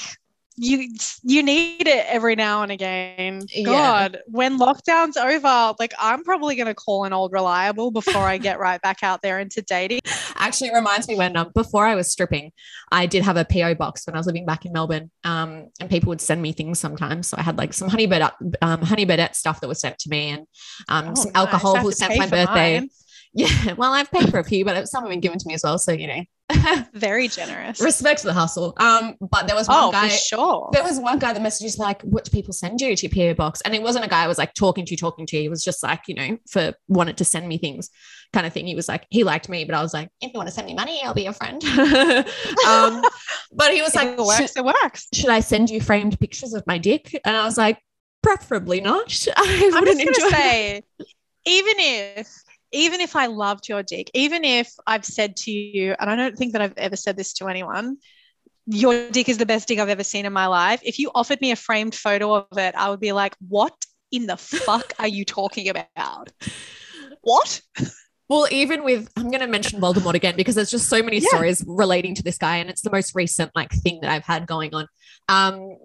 you 0.59 0.89
you 1.23 1.43
need 1.43 1.87
it 1.87 2.05
every 2.09 2.35
now 2.35 2.63
and 2.63 2.73
again. 2.73 3.43
Yeah. 3.51 3.65
God, 3.65 4.19
when 4.27 4.59
lockdown's 4.59 5.17
over, 5.17 5.75
like 5.79 5.95
I'm 5.99 6.25
probably 6.25 6.57
gonna 6.57 6.75
call 6.75 7.05
an 7.05 7.13
old 7.13 7.33
reliable 7.33 7.91
before 7.91 8.23
I 8.23 8.39
get 8.39 8.59
right 8.59 8.81
back 8.83 9.03
out 9.03 9.23
there 9.23 9.39
into 9.39 9.63
dating. 9.63 10.01
actually 10.37 10.69
it 10.69 10.75
reminds 10.75 11.09
me 11.09 11.17
when 11.17 11.37
um, 11.37 11.51
before 11.55 11.87
I 11.87 11.95
was 11.95 12.11
stripping, 12.11 12.53
I 12.91 13.07
did 13.07 13.23
have 13.25 13.37
a 13.37 13.45
PO 13.45 13.75
box 13.75 14.07
when 14.07 14.15
I 14.15 14.19
was 14.19 14.27
living 14.27 14.47
back 14.47 14.65
in 14.65 14.73
Melbourne. 14.73 15.11
Um, 15.25 15.69
and 15.81 15.91
people 15.91 16.09
would 16.11 16.21
send 16.21 16.41
me 16.43 16.53
things 16.53 16.79
sometimes. 16.79 17.29
So 17.29 17.37
I 17.39 17.43
had 17.43 17.59
like 17.59 17.73
some 17.73 17.89
honey 17.89 18.07
bed 18.07 18.31
um, 18.63 18.83
Honey 18.83 19.07
Birdette 19.07 19.35
stuff 19.35 19.61
that 19.61 19.69
was 19.69 19.81
sent 19.81 19.99
to 20.01 20.09
me 20.09 20.31
and 20.31 20.47
um, 20.89 21.09
Oh, 21.11 21.15
some 21.15 21.33
nice. 21.33 21.45
alcohol 21.47 21.85
was 21.85 21.99
sent 21.99 22.17
my 22.19 22.27
birthday. 22.27 22.81
mine. 22.81 22.91
Yeah, 23.35 23.75
well, 23.75 23.93
I've 23.93 24.11
paid 24.11 24.31
for 24.31 24.39
a 24.39 24.45
few, 24.45 24.65
but 24.65 24.89
some 24.89 25.03
have 25.03 25.11
been 25.11 25.21
given 25.21 25.39
to 25.39 25.47
me 25.47 25.55
as 25.55 25.63
well. 25.63 25.79
So 25.79 25.93
you 25.93 26.07
know, 26.07 26.25
Very 26.95 27.29
generous. 27.29 27.81
respect 27.81 28.21
to 28.23 28.27
the 28.27 28.33
hustle. 28.33 28.75
Um, 28.79 29.17
but 29.21 29.47
there 29.47 29.55
was 29.55 29.69
one 29.69 29.77
oh, 29.79 29.93
guy. 29.93 30.09
for 30.09 30.17
sure. 30.17 30.71
There 30.73 30.83
was 30.83 30.99
one 30.99 31.19
guy 31.19 31.33
that 31.33 31.43
messaged 31.43 31.79
me 31.79 31.85
like, 31.85 32.03
"What 32.03 32.25
do 32.25 32.31
people 32.31 32.53
send 32.53 32.81
you 32.81 32.97
to 32.97 33.07
your 33.07 33.35
PO 33.35 33.37
box?" 33.37 33.61
And 33.65 33.75
it 33.75 33.83
wasn't 33.83 34.07
a 34.07 34.09
guy 34.09 34.25
I 34.25 34.29
was 34.29 34.39
like 34.39 34.55
talking 34.55 34.87
to, 34.87 34.97
talking 34.97 35.27
to. 35.27 35.39
He 35.39 35.49
was 35.49 35.63
just 35.63 35.83
like, 35.83 36.03
you 36.09 36.15
know, 36.15 36.39
for 36.49 36.73
wanted 36.89 37.19
to 37.19 37.25
send 37.25 37.47
me 37.47 37.59
things, 37.59 37.91
kind 38.33 38.47
of 38.47 38.53
thing. 38.53 38.67
He 38.67 38.75
was 38.75 38.89
like, 38.89 39.07
he 39.11 39.25
liked 39.25 39.49
me, 39.49 39.65
but 39.65 39.75
I 39.75 39.83
was 39.83 39.93
like, 39.93 40.09
if 40.21 40.33
you 40.33 40.39
want 40.39 40.49
to 40.49 40.55
send 40.55 40.67
me 40.67 40.75
money, 40.75 41.01
I'll 41.05 41.15
be 41.15 41.25
your 41.25 41.33
friend. 41.33 41.63
um, 42.67 43.03
but 43.53 43.73
he 43.75 43.83
was 43.83 43.95
like, 43.95 44.09
it 44.09 44.17
should, 44.17 44.27
works, 44.27 44.57
it 44.57 44.65
works. 44.65 45.09
should 45.13 45.31
I 45.31 45.41
send 45.41 45.71
you 45.71 45.81
framed 45.81 46.19
pictures 46.19 46.55
of 46.55 46.67
my 46.67 46.79
dick? 46.79 47.21
And 47.25 47.37
I 47.37 47.45
was 47.45 47.59
like, 47.59 47.79
preferably 48.23 48.81
not. 48.81 49.27
I 49.37 49.71
I'm 49.75 49.81
wouldn't 49.81 50.01
just 50.01 50.21
enjoy. 50.21 50.31
gonna 50.31 50.37
say, 50.37 50.83
even 51.45 51.75
if 51.77 52.29
even 52.73 53.01
if 53.01 53.17
I 53.17 53.27
loved 53.27 53.69
your 53.69 53.83
dick, 53.83 54.11
even 54.15 54.45
if 54.45 54.73
I've 54.87 55.05
said 55.05 55.37
to 55.37 55.51
you, 55.51 55.95
and 55.99 56.11
I 56.11 56.17
don't 56.17 56.37
think 56.37 56.53
that 56.53 56.63
I've 56.63 56.77
ever 56.77 56.97
said 56.97 57.17
this 57.17 57.33
to 57.35 57.49
anyone, 57.49 57.97
your 58.67 59.11
dick 59.11 59.29
is 59.29 59.39
the 59.39 59.47
best 59.47 59.69
dick 59.69 59.79
I've 59.79 59.89
ever 59.89 60.05
seen 60.05 60.27
in 60.27 60.33
my 60.33 60.47
life. 60.47 60.81
If 60.85 60.99
you 60.99 61.11
offered 61.15 61.41
me 61.41 61.51
a 61.53 61.57
framed 61.57 61.95
photo 61.95 62.35
of 62.35 62.59
it, 62.59 62.75
I 62.75 62.91
would 62.91 63.01
be 63.01 63.13
like, 63.13 63.35
what 63.49 63.75
in 64.13 64.27
the 64.27 64.37
fuck 64.37 64.93
are 64.99 65.09
you 65.09 65.25
talking 65.25 65.69
about? 65.69 66.31
What? 67.23 67.63
Well, 68.29 68.47
even 68.51 68.85
with, 68.85 69.09
I'm 69.17 69.31
going 69.31 69.41
to 69.41 69.47
mention 69.47 69.81
Voldemort 69.81 70.13
again 70.15 70.37
because 70.37 70.55
there's 70.55 70.71
just 70.71 70.91
so 70.91 71.03
many 71.03 71.17
Yeah. 71.17 71.29
stories 71.29 71.65
relating 71.67 72.15
to 72.17 72.23
this 72.23 72.37
guy, 72.37 72.59
and 72.59 72.69
it's 72.69 72.83
the 72.83 72.91
most 72.91 73.15
recent 73.15 73.51
like 73.55 73.73
thing 73.73 74.01
that 74.03 74.11
I've 74.11 74.25
had 74.25 74.47
going 74.47 74.75
on. 74.75 74.87
Um, 75.29 75.79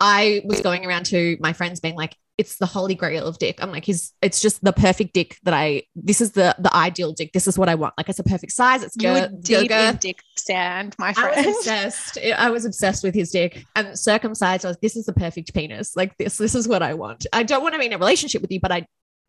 I 0.00 0.42
was 0.44 0.60
going 0.60 0.86
around 0.86 1.06
to 1.06 1.36
my 1.40 1.52
friends 1.52 1.80
being 1.80 1.96
like, 1.96 2.14
"It's 2.36 2.56
the 2.58 2.66
holy 2.66 2.94
grail 2.94 3.26
of 3.26 3.38
dick." 3.38 3.58
I'm 3.62 3.70
like, 3.72 3.84
"He's, 3.84 4.12
it's 4.22 4.40
just 4.40 4.62
the 4.62 4.72
perfect 4.72 5.12
dick 5.12 5.36
that 5.42 5.54
I. 5.54 5.82
This 5.96 6.20
is 6.20 6.32
the 6.32 6.54
the 6.58 6.74
ideal 6.74 7.12
dick. 7.12 7.32
This 7.32 7.46
is 7.48 7.58
what 7.58 7.68
I 7.68 7.74
want. 7.74 7.94
Like, 7.98 8.08
it's 8.08 8.18
a 8.18 8.24
perfect 8.24 8.52
size. 8.52 8.82
It's 8.82 8.96
You 8.96 9.10
were 9.10 9.28
good. 9.28 9.42
deep 9.42 9.70
in 9.70 9.96
dick 9.96 10.20
sand, 10.36 10.94
my 10.98 11.08
I 11.08 11.12
friend. 11.14 11.46
was 11.46 11.56
obsessed. 11.56 12.18
I 12.36 12.50
was 12.50 12.64
obsessed 12.64 13.02
with 13.02 13.14
his 13.14 13.30
dick 13.30 13.64
and 13.74 13.98
circumcised. 13.98 14.64
I 14.64 14.68
was, 14.68 14.78
this 14.80 14.96
is 14.96 15.06
the 15.06 15.12
perfect 15.12 15.52
penis. 15.54 15.96
Like 15.96 16.16
this, 16.16 16.36
this 16.36 16.54
is 16.54 16.68
what 16.68 16.82
I 16.82 16.94
want. 16.94 17.26
I 17.32 17.42
don't 17.42 17.62
want 17.62 17.74
to 17.74 17.78
be 17.78 17.86
in 17.86 17.92
a 17.92 17.98
relationship 17.98 18.40
with 18.42 18.52
you, 18.52 18.60
but 18.60 18.70
I 18.72 18.86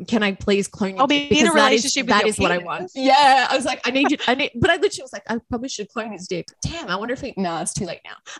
can 0.08 0.24
I 0.24 0.32
please 0.34 0.68
clone 0.68 0.92
you? 0.92 0.98
I'll 0.98 1.08
be 1.08 1.18
in 1.18 1.24
a 1.24 1.30
Because 1.30 1.44
that 1.44 1.48
is- 1.48 1.54
relationship 1.56 2.06
with 2.06 2.10
That 2.10 2.20
your 2.22 2.30
is 2.30 2.40
what 2.40 2.52
I 2.52 2.58
want. 2.60 2.92
Yeah, 2.96 3.48
I 3.50 3.56
was 3.56 3.66
like, 3.66 3.82
I 3.86 3.92
need 3.92 4.12
you. 4.12 4.18
I 4.28 4.36
need, 4.36 4.52
but 4.56 4.70
I 4.70 4.76
literally 4.76 5.04
was 5.04 5.14
like, 5.14 5.24
I 5.30 5.38
probably 5.50 5.70
should 5.70 5.90
clone 5.90 6.12
his 6.12 6.28
dick. 6.28 6.48
Damn, 6.62 6.88
I 6.90 6.96
wonder 6.96 7.14
if 7.14 7.22
he. 7.22 7.34
No, 7.38 7.60
it's 7.62 7.74
too 7.74 7.86
late 7.86 8.00
now. 8.06 8.16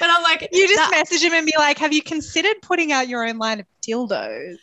but 0.00 0.10
I'm 0.10 0.22
like, 0.22 0.48
You 0.52 0.66
just 0.68 0.76
that- 0.76 0.90
message 0.90 1.22
him 1.22 1.32
and 1.32 1.46
be 1.46 1.54
like, 1.56 1.78
"Have 1.78 1.92
you 1.92 2.02
considered 2.02 2.56
putting 2.62 2.92
out 2.92 3.08
your 3.08 3.26
own 3.26 3.38
line 3.38 3.60
of 3.60 3.66
dildos?" 3.86 4.56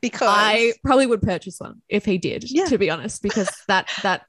Because 0.00 0.28
I 0.30 0.72
probably 0.84 1.06
would 1.06 1.22
purchase 1.22 1.58
one 1.58 1.82
if 1.88 2.04
he 2.04 2.18
did. 2.18 2.50
Yeah. 2.50 2.66
To 2.66 2.78
be 2.78 2.90
honest, 2.90 3.22
because 3.22 3.48
that 3.68 3.88
that. 4.02 4.22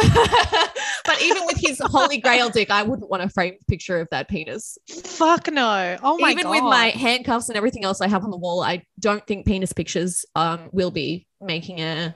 but 1.04 1.22
even 1.22 1.44
with 1.46 1.56
his 1.58 1.80
holy 1.84 2.18
grail 2.18 2.48
dick, 2.48 2.70
I 2.70 2.82
wouldn't 2.82 3.10
want 3.10 3.22
a 3.22 3.28
framed 3.28 3.58
picture 3.68 4.00
of 4.00 4.08
that 4.10 4.28
penis. 4.28 4.78
fuck 4.88 5.50
no. 5.50 5.96
Oh 6.02 6.18
my 6.18 6.30
even 6.32 6.44
god. 6.44 6.50
with 6.50 6.62
my 6.62 6.86
handcuffs 6.88 7.48
and 7.48 7.56
everything 7.56 7.84
else 7.84 8.00
I 8.00 8.08
have 8.08 8.24
on 8.24 8.30
the 8.30 8.36
wall, 8.36 8.62
I 8.62 8.84
don't 8.98 9.26
think 9.26 9.46
penis 9.46 9.72
pictures 9.72 10.24
um 10.34 10.70
will 10.72 10.90
be 10.90 11.26
making 11.40 11.80
a, 11.80 12.14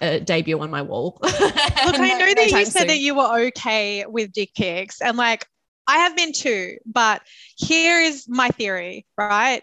a 0.00 0.20
debut 0.20 0.60
on 0.60 0.70
my 0.70 0.82
wall. 0.82 1.18
Look, 1.22 1.32
I 1.34 2.16
know 2.18 2.34
that 2.34 2.50
you 2.50 2.64
said 2.64 2.88
that 2.88 2.98
you 2.98 3.14
were 3.14 3.46
okay 3.48 4.04
with 4.06 4.32
dick 4.32 4.50
pics, 4.54 5.00
and 5.00 5.16
like 5.16 5.46
I 5.86 5.98
have 5.98 6.16
been 6.16 6.32
too, 6.32 6.78
but 6.84 7.22
here 7.56 8.00
is 8.00 8.26
my 8.28 8.48
theory, 8.48 9.06
right? 9.16 9.62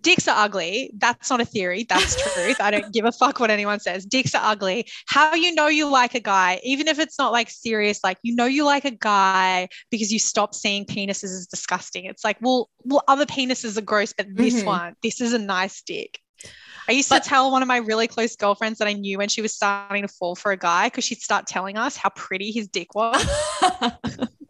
Dicks 0.00 0.28
are 0.28 0.36
ugly. 0.44 0.90
That's 0.98 1.30
not 1.30 1.40
a 1.40 1.44
theory. 1.44 1.86
That's 1.88 2.14
truth. 2.34 2.60
I 2.60 2.70
don't 2.70 2.92
give 2.92 3.04
a 3.06 3.12
fuck 3.12 3.40
what 3.40 3.50
anyone 3.50 3.80
says. 3.80 4.04
Dicks 4.04 4.34
are 4.34 4.42
ugly. 4.44 4.86
How 5.06 5.34
you 5.34 5.54
know 5.54 5.66
you 5.68 5.88
like 5.88 6.14
a 6.14 6.20
guy, 6.20 6.60
even 6.62 6.88
if 6.88 6.98
it's 6.98 7.18
not 7.18 7.32
like 7.32 7.48
serious, 7.48 8.00
like 8.04 8.18
you 8.22 8.34
know 8.34 8.44
you 8.44 8.64
like 8.64 8.84
a 8.84 8.90
guy 8.90 9.68
because 9.90 10.12
you 10.12 10.18
stop 10.18 10.54
seeing 10.54 10.84
penises 10.84 11.24
as 11.24 11.46
disgusting. 11.46 12.04
It's 12.04 12.22
like, 12.24 12.36
well, 12.42 12.68
well, 12.84 13.02
other 13.08 13.24
penises 13.24 13.78
are 13.78 13.82
gross, 13.82 14.12
but 14.12 14.26
this 14.30 14.62
Mhm. 14.62 14.66
one, 14.66 14.94
this 15.02 15.20
is 15.22 15.32
a 15.32 15.38
nice 15.38 15.80
dick. 15.82 16.18
I 16.88 16.92
used 16.92 17.08
But- 17.08 17.22
to 17.22 17.28
tell 17.28 17.50
one 17.50 17.62
of 17.62 17.68
my 17.68 17.78
really 17.78 18.06
close 18.08 18.36
girlfriends 18.36 18.78
that 18.78 18.88
I 18.88 18.92
knew 18.92 19.18
when 19.18 19.28
she 19.28 19.42
was 19.42 19.54
starting 19.54 20.02
to 20.02 20.08
fall 20.08 20.34
for 20.34 20.52
a 20.52 20.56
guy 20.56 20.86
because 20.86 21.04
she'd 21.04 21.20
start 21.22 21.46
telling 21.46 21.76
us 21.76 21.96
how 21.96 22.10
pretty 22.10 22.50
his 22.52 22.68
dick 22.68 22.94
was. 22.94 23.26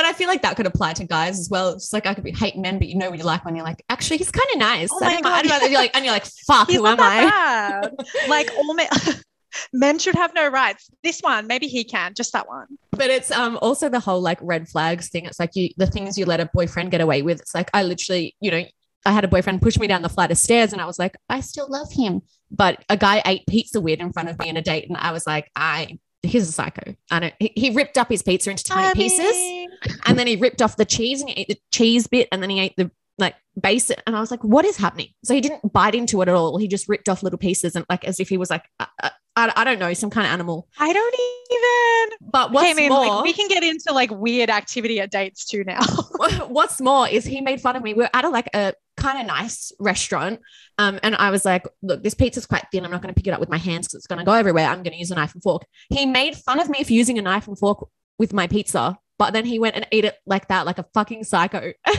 but 0.00 0.08
I 0.08 0.14
feel 0.14 0.28
like 0.28 0.40
that 0.40 0.56
could 0.56 0.64
apply 0.64 0.94
to 0.94 1.04
guys 1.04 1.38
as 1.38 1.50
well. 1.50 1.74
It's 1.74 1.92
like 1.92 2.06
I 2.06 2.14
could 2.14 2.24
be 2.24 2.32
hate 2.32 2.56
men, 2.56 2.78
but 2.78 2.88
you 2.88 2.94
know 2.96 3.10
what 3.10 3.18
you 3.18 3.24
like 3.24 3.44
when 3.44 3.54
you're 3.54 3.66
like, 3.66 3.84
actually, 3.90 4.16
he's 4.16 4.30
kind 4.30 4.46
of 4.54 4.58
nice. 4.58 4.88
Oh 4.90 4.98
my. 4.98 5.20
God. 5.20 5.44
And 5.44 5.70
you're 5.70 5.78
like, 5.78 5.94
and 5.94 6.06
you're 6.06 6.14
like, 6.14 6.24
fuck, 6.24 6.70
He's 6.70 6.78
who 6.78 6.86
am 6.86 6.96
I? 6.98 7.82
like 8.26 8.48
all 8.56 8.72
men, 8.72 8.88
men 9.74 9.98
should 9.98 10.14
have 10.14 10.32
no 10.34 10.48
rights. 10.48 10.88
This 11.02 11.20
one, 11.20 11.46
maybe 11.46 11.66
he 11.66 11.84
can, 11.84 12.14
just 12.14 12.32
that 12.32 12.48
one. 12.48 12.66
But 12.92 13.10
it's 13.10 13.30
um 13.30 13.58
also 13.60 13.90
the 13.90 14.00
whole 14.00 14.22
like 14.22 14.38
red 14.40 14.70
flags 14.70 15.10
thing. 15.10 15.26
It's 15.26 15.38
like 15.38 15.54
you 15.54 15.68
the 15.76 15.86
things 15.86 16.16
you 16.16 16.24
let 16.24 16.40
a 16.40 16.46
boyfriend 16.46 16.92
get 16.92 17.02
away 17.02 17.20
with. 17.20 17.38
It's 17.38 17.54
like 17.54 17.68
I 17.74 17.82
literally, 17.82 18.34
you 18.40 18.50
know, 18.50 18.64
I 19.04 19.12
had 19.12 19.24
a 19.24 19.28
boyfriend 19.28 19.60
push 19.60 19.78
me 19.78 19.86
down 19.86 20.00
the 20.00 20.08
flight 20.08 20.30
of 20.30 20.38
stairs 20.38 20.72
and 20.72 20.80
I 20.80 20.86
was 20.86 20.98
like, 20.98 21.14
I 21.28 21.40
still 21.40 21.70
love 21.70 21.92
him. 21.92 22.22
But 22.50 22.82
a 22.88 22.96
guy 22.96 23.20
ate 23.26 23.46
pizza 23.46 23.82
weird 23.82 24.00
in 24.00 24.14
front 24.14 24.30
of 24.30 24.38
me 24.38 24.48
in 24.48 24.56
a 24.56 24.62
date, 24.62 24.88
and 24.88 24.96
I 24.96 25.12
was 25.12 25.26
like, 25.26 25.50
I 25.54 25.98
he's 26.22 26.48
a 26.48 26.52
psycho. 26.52 26.94
I 27.10 27.20
don't 27.20 27.34
he, 27.38 27.52
he 27.56 27.70
ripped 27.70 27.98
up 27.98 28.08
his 28.08 28.22
pizza 28.22 28.50
into 28.50 28.64
tiny 28.64 28.88
I 28.88 28.92
pieces 28.94 29.34
mean, 29.34 29.70
and 30.06 30.18
then 30.18 30.26
he 30.26 30.36
ripped 30.36 30.62
off 30.62 30.76
the 30.76 30.84
cheese 30.84 31.20
and 31.20 31.30
he 31.30 31.40
ate 31.40 31.48
the 31.48 31.58
cheese 31.72 32.06
bit 32.06 32.28
and 32.32 32.42
then 32.42 32.50
he 32.50 32.60
ate 32.60 32.74
the 32.76 32.90
like 33.18 33.34
base 33.60 33.90
and 33.90 34.16
I 34.16 34.20
was 34.20 34.30
like, 34.30 34.42
what 34.42 34.64
is 34.64 34.76
happening? 34.76 35.08
So 35.24 35.34
he 35.34 35.40
didn't 35.40 35.72
bite 35.72 35.94
into 35.94 36.20
it 36.22 36.28
at 36.28 36.34
all. 36.34 36.56
He 36.56 36.68
just 36.68 36.88
ripped 36.88 37.08
off 37.08 37.22
little 37.22 37.38
pieces 37.38 37.76
and 37.76 37.84
like 37.88 38.04
as 38.04 38.18
if 38.18 38.28
he 38.28 38.36
was 38.36 38.50
like, 38.50 38.64
uh, 38.80 38.86
uh, 39.02 39.10
I, 39.36 39.52
I 39.54 39.64
don't 39.64 39.78
know, 39.78 39.92
some 39.94 40.10
kind 40.10 40.26
of 40.26 40.32
animal. 40.32 40.68
I 40.78 40.92
don't 40.92 41.14
even. 41.14 42.30
But 42.30 42.52
what's 42.52 42.70
I 42.70 42.74
mean, 42.74 42.88
more, 42.88 43.06
like, 43.06 43.24
we 43.24 43.32
can 43.32 43.48
get 43.48 43.62
into 43.62 43.92
like 43.92 44.10
weird 44.10 44.50
activity 44.50 45.00
at 45.00 45.10
dates 45.10 45.46
too 45.46 45.64
now. 45.64 45.80
what's 46.48 46.80
more 46.80 47.08
is 47.08 47.24
he 47.24 47.40
made 47.40 47.60
fun 47.60 47.76
of 47.76 47.82
me. 47.82 47.94
We 47.94 48.04
are 48.04 48.10
at 48.12 48.24
a 48.24 48.28
like 48.28 48.48
a 48.54 48.74
kind 48.96 49.20
of 49.20 49.26
nice 49.26 49.72
restaurant. 49.78 50.40
Um, 50.78 50.98
and 51.02 51.14
I 51.14 51.30
was 51.30 51.44
like, 51.44 51.66
look, 51.82 52.02
this 52.02 52.14
pizza's 52.14 52.46
quite 52.46 52.64
thin. 52.72 52.84
I'm 52.84 52.90
not 52.90 53.02
going 53.02 53.14
to 53.14 53.18
pick 53.18 53.26
it 53.26 53.32
up 53.32 53.40
with 53.40 53.48
my 53.48 53.58
hands 53.58 53.86
because 53.86 53.96
it's 53.96 54.06
going 54.06 54.18
to 54.18 54.24
go 54.24 54.32
everywhere. 54.32 54.66
I'm 54.66 54.82
going 54.82 54.92
to 54.92 54.98
use 54.98 55.10
a 55.10 55.14
knife 55.14 55.34
and 55.34 55.42
fork. 55.42 55.64
He 55.88 56.06
made 56.06 56.36
fun 56.36 56.60
of 56.60 56.68
me 56.68 56.84
for 56.84 56.92
using 56.92 57.18
a 57.18 57.22
knife 57.22 57.48
and 57.48 57.58
fork 57.58 57.88
with 58.18 58.32
my 58.32 58.46
pizza, 58.46 58.98
but 59.18 59.32
then 59.32 59.46
he 59.46 59.58
went 59.58 59.76
and 59.76 59.86
ate 59.92 60.04
it 60.04 60.16
like 60.26 60.48
that, 60.48 60.66
like 60.66 60.78
a 60.78 60.86
fucking 60.94 61.24
psycho. 61.24 61.72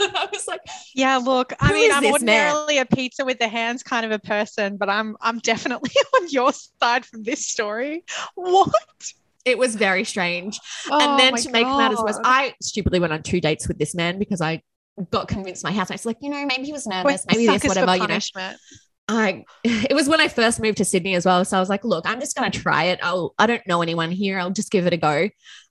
I 0.16 0.28
was 0.32 0.46
like, 0.48 0.60
yeah, 0.94 1.16
look, 1.18 1.52
I 1.60 1.72
mean, 1.72 1.92
I'm 1.92 2.02
this 2.02 2.22
man? 2.22 2.52
ordinarily 2.52 2.78
a 2.78 2.86
pizza 2.86 3.24
with 3.24 3.38
the 3.38 3.48
hands 3.48 3.82
kind 3.82 4.06
of 4.06 4.12
a 4.12 4.18
person, 4.18 4.76
but 4.76 4.88
I'm 4.88 5.16
I'm 5.20 5.38
definitely 5.38 5.90
on 6.20 6.28
your 6.28 6.52
side 6.52 7.04
from 7.04 7.22
this 7.22 7.46
story. 7.46 8.04
What? 8.34 8.74
it 9.44 9.58
was 9.58 9.74
very 9.74 10.04
strange. 10.04 10.60
Oh 10.90 11.00
and 11.00 11.18
then 11.18 11.34
to 11.34 11.50
make 11.50 11.66
matters 11.66 12.00
worse, 12.00 12.18
I 12.22 12.54
stupidly 12.60 13.00
went 13.00 13.12
on 13.12 13.22
two 13.22 13.40
dates 13.40 13.66
with 13.68 13.78
this 13.78 13.94
man 13.94 14.18
because 14.18 14.40
I 14.40 14.62
got 15.10 15.28
convinced 15.28 15.64
my 15.64 15.72
housemates 15.72 16.04
like, 16.04 16.18
you 16.20 16.30
know, 16.30 16.44
maybe 16.46 16.64
he 16.64 16.72
was 16.72 16.86
We're 16.86 17.02
nervous, 17.02 17.26
maybe 17.26 17.46
this, 17.46 17.64
whatever, 17.64 17.96
you 17.96 18.06
know. 18.06 18.54
I 19.08 19.44
it 19.64 19.94
was 19.94 20.08
when 20.08 20.20
I 20.20 20.28
first 20.28 20.60
moved 20.60 20.78
to 20.78 20.84
Sydney 20.84 21.14
as 21.14 21.24
well. 21.24 21.44
So 21.44 21.56
I 21.56 21.60
was 21.60 21.68
like, 21.68 21.84
look, 21.84 22.06
I'm 22.06 22.20
just 22.20 22.36
gonna 22.36 22.50
try 22.50 22.84
it. 22.84 23.00
I'll 23.02 23.34
I 23.38 23.46
don't 23.46 23.66
know 23.66 23.82
anyone 23.82 24.10
here. 24.10 24.38
I'll 24.38 24.50
just 24.50 24.70
give 24.70 24.86
it 24.86 24.92
a 24.92 24.96
go. 24.96 25.28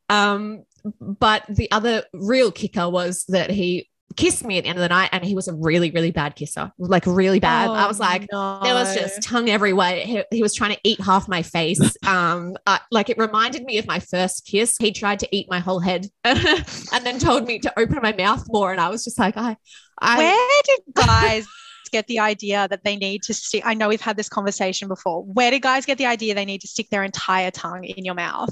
Um, 0.09 0.63
but 0.99 1.43
the 1.49 1.69
other 1.71 2.03
real 2.13 2.51
kicker 2.51 2.89
was 2.89 3.25
that 3.29 3.49
he 3.51 3.88
kissed 4.15 4.43
me 4.43 4.57
at 4.57 4.63
the 4.63 4.69
end 4.69 4.77
of 4.77 4.81
the 4.81 4.89
night 4.89 5.09
and 5.11 5.23
he 5.23 5.35
was 5.35 5.47
a 5.47 5.53
really, 5.53 5.91
really 5.91 6.11
bad 6.11 6.35
kisser. 6.35 6.71
Like 6.77 7.05
really 7.05 7.39
bad. 7.39 7.69
I 7.69 7.85
Oh, 7.85 7.87
was 7.87 7.99
like, 7.99 8.27
no. 8.31 8.59
there 8.63 8.73
was 8.73 8.93
just 8.95 9.21
tongue 9.21 9.49
everywhere. 9.49 9.97
He, 9.97 10.23
he 10.31 10.41
was 10.41 10.53
trying 10.53 10.73
to 10.73 10.79
eat 10.83 10.99
half 11.01 11.27
my 11.27 11.41
face. 11.41 11.79
Um, 12.09 12.57
uh, 12.65 12.79
like 12.91 13.09
it 13.09 13.17
reminded 13.19 13.63
me 13.63 13.77
of 13.77 13.85
my 13.85 13.99
first 13.99 14.45
kiss. 14.47 14.75
He 14.79 14.91
tried 14.91 15.19
to 15.19 15.27
eat 15.35 15.47
my 15.49 15.59
whole 15.59 15.79
head 15.79 16.07
and 16.23 16.65
then 17.03 17.19
told 17.19 17.45
me 17.45 17.59
to 17.59 17.79
open 17.79 17.99
my 18.01 18.13
mouth 18.13 18.43
more. 18.49 18.71
And 18.71 18.81
I 18.81 18.89
was 18.89 19.03
just 19.03 19.19
like, 19.19 19.37
I, 19.37 19.57
I, 20.01 20.17
Where 20.17 20.47
did 20.65 20.79
guys 20.95 21.45
get 21.91 22.07
the 22.07 22.19
idea 22.19 22.67
that 22.69 22.83
they 22.83 22.95
need 22.95 23.21
to 23.23 23.33
stick? 23.33 23.61
I 23.65 23.75
know 23.75 23.89
we've 23.89 24.01
had 24.01 24.17
this 24.17 24.29
conversation 24.29 24.87
before. 24.87 25.23
Where 25.23 25.51
did 25.51 25.61
guys 25.61 25.85
get 25.85 25.97
the 25.99 26.07
idea 26.07 26.33
they 26.33 26.45
need 26.45 26.61
to 26.61 26.67
stick 26.67 26.89
their 26.89 27.03
entire 27.03 27.51
tongue 27.51 27.83
in 27.83 28.05
your 28.05 28.15
mouth? 28.15 28.49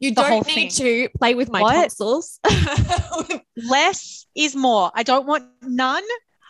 You 0.00 0.10
the 0.10 0.22
don't 0.22 0.46
need 0.46 0.70
thing. 0.72 1.08
to 1.08 1.08
play 1.18 1.34
with 1.34 1.50
my 1.50 1.62
What? 1.62 1.74
tonsils. 1.74 2.38
Less 3.68 4.26
is 4.36 4.54
more. 4.54 4.90
I 4.94 5.02
don't 5.02 5.26
want 5.26 5.44
none. 5.62 6.02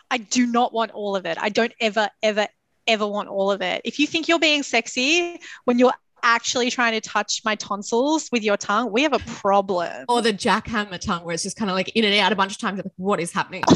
I 0.09 0.17
do 0.17 0.45
not 0.45 0.73
want 0.73 0.91
all 0.91 1.15
of 1.15 1.25
it. 1.25 1.37
I 1.39 1.49
don't 1.49 1.73
ever, 1.79 2.09
ever, 2.21 2.47
ever 2.87 3.07
want 3.07 3.29
all 3.29 3.51
of 3.51 3.61
it. 3.61 3.81
If 3.85 3.99
you 3.99 4.07
think 4.07 4.27
you're 4.27 4.39
being 4.39 4.63
sexy 4.63 5.39
when 5.65 5.79
you're 5.79 5.93
actually 6.23 6.69
trying 6.69 6.93
to 6.93 7.01
touch 7.01 7.41
my 7.43 7.55
tonsils 7.55 8.29
with 8.31 8.43
your 8.43 8.57
tongue, 8.57 8.91
we 8.91 9.01
have 9.03 9.13
a 9.13 9.19
problem. 9.19 10.05
or 10.09 10.21
the 10.21 10.33
jackhammer 10.33 10.99
tongue 10.99 11.23
where 11.25 11.33
it's 11.33 11.43
just 11.43 11.57
kind 11.57 11.71
of 11.71 11.75
like 11.75 11.89
in 11.95 12.03
and 12.05 12.13
out 12.19 12.31
a 12.31 12.35
bunch 12.35 12.51
of 12.51 12.57
times. 12.59 12.77
Like, 12.77 12.91
what 12.97 13.19
is 13.19 13.31
happening? 13.31 13.63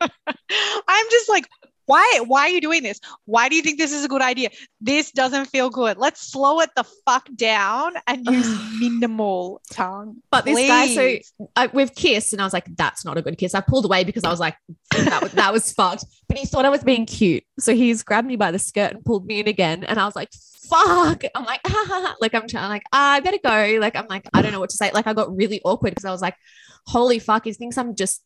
I'm 0.00 1.06
just 1.10 1.28
like, 1.28 1.46
Why, 1.86 2.20
why 2.26 2.42
are 2.42 2.48
you 2.48 2.60
doing 2.60 2.82
this? 2.82 3.00
Why 3.24 3.48
do 3.48 3.56
you 3.56 3.62
think 3.62 3.78
this 3.78 3.92
is 3.92 4.04
a 4.04 4.08
good 4.08 4.22
idea? 4.22 4.50
This 4.80 5.10
doesn't 5.10 5.46
feel 5.46 5.70
good. 5.70 5.98
Let's 5.98 6.20
slow 6.20 6.60
it 6.60 6.70
the 6.76 6.84
fuck 7.04 7.28
down 7.34 7.94
and 8.06 8.24
use 8.26 8.48
minimal 8.80 9.60
tongue. 9.72 10.16
But 10.30 10.44
this 10.44 10.68
guy, 10.68 10.94
so 10.94 11.48
I, 11.56 11.66
we've 11.68 11.94
kissed, 11.94 12.32
and 12.32 12.40
I 12.40 12.44
was 12.44 12.52
like, 12.52 12.66
"That's 12.76 13.04
not 13.04 13.18
a 13.18 13.22
good 13.22 13.38
kiss." 13.38 13.54
I 13.54 13.60
pulled 13.60 13.84
away 13.84 14.04
because 14.04 14.24
I 14.24 14.30
was 14.30 14.40
like, 14.40 14.56
"That 14.92 15.22
was, 15.22 15.32
that 15.40 15.52
was 15.52 15.72
fucked." 15.72 16.04
But 16.28 16.38
he 16.38 16.46
thought 16.46 16.64
I 16.64 16.70
was 16.70 16.84
being 16.84 17.06
cute, 17.06 17.44
so 17.58 17.74
he's 17.74 18.02
grabbed 18.02 18.28
me 18.28 18.36
by 18.36 18.50
the 18.50 18.58
skirt 18.58 18.92
and 18.92 19.04
pulled 19.04 19.26
me 19.26 19.40
in 19.40 19.48
again, 19.48 19.84
and 19.84 19.98
I 19.98 20.04
was 20.04 20.16
like, 20.16 20.30
"Fuck!" 20.68 21.24
I'm 21.34 21.44
like, 21.44 21.60
ah, 21.66 21.70
ha, 21.70 22.02
ha. 22.06 22.16
like 22.20 22.34
I'm 22.34 22.46
trying, 22.46 22.68
like 22.68 22.84
ah, 22.92 23.14
I 23.14 23.20
better 23.20 23.38
go. 23.42 23.78
Like 23.80 23.96
I'm 23.96 24.06
like, 24.08 24.28
I 24.32 24.42
don't 24.42 24.52
know 24.52 24.60
what 24.60 24.70
to 24.70 24.76
say. 24.76 24.90
Like 24.92 25.06
I 25.06 25.14
got 25.14 25.34
really 25.36 25.60
awkward 25.64 25.90
because 25.90 26.04
I 26.04 26.12
was 26.12 26.22
like, 26.22 26.36
"Holy 26.86 27.18
fuck!" 27.18 27.44
He 27.44 27.52
thinks 27.52 27.76
I'm 27.78 27.94
just 27.94 28.22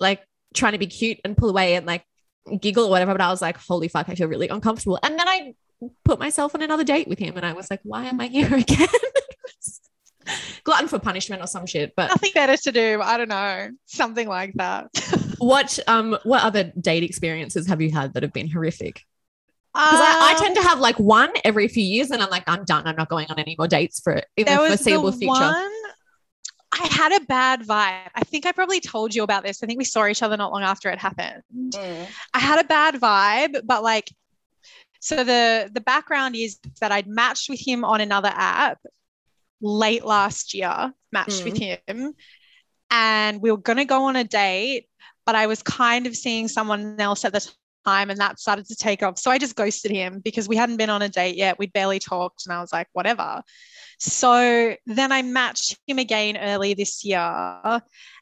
like 0.00 0.22
trying 0.54 0.72
to 0.72 0.78
be 0.78 0.86
cute 0.86 1.18
and 1.24 1.36
pull 1.36 1.50
away 1.50 1.74
and 1.74 1.86
like 1.86 2.04
giggle 2.60 2.86
or 2.86 2.90
whatever. 2.90 3.12
But 3.12 3.20
I 3.20 3.30
was 3.30 3.42
like, 3.42 3.56
"Holy 3.58 3.88
fuck!" 3.88 4.08
I 4.08 4.14
feel 4.14 4.28
really 4.28 4.48
uncomfortable, 4.48 4.98
and 5.02 5.18
then 5.18 5.28
I 5.28 5.54
put 6.04 6.18
myself 6.18 6.54
on 6.54 6.62
another 6.62 6.84
date 6.84 7.08
with 7.08 7.18
him, 7.18 7.36
and 7.36 7.44
I 7.44 7.52
was 7.52 7.70
like, 7.70 7.80
"Why 7.82 8.04
am 8.06 8.20
I 8.20 8.26
here 8.26 8.54
again?" 8.54 8.88
Glutton 10.64 10.88
for 10.88 10.98
punishment 10.98 11.42
or 11.42 11.46
some 11.46 11.66
shit, 11.66 11.94
but 11.94 12.08
nothing 12.08 12.30
better 12.34 12.56
to 12.56 12.72
do. 12.72 13.00
I 13.02 13.18
don't 13.18 13.28
know. 13.28 13.68
Something 13.84 14.28
like 14.28 14.54
that. 14.54 14.86
what 15.38 15.78
um 15.86 16.16
what 16.24 16.42
other 16.42 16.72
date 16.80 17.02
experiences 17.02 17.66
have 17.66 17.82
you 17.82 17.90
had 17.90 18.14
that 18.14 18.22
have 18.22 18.32
been 18.32 18.50
horrific? 18.50 19.02
Because 19.74 20.00
I, 20.00 20.34
I 20.36 20.40
tend 20.40 20.54
to 20.54 20.62
have 20.62 20.78
like 20.78 20.98
one 21.00 21.32
every 21.44 21.66
few 21.66 21.82
years, 21.82 22.12
and 22.12 22.22
I'm 22.22 22.30
like, 22.30 22.44
I'm 22.46 22.64
done. 22.64 22.86
I'm 22.86 22.94
not 22.94 23.08
going 23.08 23.26
on 23.28 23.40
any 23.40 23.56
more 23.58 23.66
dates 23.66 24.00
for 24.00 24.22
in 24.36 24.46
the 24.46 24.56
foreseeable 24.56 25.10
future. 25.10 25.32
one 25.32 25.73
I 26.74 26.88
had 26.90 27.12
a 27.12 27.24
bad 27.24 27.60
vibe. 27.62 28.10
I 28.14 28.24
think 28.24 28.46
I 28.46 28.52
probably 28.52 28.80
told 28.80 29.14
you 29.14 29.22
about 29.22 29.44
this. 29.44 29.62
I 29.62 29.66
think 29.66 29.78
we 29.78 29.84
saw 29.84 30.06
each 30.06 30.22
other 30.22 30.36
not 30.36 30.52
long 30.52 30.62
after 30.62 30.90
it 30.90 30.98
happened. 30.98 31.42
Mm. 31.54 32.06
I 32.34 32.38
had 32.38 32.58
a 32.58 32.64
bad 32.64 32.96
vibe, 32.96 33.60
but 33.64 33.82
like 33.82 34.10
so 34.98 35.22
the 35.22 35.70
the 35.72 35.80
background 35.80 36.34
is 36.34 36.58
that 36.80 36.90
I'd 36.90 37.06
matched 37.06 37.48
with 37.48 37.60
him 37.60 37.84
on 37.84 38.00
another 38.00 38.32
app 38.34 38.78
late 39.60 40.04
last 40.04 40.52
year, 40.52 40.92
matched 41.12 41.44
with 41.44 41.54
mm. 41.54 41.78
him, 41.86 42.14
and 42.90 43.40
we 43.40 43.52
were 43.52 43.58
gonna 43.58 43.84
go 43.84 44.04
on 44.04 44.16
a 44.16 44.24
date, 44.24 44.88
but 45.26 45.36
I 45.36 45.46
was 45.46 45.62
kind 45.62 46.06
of 46.08 46.16
seeing 46.16 46.48
someone 46.48 47.00
else 47.00 47.24
at 47.24 47.32
the 47.32 47.48
time 47.84 48.10
and 48.10 48.18
that 48.18 48.40
started 48.40 48.66
to 48.66 48.74
take 48.74 49.02
off. 49.02 49.18
So 49.18 49.30
I 49.30 49.38
just 49.38 49.56
ghosted 49.56 49.90
him 49.90 50.20
because 50.24 50.48
we 50.48 50.56
hadn't 50.56 50.78
been 50.78 50.90
on 50.90 51.02
a 51.02 51.08
date 51.08 51.36
yet. 51.36 51.58
We'd 51.58 51.72
barely 51.72 51.98
talked, 52.00 52.46
and 52.46 52.52
I 52.52 52.60
was 52.60 52.72
like, 52.72 52.88
whatever. 52.94 53.42
So 53.98 54.76
then 54.86 55.12
I 55.12 55.22
matched 55.22 55.78
him 55.86 55.98
again 55.98 56.36
early 56.36 56.74
this 56.74 57.04
year. 57.04 57.18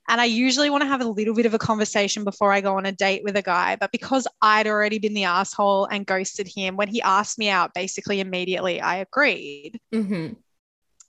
And 0.09 0.21
I 0.21 0.25
usually 0.25 0.69
want 0.69 0.83
to 0.83 0.89
have 0.89 1.01
a 1.01 1.07
little 1.07 1.35
bit 1.35 1.47
of 1.47 1.55
a 1.55 1.59
conversation 1.59 2.25
before 2.25 2.53
I 2.53 2.61
go 2.61 2.77
on 2.77 2.87
a 2.87 2.93
date 2.93 3.23
with 3.23 3.37
a 3.37 3.43
guy. 3.43 3.77
But 3.77 3.93
because 3.93 4.27
I'd 4.43 4.67
already 4.67 4.99
been 4.99 5.15
the 5.15 5.25
asshole 5.25 5.87
and 5.87 6.05
ghosted 6.05 6.49
him, 6.49 6.77
when 6.77 6.89
he 6.89 7.01
asked 7.03 7.39
me 7.39 7.49
out, 7.49 7.73
basically 7.73 8.21
immediately 8.21 8.81
I 8.81 8.97
agreed. 8.97 9.79
Mhm. 9.95 10.37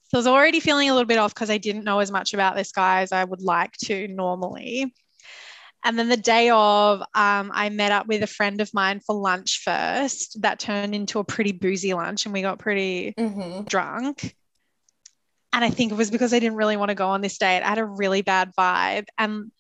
So 0.10 0.18
I 0.18 0.18
was 0.18 0.28
already 0.28 0.60
feeling 0.60 0.90
a 0.90 0.94
little 0.94 1.08
bit 1.08 1.18
off 1.18 1.34
because 1.34 1.50
I 1.50 1.58
didn't 1.58 1.86
know 1.86 2.00
as 2.00 2.12
much 2.12 2.36
about 2.36 2.56
this 2.56 2.72
guy 2.72 3.02
as 3.02 3.12
I 3.12 3.24
would 3.24 3.42
like 3.42 3.72
to 3.86 4.08
normally. 4.10 4.94
And 5.84 5.98
then 5.98 6.08
the 6.08 6.16
day 6.16 6.50
of, 6.52 7.02
um, 7.02 7.52
I 7.54 7.70
met 7.70 7.92
up 7.92 8.08
with 8.08 8.22
a 8.24 8.28
friend 8.28 8.62
of 8.62 8.72
mine 8.74 9.02
for 9.06 9.16
lunch 9.16 9.62
first. 9.66 10.42
That 10.44 10.60
turned 10.60 10.94
into 10.96 11.20
a 11.20 11.24
pretty 11.26 11.52
boozy 11.52 11.94
lunch 11.94 12.26
and 12.26 12.32
we 12.34 12.42
got 12.42 12.60
pretty 12.60 13.14
Mhm. 13.18 13.68
drunk. 13.68 14.36
And 15.54 15.64
I 15.64 15.70
think 15.70 15.92
it 15.92 15.96
was 15.96 16.12
because 16.12 16.34
I 16.34 16.40
didn't 16.40 16.58
really 16.58 16.78
want 16.78 16.90
to 16.90 16.96
go 16.96 17.10
on 17.10 17.22
this 17.22 17.38
date. 17.38 17.62
I 17.62 17.70
had 17.70 17.78
a 17.78 17.86
really 17.86 18.24
bad 18.24 18.52
vibe. 18.58 19.06
And 19.18 19.52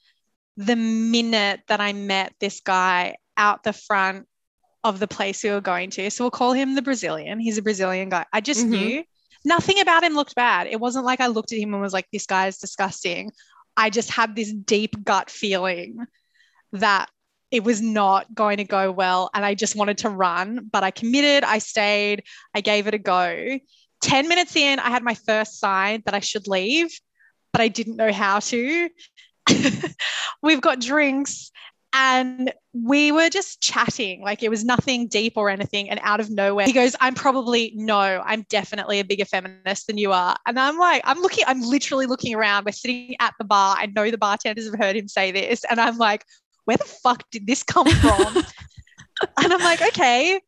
the 0.57 0.75
minute 0.75 1.61
that 1.67 1.79
I 1.79 1.93
met 1.93 2.33
this 2.39 2.59
guy 2.59 3.15
out 3.37 3.63
the 3.63 3.73
front 3.73 4.27
of 4.83 4.99
the 4.99 5.07
place 5.07 5.43
we 5.43 5.51
were 5.51 5.61
going 5.61 5.91
to, 5.91 6.09
so 6.09 6.23
we'll 6.23 6.31
call 6.31 6.53
him 6.53 6.75
the 6.75 6.81
Brazilian. 6.81 7.39
He's 7.39 7.57
a 7.57 7.61
Brazilian 7.61 8.09
guy. 8.09 8.25
I 8.33 8.41
just 8.41 8.65
Mhm. 8.65 8.69
knew 8.69 9.03
nothing 9.45 9.79
about 9.79 10.03
him 10.03 10.15
looked 10.15 10.35
bad. 10.35 10.67
It 10.67 10.79
wasn't 10.79 11.05
like 11.05 11.21
I 11.21 11.27
looked 11.27 11.53
at 11.53 11.59
him 11.59 11.73
and 11.73 11.81
was 11.81 11.93
like, 11.93 12.07
this 12.11 12.25
guy 12.25 12.47
is 12.47 12.57
disgusting. 12.57 13.31
I 13.77 13.89
just 13.89 14.09
had 14.09 14.35
this 14.35 14.51
deep 14.51 15.03
gut 15.03 15.29
feeling 15.29 16.05
that 16.73 17.09
it 17.51 17.63
was 17.63 17.81
not 17.81 18.33
going 18.33 18.57
to 18.57 18.63
go 18.63 18.91
well. 18.91 19.29
And 19.33 19.45
I 19.45 19.53
just 19.53 19.75
wanted 19.75 19.99
to 19.99 20.09
run, 20.09 20.69
but 20.71 20.83
I 20.83 20.89
committed, 20.89 21.43
I 21.43 21.59
stayed, 21.59 22.23
I 22.55 22.61
gave 22.61 22.87
it 22.87 22.95
a 22.95 22.97
go. 22.97 23.59
10 24.03 24.27
minutes 24.27 24.55
in, 24.55 24.79
I 24.79 24.89
had 24.89 25.01
my 25.01 25.15
first 25.15 25.59
sign 25.59 26.03
that 26.05 26.13
I 26.13 26.19
should 26.19 26.47
leave, 26.47 26.91
but 27.53 27.61
I 27.61 27.69
didn't 27.69 27.95
know 27.95 28.11
how 28.11 28.39
to. 28.39 28.89
We've 30.43 30.61
got 30.61 30.81
drinks 30.81 31.51
and 31.93 32.51
we 32.73 33.11
were 33.11 33.29
just 33.29 33.61
chatting. 33.61 34.21
Like 34.21 34.43
it 34.43 34.49
was 34.49 34.65
nothing 34.65 35.07
deep 35.07 35.33
or 35.37 35.49
anything. 35.49 35.89
And 35.89 36.01
out 36.03 36.19
of 36.19 36.29
nowhere, 36.29 36.65
he 36.65 36.73
goes, 36.73 36.95
I'm 36.99 37.13
probably, 37.13 37.71
no, 37.75 37.97
I'm 37.97 38.45
definitely 38.49 38.99
a 38.99 39.05
bigger 39.05 39.25
feminist 39.25 39.87
than 39.87 39.97
you 39.97 40.11
are. 40.11 40.35
And 40.45 40.59
I'm 40.59 40.77
like, 40.77 41.01
I'm 41.05 41.19
looking, 41.21 41.45
I'm 41.47 41.61
literally 41.61 42.05
looking 42.05 42.35
around. 42.35 42.65
We're 42.65 42.71
sitting 42.73 43.15
at 43.21 43.33
the 43.37 43.45
bar. 43.45 43.77
I 43.79 43.85
know 43.85 44.11
the 44.11 44.17
bartenders 44.17 44.65
have 44.65 44.79
heard 44.79 44.97
him 44.97 45.07
say 45.07 45.31
this. 45.31 45.63
And 45.69 45.79
I'm 45.79 45.97
like, 45.97 46.25
where 46.65 46.77
the 46.77 46.83
fuck 46.83 47.23
did 47.31 47.47
this 47.47 47.63
come 47.63 47.87
from? 47.87 48.35
and 49.37 49.53
I'm 49.53 49.61
like, 49.61 49.81
okay, 49.81 50.41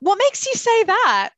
what 0.00 0.18
makes 0.18 0.46
you 0.46 0.54
say 0.54 0.84
that? 0.84 1.30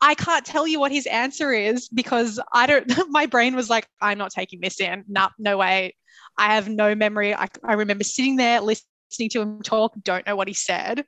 I 0.00 0.14
can't 0.14 0.44
tell 0.44 0.66
you 0.66 0.78
what 0.78 0.92
his 0.92 1.06
answer 1.06 1.52
is 1.52 1.88
because 1.88 2.40
I 2.52 2.66
don't, 2.66 2.90
my 3.10 3.26
brain 3.26 3.56
was 3.56 3.68
like, 3.68 3.86
I'm 4.00 4.18
not 4.18 4.30
taking 4.30 4.60
this 4.60 4.80
in. 4.80 5.04
No, 5.08 5.28
no 5.38 5.56
way. 5.58 5.94
I 6.36 6.54
have 6.54 6.68
no 6.68 6.94
memory. 6.94 7.34
I, 7.34 7.48
I 7.64 7.74
remember 7.74 8.04
sitting 8.04 8.36
there 8.36 8.60
listening 8.60 9.30
to 9.30 9.40
him 9.40 9.62
talk, 9.62 9.92
don't 10.04 10.26
know 10.26 10.36
what 10.36 10.46
he 10.48 10.54
said. 10.54 11.04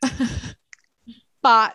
but 1.42 1.74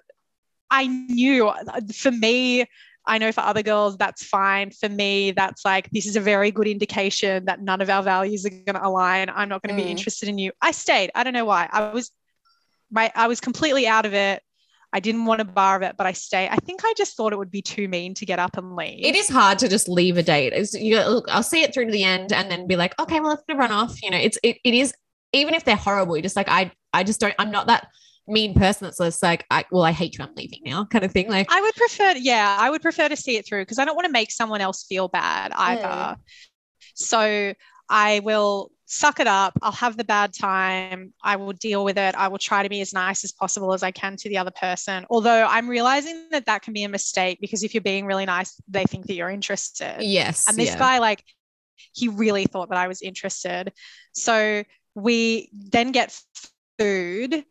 I 0.70 0.88
knew 0.88 1.52
for 1.94 2.12
me, 2.12 2.66
I 3.08 3.18
know 3.20 3.32
for 3.32 3.42
other 3.42 3.62
girls, 3.62 3.98
that's 3.98 4.26
fine. 4.26 4.72
For 4.72 4.90
me, 4.90 5.32
that's 5.32 5.64
like, 5.64 5.90
this 5.92 6.08
is 6.08 6.16
a 6.16 6.20
very 6.22 6.52
good 6.52 6.68
indication 6.68 7.46
that 7.46 7.62
none 7.62 7.80
of 7.80 7.90
our 7.90 8.02
values 8.04 8.46
are 8.46 8.50
going 8.50 8.74
to 8.74 8.86
align. 8.86 9.30
I'm 9.30 9.48
not 9.48 9.62
going 9.62 9.76
to 9.76 9.82
be 9.82 9.88
Mm. 9.88 9.92
interested 9.92 10.28
in 10.28 10.38
you. 10.40 10.52
I 10.62 10.72
stayed. 10.72 11.12
I 11.14 11.24
don't 11.24 11.34
know 11.34 11.46
why. 11.46 11.70
I 11.72 11.92
was, 11.92 12.12
my, 12.92 13.12
I 13.16 13.28
was 13.28 13.40
completely 13.40 13.88
out 13.88 14.06
of 14.06 14.14
it. 14.14 14.42
I 14.96 15.02
didn't 15.02 15.26
want 15.26 15.40
to 15.40 15.46
bar 15.46 15.82
it, 15.84 15.98
but 15.98 16.08
I 16.08 16.14
stay. 16.14 16.48
I 16.50 16.56
think 16.56 16.86
I 16.86 16.94
just 16.96 17.18
thought 17.18 17.34
it 17.34 17.38
would 17.38 17.52
be 17.52 17.62
too 17.62 17.90
mean 17.90 18.14
to 18.14 18.26
get 18.26 18.40
up 18.40 18.56
and 18.56 18.78
leave. 18.78 19.04
It 19.04 19.14
is 19.14 19.28
hard 19.28 19.60
to 19.60 19.68
just 19.68 19.90
leave 19.90 20.18
a 20.18 20.24
date. 20.24 20.54
It's, 20.54 20.74
you 20.74 20.96
go, 20.96 21.10
look, 21.10 21.26
I'll 21.28 21.44
see 21.44 21.64
it 21.64 21.74
through 21.74 21.88
to 21.88 21.92
the 21.92 22.06
end 22.06 22.32
and 22.32 22.50
then 22.50 22.66
be 22.66 22.78
like, 22.78 22.98
okay, 22.98 23.20
well, 23.20 23.34
it's 23.34 23.44
gonna 23.46 23.60
run 23.60 23.74
off. 23.74 24.02
You 24.02 24.10
know, 24.12 24.18
it's 24.18 24.40
it, 24.42 24.58
it 24.64 24.74
is 24.74 24.94
even 25.34 25.54
if 25.54 25.66
they're 25.66 25.76
horrible. 25.76 26.16
You're 26.16 26.24
just 26.24 26.38
like 26.38 26.48
I 26.48 26.72
I 26.94 27.04
just 27.04 27.20
don't. 27.20 27.36
I'm 27.38 27.52
not 27.52 27.68
that 27.68 27.90
mean 28.26 28.54
person 28.54 28.86
that's 28.86 29.00
just 29.00 29.22
like, 29.22 29.46
I, 29.52 29.66
well, 29.70 29.84
I 29.84 29.92
hate 29.92 30.18
you. 30.18 30.24
I'm 30.24 30.34
leaving 30.34 30.62
now, 30.64 30.86
kind 30.86 31.04
of 31.04 31.12
thing. 31.12 31.30
Like, 31.30 31.52
I 31.52 31.60
would 31.60 31.76
prefer, 31.76 32.14
yeah, 32.18 32.56
I 32.58 32.70
would 32.70 32.82
prefer 32.82 33.10
to 33.10 33.18
see 33.18 33.36
it 33.36 33.46
through 33.46 33.64
because 33.64 33.80
I 33.80 33.86
don't 33.86 33.96
want 33.96 34.06
to 34.06 34.12
make 34.12 34.32
someone 34.32 34.62
else 34.62 34.86
feel 34.86 35.10
bad 35.10 35.52
either. 35.54 36.16
So 36.94 37.54
I 37.90 38.22
will 38.22 38.72
suck 38.86 39.20
it 39.20 39.28
up. 39.28 39.54
I'll 39.62 39.72
have 39.72 39.98
the 39.98 40.04
bad 40.04 40.34
time. 40.34 41.14
I 41.24 41.36
will 41.38 41.54
deal 41.54 41.84
with 41.84 41.98
it. 41.98 42.16
I 42.16 42.28
will 42.28 42.38
try 42.38 42.64
to 42.64 42.70
be 42.70 42.82
as 42.82 42.94
nice 42.94 43.24
as 43.24 43.32
possible 43.32 43.74
as 43.74 43.84
I 43.84 43.92
can 43.92 44.16
to 44.18 44.30
the 44.30 44.38
other 44.38 44.52
person. 44.52 45.06
Although 45.10 45.46
I'm 45.50 45.68
realizing 45.68 46.28
that 46.32 46.46
that 46.46 46.62
can 46.62 46.74
be 46.74 46.84
a 46.84 46.90
mistake 46.90 47.40
because 47.42 47.64
if 47.64 47.74
you're 47.74 47.82
being 47.82 48.06
really 48.06 48.26
nice, 48.26 48.62
they 48.68 48.84
think 48.84 49.08
that 49.08 49.16
you're 49.16 49.30
interested. 49.30 49.98
yes, 50.02 50.48
And 50.48 50.58
this 50.58 50.70
yeah. 50.70 50.80
guy, 50.80 51.00
like, 51.00 51.24
he 51.94 52.08
really 52.10 52.46
thought 52.46 52.70
that 52.70 52.78
I 52.78 52.88
was 52.88 53.02
interested. 53.02 53.74
So 54.14 54.64
we 54.94 55.50
then 55.54 55.92
get 55.92 56.18
food, 56.78 57.44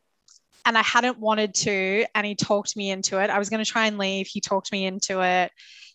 and 0.66 0.78
I 0.78 0.82
hadn't 0.82 1.18
wanted 1.18 1.54
to, 1.54 2.06
and 2.14 2.26
he 2.26 2.34
talked 2.34 2.76
me 2.76 2.90
into 2.90 3.22
it. 3.22 3.28
I 3.28 3.38
was 3.38 3.50
going 3.50 3.62
to 3.62 3.70
try 3.70 3.86
and 3.86 3.98
leave. 3.98 4.26
He 4.26 4.40
talked 4.40 4.72
me 4.72 4.86
into 4.86 5.22
it. 5.22 5.52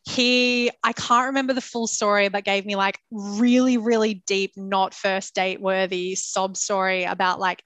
He, 0.08 0.72
I 0.84 0.94
can't 0.94 1.28
remember 1.28 1.54
the 1.54 1.62
full 1.62 1.88
story, 1.88 2.30
but 2.30 2.44
gave 2.44 2.66
me 2.66 2.76
like 2.76 3.00
really, 3.12 3.78
really 3.78 4.16
deep, 4.26 4.54
not 4.56 4.94
first 4.94 5.36
date 5.36 5.62
worthy 5.62 6.16
sob 6.16 6.58
story 6.58 7.04
about 7.04 7.40
like 7.40 7.64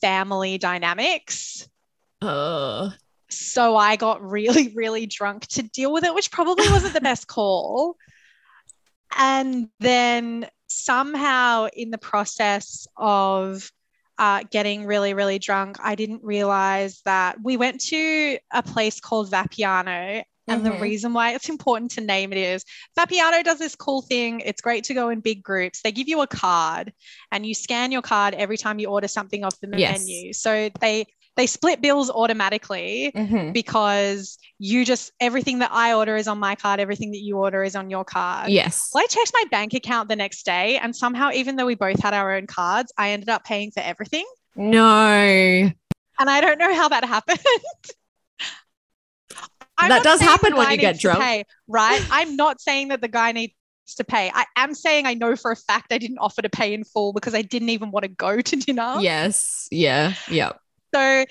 family 0.00 0.58
dynamics. 0.58 1.68
Oh, 2.20 2.92
So 3.28 3.76
I 3.76 3.96
got 3.96 4.22
really, 4.22 4.72
really 4.74 5.06
drunk 5.06 5.46
to 5.48 5.62
deal 5.62 5.92
with 5.92 6.04
it, 6.04 6.14
which 6.14 6.30
probably 6.30 6.68
wasn't 6.68 6.94
the 6.94 7.00
best 7.00 7.26
call. 7.26 7.96
And 9.16 9.70
then 9.80 10.48
somehow 10.66 11.68
in 11.72 11.90
the 11.90 11.98
process 11.98 12.86
of 12.96 13.70
uh, 14.18 14.44
getting 14.50 14.86
really, 14.86 15.14
really 15.14 15.38
drunk, 15.38 15.76
I 15.80 15.94
didn't 15.94 16.22
realize 16.22 17.00
that 17.04 17.36
we 17.42 17.56
went 17.56 17.80
to 17.82 18.38
a 18.52 18.62
place 18.62 19.00
called 19.00 19.30
Vapiano. 19.30 20.22
And 20.48 20.64
the 20.64 20.70
Mhm. 20.70 20.80
reason 20.80 21.12
why 21.12 21.32
it's 21.34 21.48
important 21.48 21.90
to 21.92 22.00
name 22.00 22.32
it 22.32 22.38
is 22.38 22.64
Vapiano 22.98 23.42
does 23.42 23.58
this 23.58 23.74
cool 23.74 24.02
thing. 24.02 24.40
It's 24.40 24.60
great 24.60 24.84
to 24.84 24.94
go 24.94 25.08
in 25.08 25.20
big 25.20 25.42
groups. 25.42 25.82
They 25.82 25.92
give 25.92 26.08
you 26.08 26.20
a 26.22 26.26
card 26.26 26.92
and 27.32 27.44
you 27.44 27.54
scan 27.54 27.90
your 27.92 28.02
card 28.02 28.34
every 28.34 28.56
time 28.56 28.78
you 28.78 28.88
order 28.88 29.08
something 29.08 29.44
off 29.44 29.58
the 29.60 29.68
Yes. 29.76 29.98
menu. 30.00 30.32
So 30.32 30.70
they 30.80 31.06
they 31.36 31.46
split 31.46 31.82
bills 31.82 32.08
automatically 32.10 33.12
Mhm. 33.14 33.52
because 33.52 34.38
you 34.58 34.86
just 34.86 35.12
everything 35.20 35.58
that 35.58 35.70
I 35.70 35.92
order 35.92 36.16
is 36.16 36.28
on 36.28 36.38
my 36.38 36.54
card, 36.54 36.80
everything 36.80 37.10
that 37.10 37.20
you 37.20 37.36
order 37.36 37.62
is 37.62 37.76
on 37.76 37.90
your 37.90 38.04
card. 38.06 38.48
yes. 38.48 38.88
Well, 38.94 39.04
I 39.04 39.06
checked 39.06 39.32
my 39.34 39.44
bank 39.50 39.74
account 39.74 40.08
the 40.08 40.16
next 40.16 40.46
day, 40.46 40.78
and 40.78 40.96
somehow, 40.96 41.30
even 41.32 41.56
though 41.56 41.66
we 41.66 41.74
both 41.74 42.00
had 42.00 42.14
our 42.14 42.34
own 42.36 42.46
cards, 42.46 42.90
I 42.96 43.10
ended 43.10 43.28
up 43.28 43.44
paying 43.44 43.70
for 43.70 43.80
everything. 43.80 44.24
No. 44.54 45.70
and 46.18 46.30
I 46.30 46.40
don't 46.40 46.56
know 46.56 46.74
how 46.74 46.88
that 46.88 47.04
happened. 47.16 47.38
I'm 49.78 49.88
That 49.90 50.02
does 50.02 50.20
happen 50.20 50.56
when 50.56 50.70
you 50.70 50.76
get 50.78 50.98
drunk. 50.98 51.20
pay, 51.20 51.44
right? 51.68 52.04
I'm 52.10 52.36
not 52.36 52.60
saying 52.60 52.88
that 52.88 53.00
the 53.00 53.08
guy 53.08 53.32
needs 53.32 53.52
to 53.96 54.04
pay. 54.04 54.30
I 54.34 54.44
am 54.56 54.74
saying 54.74 55.06
I 55.06 55.14
know 55.14 55.36
for 55.36 55.50
a 55.50 55.56
fact 55.56 55.92
I 55.92 55.98
didn't 55.98 56.18
offer 56.18 56.42
to 56.42 56.48
pay 56.48 56.72
in 56.74 56.82
full 56.84 57.12
because 57.12 57.34
I 57.34 57.42
didn't 57.42 57.68
even 57.68 57.90
want 57.90 58.04
to 58.04 58.08
go 58.08 58.40
to 58.40 58.56
dinner. 58.56 58.96
Yes. 59.00 59.68
Yeah. 59.70 60.14
Yeah. 60.30 60.52
So 60.94 61.24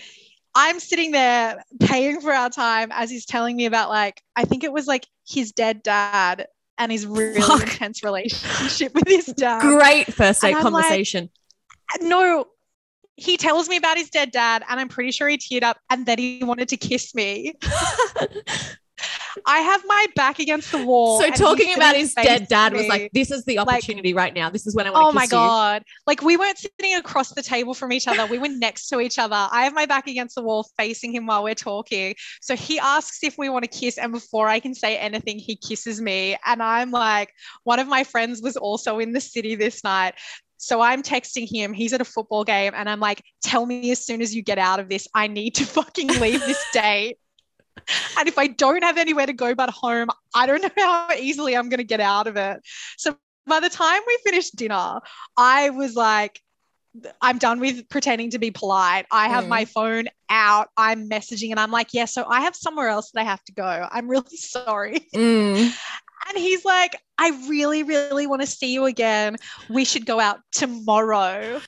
I'm 0.53 0.79
sitting 0.79 1.11
there 1.11 1.63
paying 1.81 2.21
for 2.21 2.31
our 2.31 2.49
time 2.49 2.89
as 2.93 3.09
he's 3.09 3.25
telling 3.25 3.55
me 3.57 3.65
about 3.65 3.89
like 3.89 4.21
I 4.35 4.45
think 4.45 4.63
it 4.63 4.71
was 4.71 4.87
like 4.87 5.05
his 5.27 5.51
dead 5.51 5.83
dad 5.83 6.47
and 6.77 6.91
his 6.91 7.05
really 7.05 7.41
Fuck. 7.41 7.61
intense 7.63 8.03
relationship 8.03 8.93
with 8.93 9.07
his 9.07 9.25
dad. 9.25 9.61
Great 9.61 10.13
first 10.13 10.41
date 10.41 10.55
I'm 10.55 10.71
like- 10.71 10.83
conversation. 10.83 11.29
No, 12.01 12.45
he 13.17 13.37
tells 13.37 13.69
me 13.69 13.77
about 13.77 13.97
his 13.97 14.09
dead 14.09 14.31
dad, 14.31 14.63
and 14.69 14.79
I'm 14.79 14.89
pretty 14.89 15.11
sure 15.11 15.27
he 15.27 15.37
teared 15.37 15.63
up 15.63 15.77
and 15.89 16.05
then 16.05 16.17
he 16.17 16.43
wanted 16.43 16.69
to 16.69 16.77
kiss 16.77 17.13
me. 17.15 17.53
I 19.45 19.59
have 19.59 19.83
my 19.85 20.05
back 20.15 20.39
against 20.39 20.71
the 20.71 20.83
wall. 20.85 21.19
so 21.19 21.29
talking 21.29 21.75
about 21.75 21.95
his 21.97 22.13
dead 22.13 22.47
dad 22.47 22.71
was 22.71 22.87
like, 22.87 23.11
"This 23.13 23.31
is 23.31 23.43
the 23.43 23.57
Like- 23.57 23.67
opportunity 23.67 24.13
right 24.13 24.33
now. 24.33 24.49
This 24.49 24.65
is 24.65 24.73
when 24.73 24.87
I 24.87 24.91
want 24.91 25.03
to 25.03 25.07
Oh 25.09 25.11
my 25.11 25.23
kiss 25.23 25.31
you." 25.33 25.37
god! 25.37 25.83
Like 26.07 26.21
we 26.21 26.37
weren't 26.37 26.57
sitting 26.57 26.95
across 26.95 27.31
the 27.33 27.43
table 27.43 27.73
from 27.73 27.91
each 27.91 28.07
other. 28.07 28.25
We 28.25 28.37
were 28.37 28.47
next 28.47 28.87
to 28.89 29.01
each 29.01 29.19
other. 29.19 29.35
I 29.51 29.65
have 29.65 29.73
my 29.73 29.85
back 29.85 30.07
against 30.07 30.35
the 30.35 30.41
wall, 30.41 30.65
facing 30.77 31.13
him 31.13 31.25
while 31.25 31.43
we're 31.43 31.53
talking. 31.53 32.15
So 32.41 32.55
he 32.55 32.79
asks 32.79 33.23
if 33.25 33.37
we 33.37 33.49
want 33.49 33.63
to 33.63 33.69
kiss, 33.69 33.97
and 33.97 34.13
before 34.13 34.47
I 34.47 34.61
can 34.61 34.73
say 34.73 34.97
anything, 34.97 35.37
he 35.39 35.57
kisses 35.57 35.99
me. 35.99 36.37
And 36.45 36.63
I'm 36.63 36.91
like, 36.91 37.33
one 37.65 37.79
of 37.79 37.87
my 37.89 38.05
friends 38.05 38.41
was 38.41 38.55
also 38.55 38.99
in 38.99 39.11
the 39.11 39.21
city 39.21 39.55
this 39.55 39.83
night. 39.83 40.13
So 40.57 40.81
I'm 40.81 41.03
texting 41.03 41.47
him. 41.49 41.73
He's 41.73 41.93
at 41.93 42.01
a 42.01 42.05
football 42.05 42.43
game, 42.43 42.73
and 42.75 42.89
I'm 42.89 42.99
like, 42.99 43.21
"Tell 43.43 43.65
me 43.65 43.91
as 43.91 44.05
soon 44.05 44.21
as 44.21 44.33
you 44.35 44.41
get 44.41 44.57
out 44.57 44.79
of 44.79 44.89
this. 44.89 45.07
I 45.13 45.27
need 45.27 45.55
to 45.55 45.65
fucking 45.77 46.07
leave 46.07 46.45
this 46.45 46.63
date." 46.73 47.17
And 48.17 48.27
if 48.27 48.37
I 48.37 48.47
don't 48.47 48.83
have 48.83 48.97
anywhere 48.97 49.25
to 49.25 49.33
go 49.33 49.53
but 49.53 49.69
home, 49.69 50.09
I 50.33 50.47
don't 50.47 50.61
know 50.61 50.69
how 50.77 51.09
easily 51.19 51.55
I'm 51.55 51.69
going 51.69 51.79
to 51.79 51.83
get 51.83 51.99
out 51.99 52.25
of 52.25 52.35
it. 52.37 52.61
So 52.97 53.15
by 53.45 53.59
the 53.59 53.69
time 53.69 54.01
we 54.07 54.17
finished 54.23 54.55
dinner, 54.55 54.99
I 55.37 55.69
was 55.69 55.95
like, 55.95 56.39
I'm 57.21 57.37
done 57.37 57.59
with 57.59 57.87
pretending 57.89 58.29
to 58.31 58.39
be 58.39 58.49
polite. 58.51 59.05
I 59.11 59.27
have 59.27 59.43
Mm. 59.43 59.49
my 59.49 59.65
phone 59.65 60.05
out. 60.29 60.69
I'm 60.77 61.09
messaging 61.09 61.51
and 61.51 61.59
I'm 61.59 61.69
like, 61.69 61.89
yeah, 61.93 62.05
so 62.05 62.25
I 62.27 62.41
have 62.41 62.55
somewhere 62.55 62.87
else 62.87 63.11
that 63.11 63.19
I 63.21 63.23
have 63.25 63.43
to 63.43 63.51
go. 63.53 63.87
I'm 63.91 64.07
really 64.07 64.37
sorry. 64.37 65.01
Mm. 65.13 65.75
And 66.27 66.37
he's 66.37 66.65
like, 66.65 66.95
I 67.17 67.29
really, 67.47 67.83
really 67.83 68.27
want 68.27 68.41
to 68.41 68.47
see 68.47 68.73
you 68.73 68.85
again. 68.85 69.37
We 69.69 69.85
should 69.85 70.05
go 70.05 70.19
out 70.19 70.39
tomorrow. 70.51 71.61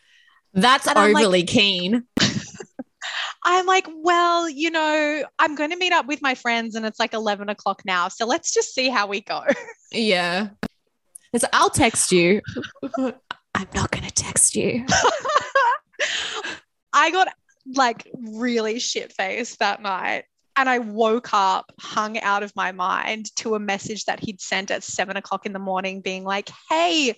That's 0.53 0.87
And 0.87 0.97
I'm 0.97 1.13
like- 1.13 1.23
overly 1.23 1.43
keen. 1.43 2.03
I'm 3.43 3.65
like, 3.65 3.87
well, 4.01 4.49
you 4.49 4.69
know, 4.71 5.23
I'm 5.39 5.55
going 5.55 5.69
to 5.69 5.77
meet 5.77 5.93
up 5.93 6.05
with 6.05 6.21
my 6.21 6.35
friends 6.35 6.75
and 6.75 6.85
it's 6.85 6.99
like 6.99 7.13
11 7.13 7.47
o'clock 7.47 7.81
now. 7.85 8.09
So 8.09 8.25
let's 8.25 8.53
just 8.53 8.73
see 8.73 8.89
how 8.89 9.07
we 9.07 9.21
go. 9.21 9.43
Yeah. 9.91 10.49
It's, 11.31 11.45
I'll 11.53 11.69
text 11.69 12.11
you. 12.11 12.41
I'm 12.97 13.67
not 13.73 13.91
going 13.91 14.03
to 14.03 14.11
text 14.13 14.55
you. 14.55 14.85
I 16.93 17.11
got 17.11 17.29
like 17.73 18.09
really 18.13 18.79
shit 18.79 19.13
faced 19.13 19.59
that 19.59 19.81
night. 19.81 20.25
And 20.57 20.67
I 20.67 20.79
woke 20.79 21.33
up 21.33 21.71
hung 21.79 22.19
out 22.19 22.43
of 22.43 22.55
my 22.55 22.71
mind 22.71 23.33
to 23.37 23.55
a 23.55 23.59
message 23.59 24.05
that 24.05 24.19
he'd 24.19 24.41
sent 24.41 24.71
at 24.71 24.83
seven 24.83 25.15
o'clock 25.15 25.45
in 25.45 25.53
the 25.53 25.59
morning, 25.59 26.01
being 26.01 26.23
like, 26.23 26.49
Hey, 26.69 27.15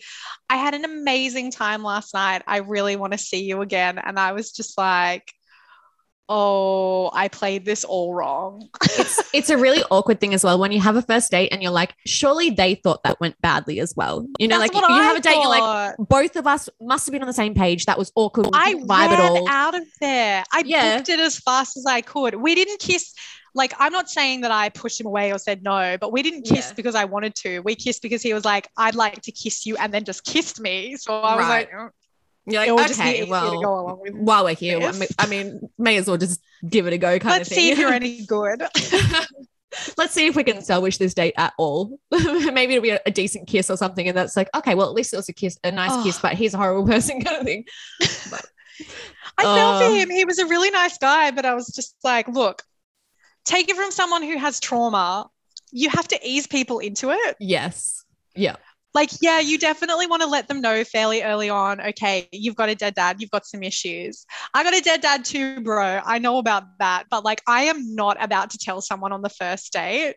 I 0.50 0.58
had 0.58 0.74
an 0.74 0.86
amazing 0.86 1.52
time 1.52 1.84
last 1.84 2.14
night. 2.14 2.44
I 2.46 2.58
really 2.58 2.98
want 2.98 3.14
to 3.14 3.18
see 3.18 3.46
you 3.46 3.62
again. 3.62 3.98
And 3.98 4.20
I 4.20 4.34
was 4.34 4.52
just 4.52 4.78
like, 4.78 5.32
Oh, 6.32 7.10
I 7.14 7.28
played 7.28 7.66
this 7.66 7.84
all 7.84 8.14
wrong. 8.14 8.70
It's 8.84 9.20
it's 9.34 9.50
a 9.50 9.58
really 9.58 9.84
awkward 9.90 10.20
thing 10.22 10.34
as 10.36 10.44
well 10.44 10.60
when 10.60 10.72
you 10.72 10.80
have 10.80 10.96
a 10.96 11.02
first 11.02 11.32
date 11.32 11.50
and 11.52 11.62
you're 11.64 11.72
like, 11.72 11.96
surely 12.06 12.52
they 12.52 12.76
thought 12.76 13.02
that 13.04 13.20
went 13.20 13.40
badly 13.42 13.80
as 13.80 13.94
well. 13.96 14.28
You 14.38 14.48
know, 14.48 14.60
That's 14.60 14.74
like 14.74 14.82
you 14.90 14.96
I 14.96 15.04
have 15.04 15.18
a 15.18 15.22
date, 15.22 15.34
you're 15.36 15.48
like, 15.50 15.96
both 15.98 16.36
of 16.36 16.46
us 16.46 16.70
must 16.80 17.08
have 17.08 17.14
been 17.14 17.22
on 17.24 17.28
the 17.28 17.34
same 17.34 17.56
page. 17.56 17.86
That 17.86 17.98
was 17.98 18.12
awkward. 18.16 18.46
We 18.46 18.52
I 18.54 18.76
vibe 18.76 19.10
at 19.10 19.20
ran 19.20 19.32
all. 19.32 19.50
out 19.50 19.76
of 19.76 19.84
there. 20.00 20.44
I 20.54 20.62
Yeah. 20.66 20.98
booked 20.98 21.10
it 21.10 21.20
as 21.20 21.40
fast 21.40 21.76
as 21.78 21.86
I 21.88 22.02
could. 22.02 22.36
We 22.36 22.54
didn't 22.56 22.80
kiss. 22.80 23.14
Like, 23.56 23.74
I'm 23.80 23.92
not 23.92 24.08
saying 24.08 24.42
that 24.42 24.52
I 24.52 24.70
pushed 24.70 25.00
him 25.02 25.08
away 25.08 25.34
or 25.34 25.40
said 25.40 25.64
no, 25.64 25.98
but 26.00 26.12
we 26.12 26.22
didn't 26.22 26.44
kiss 26.44 26.68
Yeah. 26.68 26.74
because 26.76 26.94
I 26.94 27.06
wanted 27.06 27.34
to. 27.38 27.62
We 27.62 27.74
kissed 27.74 28.04
because 28.04 28.22
he 28.22 28.32
was 28.36 28.46
like, 28.46 28.68
I'd 28.78 28.94
like 28.94 29.24
to 29.24 29.32
kiss 29.32 29.66
you, 29.66 29.76
and 29.78 29.92
then 29.92 30.04
just 30.06 30.24
kissed 30.24 30.60
me. 30.60 30.96
So 30.98 31.20
I 31.20 31.36
was 31.36 31.48
like, 31.48 31.72
"Oh, 32.50 32.54
You're 32.54 32.64
it 32.64 32.72
would 32.72 32.78
like, 32.80 32.88
just 32.88 33.00
be 33.00 33.04
okay, 33.06 33.14
easier 33.14 33.26
to 33.26 33.32
well, 33.32 33.62
go 33.62 33.80
along 33.80 34.00
with. 34.02 34.14
while 34.16 34.44
we're 34.44 34.56
here, 34.56 34.78
I 34.78 34.92
this. 34.92 35.00
mean, 35.00 35.10
I 35.20 35.26
mean, 35.28 35.70
may 35.78 35.98
as 35.98 36.08
well 36.08 36.18
just 36.18 36.42
give 36.68 36.88
it 36.88 36.94
a 36.94 36.98
go 36.98 37.20
kind 37.20 37.32
Let's 37.38 37.50
of 37.50 37.56
thing. 37.56 37.64
see 37.66 37.72
if 37.72 37.78
you're 37.80 37.94
any 37.94 38.26
good. 38.26 38.62
Let's 39.98 40.14
see 40.14 40.26
if 40.26 40.36
we 40.36 40.44
can 40.44 40.62
salvage 40.64 40.98
this 40.98 41.14
date 41.14 41.36
at 41.38 41.54
all. 41.60 42.00
Maybe 42.12 42.74
it'll 42.74 42.82
be 42.82 42.90
a, 42.90 43.00
a 43.06 43.12
decent 43.12 43.48
kiss 43.48 43.70
or 43.70 43.78
something. 43.78 44.08
And 44.08 44.18
that's 44.18 44.36
like, 44.36 44.50
okay, 44.56 44.74
well, 44.74 44.88
at 44.88 44.94
least 44.96 45.14
it 45.14 45.18
was 45.18 45.30
a 45.30 45.34
kiss, 45.34 45.60
a 45.64 45.72
nice 45.72 45.92
Oh. 45.94 46.04
kiss, 46.04 46.20
but 46.20 46.34
he's 46.34 46.56
a 46.56 46.58
horrible 46.58 46.88
person 46.88 47.22
kind 47.22 47.38
of 47.38 47.44
thing. 47.46 47.66
I 49.38 49.44
felt 49.44 49.76
Uh. 49.84 49.88
for 49.90 49.96
him. 49.96 50.10
He 50.10 50.26
was 50.26 50.40
a 50.40 50.48
really 50.48 50.72
nice 50.72 50.98
guy, 50.98 51.30
but 51.32 51.46
I 51.46 51.54
was 51.54 51.68
just 51.68 51.96
like, 52.04 52.28
look, 52.28 52.64
take 53.46 53.70
it 53.70 53.76
from 53.76 53.92
someone 53.92 54.24
who 54.24 54.38
has 54.38 54.60
trauma. 54.60 55.30
You 55.72 55.90
have 55.92 56.08
to 56.10 56.20
ease 56.28 56.48
people 56.48 56.80
into 56.80 57.12
it. 57.12 57.36
Yes. 57.40 58.04
Yeah. 58.36 58.56
Like 58.94 59.10
yeah 59.22 59.40
you 59.40 59.58
definitely 59.58 60.08
want 60.08 60.22
to 60.22 60.28
let 60.28 60.48
them 60.48 60.62
know 60.62 60.84
fairly 60.84 61.22
early 61.22 61.50
on 61.50 61.80
okay 61.82 62.28
you've 62.32 62.56
got 62.56 62.70
a 62.70 62.76
dead 62.76 62.96
dad 62.96 63.18
you've 63.20 63.32
got 63.32 63.46
some 63.46 63.64
issues. 63.64 64.26
I 64.54 64.64
got 64.64 64.76
a 64.76 64.82
dead 64.82 65.02
dad 65.02 65.26
too 65.26 65.62
bro. 65.62 66.02
I 66.04 66.20
know 66.20 66.38
about 66.38 66.64
that. 66.80 67.06
But 67.10 67.24
like 67.24 67.42
i 67.48 67.64
am 67.64 67.96
not 67.96 68.18
about 68.24 68.50
to 68.52 68.58
tell 68.58 68.82
someone 68.82 69.12
on 69.12 69.22
the 69.22 69.30
first 69.30 69.72
date 69.74 70.16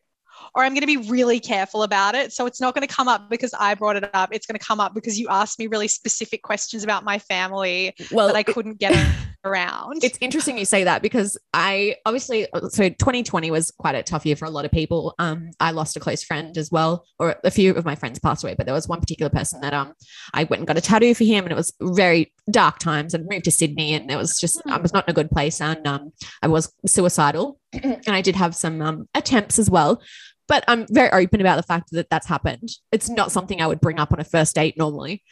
or 0.55 0.64
i'm 0.64 0.73
going 0.73 0.81
to 0.81 0.87
be 0.87 0.97
really 0.97 1.41
careful 1.41 1.83
about 1.83 2.14
it. 2.14 2.33
So 2.33 2.47
it's 2.47 2.61
not 2.61 2.75
going 2.75 2.87
to 2.87 2.93
come 2.93 3.09
up 3.09 3.29
because 3.31 3.55
i 3.59 3.75
brought 3.75 3.97
it 3.97 4.09
up. 4.14 4.31
It's 4.33 4.47
going 4.47 4.59
to 4.59 4.64
come 4.64 4.81
up 4.81 4.95
because 4.95 5.18
you 5.18 5.29
asked 5.29 5.59
me 5.59 5.66
really 5.66 5.89
specific 5.89 6.43
questions 6.43 6.83
about 6.85 7.05
my 7.05 7.18
family 7.18 7.95
Well, 8.11 8.27
that 8.29 8.37
i 8.37 8.43
couldn't 8.43 8.79
get 8.79 8.93
around 9.45 10.05
it's 10.05 10.18
interesting 10.20 10.57
you 10.57 10.64
say 10.64 10.84
that 10.84 11.03
because 11.03 11.36
I 11.53 11.97
obviously 12.07 12.47
so 12.68 12.88
2020 12.88 13.51
was 13.51 13.70
quite 13.70 13.95
a 13.95 14.03
tough 14.03 14.24
year 14.24 14.36
for 14.36 14.45
a 14.45 14.51
lot 14.51 14.64
of 14.64 14.70
people. 14.70 15.14
Um, 15.18 15.51
I 15.61 15.72
lost 15.72 15.97
a 15.97 16.01
close 16.01 16.22
friend 16.22 16.57
as 16.57 16.70
well, 16.70 17.05
or 17.18 17.36
a 17.45 17.51
few 17.51 17.74
of 17.74 17.84
my 17.84 17.95
friends 17.95 18.18
passed 18.18 18.45
away, 18.45 18.55
but 18.55 18.66
there 18.66 18.74
was 18.74 18.88
one 18.88 19.01
particular 19.01 19.30
person 19.30 19.61
that 19.61 19.74
um 19.74 19.95
I 20.32 20.45
went 20.45 20.61
and 20.61 20.66
got 20.66 20.78
a 20.78 20.80
tattoo 20.80 21.14
for 21.14 21.24
him, 21.24 21.45
and 21.45 21.53
it 21.53 21.57
was 21.57 21.72
very 21.80 22.32
dark 22.51 22.78
times. 22.78 23.14
And 23.14 23.26
moved 23.28 23.45
to 23.45 23.51
Sydney, 23.51 23.95
and 23.95 24.11
it 24.11 24.16
was 24.16 24.38
just 24.38 24.61
I 24.66 24.78
was 24.78 24.93
not 24.93 25.09
in 25.09 25.12
a 25.12 25.14
good 25.14 25.30
place, 25.30 25.61
and 25.61 25.86
um 25.86 26.12
I 26.43 26.49
was 26.49 26.72
suicidal, 26.86 27.59
and 27.72 28.09
I 28.09 28.20
did 28.20 28.36
have 28.36 28.55
some 28.55 28.80
um 28.80 29.09
attempts 29.14 29.59
as 29.59 29.68
well. 29.68 30.03
But 30.49 30.64
I'm 30.68 30.86
very 30.90 31.11
open 31.11 31.40
about 31.40 31.57
the 31.57 31.62
fact 31.62 31.90
that 31.93 32.11
that's 32.11 32.26
happened. 32.26 32.68
It's 32.90 33.09
not 33.09 33.32
something 33.32 33.61
I 33.61 33.66
would 33.66 33.80
bring 33.80 33.99
up 33.99 34.12
on 34.12 34.20
a 34.20 34.24
first 34.24 34.55
date 34.55 34.76
normally. 34.76 35.22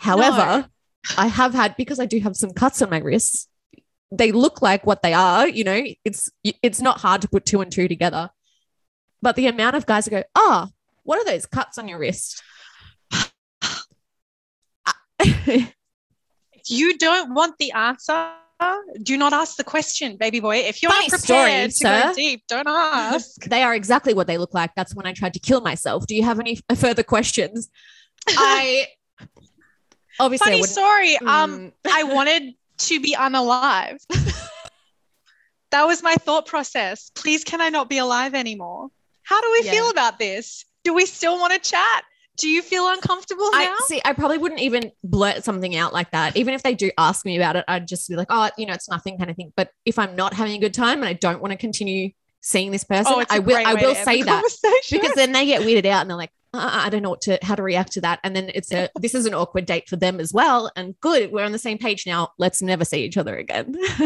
However, 0.00 0.68
I 1.16 1.26
have 1.28 1.54
had 1.54 1.76
because 1.76 2.00
I 2.00 2.06
do 2.06 2.18
have 2.20 2.36
some 2.36 2.52
cuts 2.52 2.82
on 2.82 2.90
my 2.90 2.98
wrists. 2.98 3.47
They 4.10 4.32
look 4.32 4.62
like 4.62 4.86
what 4.86 5.02
they 5.02 5.12
are, 5.12 5.46
you 5.48 5.64
know. 5.64 5.82
It's 6.04 6.30
it's 6.42 6.80
not 6.80 7.00
hard 7.00 7.20
to 7.22 7.28
put 7.28 7.44
two 7.44 7.60
and 7.60 7.70
two 7.70 7.88
together. 7.88 8.30
But 9.20 9.36
the 9.36 9.46
amount 9.48 9.76
of 9.76 9.84
guys 9.86 10.04
who 10.06 10.12
go, 10.12 10.22
"Oh, 10.34 10.68
what 11.02 11.18
are 11.18 11.24
those 11.24 11.46
cuts 11.46 11.76
on 11.78 11.88
your 11.88 11.98
wrist?" 11.98 12.42
if 15.20 15.72
you 16.68 16.96
don't 16.98 17.34
want 17.34 17.56
the 17.58 17.72
answer 17.72 18.30
do 19.02 19.16
not 19.16 19.32
ask 19.32 19.56
the 19.56 19.64
question 19.64 20.16
baby 20.16 20.40
boy 20.40 20.56
if 20.56 20.82
you're 20.82 20.90
Funny 20.90 21.06
not 21.10 21.20
story, 21.20 21.40
prepared 21.42 21.70
to 21.70 21.76
sir. 21.76 22.02
go 22.08 22.14
deep 22.14 22.42
don't 22.48 22.66
ask 22.66 23.44
they 23.48 23.62
are 23.62 23.74
exactly 23.74 24.14
what 24.14 24.26
they 24.26 24.36
look 24.36 24.52
like. 24.52 24.70
That's 24.74 24.94
when 24.96 25.06
I 25.06 25.12
tried 25.12 25.34
to 25.34 25.40
kill 25.40 25.60
myself. 25.60 26.06
Do 26.06 26.16
you 26.16 26.24
have 26.24 26.40
any 26.40 26.58
further 26.74 27.04
questions? 27.04 27.68
I 28.28 28.86
obviously 30.18 30.44
I 30.44 30.50
funny 30.50 30.60
wouldn't- 30.60 30.76
story 30.76 31.16
um 31.18 31.60
Mm. 31.60 31.72
I 31.88 32.02
wanted 32.04 32.54
to 32.78 33.00
be 33.00 33.14
unalive. 33.14 33.98
that 35.70 35.84
was 35.84 36.02
my 36.02 36.14
thought 36.14 36.46
process. 36.46 37.10
Please, 37.14 37.44
can 37.44 37.60
I 37.60 37.68
not 37.68 37.88
be 37.88 37.98
alive 37.98 38.34
anymore? 38.34 38.88
How 39.22 39.40
do 39.40 39.50
we 39.52 39.66
Yeah. 39.66 39.72
feel 39.72 39.90
about 39.90 40.18
this? 40.18 40.64
Do 40.84 40.94
we 40.94 41.06
still 41.06 41.38
want 41.38 41.52
to 41.52 41.58
chat? 41.58 42.04
Do 42.38 42.48
you 42.48 42.62
feel 42.62 42.88
uncomfortable 42.88 43.50
now? 43.50 43.58
I 43.58 43.80
see. 43.86 44.00
I 44.04 44.12
probably 44.12 44.38
wouldn't 44.38 44.60
even 44.60 44.92
blurt 45.02 45.42
something 45.42 45.74
out 45.74 45.92
like 45.92 46.12
that. 46.12 46.36
Even 46.36 46.54
if 46.54 46.62
they 46.62 46.74
do 46.74 46.90
ask 46.96 47.26
me 47.26 47.36
about 47.36 47.56
it, 47.56 47.64
I'd 47.66 47.88
just 47.88 48.08
be 48.08 48.14
like, 48.14 48.28
"Oh, 48.30 48.48
you 48.56 48.64
know, 48.64 48.74
it's 48.74 48.88
nothing," 48.88 49.18
kind 49.18 49.28
of 49.28 49.34
thing. 49.36 49.52
But 49.56 49.72
if 49.84 49.98
I'm 49.98 50.14
not 50.14 50.34
having 50.34 50.54
a 50.54 50.58
good 50.58 50.72
time 50.72 51.00
and 51.00 51.08
I 51.08 51.14
don't 51.14 51.42
want 51.42 51.50
to 51.50 51.58
continue 51.58 52.12
seeing 52.40 52.70
this 52.70 52.84
person, 52.84 53.12
oh, 53.12 53.24
I 53.28 53.40
will. 53.40 53.56
I 53.56 53.74
will 53.74 53.94
say 53.96 54.22
that 54.22 54.44
because 54.88 55.14
then 55.14 55.32
they 55.32 55.46
get 55.46 55.62
weirded 55.62 55.86
out 55.86 56.02
and 56.02 56.10
they're 56.10 56.16
like, 56.16 56.30
uh, 56.54 56.70
"I 56.84 56.90
don't 56.90 57.02
know 57.02 57.10
what 57.10 57.20
to 57.22 57.38
how 57.42 57.54
to 57.54 57.62
react 57.62 57.92
to 57.92 58.00
that." 58.02 58.20
And 58.24 58.34
then 58.34 58.50
it's 58.54 58.72
a 58.72 58.88
this 59.00 59.14
is 59.14 59.26
an 59.26 59.34
awkward 59.34 59.66
date 59.66 59.88
for 59.88 59.96
them 59.96 60.20
as 60.20 60.32
well. 60.32 60.70
And 60.76 60.98
good, 61.00 61.32
we're 61.32 61.44
on 61.44 61.52
the 61.52 61.58
same 61.58 61.78
page 61.78 62.06
now. 62.06 62.30
Let's 62.38 62.62
never 62.62 62.84
see 62.84 63.04
each 63.04 63.16
other 63.16 63.36
again. 63.36 63.72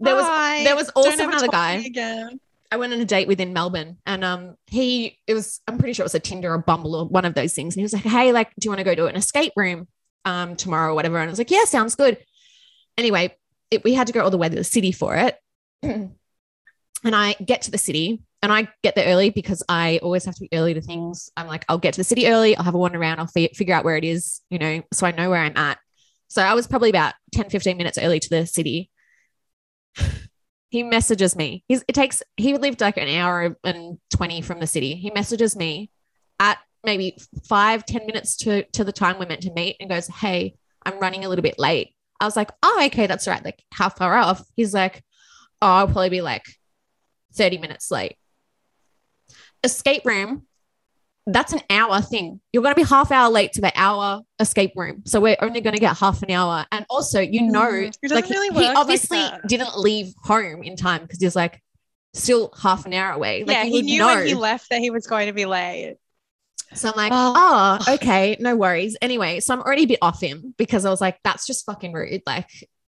there 0.00 0.14
was 0.14 0.24
Bye. 0.24 0.62
there 0.64 0.76
was 0.76 0.88
also 0.90 1.24
another 1.24 1.48
guy. 1.48 1.74
again. 1.74 2.40
I 2.72 2.76
went 2.76 2.92
on 2.92 3.00
a 3.00 3.04
date 3.04 3.28
with 3.28 3.40
in 3.40 3.52
Melbourne 3.52 3.98
and 4.04 4.24
um 4.24 4.56
he 4.66 5.18
it 5.26 5.34
was 5.34 5.60
I'm 5.68 5.78
pretty 5.78 5.92
sure 5.92 6.02
it 6.02 6.06
was 6.06 6.14
a 6.16 6.20
Tinder 6.20 6.52
or 6.52 6.58
Bumble 6.58 6.96
or 6.96 7.06
one 7.06 7.24
of 7.24 7.34
those 7.34 7.54
things. 7.54 7.74
And 7.74 7.80
he 7.80 7.84
was 7.84 7.92
like, 7.92 8.02
Hey, 8.02 8.32
like, 8.32 8.50
do 8.58 8.66
you 8.66 8.70
want 8.70 8.80
to 8.80 8.84
go 8.84 8.94
to 8.94 9.06
an 9.06 9.16
escape 9.16 9.52
room 9.56 9.86
um 10.24 10.56
tomorrow 10.56 10.90
or 10.92 10.94
whatever? 10.94 11.18
And 11.18 11.28
I 11.28 11.30
was 11.30 11.38
like, 11.38 11.50
Yeah, 11.50 11.64
sounds 11.64 11.94
good. 11.94 12.18
Anyway, 12.98 13.36
it, 13.70 13.84
we 13.84 13.94
had 13.94 14.08
to 14.08 14.12
go 14.12 14.22
all 14.22 14.30
the 14.30 14.38
way 14.38 14.48
to 14.48 14.56
the 14.56 14.64
city 14.64 14.92
for 14.92 15.14
it. 15.16 15.38
and 15.82 16.16
I 17.04 17.34
get 17.34 17.62
to 17.62 17.70
the 17.70 17.78
city 17.78 18.22
and 18.44 18.52
I 18.52 18.68
get 18.82 18.94
there 18.94 19.06
early 19.06 19.30
because 19.30 19.62
I 19.70 19.98
always 20.02 20.26
have 20.26 20.34
to 20.34 20.42
be 20.42 20.50
early 20.52 20.74
to 20.74 20.82
things. 20.82 21.30
I'm 21.34 21.46
like, 21.46 21.64
I'll 21.66 21.78
get 21.78 21.94
to 21.94 22.00
the 22.00 22.04
city 22.04 22.28
early. 22.28 22.54
I'll 22.54 22.64
have 22.64 22.74
a 22.74 22.78
wander 22.78 23.00
around. 23.00 23.18
I'll 23.18 23.26
fi- 23.26 23.48
figure 23.54 23.74
out 23.74 23.86
where 23.86 23.96
it 23.96 24.04
is, 24.04 24.42
you 24.50 24.58
know, 24.58 24.82
so 24.92 25.06
I 25.06 25.12
know 25.12 25.30
where 25.30 25.40
I'm 25.40 25.56
at. 25.56 25.78
So 26.28 26.42
I 26.42 26.52
was 26.52 26.66
probably 26.66 26.90
about 26.90 27.14
10, 27.32 27.48
15 27.48 27.74
minutes 27.78 27.96
early 27.96 28.20
to 28.20 28.28
the 28.28 28.44
city. 28.44 28.90
he 30.68 30.82
messages 30.82 31.34
me. 31.34 31.64
He's, 31.68 31.84
it 31.88 31.94
takes, 31.94 32.22
he 32.36 32.58
lived 32.58 32.82
like 32.82 32.98
an 32.98 33.08
hour 33.08 33.56
and 33.64 33.96
20 34.14 34.42
from 34.42 34.60
the 34.60 34.66
city. 34.66 34.94
He 34.94 35.10
messages 35.10 35.56
me 35.56 35.90
at 36.38 36.58
maybe 36.84 37.16
five, 37.48 37.86
10 37.86 38.04
minutes 38.04 38.36
to, 38.38 38.64
to 38.72 38.84
the 38.84 38.92
time 38.92 39.18
we're 39.18 39.24
meant 39.24 39.40
to 39.44 39.54
meet 39.54 39.76
and 39.80 39.88
goes, 39.88 40.06
Hey, 40.06 40.56
I'm 40.84 41.00
running 41.00 41.24
a 41.24 41.30
little 41.30 41.42
bit 41.42 41.58
late. 41.58 41.94
I 42.20 42.26
was 42.26 42.36
like, 42.36 42.50
Oh, 42.62 42.82
okay, 42.88 43.06
that's 43.06 43.26
right. 43.26 43.42
Like, 43.42 43.64
how 43.72 43.88
far 43.88 44.14
off? 44.16 44.44
He's 44.54 44.74
like, 44.74 45.02
Oh, 45.62 45.66
I'll 45.66 45.86
probably 45.86 46.10
be 46.10 46.20
like 46.20 46.44
30 47.32 47.56
minutes 47.56 47.90
late. 47.90 48.18
Escape 49.64 50.04
room, 50.04 50.46
that's 51.26 51.52
an 51.54 51.60
hour 51.70 52.00
thing. 52.02 52.40
You're 52.52 52.62
going 52.62 52.74
to 52.74 52.80
be 52.80 52.86
half 52.86 53.10
hour 53.10 53.30
late 53.30 53.52
to 53.54 53.60
the 53.62 53.72
hour 53.74 54.20
escape 54.38 54.72
room. 54.76 55.02
So 55.06 55.20
we're 55.20 55.36
only 55.40 55.60
going 55.62 55.74
to 55.74 55.80
get 55.80 55.96
half 55.96 56.22
an 56.22 56.30
hour. 56.30 56.66
And 56.70 56.84
also, 56.90 57.20
you 57.20 57.42
know, 57.50 57.62
Mm, 57.62 57.96
it 58.02 58.10
like 58.10 58.28
really 58.28 58.48
he 58.48 58.54
work 58.54 58.64
like 58.66 58.76
obviously 58.76 59.18
that. 59.18 59.40
didn't 59.48 59.76
leave 59.78 60.12
home 60.22 60.62
in 60.62 60.76
time 60.76 61.02
because 61.02 61.18
he's 61.22 61.34
like 61.34 61.62
still 62.12 62.52
half 62.60 62.84
an 62.84 62.92
hour 62.92 63.12
away. 63.12 63.42
Like, 63.42 63.56
yeah, 63.56 63.64
he 63.64 63.80
knew 63.82 64.00
know. 64.00 64.06
when 64.08 64.26
he 64.26 64.34
left 64.34 64.68
that 64.70 64.80
he 64.80 64.90
was 64.90 65.06
going 65.06 65.26
to 65.28 65.32
be 65.32 65.46
late. 65.46 65.96
So 66.74 66.90
I'm 66.90 66.94
like, 66.96 67.12
Oh. 67.14 67.78
oh, 67.88 67.94
okay, 67.94 68.36
no 68.40 68.54
worries. 68.56 68.96
Anyway, 69.00 69.40
so 69.40 69.54
I'm 69.54 69.60
already 69.62 69.84
a 69.84 69.88
bit 69.88 69.98
off 70.02 70.20
him 70.20 70.54
because 70.58 70.84
I 70.84 70.90
was 70.90 71.00
like, 71.00 71.18
that's 71.24 71.46
just 71.46 71.64
fucking 71.64 71.92
rude. 71.94 72.20
Like, 72.26 72.50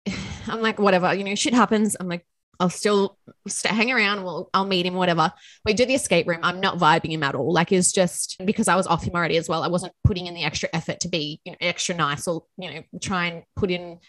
I'm 0.48 0.62
like, 0.62 0.78
whatever, 0.78 1.14
you 1.16 1.24
know, 1.24 1.34
shit 1.36 1.54
happens. 1.56 1.96
I'm 2.00 2.08
like, 2.08 2.26
I'll 2.60 2.70
still 2.70 3.18
stay, 3.48 3.70
hang 3.70 3.92
around. 3.92 4.24
We'll, 4.24 4.50
I'll 4.54 4.66
meet 4.66 4.86
him, 4.86 4.96
whatever. 4.96 5.32
We 5.66 5.74
do 5.74 5.86
the 5.86 5.96
escape 5.96 6.28
room. 6.28 6.42
I'm 6.44 6.60
not 6.60 6.78
vibing 6.78 7.12
him 7.12 7.24
at 7.24 7.36
all. 7.36 7.54
Like, 7.54 7.72
it's 7.72 7.92
just 7.92 8.36
because 8.46 8.68
I 8.68 8.76
was 8.76 8.86
off 8.86 9.04
him 9.04 9.16
already 9.16 9.38
as 9.38 9.48
well. 9.48 9.64
I 9.64 9.70
wasn't 9.70 9.94
putting 10.04 10.28
in 10.28 10.34
the 10.34 10.44
extra 10.44 10.70
effort 10.74 11.00
to 11.02 11.08
be, 11.08 11.40
you 11.46 11.54
know, 11.54 11.58
extra 11.62 11.96
nice 11.96 12.28
or, 12.28 12.44
you 12.58 12.72
know, 12.72 12.84
try 13.02 13.28
and 13.28 13.44
put 13.56 13.72
in 13.72 14.00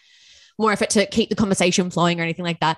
more 0.59 0.71
effort 0.71 0.89
to 0.91 1.05
keep 1.05 1.29
the 1.29 1.35
conversation 1.35 1.89
flowing 1.89 2.19
or 2.19 2.23
anything 2.23 2.45
like 2.45 2.59
that. 2.59 2.77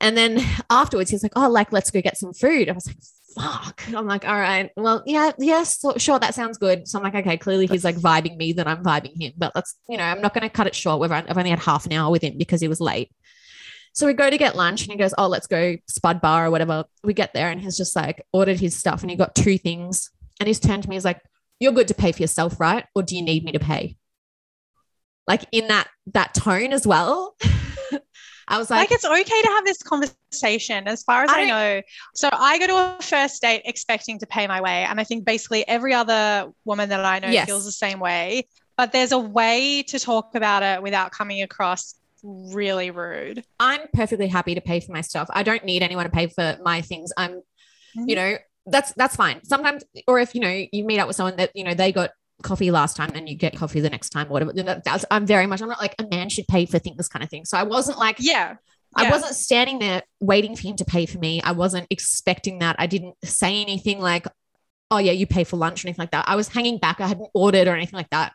And 0.00 0.16
then 0.16 0.40
afterwards, 0.70 1.10
he's 1.10 1.24
like, 1.24 1.32
oh, 1.34 1.48
like, 1.50 1.72
let's 1.72 1.90
go 1.90 2.00
get 2.00 2.16
some 2.16 2.32
food. 2.32 2.68
I 2.68 2.72
was 2.72 2.86
like, 2.86 2.96
fuck. 3.36 3.82
I'm 3.88 4.06
like, 4.06 4.24
all 4.24 4.38
right, 4.38 4.70
well, 4.76 5.02
yeah, 5.04 5.32
yes, 5.38 5.80
so- 5.80 5.98
sure, 5.98 6.20
that 6.20 6.34
sounds 6.34 6.58
good. 6.58 6.86
So 6.86 6.98
I'm 6.98 7.04
like, 7.04 7.16
okay, 7.16 7.36
clearly 7.36 7.66
he's 7.66 7.84
like 7.84 7.96
vibing 7.96 8.36
me, 8.36 8.52
then 8.52 8.68
I'm 8.68 8.84
vibing 8.84 9.20
him. 9.20 9.32
But 9.36 9.52
that's, 9.54 9.76
you 9.88 9.96
know, 9.96 10.04
I'm 10.04 10.20
not 10.20 10.34
going 10.34 10.42
to 10.42 10.48
cut 10.48 10.68
it 10.68 10.76
short. 10.76 11.00
We've, 11.00 11.10
I've 11.10 11.36
only 11.36 11.50
had 11.50 11.58
half 11.58 11.86
an 11.86 11.92
hour 11.92 12.10
with 12.10 12.22
him 12.22 12.38
because 12.38 12.60
he 12.60 12.68
was 12.68 12.80
late. 12.80 13.10
So 13.98 14.06
we 14.06 14.12
go 14.12 14.30
to 14.30 14.38
get 14.38 14.54
lunch 14.54 14.82
and 14.82 14.92
he 14.92 14.96
goes, 14.96 15.12
oh, 15.18 15.26
let's 15.26 15.48
go 15.48 15.74
Spud 15.88 16.20
Bar 16.20 16.46
or 16.46 16.50
whatever. 16.52 16.84
We 17.02 17.14
get 17.14 17.34
there 17.34 17.50
and 17.50 17.60
he's 17.60 17.76
just 17.76 17.96
like 17.96 18.24
ordered 18.32 18.60
his 18.60 18.76
stuff 18.76 19.02
and 19.02 19.10
he 19.10 19.16
got 19.16 19.34
two 19.34 19.58
things. 19.58 20.10
And 20.38 20.46
he's 20.46 20.60
turned 20.60 20.84
to 20.84 20.88
me, 20.88 20.94
he's 20.94 21.04
like, 21.04 21.20
you're 21.58 21.72
good 21.72 21.88
to 21.88 21.94
pay 21.94 22.12
for 22.12 22.22
yourself, 22.22 22.60
right? 22.60 22.84
Or 22.94 23.02
do 23.02 23.16
you 23.16 23.22
need 23.22 23.42
me 23.42 23.50
to 23.50 23.58
pay? 23.58 23.96
Like 25.26 25.46
in 25.50 25.66
that 25.66 25.88
that 26.14 26.32
tone 26.32 26.72
as 26.72 26.86
well. 26.86 27.34
I 28.46 28.56
was 28.58 28.70
Like, 28.70 28.88
like, 28.88 28.92
it's 28.92 29.04
okay 29.04 29.42
to 29.42 29.48
have 29.48 29.64
this 29.64 29.82
conversation 29.82 30.86
as 30.86 31.02
far 31.02 31.24
as 31.24 31.30
I 31.30 31.40
I, 31.40 31.46
know. 31.46 31.82
So 32.14 32.28
I 32.32 32.60
go 32.60 32.68
to 32.68 32.74
a 33.00 33.02
first 33.02 33.42
date 33.42 33.62
expecting 33.64 34.20
to 34.20 34.28
pay 34.28 34.46
my 34.46 34.60
way. 34.60 34.84
And 34.84 35.00
I 35.00 35.04
think 35.04 35.24
basically 35.24 35.66
every 35.66 35.92
other 35.92 36.52
woman 36.64 36.88
that 36.90 37.04
I 37.04 37.18
know 37.18 37.30
Yes. 37.30 37.46
feels 37.46 37.64
the 37.64 37.72
same 37.72 37.98
way. 37.98 38.46
But 38.76 38.92
there's 38.92 39.10
a 39.10 39.18
way 39.18 39.82
to 39.88 39.98
talk 39.98 40.36
about 40.36 40.62
it 40.62 40.84
without 40.84 41.10
coming 41.10 41.42
across 41.42 41.96
really 42.22 42.90
rude. 42.90 43.44
I'm 43.60 43.80
perfectly 43.92 44.28
happy 44.28 44.54
to 44.54 44.60
pay 44.60 44.80
for 44.80 44.92
my 44.92 45.00
stuff. 45.00 45.28
I 45.32 45.42
don't 45.42 45.64
need 45.64 45.82
anyone 45.82 46.04
to 46.04 46.10
pay 46.10 46.26
for 46.28 46.58
my 46.62 46.80
things. 46.82 47.12
I'm, 47.16 47.42
Mm-hmm. 47.96 48.08
you 48.10 48.16
know, 48.16 48.36
that's 48.66 48.92
that's 48.92 49.16
fine. 49.16 49.42
Sometimes, 49.44 49.82
or 50.06 50.18
if 50.20 50.34
you 50.34 50.42
know, 50.42 50.64
you 50.72 50.84
meet 50.84 50.98
up 50.98 51.06
with 51.06 51.16
someone 51.16 51.36
that 51.36 51.50
you 51.54 51.64
know 51.64 51.72
they 51.72 51.90
got 51.90 52.10
coffee 52.42 52.70
last 52.70 52.96
time 52.98 53.10
and 53.14 53.26
you 53.26 53.34
get 53.34 53.56
coffee 53.56 53.80
the 53.80 53.88
next 53.88 54.10
time, 54.10 54.28
whatever. 54.28 54.52
that- 54.52 54.84
That's, 54.84 55.06
I'm 55.10 55.24
very 55.26 55.46
much. 55.46 55.62
I'm 55.62 55.68
not 55.70 55.80
like 55.80 55.94
a 55.98 56.06
man 56.06 56.28
should 56.28 56.46
pay 56.48 56.66
for 56.66 56.78
things 56.78 57.08
kind 57.08 57.22
of 57.22 57.30
thing. 57.30 57.46
So 57.46 57.56
I 57.56 57.62
wasn't 57.62 57.98
like 57.98 58.16
Yeah. 58.20 58.56
I 58.94 59.04
Yeah. 59.04 59.10
wasn't 59.10 59.34
standing 59.36 59.78
there 59.78 60.02
waiting 60.20 60.54
for 60.54 60.62
him 60.68 60.76
to 60.76 60.84
pay 60.84 61.06
for 61.06 61.18
me. 61.18 61.40
I 61.42 61.52
wasn't 61.52 61.86
expecting 61.88 62.58
that. 62.58 62.76
I 62.78 62.86
didn't 62.86 63.14
say 63.24 63.62
anything 63.62 64.00
like, 64.00 64.26
"Oh 64.90 64.98
yeah, 64.98 65.12
you 65.12 65.26
pay 65.26 65.44
for 65.44 65.56
lunch" 65.56 65.82
or 65.84 65.88
anything 65.88 66.02
like 66.02 66.10
that. 66.12 66.26
I 66.28 66.36
was 66.36 66.48
hanging 66.48 66.76
back. 66.78 67.00
I 67.00 67.06
hadn't 67.06 67.30
ordered 67.34 67.68
or 67.68 67.74
anything 67.74 67.96
like 67.96 68.10
that. 68.10 68.34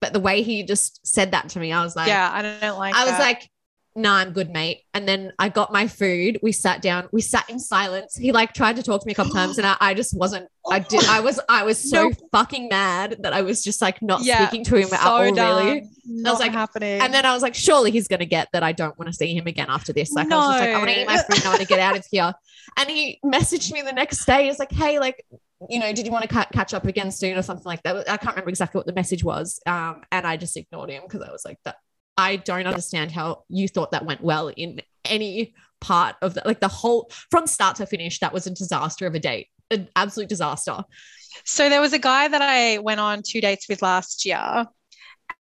But 0.00 0.12
the 0.12 0.20
way 0.20 0.42
he 0.42 0.62
just 0.62 1.06
said 1.06 1.32
that 1.32 1.50
to 1.50 1.58
me, 1.60 1.72
I 1.72 1.82
was 1.84 1.94
like, 1.94 2.08
yeah. 2.08 2.30
I 2.32 2.42
don't 2.42 2.78
like 2.78 2.94
I 2.94 3.04
was 3.04 3.18
like, 3.18 3.48
no, 3.96 4.12
I'm 4.12 4.32
good, 4.32 4.50
mate. 4.50 4.82
And 4.94 5.06
then 5.06 5.32
I 5.38 5.48
got 5.48 5.72
my 5.72 5.88
food. 5.88 6.38
We 6.42 6.52
sat 6.52 6.80
down. 6.80 7.08
We 7.12 7.20
sat 7.20 7.50
in 7.50 7.58
silence. 7.58 8.16
He 8.16 8.30
like 8.30 8.52
tried 8.54 8.76
to 8.76 8.82
talk 8.84 9.00
to 9.00 9.06
me 9.06 9.12
a 9.12 9.16
couple 9.16 9.32
times, 9.32 9.58
and 9.58 9.66
I, 9.66 9.76
I 9.80 9.94
just 9.94 10.16
wasn't. 10.16 10.48
I 10.70 10.78
did. 10.78 11.04
I 11.06 11.20
was. 11.20 11.40
I 11.48 11.64
was 11.64 11.90
so 11.90 12.12
fucking 12.30 12.68
mad 12.68 13.16
that 13.22 13.32
I 13.32 13.42
was 13.42 13.64
just 13.64 13.82
like 13.82 14.00
not 14.00 14.22
Yeah, 14.22 14.46
speaking 14.46 14.64
to 14.66 14.76
him 14.76 14.94
at 14.94 15.04
all, 15.04 15.34
dumb. 15.34 15.66
really. 15.66 15.88
Not 16.06 16.38
like- 16.38 16.52
happening. 16.52 17.00
And 17.00 17.12
then 17.12 17.26
I 17.26 17.34
was 17.34 17.42
like, 17.42 17.56
surely 17.56 17.90
he's 17.90 18.06
gonna 18.06 18.26
get 18.26 18.48
that 18.52 18.62
I 18.62 18.72
don't 18.72 18.96
want 18.96 19.08
to 19.10 19.12
see 19.12 19.34
him 19.34 19.46
again 19.48 19.66
after 19.68 19.92
this. 19.92 20.12
Like 20.12 20.30
I 20.30 20.36
was 20.36 20.46
just 20.46 20.60
like, 20.60 20.70
I 20.70 20.78
want 20.78 20.90
to 20.90 21.00
eat 21.00 21.06
my 21.06 21.22
food. 21.22 21.44
I 21.44 21.48
want 21.48 21.60
to 21.60 21.66
get 21.66 21.80
out 21.80 21.96
of 21.98 22.06
here. 22.10 22.32
And 22.78 22.88
he 22.88 23.18
messaged 23.24 23.72
me 23.72 23.82
the 23.82 23.92
next 23.92 24.24
day. 24.24 24.46
He's 24.46 24.58
like, 24.60 24.72
hey, 24.72 24.98
like. 25.00 25.26
You 25.68 25.78
know, 25.78 25.92
did 25.92 26.06
you 26.06 26.12
want 26.12 26.22
to 26.22 26.28
ca- 26.28 26.48
catch 26.52 26.72
up 26.72 26.86
again 26.86 27.12
soon 27.12 27.36
or 27.36 27.42
something 27.42 27.66
like 27.66 27.82
that? 27.82 28.08
I 28.08 28.16
can't 28.16 28.34
remember 28.34 28.48
exactly 28.48 28.78
what 28.78 28.86
the 28.86 28.94
message 28.94 29.22
was. 29.22 29.60
Um, 29.66 30.02
and 30.10 30.26
I 30.26 30.36
just 30.36 30.56
ignored 30.56 30.90
him 30.90 31.02
because 31.02 31.22
I 31.22 31.30
was 31.30 31.44
like, 31.44 31.58
that 31.64 31.76
I 32.16 32.36
don't 32.36 32.66
understand 32.66 33.12
how 33.12 33.44
you 33.48 33.68
thought 33.68 33.92
that 33.92 34.06
went 34.06 34.22
well 34.22 34.48
in 34.48 34.80
any 35.04 35.54
part 35.80 36.16
of 36.22 36.34
that. 36.34 36.46
Like 36.46 36.60
the 36.60 36.68
whole 36.68 37.10
from 37.30 37.46
start 37.46 37.76
to 37.76 37.86
finish, 37.86 38.20
that 38.20 38.32
was 38.32 38.46
a 38.46 38.50
disaster 38.50 39.06
of 39.06 39.14
a 39.14 39.18
date, 39.18 39.48
an 39.70 39.88
absolute 39.96 40.28
disaster. 40.28 40.82
So 41.44 41.68
there 41.68 41.80
was 41.80 41.92
a 41.92 41.98
guy 41.98 42.28
that 42.28 42.42
I 42.42 42.78
went 42.78 43.00
on 43.00 43.22
two 43.22 43.40
dates 43.40 43.68
with 43.68 43.82
last 43.82 44.24
year, 44.24 44.66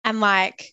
and 0.05 0.21
like 0.21 0.73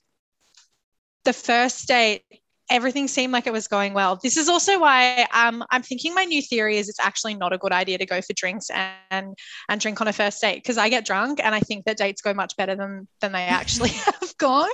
the 1.26 1.34
first 1.34 1.88
date, 1.88 2.24
everything 2.70 3.08
seemed 3.08 3.34
like 3.34 3.46
it 3.48 3.54
was 3.54 3.68
going 3.68 3.94
well. 3.94 4.20
This 4.22 4.38
is 4.38 4.50
also 4.50 4.80
why 4.80 5.28
um, 5.34 5.64
I'm 5.72 5.84
thinking 5.84 6.14
my 6.14 6.24
new 6.26 6.42
theory 6.42 6.78
is 6.78 6.90
it's 6.90 7.00
actually 7.00 7.36
not 7.36 7.54
a 7.54 7.58
good 7.58 7.72
idea 7.72 7.98
to 7.98 8.06
go 8.06 8.22
for 8.22 8.34
drinks 8.34 8.70
and 9.10 9.38
and 9.70 9.82
drink 9.82 10.00
on 10.02 10.08
a 10.08 10.14
first 10.14 10.42
date 10.42 10.56
because 10.56 10.78
I 10.78 10.90
get 10.90 11.06
drunk 11.06 11.40
and 11.44 11.54
I 11.54 11.60
think 11.60 11.86
that 11.86 11.98
dates 11.98 12.22
go 12.22 12.34
much 12.34 12.56
better 12.58 12.76
than 12.76 13.08
than 13.22 13.32
they 13.32 13.44
actually 13.44 13.90
have 13.90 14.38
gone. 14.38 14.70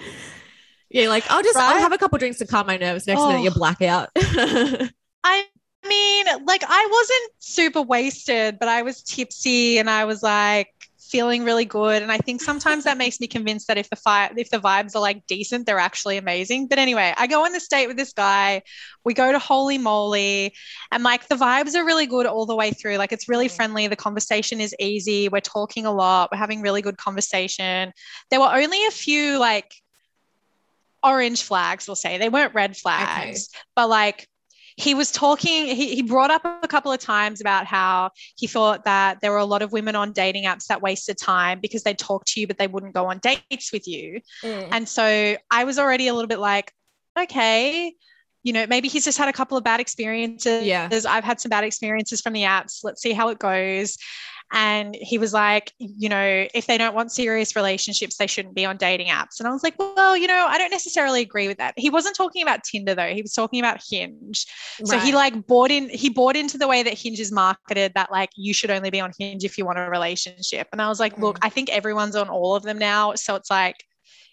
Yeah, 0.89 1.07
like 1.09 1.29
I'll 1.29 1.43
just 1.43 1.57
I'll 1.57 1.79
have 1.79 1.93
a 1.93 1.97
couple 1.97 2.17
drinks 2.17 2.39
to 2.39 2.47
calm 2.47 2.67
my 2.67 2.77
nerves. 2.77 3.05
Next 3.07 3.21
Oh. 3.21 3.27
minute, 3.29 3.43
you 3.43 3.51
black 3.51 3.81
out. 3.81 4.09
I 5.23 5.45
mean, 5.87 6.25
like 6.45 6.63
I 6.67 6.87
wasn't 6.91 7.31
super 7.39 7.81
wasted, 7.81 8.57
but 8.59 8.67
I 8.69 8.81
was 8.81 9.03
tipsy 9.03 9.77
and 9.79 9.89
I 9.89 10.05
was 10.05 10.23
like 10.23 10.73
feeling 11.09 11.43
really 11.43 11.65
good. 11.65 12.01
And 12.03 12.11
I 12.11 12.17
think 12.17 12.41
sometimes 12.41 12.83
that 12.83 12.97
makes 12.97 13.19
me 13.19 13.27
convinced 13.27 13.67
that 13.67 13.77
if 13.77 13.89
the 13.89 13.95
fi- 13.95 14.31
if 14.37 14.49
the 14.49 14.59
vibes 14.59 14.95
are 14.95 15.01
like 15.01 15.25
decent, 15.27 15.65
they're 15.65 15.79
actually 15.79 16.17
amazing. 16.17 16.67
But 16.67 16.79
anyway, 16.79 17.13
I 17.17 17.27
go 17.27 17.45
on 17.45 17.51
this 17.51 17.67
date 17.67 17.87
with 17.87 17.97
this 17.97 18.13
guy. 18.13 18.61
We 19.03 19.13
go 19.13 19.31
to 19.31 19.39
Holy 19.39 19.77
Moly, 19.77 20.53
and 20.91 21.03
like 21.03 21.27
the 21.27 21.35
vibes 21.35 21.75
are 21.75 21.85
really 21.85 22.05
good 22.05 22.25
all 22.25 22.45
the 22.45 22.55
way 22.55 22.71
through. 22.71 22.97
Like 22.97 23.11
it's 23.11 23.27
really 23.27 23.47
Mm. 23.47 23.55
friendly. 23.55 23.87
The 23.87 23.95
conversation 23.95 24.61
is 24.61 24.75
easy. 24.79 25.29
We're 25.29 25.39
talking 25.41 25.85
a 25.85 25.91
lot. 25.91 26.29
We're 26.31 26.37
having 26.37 26.61
really 26.61 26.81
good 26.81 26.97
conversation. 26.97 27.91
There 28.29 28.39
were 28.39 28.53
only 28.53 28.85
a 28.85 28.91
few 28.91 29.37
like 29.39 29.73
orange 31.03 31.43
flags, 31.43 31.87
we'll 31.87 31.95
say. 31.95 32.17
They 32.17 32.29
weren't 32.29 32.53
red 32.53 32.75
flags, 32.75 33.49
but 33.75 33.89
like 33.89 34.27
he 34.79 34.93
was 34.93 35.11
talking 35.11 35.67
he, 35.67 35.93
he 35.95 36.01
brought 36.01 36.31
up 36.31 36.45
a 36.63 36.67
couple 36.67 36.91
of 36.91 36.99
times 36.99 37.41
about 37.41 37.65
how 37.65 38.09
he 38.37 38.47
thought 38.47 38.85
that 38.85 39.19
there 39.21 39.31
were 39.31 39.37
a 39.37 39.45
lot 39.45 39.61
of 39.61 39.73
women 39.73 39.93
on 39.93 40.13
dating 40.13 40.45
apps 40.45 40.67
that 40.67 40.81
wasted 40.81 41.17
time 41.17 41.59
because 41.59 41.83
they'd 41.83 41.99
talk 41.99 42.23
to 42.25 42.39
you 42.39 42.47
but 42.47 42.57
they 42.57 42.67
wouldn't 42.67 42.93
go 42.93 43.05
on 43.07 43.19
dates 43.19 43.73
with 43.73 43.87
you 43.87 44.21
Mm. 44.43 44.69
and 44.71 44.87
so 44.87 45.35
i 45.51 45.63
was 45.65 45.77
already 45.77 46.07
a 46.07 46.13
little 46.13 46.27
bit 46.27 46.39
like 46.39 46.71
okay 47.19 47.93
you 48.49 48.53
know 48.53 48.65
maybe 48.67 48.87
he's 48.87 49.05
just 49.05 49.19
had 49.19 49.29
a 49.29 49.33
couple 49.33 49.55
of 49.57 49.63
bad 49.63 49.79
experiences 49.79 50.63
Yeah. 50.65 50.89
i've 51.07 51.23
had 51.23 51.39
some 51.39 51.49
bad 51.49 51.63
experiences 51.63 52.19
from 52.19 52.33
the 52.33 52.41
apps 52.41 52.79
let's 52.83 52.99
see 52.99 53.13
how 53.13 53.29
it 53.29 53.37
goes 53.37 53.95
and 54.51 54.97
he 54.99 55.19
was 55.19 55.31
like 55.33 55.71
you 55.77 56.09
know 56.09 56.47
if 56.55 56.65
they 56.65 56.75
don't 56.79 56.95
want 56.95 57.11
serious 57.11 57.55
relationships 57.55 58.17
they 58.17 58.25
shouldn't 58.25 58.55
be 58.55 58.65
on 58.65 58.77
dating 58.77 59.05
apps 59.05 59.37
and 59.39 59.47
i 59.47 59.51
was 59.51 59.61
like 59.61 59.75
well 59.77 60.17
you 60.17 60.25
know 60.25 60.47
i 60.49 60.57
don't 60.57 60.71
necessarily 60.71 61.21
agree 61.21 61.47
with 61.47 61.59
that 61.59 61.75
he 61.77 61.91
wasn't 61.91 62.15
talking 62.15 62.41
about 62.41 62.63
tinder 62.63 62.95
though 62.95 63.13
he 63.13 63.21
was 63.21 63.33
talking 63.33 63.59
about 63.59 63.79
hinge 63.87 64.47
so 64.83 64.97
he 64.97 65.13
like 65.13 65.45
bought 65.45 65.69
in 65.69 65.87
he 65.89 66.09
bought 66.09 66.35
into 66.35 66.57
the 66.57 66.67
way 66.67 66.81
that 66.81 66.97
Hinge 66.97 67.19
is 67.19 67.31
marketed 67.31 67.91
that 67.93 68.11
like 68.11 68.31
you 68.35 68.53
should 68.55 68.71
only 68.71 68.89
be 68.89 68.99
on 68.99 69.11
Hinge 69.19 69.43
if 69.43 69.57
you 69.59 69.65
want 69.65 69.77
a 69.77 69.89
relationship. 69.89 70.67
And 70.71 70.81
I 70.81 70.87
was 70.87 70.99
like, 70.99 71.17
look, 71.17 71.37
Mm. 71.39 71.45
I 71.47 71.49
think 71.49 71.69
everyone's 71.69 72.15
on 72.15 72.29
all 72.29 72.55
of 72.55 72.63
them 72.63 72.79
now. 72.79 73.13
So 73.15 73.35
it's 73.35 73.51
like 73.51 73.75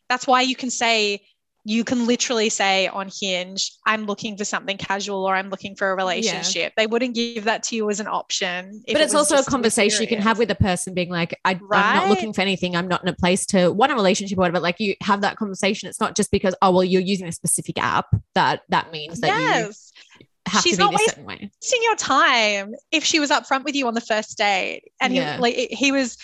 that's 0.08 0.26
why 0.26 0.40
you 0.42 0.54
can 0.56 0.70
say 0.70 1.26
you 1.68 1.82
can 1.82 2.06
literally 2.06 2.48
say 2.48 2.86
on 2.86 3.10
Hinge, 3.20 3.72
I'm 3.84 4.06
looking 4.06 4.36
for 4.36 4.44
something 4.44 4.76
casual 4.76 5.24
or 5.24 5.34
I'm 5.34 5.50
looking 5.50 5.74
for 5.74 5.90
a 5.90 5.96
relationship. 5.96 6.72
They 6.76 6.86
wouldn't 6.86 7.16
give 7.16 7.42
that 7.44 7.64
to 7.64 7.76
you 7.76 7.90
as 7.90 7.98
an 7.98 8.06
option. 8.06 8.82
but 8.86 9.00
it's 9.00 9.12
was 9.12 9.32
also 9.32 9.42
a 9.42 9.44
conversation 9.50 10.00
you 10.02 10.06
can 10.06 10.20
have 10.22 10.38
with 10.38 10.48
a 10.50 10.54
person 10.54 10.94
being 10.94 11.10
like 11.10 11.36
I, 11.44 11.58
i'm 11.72 11.96
not 11.96 12.08
looking 12.08 12.32
for 12.32 12.40
anything 12.40 12.76
i'm 12.76 12.86
not 12.86 13.02
in 13.02 13.08
a 13.08 13.12
place 13.14 13.44
to 13.46 13.70
want 13.72 13.90
a 13.90 13.96
relationship 13.96 14.38
or 14.38 14.42
whatever 14.42 14.60
like 14.60 14.78
you 14.78 14.94
have 15.02 15.22
that 15.22 15.36
conversation 15.36 15.88
it's 15.88 15.98
not 16.00 16.14
just 16.14 16.30
because 16.30 16.54
oh 16.62 16.70
well 16.70 16.84
you're 16.84 17.02
using 17.02 17.26
a 17.26 17.32
specific 17.32 17.82
app 17.82 18.06
that 18.34 18.62
that 18.68 18.92
means 18.92 19.20
that 19.20 19.28
Yes. 19.28 19.92
you 20.20 20.26
have 20.48 20.62
She's 20.62 20.72
to 20.72 20.78
be 20.78 20.84
not 20.84 20.90
this 20.92 21.00
wasting- 21.00 21.10
certain 21.14 21.24
way 21.26 21.50
wasting 21.60 21.80
your 21.82 21.96
time 21.96 22.74
if 22.92 23.02
she 23.04 23.18
was 23.18 23.30
upfront 23.30 23.64
with 23.64 23.74
you 23.74 23.88
on 23.88 23.94
the 23.94 24.00
first 24.00 24.38
date 24.38 24.84
and 25.00 25.12
Yeah. 25.14 25.34
he 25.36 25.40
like 25.42 25.54
he 25.70 25.90
was 25.92 26.16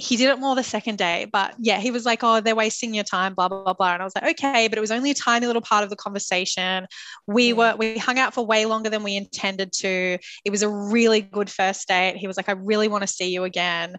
he 0.00 0.16
did 0.16 0.30
it 0.30 0.38
more 0.38 0.54
the 0.54 0.62
second 0.62 0.96
day 0.96 1.26
but 1.30 1.54
yeah 1.58 1.78
he 1.78 1.90
was 1.90 2.06
like 2.06 2.20
oh 2.22 2.40
they're 2.40 2.54
wasting 2.54 2.94
your 2.94 3.04
time 3.04 3.34
blah 3.34 3.48
blah 3.48 3.62
blah. 3.62 3.74
Blah 3.74 3.92
and 3.92 4.02
i 4.02 4.04
was 4.04 4.14
like 4.14 4.30
okay 4.30 4.66
but 4.66 4.78
it 4.78 4.80
was 4.80 4.90
only 4.90 5.10
a 5.10 5.14
tiny 5.14 5.46
little 5.46 5.62
part 5.62 5.84
of 5.84 5.90
the 5.90 5.96
conversation. 5.96 6.86
We 7.26 7.52
were 7.52 7.74
we 7.76 7.98
hung 7.98 8.18
out 8.18 8.34
for 8.34 8.44
way 8.44 8.64
longer 8.64 8.88
than 8.88 9.02
we 9.02 9.16
intended 9.16 9.72
to. 9.74 10.18
It 10.44 10.50
was 10.50 10.62
a 10.62 10.68
really 10.68 11.20
good 11.20 11.50
first 11.50 11.86
date. 11.88 12.16
He 12.16 12.26
was 12.26 12.36
like 12.36 12.48
i 12.48 12.52
really 12.52 12.88
want 12.88 13.02
to 13.02 13.08
see 13.08 13.30
you 13.30 13.44
again. 13.44 13.96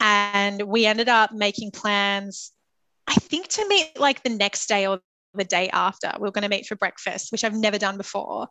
And 0.00 0.62
we 0.62 0.86
ended 0.86 1.08
up 1.08 1.32
making 1.32 1.70
plans 1.72 2.52
i 3.06 3.14
think 3.14 3.48
to 3.48 3.66
meet 3.68 3.98
like 3.98 4.22
the 4.22 4.30
next 4.30 4.68
day 4.68 4.86
or 4.86 5.00
the 5.34 5.44
day 5.44 5.68
after. 5.70 6.10
We 6.18 6.24
were 6.24 6.32
going 6.32 6.42
to 6.42 6.48
meet 6.48 6.66
for 6.66 6.76
breakfast 6.76 7.32
which 7.32 7.44
i've 7.44 7.54
never 7.54 7.78
done 7.78 7.96
before. 7.96 8.48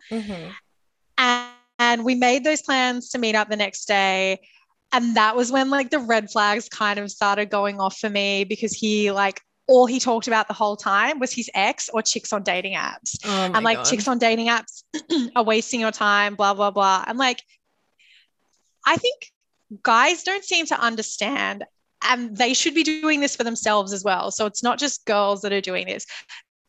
And, 1.17 1.51
and 1.79 2.05
we 2.05 2.15
made 2.15 2.43
those 2.43 2.61
plans 2.61 3.09
to 3.09 3.17
meet 3.17 3.35
up 3.35 3.49
the 3.49 3.55
next 3.55 3.85
day 3.85 4.39
and 4.91 5.15
that 5.15 5.35
was 5.35 5.51
when 5.51 5.69
like 5.69 5.89
the 5.89 5.99
red 5.99 6.29
flags 6.29 6.67
kind 6.69 6.99
of 6.99 7.09
started 7.11 7.49
going 7.49 7.79
off 7.79 7.97
for 7.97 8.09
me 8.09 8.43
because 8.43 8.73
he 8.73 9.11
like 9.11 9.41
all 9.67 9.85
he 9.85 9.99
talked 9.99 10.27
about 10.27 10.47
the 10.47 10.53
whole 10.53 10.75
time 10.75 11.19
was 11.19 11.31
his 11.31 11.49
ex 11.53 11.89
or 11.89 12.01
chicks 12.01 12.33
on 12.33 12.43
dating 12.43 12.73
apps. 12.73 13.17
Oh 13.23 13.59
like 13.61 13.77
God. 13.77 13.83
chicks 13.85 14.07
on 14.07 14.17
dating 14.17 14.47
apps 14.47 14.83
are 15.35 15.43
wasting 15.43 15.79
your 15.79 15.91
time 15.91 16.35
blah 16.35 16.53
blah 16.53 16.71
blah. 16.71 17.03
And 17.07 17.17
like 17.17 17.41
i 18.85 18.97
think 18.97 19.31
guys 19.83 20.23
don't 20.23 20.43
seem 20.43 20.65
to 20.65 20.79
understand 20.79 21.63
and 22.03 22.35
they 22.35 22.53
should 22.53 22.73
be 22.73 22.83
doing 22.83 23.19
this 23.19 23.35
for 23.35 23.43
themselves 23.43 23.93
as 23.93 24.03
well. 24.03 24.31
So 24.31 24.45
it's 24.45 24.63
not 24.63 24.79
just 24.79 25.05
girls 25.05 25.41
that 25.41 25.53
are 25.53 25.61
doing 25.61 25.85
this. 25.85 26.05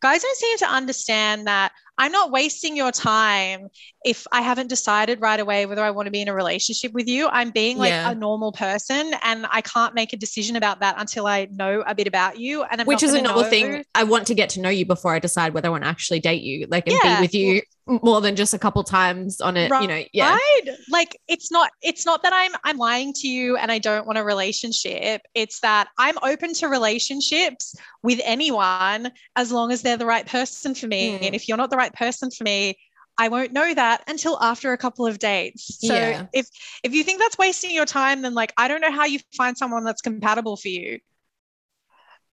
Guys 0.00 0.22
don't 0.22 0.36
seem 0.36 0.58
to 0.58 0.66
understand 0.66 1.46
that 1.46 1.72
i'm 1.98 2.12
not 2.12 2.30
wasting 2.30 2.76
your 2.76 2.90
time 2.90 3.68
if 4.04 4.26
i 4.32 4.40
haven't 4.40 4.68
decided 4.68 5.20
right 5.20 5.40
away 5.40 5.66
whether 5.66 5.82
i 5.82 5.90
want 5.90 6.06
to 6.06 6.10
be 6.10 6.20
in 6.20 6.28
a 6.28 6.34
relationship 6.34 6.92
with 6.92 7.06
you 7.08 7.28
i'm 7.28 7.50
being 7.50 7.76
like 7.78 7.90
Yeah. 7.90 8.10
a 8.10 8.14
normal 8.14 8.52
person 8.52 9.12
and 9.22 9.46
i 9.50 9.60
can't 9.60 9.94
make 9.94 10.12
a 10.12 10.16
decision 10.16 10.56
about 10.56 10.80
that 10.80 10.94
until 10.98 11.26
i 11.26 11.46
know 11.50 11.82
a 11.86 11.94
bit 11.94 12.06
about 12.06 12.38
you 12.38 12.62
and 12.64 12.80
I'm 12.80 12.86
which 12.86 13.02
is 13.02 13.12
a 13.14 13.20
normal 13.22 13.42
know- 13.42 13.48
thing 13.50 13.84
i 13.94 14.04
want 14.04 14.26
to 14.28 14.34
get 14.34 14.48
to 14.50 14.60
know 14.60 14.70
you 14.70 14.86
before 14.86 15.14
i 15.14 15.18
decide 15.18 15.54
whether 15.54 15.68
i 15.68 15.70
want 15.70 15.84
to 15.84 15.88
actually 15.88 16.20
date 16.20 16.42
you 16.42 16.66
like 16.70 16.86
and 16.86 16.96
Yeah. 17.02 17.16
be 17.16 17.22
with 17.22 17.34
you 17.34 17.62
more 17.86 18.20
than 18.20 18.36
just 18.36 18.54
a 18.54 18.58
couple 18.58 18.82
times 18.84 19.40
on 19.40 19.56
it 19.56 19.72
you 19.80 19.88
know 19.88 20.02
yeah 20.12 20.30
right 20.30 20.62
like 20.90 21.18
it's 21.26 21.50
not 21.50 21.70
it's 21.82 22.06
not 22.06 22.22
that 22.22 22.32
i'm 22.32 22.52
i'm 22.64 22.76
lying 22.78 23.12
to 23.12 23.26
you 23.26 23.56
and 23.56 23.72
i 23.72 23.78
don't 23.78 24.06
want 24.06 24.18
a 24.18 24.22
relationship 24.22 25.20
it's 25.34 25.58
that 25.60 25.88
i'm 25.98 26.16
open 26.22 26.54
to 26.54 26.68
relationships 26.68 27.74
with 28.02 28.20
anyone 28.24 29.10
as 29.34 29.50
long 29.50 29.72
as 29.72 29.82
they're 29.82 29.96
the 29.96 30.06
right 30.06 30.26
person 30.26 30.74
for 30.74 30.86
me 30.86 31.18
Mm. 31.18 31.26
and 31.26 31.34
if 31.34 31.48
you're 31.48 31.56
not 31.56 31.70
the 31.70 31.76
right 31.76 31.92
person 31.92 32.30
for 32.30 32.44
me 32.44 32.76
I 33.18 33.28
won't 33.28 33.52
know 33.52 33.74
that 33.74 34.04
until 34.08 34.38
after 34.42 34.72
a 34.72 34.78
couple 34.78 35.06
of 35.06 35.18
dates. 35.18 35.86
So 35.86 35.94
Yeah. 35.94 36.26
if 36.32 36.48
if 36.82 36.94
you 36.94 37.04
think 37.04 37.18
that's 37.20 37.36
wasting 37.36 37.70
your 37.70 37.84
time, 37.84 38.22
then 38.22 38.32
like 38.32 38.54
I 38.56 38.68
don't 38.68 38.80
know 38.80 38.90
how 38.90 39.04
you 39.04 39.20
find 39.36 39.56
someone 39.56 39.84
that's 39.84 40.00
compatible 40.00 40.56
for 40.56 40.68
you. 40.68 40.98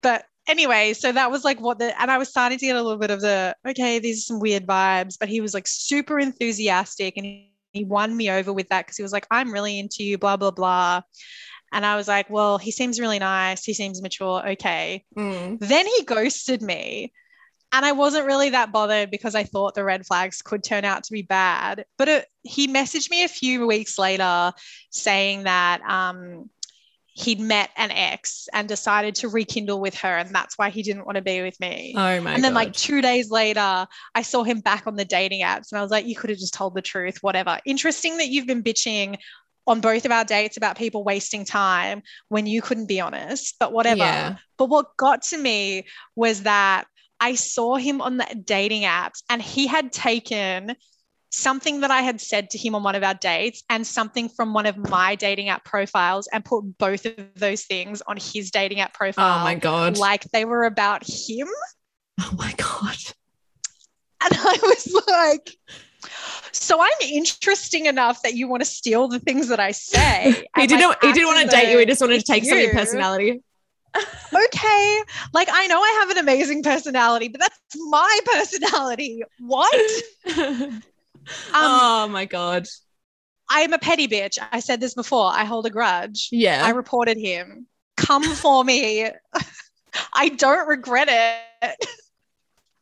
But 0.02 0.24
anyway, 0.48 0.92
so 0.92 1.12
that 1.12 1.30
was 1.30 1.44
like 1.44 1.60
what 1.60 1.78
the 1.78 2.00
and 2.00 2.10
I 2.10 2.18
was 2.18 2.28
starting 2.28 2.58
to 2.58 2.66
get 2.66 2.76
a 2.76 2.82
little 2.82 2.98
bit 2.98 3.10
of 3.10 3.20
the 3.20 3.56
okay, 3.66 3.98
these 3.98 4.18
are 4.18 4.26
some 4.26 4.40
weird 4.40 4.66
vibes, 4.66 5.16
but 5.18 5.28
he 5.28 5.40
was 5.40 5.54
like 5.54 5.66
super 5.66 6.18
enthusiastic 6.18 7.16
and 7.16 7.26
he, 7.26 7.52
he 7.72 7.84
won 7.84 8.16
me 8.16 8.30
over 8.30 8.52
with 8.52 8.68
that 8.68 8.86
because 8.86 8.96
he 8.96 9.02
was 9.02 9.12
like, 9.12 9.26
I'm 9.30 9.52
really 9.52 9.78
into 9.78 10.04
you, 10.04 10.18
blah, 10.18 10.36
blah, 10.36 10.50
blah. 10.50 11.02
And 11.72 11.84
I 11.84 11.96
was 11.96 12.06
like, 12.06 12.30
well, 12.30 12.56
he 12.56 12.70
seems 12.70 13.00
really 13.00 13.18
nice. 13.18 13.64
He 13.64 13.74
seems 13.74 14.00
mature. 14.00 14.48
Okay. 14.50 15.04
Mm. 15.16 15.58
Then 15.58 15.86
he 15.86 16.04
ghosted 16.04 16.62
me. 16.62 17.12
And 17.72 17.84
I 17.84 17.90
wasn't 17.90 18.26
really 18.26 18.50
that 18.50 18.70
bothered 18.70 19.10
because 19.10 19.34
I 19.34 19.42
thought 19.42 19.74
the 19.74 19.82
red 19.82 20.06
flags 20.06 20.40
could 20.40 20.62
turn 20.62 20.84
out 20.84 21.02
to 21.04 21.12
be 21.12 21.22
bad. 21.22 21.84
But 21.98 22.08
it, 22.08 22.26
he 22.44 22.68
messaged 22.68 23.10
me 23.10 23.24
a 23.24 23.28
few 23.28 23.66
weeks 23.66 23.98
later 23.98 24.52
saying 24.90 25.42
that 25.42 25.82
um, 25.82 26.48
he'd 27.14 27.40
met 27.40 27.70
an 27.76 27.92
ex 27.92 28.48
and 28.52 28.68
decided 28.68 29.14
to 29.14 29.28
rekindle 29.28 29.80
with 29.80 29.94
her. 29.94 30.16
And 30.16 30.34
that's 30.34 30.58
why 30.58 30.70
he 30.70 30.82
didn't 30.82 31.06
want 31.06 31.16
to 31.16 31.22
be 31.22 31.42
with 31.42 31.58
me. 31.60 31.94
oh 31.96 32.20
my 32.20 32.34
and 32.34 32.42
then, 32.42 32.52
God. 32.52 32.54
like, 32.54 32.72
two 32.72 33.00
days 33.00 33.30
later, 33.30 33.86
I 34.14 34.22
saw 34.22 34.42
him 34.42 34.60
back 34.60 34.86
on 34.86 34.96
the 34.96 35.04
dating 35.04 35.42
apps. 35.42 35.70
And 35.70 35.78
I 35.78 35.82
was 35.82 35.92
like, 35.92 36.06
you 36.06 36.16
could 36.16 36.30
have 36.30 36.40
just 36.40 36.54
told 36.54 36.74
the 36.74 36.82
truth, 36.82 37.18
whatever. 37.22 37.58
Interesting 37.64 38.18
that 38.18 38.28
you've 38.28 38.48
been 38.48 38.64
bitching 38.64 39.16
on 39.66 39.80
both 39.80 40.04
of 40.04 40.10
our 40.10 40.24
dates 40.24 40.56
about 40.56 40.76
people 40.76 41.04
wasting 41.04 41.44
time 41.44 42.02
when 42.28 42.46
you 42.46 42.60
couldn't 42.60 42.86
be 42.86 43.00
honest, 43.00 43.54
but 43.60 43.72
whatever. 43.72 43.98
Yeah. 43.98 44.36
But 44.58 44.66
what 44.66 44.96
got 44.96 45.22
to 45.22 45.38
me 45.38 45.86
was 46.16 46.42
that 46.42 46.86
I 47.20 47.36
saw 47.36 47.76
him 47.76 48.00
on 48.00 48.16
the 48.16 48.42
dating 48.44 48.82
apps 48.82 49.22
and 49.30 49.40
he 49.40 49.68
had 49.68 49.92
taken 49.92 50.74
something 51.34 51.80
that 51.80 51.90
I 51.90 52.02
had 52.02 52.20
said 52.20 52.50
to 52.50 52.58
him 52.58 52.74
on 52.74 52.82
one 52.82 52.94
of 52.94 53.02
our 53.02 53.14
dates 53.14 53.62
and 53.68 53.86
something 53.86 54.28
from 54.28 54.54
one 54.54 54.66
of 54.66 54.76
my 54.76 55.14
dating 55.14 55.48
app 55.48 55.64
profiles 55.64 56.28
and 56.32 56.44
put 56.44 56.62
both 56.78 57.04
of 57.06 57.14
those 57.34 57.64
things 57.64 58.02
on 58.06 58.16
his 58.16 58.50
dating 58.50 58.80
app 58.80 58.94
profile. 58.94 59.40
oh 59.40 59.44
my 59.44 59.54
god 59.54 59.98
Like 59.98 60.24
they 60.32 60.44
were 60.44 60.64
about 60.64 61.02
him. 61.04 61.48
oh 62.20 62.30
my 62.36 62.52
god 62.56 62.96
And 64.22 64.32
I 64.32 64.58
was 64.62 65.02
like, 65.08 65.56
so 66.52 66.80
I'm 66.80 67.08
interesting 67.10 67.86
enough 67.86 68.22
that 68.22 68.34
you 68.34 68.48
want 68.48 68.62
to 68.62 68.68
steal 68.68 69.08
the 69.08 69.18
things 69.18 69.48
that 69.48 69.60
I 69.60 69.72
say. 69.72 70.46
he 70.56 70.66
didn't 70.66 70.88
like, 70.88 71.02
he 71.02 71.12
didn't 71.12 71.26
want 71.26 71.50
to 71.50 71.56
date 71.56 71.70
you 71.70 71.78
he 71.78 71.86
just 71.86 72.00
wanted 72.00 72.20
to 72.20 72.32
take 72.32 72.44
some 72.44 72.58
of 72.58 72.64
your 72.64 72.72
personality 72.72 73.42
okay. 74.34 75.02
Like 75.32 75.48
I 75.52 75.68
know 75.68 75.80
I 75.80 75.98
have 76.00 76.10
an 76.10 76.18
amazing 76.18 76.64
personality, 76.64 77.28
but 77.28 77.40
that's 77.40 77.58
my 77.76 78.20
personality. 78.24 79.22
What? 79.38 79.92
Um, 81.48 81.54
oh 81.54 82.08
my 82.08 82.24
god 82.24 82.66
I'm 83.48 83.74
a 83.74 83.78
petty 83.78 84.08
bitch. 84.08 84.38
I 84.52 84.60
said 84.60 84.80
this 84.80 84.94
before. 84.94 85.30
I 85.30 85.44
hold 85.44 85.66
a 85.66 85.70
grudge. 85.70 86.28
yeah 86.32 86.64
I 86.64 86.70
reported 86.70 87.18
him. 87.18 87.66
Come 87.96 88.22
for 88.22 88.64
me. 88.64 89.08
I 90.14 90.28
don't 90.30 90.66
regret 90.66 91.08
it. 91.10 91.88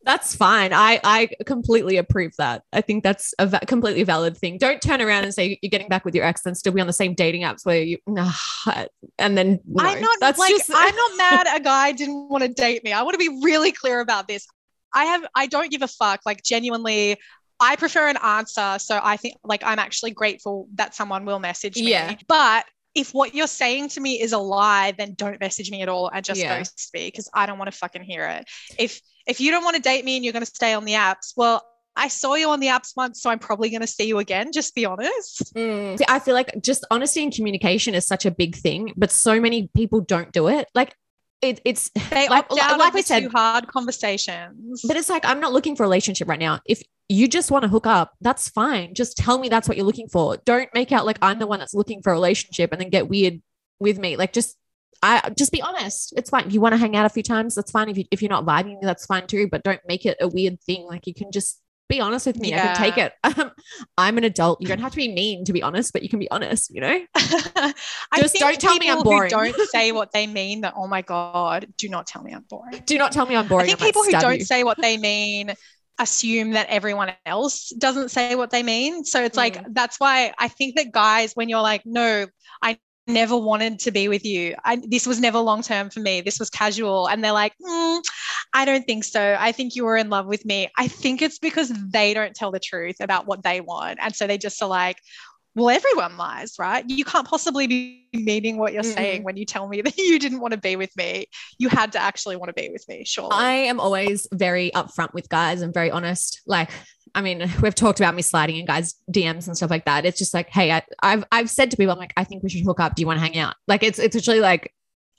That's 0.05 0.35
fine. 0.35 0.73
I 0.73 1.01
I 1.05 1.29
completely 1.47 1.97
approve 1.97 2.33
that. 2.39 2.63
I 2.73 2.81
think 2.81 3.05
that's 3.05 3.35
a 3.39 3.47
va- 3.47 3.61
completely 3.67 4.03
valid 4.03 4.37
thing. 4.37 4.59
Don't 4.59 4.81
turn 4.81 5.01
around 5.01 5.25
and 5.25 5.33
say 5.33 5.59
you're 5.63 5.71
getting 5.71 5.89
back 5.89 6.05
with 6.05 6.15
your 6.15 6.25
ex 6.25 6.45
and 6.45 6.57
still 6.57 6.73
be 6.73 6.81
on 6.81 6.87
the 6.87 6.93
same 6.93 7.15
dating 7.15 7.43
apps 7.43 7.65
where 7.65 7.83
you 7.83 7.99
nah, 8.07 8.33
and 9.19 9.39
then 9.39 9.61
no, 9.65 9.85
I'm 9.85 10.01
not 10.01 10.19
that's 10.21 10.39
like 10.39 10.51
just 10.51 10.71
I'm 10.75 10.95
not 10.95 11.17
mad 11.17 11.47
a 11.55 11.61
guy 11.61 11.93
didn't 11.93 12.29
want 12.29 12.43
to 12.43 12.49
date 12.49 12.83
me. 12.83 12.93
I 12.93 13.03
want 13.03 13.15
to 13.15 13.19
be 13.19 13.41
really 13.43 13.71
clear 13.71 14.01
about 14.01 14.27
this. 14.27 14.47
I 14.93 15.05
have 15.05 15.25
I 15.37 15.47
don't 15.47 15.71
give 15.71 15.83
a 15.83 15.89
fuck. 15.89 16.21
Like 16.27 16.43
genuinely, 16.43 17.19
I 17.63 17.77
prefer 17.77 18.09
an 18.09 18.17
answer. 18.19 18.77
So 18.79 19.01
I 19.03 19.17
think 19.17 19.37
like 19.45 19.63
I'm 19.65 19.79
actually 19.79 20.11
grateful 20.11 20.69
that 20.75 20.95
someone 20.95 21.25
will 21.25 21.39
message 21.39 21.77
me. 21.77 21.91
Yeah. 21.91 22.17
But 22.29 22.65
if 22.95 23.15
what 23.15 23.35
you're 23.35 23.47
saying 23.47 23.89
to 23.91 24.01
me 24.01 24.21
is 24.21 24.33
a 24.33 24.39
lie, 24.39 24.93
then 24.99 25.15
don't 25.15 25.41
message 25.41 25.71
me 25.71 25.81
at 25.83 25.89
all 25.89 26.11
and 26.13 26.23
just 26.25 26.41
Yeah. 26.41 26.59
ghost 26.59 26.91
me 26.93 27.07
because 27.07 27.31
I 27.33 27.47
don't 27.47 27.59
want 27.59 27.71
to 27.73 27.77
fucking 27.79 28.03
hear 28.03 28.27
it. 28.27 28.45
If 28.79 29.01
if 29.27 29.41
you 29.41 29.51
don't 29.51 29.65
want 29.65 29.77
to 29.77 29.83
date 29.83 30.05
me 30.05 30.17
and 30.17 30.25
you're 30.25 30.33
going 30.35 30.45
to 30.45 30.51
stay 30.55 30.75
on 30.75 30.85
the 30.85 30.93
apps, 30.93 31.33
well, 31.37 31.63
I 31.95 32.09
saw 32.09 32.35
you 32.35 32.49
on 32.51 32.61
the 32.61 32.67
apps 32.69 32.93
once, 32.97 33.21
so 33.23 33.31
I'm 33.31 33.39
probably 33.39 33.71
going 33.71 33.83
to 33.83 33.87
see 33.87 34.07
you 34.09 34.19
again. 34.19 34.51
Just 34.53 34.75
be 34.75 34.85
honest. 34.87 35.55
Mm. 35.55 35.99
See, 35.99 36.05
I 36.09 36.19
feel 36.19 36.35
like 36.35 36.51
just 36.63 36.85
honesty 36.91 37.23
and 37.23 37.33
communication 37.33 37.95
is 37.95 38.07
such 38.07 38.27
a 38.27 38.31
big 38.31 38.57
thing, 38.57 38.93
but 38.97 39.11
so 39.13 39.41
many 39.41 39.69
people 39.77 40.01
don't 40.01 40.33
do 40.33 40.49
it. 40.49 40.69
Like 40.75 40.95
it, 41.43 41.61
it's 41.65 41.91
They 42.11 42.29
Like- 42.29 42.47
opt 42.51 42.61
out 42.61 42.79
like 42.79 42.89
of 42.89 42.95
we 42.95 43.03
said- 43.03 43.21
too 43.25 43.29
hard 43.31 43.69
conversations. 43.69 44.83
but 44.87 44.97
it's 44.97 45.09
like 45.09 45.25
I'm 45.25 45.41
not 45.41 45.53
looking 45.53 45.77
for 45.77 45.83
a 45.85 45.87
relationship 45.87 46.29
right 46.29 46.39
now. 46.39 46.61
If 46.67 46.83
you 47.13 47.29
just 47.29 47.51
want 47.51 47.63
to 47.63 47.69
hook 47.69 47.87
up, 47.87 48.15
that's 48.21 48.49
fine. 48.49 48.95
Just 48.95 49.17
tell 49.17 49.39
me 49.39 49.49
that's 49.49 49.69
what 49.69 49.77
you're 49.77 49.87
looking 49.87 50.09
for. 50.09 50.39
Don't 50.45 50.69
make 50.75 50.93
out 50.93 51.07
like 51.07 51.19
I'm 51.21 51.39
the 51.39 51.47
one 51.47 51.59
that's 51.59 51.75
looking 51.75 52.03
for 52.03 52.11
a 52.11 52.15
relationship 52.15 52.73
and 52.73 52.81
then 52.81 52.89
get 52.89 53.09
weird 53.09 53.43
with 53.79 53.99
me. 53.99 54.17
Like 54.17 54.33
just 54.33 54.57
I 55.03 55.31
just 55.37 55.53
be 55.53 55.61
honest. 55.61 56.15
It's 56.17 56.31
fine. 56.31 56.47
If 56.47 56.55
you 56.55 56.61
want 56.61 56.73
to 56.73 56.79
hang 56.79 56.97
out 56.97 57.05
a 57.05 57.11
few 57.11 57.23
times, 57.23 57.55
that's 57.55 57.71
fine. 57.71 57.89
If 57.89 57.99
you 57.99 58.05
if 58.11 58.23
you're 58.23 58.31
not 58.31 58.47
vibing, 58.47 58.77
that's 58.81 59.05
fine 59.07 59.27
too. 59.27 59.49
But 59.51 59.63
don't 59.63 59.81
make 59.87 60.07
it 60.07 60.17
a 60.21 60.29
weird 60.29 60.61
thing. 60.63 60.87
Like 60.87 61.07
you 61.07 61.15
can 61.15 61.33
just 61.33 61.61
be 61.89 62.01
honest 62.01 62.27
with 62.27 62.39
me. 62.39 62.55
I 62.55 62.59
can 62.59 62.77
take 62.77 62.99
it. 62.99 63.13
Um, 63.25 63.51
I'm 63.97 64.19
an 64.19 64.25
adult. 64.25 64.61
You 64.61 64.69
don't 64.69 64.81
have 64.81 64.91
to 64.93 64.97
be 64.97 65.13
mean 65.13 65.45
to 65.45 65.53
be 65.53 65.63
honest, 65.63 65.93
but 65.93 66.03
you 66.03 66.09
can 66.09 66.19
be 66.19 66.31
honest, 66.31 66.75
you 66.75 66.81
know? 66.81 67.01
Just 68.17 68.35
don't 68.35 68.61
tell 68.61 68.77
me 68.77 68.91
I'm 68.91 69.03
boring. 69.03 69.31
don't 69.31 69.57
say 69.71 69.93
what 69.93 70.13
they 70.13 70.27
mean. 70.27 70.63
That 70.63 70.75
oh 70.77 70.87
my 70.87 71.03
god, 71.03 71.67
do 71.79 71.89
not 71.89 72.07
tell 72.07 72.23
me 72.23 72.33
I'm 72.33 72.45
boring. 72.49 72.83
Do 72.85 72.99
not 72.99 73.13
tell 73.13 73.25
me 73.27 73.37
I'm 73.37 73.49
boring. 73.49 73.65
I 73.65 73.67
think 73.69 73.81
might 73.81 73.87
people 73.87 74.03
who 74.03 74.11
don't 74.11 74.41
you. 74.41 74.45
say 74.45 74.65
what 74.65 74.79
they 74.81 74.99
mean 74.99 75.55
assume 76.03 76.53
that 76.53 76.69
everyone 76.69 77.13
else 77.27 77.71
doesn't 77.71 78.11
say 78.11 78.35
what 78.35 78.51
they 78.51 78.63
mean. 78.63 79.05
So 79.05 79.23
it's 79.25 79.37
like 79.37 79.57
Mm. 79.57 79.67
that's 79.73 79.99
why 80.01 80.33
I 80.39 80.49
think 80.49 80.77
that 80.77 80.93
guys, 80.93 81.33
when 81.35 81.49
you're 81.49 81.63
like, 81.63 81.83
no, 81.87 82.27
I 82.63 82.79
never 83.07 83.37
wanted 83.37 83.81
to 83.81 83.91
be 83.91 84.09
with 84.09 84.25
you. 84.25 84.55
I, 84.65 84.81
this 84.89 85.07
was 85.07 85.21
never 85.21 85.39
long 85.39 85.63
term 85.63 85.91
for 85.91 86.01
me. 86.01 86.21
This 86.21 86.39
was 86.39 86.51
casual, 86.51 87.09
and 87.09 87.23
they're 87.25 87.33
like, 87.33 87.55
mm, 87.61 88.01
I 88.55 88.65
don't 88.65 88.85
think 88.85 89.05
so. 89.05 89.37
I 89.39 89.53
think 89.53 89.75
you 89.75 89.85
were 89.85 89.97
in 89.97 90.09
love 90.11 90.27
with 90.27 90.45
me. 90.45 90.69
I 90.79 90.89
think 90.89 91.23
it's 91.23 91.39
because 91.39 91.73
they 91.91 92.15
don't 92.15 92.35
tell 92.35 92.53
the 92.53 92.61
truth 92.61 92.97
about 93.01 93.27
what 93.27 93.43
they 93.43 93.61
want. 93.61 93.99
And 94.01 94.15
so 94.15 94.27
they 94.27 94.39
just 94.39 94.63
are 94.63 94.69
like, 94.69 94.99
well, 95.55 95.69
everyone 95.69 96.17
lies, 96.17 96.55
right? 96.59 96.85
You 96.89 97.05
can't 97.05 97.27
possibly 97.27 97.67
be 97.67 98.09
meaning 98.15 98.57
what 98.57 98.73
you're 98.73 98.83
mm 98.83 98.93
saying 98.93 99.23
when 99.23 99.37
you 99.37 99.45
tell 99.45 99.69
me 99.69 99.81
that 99.83 99.97
you 99.99 100.19
didn't 100.19 100.41
want 100.41 100.53
to 100.53 100.59
be 100.59 100.77
with 100.77 100.95
me. 100.97 101.27
You 101.59 101.69
had 101.69 101.93
to 101.93 101.99
actually 101.99 102.37
want 102.37 102.49
to 102.49 102.61
be 102.61 102.71
with 102.71 102.87
me, 102.89 103.05
sure. 103.05 103.29
I 103.31 103.53
am 103.53 103.81
always 103.81 104.27
very 104.33 104.71
upfront 104.75 105.15
with 105.15 105.29
guys 105.29 105.63
and 105.63 105.73
very 105.73 105.91
honest. 105.91 106.41
Like, 106.47 106.71
I 107.15 107.21
mean, 107.21 107.51
we've 107.63 107.75
talked 107.75 108.01
about 108.01 108.15
me 108.15 108.23
sliding 108.23 108.57
in 108.57 108.65
guys' 108.65 108.95
DMs 109.11 109.47
and 109.47 109.57
stuff 109.57 109.71
like 109.71 109.85
that. 109.85 110.05
It's 110.05 110.19
just 110.19 110.35
like, 110.35 110.49
hey, 110.49 110.73
I, 110.73 110.83
have 111.03 111.25
I've 111.31 111.51
said 111.51 111.71
to 111.71 111.77
people, 111.77 111.93
I'm 111.93 111.99
like, 111.99 112.15
I 112.17 112.25
think 112.25 112.43
we 112.43 112.49
should 112.49 112.65
hook 112.65 112.81
up. 112.81 112.95
Do 112.95 113.03
you 113.03 113.07
want 113.07 113.19
to 113.19 113.25
hang 113.25 113.39
out? 113.39 113.55
Like, 113.69 113.83
it's 113.83 113.99
it's 113.99 114.17
actually 114.17 114.41
like, 114.41 114.73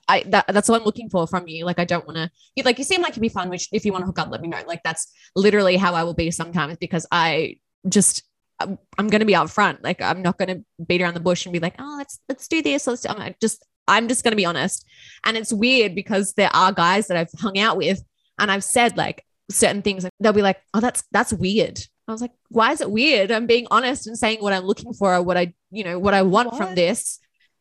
I 0.08 0.24
that, 0.28 0.46
that's 0.48 0.68
what 0.68 0.80
I'm 0.80 0.84
looking 0.84 1.08
for 1.08 1.26
from 1.26 1.46
you. 1.46 1.64
Like, 1.64 1.78
I 1.78 1.84
don't 1.84 2.06
want 2.06 2.16
to. 2.16 2.30
You 2.56 2.64
like, 2.64 2.78
you 2.78 2.84
seem 2.84 3.02
like 3.02 3.16
you'd 3.16 3.22
be 3.22 3.28
fun. 3.28 3.50
Which, 3.50 3.68
if 3.72 3.84
you 3.84 3.92
want 3.92 4.02
to 4.02 4.06
hook 4.06 4.18
up, 4.18 4.30
let 4.30 4.40
me 4.40 4.48
know. 4.48 4.62
Like, 4.66 4.82
that's 4.82 5.12
literally 5.36 5.76
how 5.76 5.94
I 5.94 6.02
will 6.02 6.14
be 6.14 6.30
sometimes 6.30 6.76
because 6.78 7.06
I 7.10 7.58
just 7.88 8.22
I'm, 8.60 9.08
going 9.08 9.20
to 9.20 9.26
be 9.26 9.32
upfront. 9.34 9.82
Like 9.82 10.00
I'm 10.00 10.22
not 10.22 10.38
going 10.38 10.48
to 10.48 10.84
beat 10.84 11.02
around 11.02 11.14
the 11.14 11.20
bush 11.20 11.44
and 11.46 11.52
be 11.52 11.60
like, 11.60 11.74
oh, 11.78 11.94
let's 11.98 12.20
let's 12.28 12.48
do 12.48 12.62
this. 12.62 12.86
Let's. 12.86 13.02
Do. 13.02 13.10
I'm 13.10 13.34
just 13.40 13.64
I'm 13.88 14.08
just 14.08 14.24
going 14.24 14.32
to 14.32 14.36
be 14.36 14.46
honest. 14.46 14.86
And 15.24 15.36
it's 15.36 15.52
weird 15.52 15.94
because 15.94 16.34
there 16.34 16.54
are 16.54 16.72
guys 16.72 17.08
that 17.08 17.16
I've 17.16 17.32
hung 17.38 17.58
out 17.58 17.76
with 17.76 18.02
and 18.38 18.50
I've 18.50 18.64
said 18.64 18.96
like 18.96 19.24
certain 19.50 19.82
things. 19.82 20.06
They'll 20.20 20.32
be 20.32 20.42
like, 20.42 20.60
oh, 20.72 20.80
that's 20.80 21.02
that's 21.10 21.32
weird. 21.32 21.80
I 22.06 22.12
was 22.12 22.20
like, 22.20 22.32
why 22.48 22.72
is 22.72 22.80
it 22.80 22.90
weird? 22.90 23.30
I'm 23.30 23.46
being 23.46 23.66
honest 23.70 24.06
and 24.06 24.18
saying 24.18 24.38
what 24.40 24.52
I'm 24.52 24.64
looking 24.64 24.92
for 24.92 25.14
or 25.14 25.22
what 25.22 25.38
I, 25.38 25.54
you 25.70 25.84
know, 25.84 25.98
what 25.98 26.12
I 26.12 26.22
want 26.22 26.52
what? 26.52 26.58
from 26.58 26.74
this. 26.74 27.18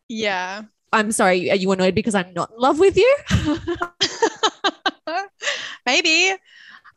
Yeah. 0.09 0.63
I'm 0.91 1.11
sorry. 1.11 1.49
Are 1.49 1.55
you 1.55 1.71
annoyed 1.71 1.95
because 1.95 2.13
I'm 2.13 2.33
not 2.33 2.51
in 2.51 2.57
love 2.57 2.77
with 2.77 2.97
you? 2.97 3.17
Maybe. 5.85 6.35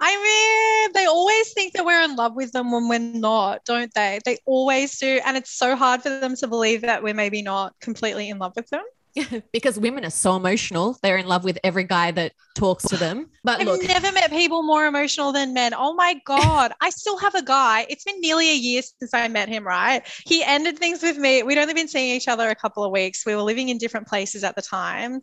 I 0.01 0.87
mean, 0.87 0.93
they 0.93 1.07
always 1.07 1.53
think 1.53 1.73
that 1.75 1.85
we're 1.85 2.03
in 2.03 2.17
love 2.17 2.35
with 2.35 2.53
them 2.53 2.71
when 2.71 2.89
we're 2.89 2.99
not, 2.99 3.65
don't 3.65 3.93
they? 3.95 4.21
They 4.25 4.39
always 4.45 4.99
do. 4.99 5.21
And 5.25 5.37
it's 5.37 5.51
so 5.51 5.77
hard 5.77 6.03
for 6.03 6.11
them 6.11 6.37
to 6.37 6.47
believe 6.47 6.83
that 6.83 7.03
we're 7.03 7.15
maybe 7.15 7.43
not 7.43 7.75
completely 7.81 8.29
in 8.29 8.39
love 8.39 8.53
with 8.57 8.69
them. 8.69 8.85
because 9.53 9.79
women 9.79 10.05
are 10.05 10.11
so 10.11 10.37
emotional. 10.37 10.99
They're 11.03 11.17
in 11.17 11.27
love 11.27 11.45
with 11.45 11.59
every 11.65 11.85
guy 11.85 12.11
that 12.13 12.33
talks 12.55 12.85
to 12.89 12.97
them. 12.97 13.31
But 13.45 13.61
I've 13.61 13.67
look, 13.67 13.83
never 13.83 14.13
met 14.13 14.31
people 14.31 14.63
more 14.63 14.87
emotional 14.87 15.33
than 15.33 15.55
men. 15.55 15.73
Oh 15.75 15.95
my 15.95 16.21
God. 16.27 16.73
I 16.81 16.91
still 16.91 17.17
have 17.19 17.35
a 17.35 17.43
guy. 17.43 17.87
It's 17.89 18.05
been 18.05 18.21
nearly 18.21 18.51
a 18.51 18.55
year 18.55 18.83
since 18.83 19.15
I 19.15 19.29
met 19.29 19.49
him, 19.49 19.67
right? 19.67 20.03
He 20.27 20.43
ended 20.43 20.79
things 20.79 21.03
with 21.03 21.17
me. 21.17 21.43
We'd 21.43 21.59
only 21.59 21.75
been 21.75 21.89
seeing 21.89 22.15
each 22.15 22.29
other 22.29 22.49
a 22.51 22.55
couple 22.55 22.85
of 22.85 22.93
weeks. 22.93 23.25
We 23.25 23.35
were 23.35 23.43
living 23.43 23.69
in 23.69 23.79
different 23.79 24.07
places 24.07 24.45
at 24.45 24.57
the 24.57 24.63
time. 24.63 25.21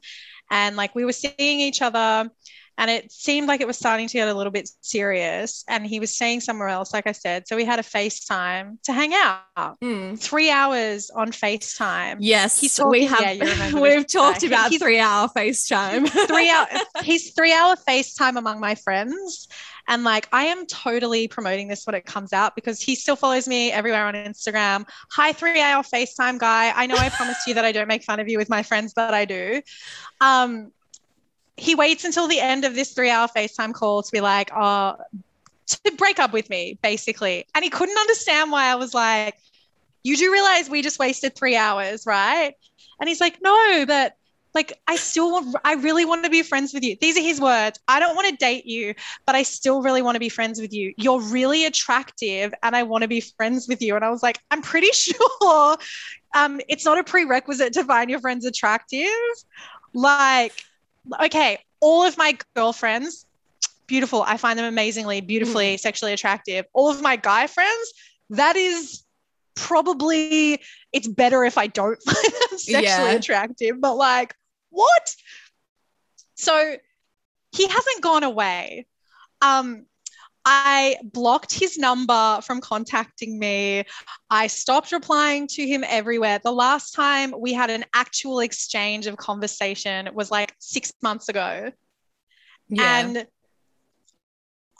And 0.49 0.75
like 0.75 0.95
we 0.95 1.05
were 1.05 1.13
seeing 1.13 1.59
each 1.59 1.81
other 1.81 2.29
and 2.77 2.89
it 2.89 3.11
seemed 3.11 3.47
like 3.47 3.61
it 3.61 3.67
was 3.67 3.77
starting 3.77 4.07
to 4.07 4.13
get 4.13 4.27
a 4.27 4.33
little 4.33 4.51
bit 4.51 4.69
serious 4.81 5.63
and 5.67 5.85
he 5.85 5.99
was 5.99 6.13
staying 6.13 6.41
somewhere 6.41 6.67
else 6.67 6.93
like 6.93 7.07
i 7.07 7.11
said 7.11 7.47
so 7.47 7.55
we 7.55 7.65
had 7.65 7.79
a 7.79 7.83
facetime 7.83 8.81
to 8.83 8.93
hang 8.93 9.13
out 9.13 9.79
mm. 9.81 10.19
three 10.19 10.49
hours 10.49 11.09
on 11.09 11.31
facetime 11.31 12.17
yes 12.19 12.59
he's 12.59 12.75
talking, 12.75 12.91
we 12.91 13.05
have 13.05 13.35
yeah, 13.35 13.73
we've 13.79 14.07
talked 14.07 14.43
about 14.43 14.69
he's, 14.69 14.81
three 14.81 14.99
hour 14.99 15.27
facetime 15.29 16.07
three 16.27 16.49
hour 16.49 16.67
he's 17.03 17.31
three 17.31 17.53
hour 17.53 17.75
facetime 17.87 18.37
among 18.37 18.59
my 18.59 18.75
friends 18.75 19.47
and 19.87 20.03
like, 20.03 20.29
I 20.31 20.45
am 20.45 20.65
totally 20.65 21.27
promoting 21.27 21.67
this 21.67 21.85
when 21.85 21.95
it 21.95 22.05
comes 22.05 22.31
out 22.31 22.55
because 22.55 22.81
he 22.81 22.95
still 22.95 23.15
follows 23.15 23.47
me 23.47 23.71
everywhere 23.71 24.05
on 24.05 24.13
Instagram. 24.13 24.87
Hi, 25.11 25.33
3 25.33 25.59
hour 25.59 25.83
FaceTime 25.83 26.39
guy. 26.39 26.71
I 26.73 26.85
know 26.87 26.95
I 26.95 27.09
promised 27.09 27.45
you 27.47 27.53
that 27.55 27.65
I 27.65 27.71
don't 27.71 27.87
make 27.87 28.03
fun 28.03 28.19
of 28.19 28.29
you 28.29 28.37
with 28.37 28.49
my 28.49 28.63
friends, 28.63 28.93
but 28.95 29.13
I 29.13 29.25
do. 29.25 29.61
Um, 30.21 30.71
he 31.57 31.75
waits 31.75 32.03
until 32.03 32.27
the 32.27 32.39
end 32.39 32.65
of 32.65 32.75
this 32.75 32.93
three 32.93 33.09
hour 33.09 33.27
FaceTime 33.27 33.73
call 33.73 34.03
to 34.03 34.11
be 34.11 34.21
like, 34.21 34.51
oh, 34.55 34.95
to 35.67 35.91
break 35.97 36.19
up 36.19 36.33
with 36.33 36.49
me, 36.49 36.77
basically. 36.81 37.45
And 37.53 37.63
he 37.63 37.69
couldn't 37.69 37.97
understand 37.97 38.51
why 38.51 38.65
I 38.65 38.75
was 38.75 38.93
like, 38.93 39.35
you 40.03 40.17
do 40.17 40.31
realize 40.31 40.69
we 40.69 40.81
just 40.81 40.99
wasted 40.99 41.35
three 41.35 41.55
hours, 41.55 42.05
right? 42.05 42.53
And 42.99 43.07
he's 43.07 43.21
like, 43.21 43.41
no, 43.41 43.85
but 43.85 44.15
like 44.53 44.79
I 44.87 44.97
still 44.97 45.31
want, 45.31 45.55
I 45.63 45.73
really 45.75 46.05
want 46.05 46.23
to 46.25 46.29
be 46.29 46.43
friends 46.43 46.73
with 46.73 46.83
you. 46.83 46.95
These 46.99 47.17
are 47.17 47.21
his 47.21 47.39
words. 47.41 47.79
I 47.87 47.99
don't 47.99 48.15
want 48.15 48.27
to 48.27 48.35
date 48.35 48.65
you, 48.65 48.93
but 49.25 49.35
I 49.35 49.43
still 49.43 49.81
really 49.81 50.01
want 50.01 50.15
to 50.15 50.19
be 50.19 50.29
friends 50.29 50.59
with 50.59 50.73
you. 50.73 50.93
You're 50.97 51.21
really 51.21 51.65
attractive 51.65 52.53
and 52.61 52.75
I 52.75 52.83
want 52.83 53.01
to 53.03 53.07
be 53.07 53.21
friends 53.21 53.67
with 53.67 53.81
you. 53.81 53.95
And 53.95 54.05
I 54.05 54.09
was 54.09 54.21
like, 54.21 54.39
I'm 54.51 54.61
pretty 54.61 54.91
sure 54.93 55.77
um, 56.35 56.61
it's 56.67 56.85
not 56.85 56.97
a 56.97 57.03
prerequisite 57.03 57.73
to 57.73 57.83
find 57.83 58.09
your 58.09 58.19
friends 58.19 58.45
attractive. 58.45 59.07
Like, 59.93 60.53
okay, 61.23 61.59
all 61.79 62.05
of 62.05 62.17
my 62.17 62.37
girlfriends, 62.55 63.25
beautiful. 63.87 64.23
I 64.23 64.37
find 64.37 64.57
them 64.57 64.65
amazingly, 64.65 65.21
beautifully, 65.21 65.75
mm. 65.75 65.79
sexually 65.79 66.13
attractive. 66.13 66.65
All 66.73 66.89
of 66.89 67.01
my 67.01 67.15
guy 67.15 67.47
friends, 67.47 67.93
that 68.31 68.55
is 68.55 69.03
probably 69.55 70.61
it's 70.91 71.07
better 71.07 71.43
if 71.43 71.57
I 71.57 71.67
don't 71.67 72.01
find 72.05 72.25
them 72.25 72.57
sexually 72.59 72.83
yeah. 72.83 73.11
attractive, 73.11 73.81
but 73.81 73.95
like, 73.95 74.35
what? 74.69 75.15
So 76.35 76.75
he 77.51 77.67
hasn't 77.67 78.01
gone 78.01 78.23
away. 78.23 78.87
Um, 79.41 79.85
I 80.45 80.97
blocked 81.03 81.57
his 81.57 81.77
number 81.77 82.39
from 82.41 82.59
contacting 82.59 83.39
me. 83.39 83.85
I 84.29 84.47
stopped 84.47 84.91
replying 84.91 85.47
to 85.47 85.65
him 85.65 85.83
everywhere. 85.87 86.39
The 86.43 86.51
last 86.51 86.91
time 86.91 87.33
we 87.37 87.53
had 87.53 87.69
an 87.69 87.85
actual 87.93 88.39
exchange 88.41 89.07
of 89.07 89.15
conversation 89.15 90.09
was 90.13 90.31
like 90.31 90.53
six 90.59 90.91
months 91.01 91.29
ago. 91.29 91.71
Yeah. 92.67 92.99
And 92.99 93.27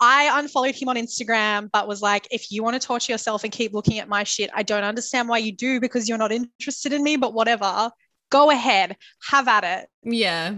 I 0.01 0.37
unfollowed 0.39 0.75
him 0.75 0.89
on 0.89 0.97
Instagram, 0.97 1.69
but 1.71 1.87
was 1.87 2.01
like, 2.01 2.27
if 2.29 2.51
you 2.51 2.61
want 2.61 2.81
to 2.81 2.85
torture 2.85 3.13
yourself 3.13 3.45
and 3.45 3.53
keep 3.53 3.73
looking 3.73 3.99
at 3.99 4.09
my 4.09 4.25
shit, 4.25 4.49
I 4.53 4.63
don't 4.63 4.83
understand 4.83 5.29
why 5.29 5.37
you 5.37 5.53
do 5.53 5.79
because 5.79 6.09
you're 6.09 6.17
not 6.17 6.33
interested 6.33 6.91
in 6.91 7.03
me, 7.03 7.15
but 7.15 7.33
whatever. 7.33 7.89
Go 8.29 8.49
ahead, 8.49 8.97
have 9.29 9.47
at 9.47 9.63
it. 9.63 9.87
Yeah 10.03 10.55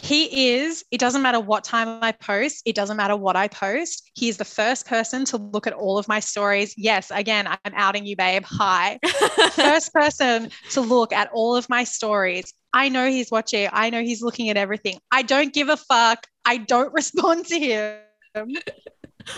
he 0.00 0.50
is, 0.50 0.84
it 0.90 0.98
doesn't 1.00 1.22
matter 1.22 1.40
what 1.40 1.64
time 1.64 1.98
I 2.02 2.12
post, 2.12 2.62
it 2.64 2.74
doesn't 2.74 2.96
matter 2.96 3.16
what 3.16 3.36
I 3.36 3.48
post. 3.48 4.10
He 4.14 4.28
is 4.28 4.36
the 4.36 4.44
first 4.44 4.86
person 4.86 5.24
to 5.26 5.36
look 5.36 5.66
at 5.66 5.72
all 5.72 5.98
of 5.98 6.06
my 6.08 6.20
stories. 6.20 6.74
Yes, 6.76 7.10
again, 7.10 7.46
I'm 7.46 7.74
outing 7.74 8.06
you, 8.06 8.16
babe. 8.16 8.44
Hi. 8.46 8.98
first 9.52 9.92
person 9.92 10.50
to 10.70 10.80
look 10.80 11.12
at 11.12 11.30
all 11.32 11.56
of 11.56 11.68
my 11.68 11.84
stories. 11.84 12.52
I 12.72 12.88
know 12.88 13.08
he's 13.08 13.30
watching. 13.30 13.68
I 13.72 13.90
know 13.90 14.02
he's 14.02 14.22
looking 14.22 14.50
at 14.50 14.56
everything. 14.56 14.98
I 15.10 15.22
don't 15.22 15.52
give 15.52 15.68
a 15.68 15.76
fuck. 15.76 16.26
I 16.44 16.58
don't 16.58 16.92
respond 16.94 17.46
to 17.46 17.58
him. 17.58 17.98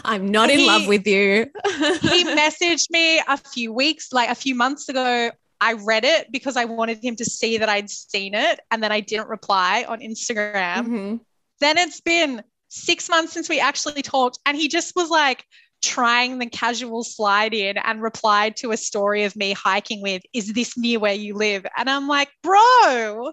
I'm 0.04 0.28
not 0.28 0.50
in 0.50 0.58
he, 0.58 0.66
love 0.66 0.86
with 0.86 1.06
you. 1.06 1.46
he 1.64 2.24
messaged 2.24 2.90
me 2.90 3.18
a 3.26 3.36
few 3.36 3.72
weeks, 3.72 4.12
like 4.12 4.28
a 4.28 4.34
few 4.34 4.54
months 4.54 4.88
ago 4.88 5.30
I 5.60 5.74
read 5.74 6.04
it 6.04 6.32
because 6.32 6.56
I 6.56 6.64
wanted 6.64 7.04
him 7.04 7.16
to 7.16 7.24
see 7.24 7.58
that 7.58 7.68
I'd 7.68 7.90
seen 7.90 8.34
it 8.34 8.60
and 8.70 8.82
then 8.82 8.92
I 8.92 9.00
didn't 9.00 9.28
reply 9.28 9.84
on 9.86 10.00
Instagram. 10.00 10.76
Mm-hmm. 10.76 11.16
Then 11.60 11.78
it's 11.78 12.00
been 12.00 12.42
six 12.68 13.08
months 13.08 13.32
since 13.32 13.48
we 13.48 13.60
actually 13.60 14.02
talked, 14.02 14.38
and 14.46 14.56
he 14.56 14.68
just 14.68 14.96
was 14.96 15.10
like 15.10 15.44
trying 15.82 16.38
the 16.38 16.46
casual 16.46 17.04
slide 17.04 17.52
in 17.52 17.76
and 17.76 18.02
replied 18.02 18.56
to 18.56 18.72
a 18.72 18.76
story 18.76 19.24
of 19.24 19.36
me 19.36 19.52
hiking 19.52 20.00
with, 20.02 20.22
Is 20.32 20.52
this 20.52 20.76
near 20.78 20.98
where 20.98 21.14
you 21.14 21.34
live? 21.34 21.66
And 21.76 21.90
I'm 21.90 22.08
like, 22.08 22.30
Bro, 22.42 23.32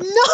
no, 0.00 0.24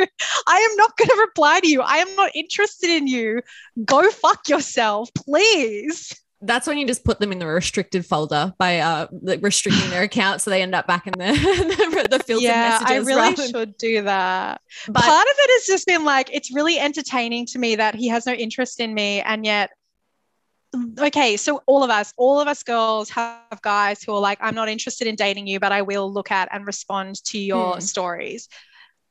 I 0.46 0.68
am 0.70 0.76
not 0.76 0.96
going 0.96 1.08
to 1.08 1.26
reply 1.26 1.60
to 1.60 1.68
you. 1.68 1.82
I 1.82 1.98
am 1.98 2.16
not 2.16 2.34
interested 2.34 2.90
in 2.90 3.06
you. 3.06 3.42
Go 3.84 4.10
fuck 4.10 4.48
yourself, 4.48 5.10
please 5.14 6.14
that's 6.42 6.66
when 6.66 6.76
you 6.76 6.86
just 6.86 7.04
put 7.04 7.18
them 7.18 7.32
in 7.32 7.38
the 7.38 7.46
restricted 7.46 8.04
folder 8.04 8.52
by 8.58 8.78
uh 8.78 9.06
like 9.22 9.42
restricting 9.42 9.88
their 9.90 10.02
account 10.02 10.40
so 10.40 10.50
they 10.50 10.62
end 10.62 10.74
up 10.74 10.86
back 10.86 11.06
in 11.06 11.12
the 11.12 11.18
the, 12.08 12.08
the 12.10 12.22
filtered 12.22 12.44
yeah, 12.44 12.78
messages. 12.80 13.08
I 13.08 13.14
really 13.14 13.36
should 13.36 13.76
do 13.78 14.02
that. 14.02 14.60
But 14.86 15.02
part 15.02 15.26
of 15.26 15.34
it 15.38 15.50
has 15.54 15.66
just 15.66 15.86
been 15.86 16.04
like 16.04 16.30
it's 16.32 16.54
really 16.54 16.78
entertaining 16.78 17.46
to 17.46 17.58
me 17.58 17.76
that 17.76 17.94
he 17.94 18.08
has 18.08 18.26
no 18.26 18.32
interest 18.32 18.80
in 18.80 18.92
me 18.92 19.20
and 19.22 19.44
yet 19.44 19.70
okay, 20.98 21.38
so 21.38 21.62
all 21.66 21.82
of 21.82 21.90
us, 21.90 22.12
all 22.18 22.38
of 22.38 22.48
us 22.48 22.62
girls 22.62 23.08
have 23.10 23.62
guys 23.62 24.02
who 24.02 24.12
are 24.12 24.20
like, 24.20 24.36
I'm 24.42 24.54
not 24.54 24.68
interested 24.68 25.06
in 25.06 25.14
dating 25.14 25.46
you, 25.46 25.58
but 25.58 25.72
I 25.72 25.80
will 25.80 26.12
look 26.12 26.30
at 26.30 26.48
and 26.52 26.66
respond 26.66 27.24
to 27.26 27.38
your 27.38 27.74
hmm. 27.74 27.80
stories. 27.80 28.48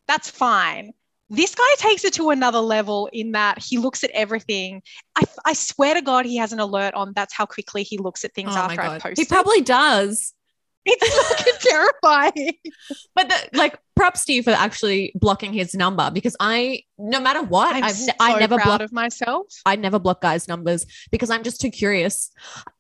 That's 0.07 0.29
fine 0.29 0.93
this 1.29 1.55
guy 1.55 1.63
takes 1.77 2.05
it 2.05 2.13
to 2.13 2.29
another 2.29 2.59
level 2.59 3.09
in 3.11 3.31
that 3.31 3.57
he 3.61 3.77
looks 3.77 4.03
at 4.03 4.11
everything. 4.11 4.81
I, 5.15 5.23
I 5.45 5.53
swear 5.53 5.95
to 5.95 6.01
God, 6.01 6.25
he 6.25 6.37
has 6.37 6.53
an 6.53 6.59
alert 6.59 6.93
on. 6.93 7.13
That's 7.15 7.33
how 7.33 7.45
quickly 7.45 7.83
he 7.83 7.97
looks 7.97 8.23
at 8.23 8.33
things 8.33 8.51
oh 8.53 8.59
after 8.59 8.81
I 8.81 8.99
post. 8.99 9.19
He 9.19 9.25
probably 9.25 9.61
does. 9.61 10.33
It's 10.85 11.27
fucking 11.29 11.53
terrifying. 11.59 12.53
But 13.15 13.29
the, 13.29 13.57
like, 13.57 13.79
props 13.95 14.25
to 14.25 14.33
you 14.33 14.43
for 14.43 14.51
actually 14.51 15.11
blocking 15.15 15.53
his 15.53 15.73
number 15.73 16.11
because 16.11 16.35
I, 16.39 16.83
no 16.97 17.19
matter 17.19 17.41
what, 17.41 17.75
I'm 17.75 17.85
I've 17.85 17.95
so 17.95 18.11
I 18.19 18.37
never 18.39 18.55
proud 18.55 18.65
block 18.65 18.81
of 18.81 18.91
myself. 18.91 19.47
I 19.65 19.77
never 19.77 19.99
block 19.99 20.21
guys' 20.21 20.47
numbers 20.47 20.85
because 21.11 21.29
I'm 21.29 21.43
just 21.43 21.61
too 21.61 21.71
curious. 21.71 22.31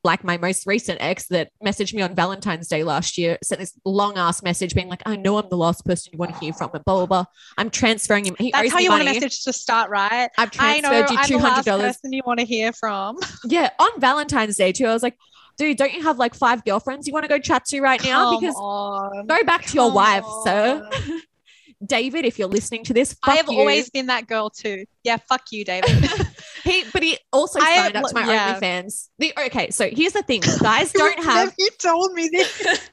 Like 0.03 0.23
my 0.23 0.37
most 0.37 0.67
recent 0.67 1.01
ex 1.01 1.27
that 1.27 1.49
messaged 1.65 1.93
me 1.93 2.01
on 2.01 2.13
Valentine's 2.15 2.67
Day 2.67 2.83
last 2.83 3.17
year 3.17 3.37
sent 3.41 3.59
this 3.59 3.73
long 3.85 4.17
ass 4.17 4.43
message 4.43 4.75
being 4.75 4.89
like, 4.89 5.01
I 5.05 5.15
know 5.15 5.37
I'm 5.37 5.49
the 5.49 5.57
last 5.57 5.85
person 5.85 6.11
you 6.13 6.19
want 6.19 6.33
to 6.33 6.39
hear 6.39 6.53
from, 6.53 6.69
but 6.71 6.83
blah 6.85 6.97
blah 6.97 7.05
blah. 7.05 7.25
I'm 7.57 7.69
transferring 7.69 8.25
him. 8.25 8.35
He 8.37 8.51
That's 8.51 8.71
how 8.71 8.79
you 8.79 8.89
want 8.89 9.01
a 9.01 9.05
message 9.05 9.43
to 9.45 9.53
start, 9.53 9.89
right? 9.89 10.29
I've 10.37 10.51
I 10.59 10.79
know 10.81 10.89
transferred 10.89 11.13
you 11.13 11.17
I'm 11.19 11.27
two 11.27 11.33
the 11.33 11.39
hundred 11.39 11.55
last 11.55 11.65
dollars. 11.65 11.85
person 11.95 12.13
you 12.13 12.21
want 12.25 12.39
to 12.39 12.45
hear 12.45 12.71
from. 12.73 13.17
Yeah, 13.47 13.69
on 13.79 13.99
Valentine's 13.99 14.57
Day 14.57 14.71
too. 14.71 14.85
I 14.85 14.93
was 14.93 15.03
like, 15.03 15.17
dude, 15.57 15.77
don't 15.77 15.93
you 15.93 16.03
have 16.03 16.17
like 16.17 16.33
five 16.35 16.63
girlfriends 16.65 17.07
you 17.07 17.13
want 17.13 17.23
to 17.23 17.29
go 17.29 17.39
chat 17.39 17.65
to 17.65 17.81
right 17.81 18.03
now? 18.03 18.31
Come 18.31 18.39
Because 18.41 18.55
on. 18.57 19.27
go 19.27 19.43
back 19.43 19.65
to 19.65 19.73
your 19.73 19.87
Come 19.87 19.95
wife, 19.95 20.25
sir. 20.43 20.89
David, 21.85 22.25
if 22.25 22.39
you're 22.39 22.47
listening 22.47 22.83
to 22.85 22.93
this, 22.93 23.15
I 23.23 23.35
have 23.35 23.47
you. 23.49 23.59
always 23.59 23.89
been 23.89 24.07
that 24.07 24.27
girl 24.27 24.49
too. 24.49 24.85
Yeah, 25.03 25.17
fuck 25.17 25.43
you, 25.51 25.65
David. 25.65 25.89
he, 26.63 26.83
but 26.91 27.03
he 27.03 27.17
also 27.31 27.59
I- 27.59 27.75
signed 27.75 27.95
up 27.97 28.05
to 28.07 28.15
my 28.15 28.25
yeah. 28.25 28.59
OnlyFans. 28.59 29.09
The 29.19 29.33
okay, 29.47 29.69
so 29.71 29.89
here's 29.89 30.13
the 30.13 30.23
thing: 30.23 30.41
guys 30.61 30.91
don't 30.93 31.23
have 31.23 31.53
You 31.57 31.69
told 31.79 32.13
me 32.13 32.29
this. 32.31 32.89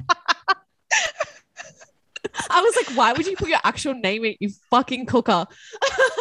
I 2.50 2.62
was 2.62 2.74
like, 2.76 2.96
why 2.96 3.12
would 3.12 3.26
you 3.26 3.36
put 3.36 3.48
your 3.48 3.58
actual 3.62 3.94
name 3.94 4.24
in, 4.24 4.36
you 4.40 4.50
fucking 4.70 5.06
cooker? 5.06 5.44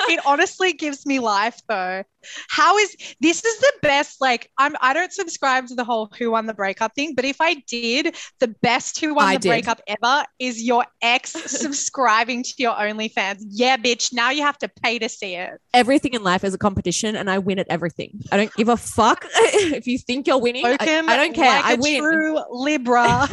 it 0.10 0.20
honestly 0.26 0.74
gives 0.74 1.06
me 1.06 1.20
life 1.20 1.60
though. 1.70 2.04
How 2.49 2.77
is 2.77 2.95
this 3.19 3.43
is 3.43 3.60
the 3.60 3.73
best 3.81 4.22
like 4.22 4.49
I'm 4.57 4.76
I 4.81 4.93
don't 4.93 5.11
subscribe 5.11 5.68
to 5.68 5.76
the 5.76 5.84
whole 5.84 6.11
who 6.18 6.31
won 6.31 6.45
the 6.45 6.53
breakup 6.53 6.93
thing, 6.93 7.15
but 7.15 7.26
if 7.26 7.41
I 7.41 7.56
did, 7.68 8.15
the 8.39 8.49
best 8.61 8.99
who 8.99 9.15
won 9.15 9.26
I 9.26 9.34
the 9.35 9.39
did. 9.39 9.49
breakup 9.49 9.81
ever 9.88 10.26
is 10.39 10.61
your 10.61 10.85
ex 11.02 11.31
subscribing 11.60 12.43
to 12.43 12.53
your 12.57 12.73
OnlyFans. 12.73 13.43
Yeah, 13.49 13.77
bitch, 13.77 14.14
now 14.14 14.31
you 14.31 14.43
have 14.43 14.57
to 14.60 14.69
pay 14.84 14.99
to 14.99 15.10
see 15.10 15.35
it. 15.35 15.60
Everything 15.73 16.14
in 16.14 16.23
life 16.23 16.43
is 16.43 16.53
a 16.53 16.57
competition, 16.57 17.15
and 17.15 17.30
I 17.30 17.39
win 17.39 17.60
at 17.60 17.68
everything. 17.69 18.22
I 18.31 18.38
don't 18.38 18.53
give 18.56 18.69
a 18.69 18.77
fuck 18.77 19.26
if 19.34 19.88
you 19.88 19.98
think 19.98 20.27
you're 20.27 20.39
winning. 20.39 20.65
I, 20.65 20.77
I 20.80 21.18
don't 21.18 21.34
care. 21.34 21.45
like 21.45 21.65
I 21.65 21.73
a 21.73 21.77
win. 21.77 22.02
True 22.02 22.39
Libra. 22.52 23.27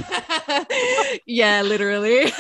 yeah, 1.27 1.63
literally. 1.63 2.33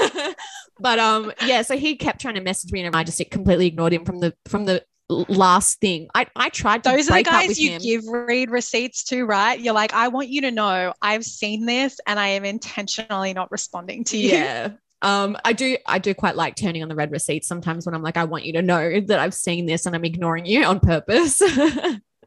but 0.81 0.99
um, 0.99 1.33
yeah. 1.45 1.63
So 1.63 1.77
he 1.77 1.97
kept 1.97 2.21
trying 2.21 2.35
to 2.35 2.41
message 2.41 2.73
me, 2.73 2.83
and 2.83 2.95
I 2.95 3.05
just 3.05 3.23
completely 3.31 3.67
ignored 3.67 3.93
him 3.93 4.05
from 4.05 4.21
the 4.21 4.35
from 4.47 4.65
the 4.65 4.85
last 5.09 5.81
thing. 5.81 6.09
I 6.15 6.27
I 6.37 6.49
tried 6.49 6.85
to 6.85 6.91
Those 6.91 7.11
are 7.11 7.19
the 7.19 7.23
guys 7.23 7.59
you 7.59 7.73
him. 7.73 7.83
give 7.83 8.07
read 8.07 8.51
receipts 8.51 9.05
to, 9.05 9.25
right? 9.25 9.59
You're 9.59 9.75
like, 9.75 9.93
I 9.95 10.09
want 10.09 10.29
you 10.29 10.43
to 10.43 10.51
know 10.51 10.93
I've 11.01 11.25
seen 11.25 11.67
this 11.67 11.99
and 12.07 12.19
I 12.19 12.29
am 12.29 12.45
intentionally 12.45 13.33
not 13.33 13.51
responding 13.51 14.05
to 14.05 14.19
you. 14.19 14.31
yeah. 14.31 14.71
Um, 15.01 15.37
I 15.45 15.53
do 15.53 15.77
I 15.87 15.99
do 15.99 16.13
quite 16.13 16.37
like 16.37 16.57
turning 16.57 16.83
on 16.83 16.89
the 16.89 16.95
red 16.95 17.13
receipts 17.13 17.47
sometimes 17.47 17.87
when 17.87 17.95
I'm 17.95 18.03
like, 18.03 18.17
I 18.17 18.25
want 18.25 18.45
you 18.45 18.55
to 18.55 18.63
know 18.63 19.01
that 19.01 19.19
I've 19.19 19.35
seen 19.35 19.67
this 19.67 19.87
and 19.87 19.95
I'm 19.95 20.05
ignoring 20.05 20.45
you 20.45 20.65
on 20.65 20.81
purpose. 20.81 21.41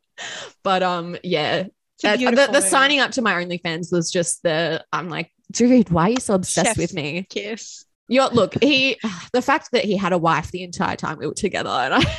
but 0.63 0.83
um, 0.83 1.17
yeah. 1.23 1.65
Uh, 2.03 2.17
the, 2.17 2.49
the 2.51 2.61
signing 2.61 2.99
up 2.99 3.11
to 3.11 3.21
my 3.21 3.33
OnlyFans 3.33 3.91
was 3.91 4.09
just 4.09 4.41
the 4.41 4.83
I'm 4.91 5.07
like, 5.07 5.31
dude, 5.51 5.89
why 5.91 6.07
are 6.07 6.09
you 6.11 6.19
so 6.19 6.33
obsessed 6.33 6.69
Chef's 6.69 6.77
with 6.77 6.93
me? 6.93 7.27
kiss. 7.29 7.85
You're 8.07 8.29
look, 8.29 8.55
he 8.61 8.97
the 9.33 9.41
fact 9.41 9.69
that 9.73 9.85
he 9.85 9.97
had 9.97 10.13
a 10.13 10.17
wife 10.17 10.49
the 10.51 10.63
entire 10.63 10.95
time 10.95 11.17
we 11.19 11.27
were 11.27 11.33
together, 11.33 11.69
and 11.69 11.93
I 11.93 12.17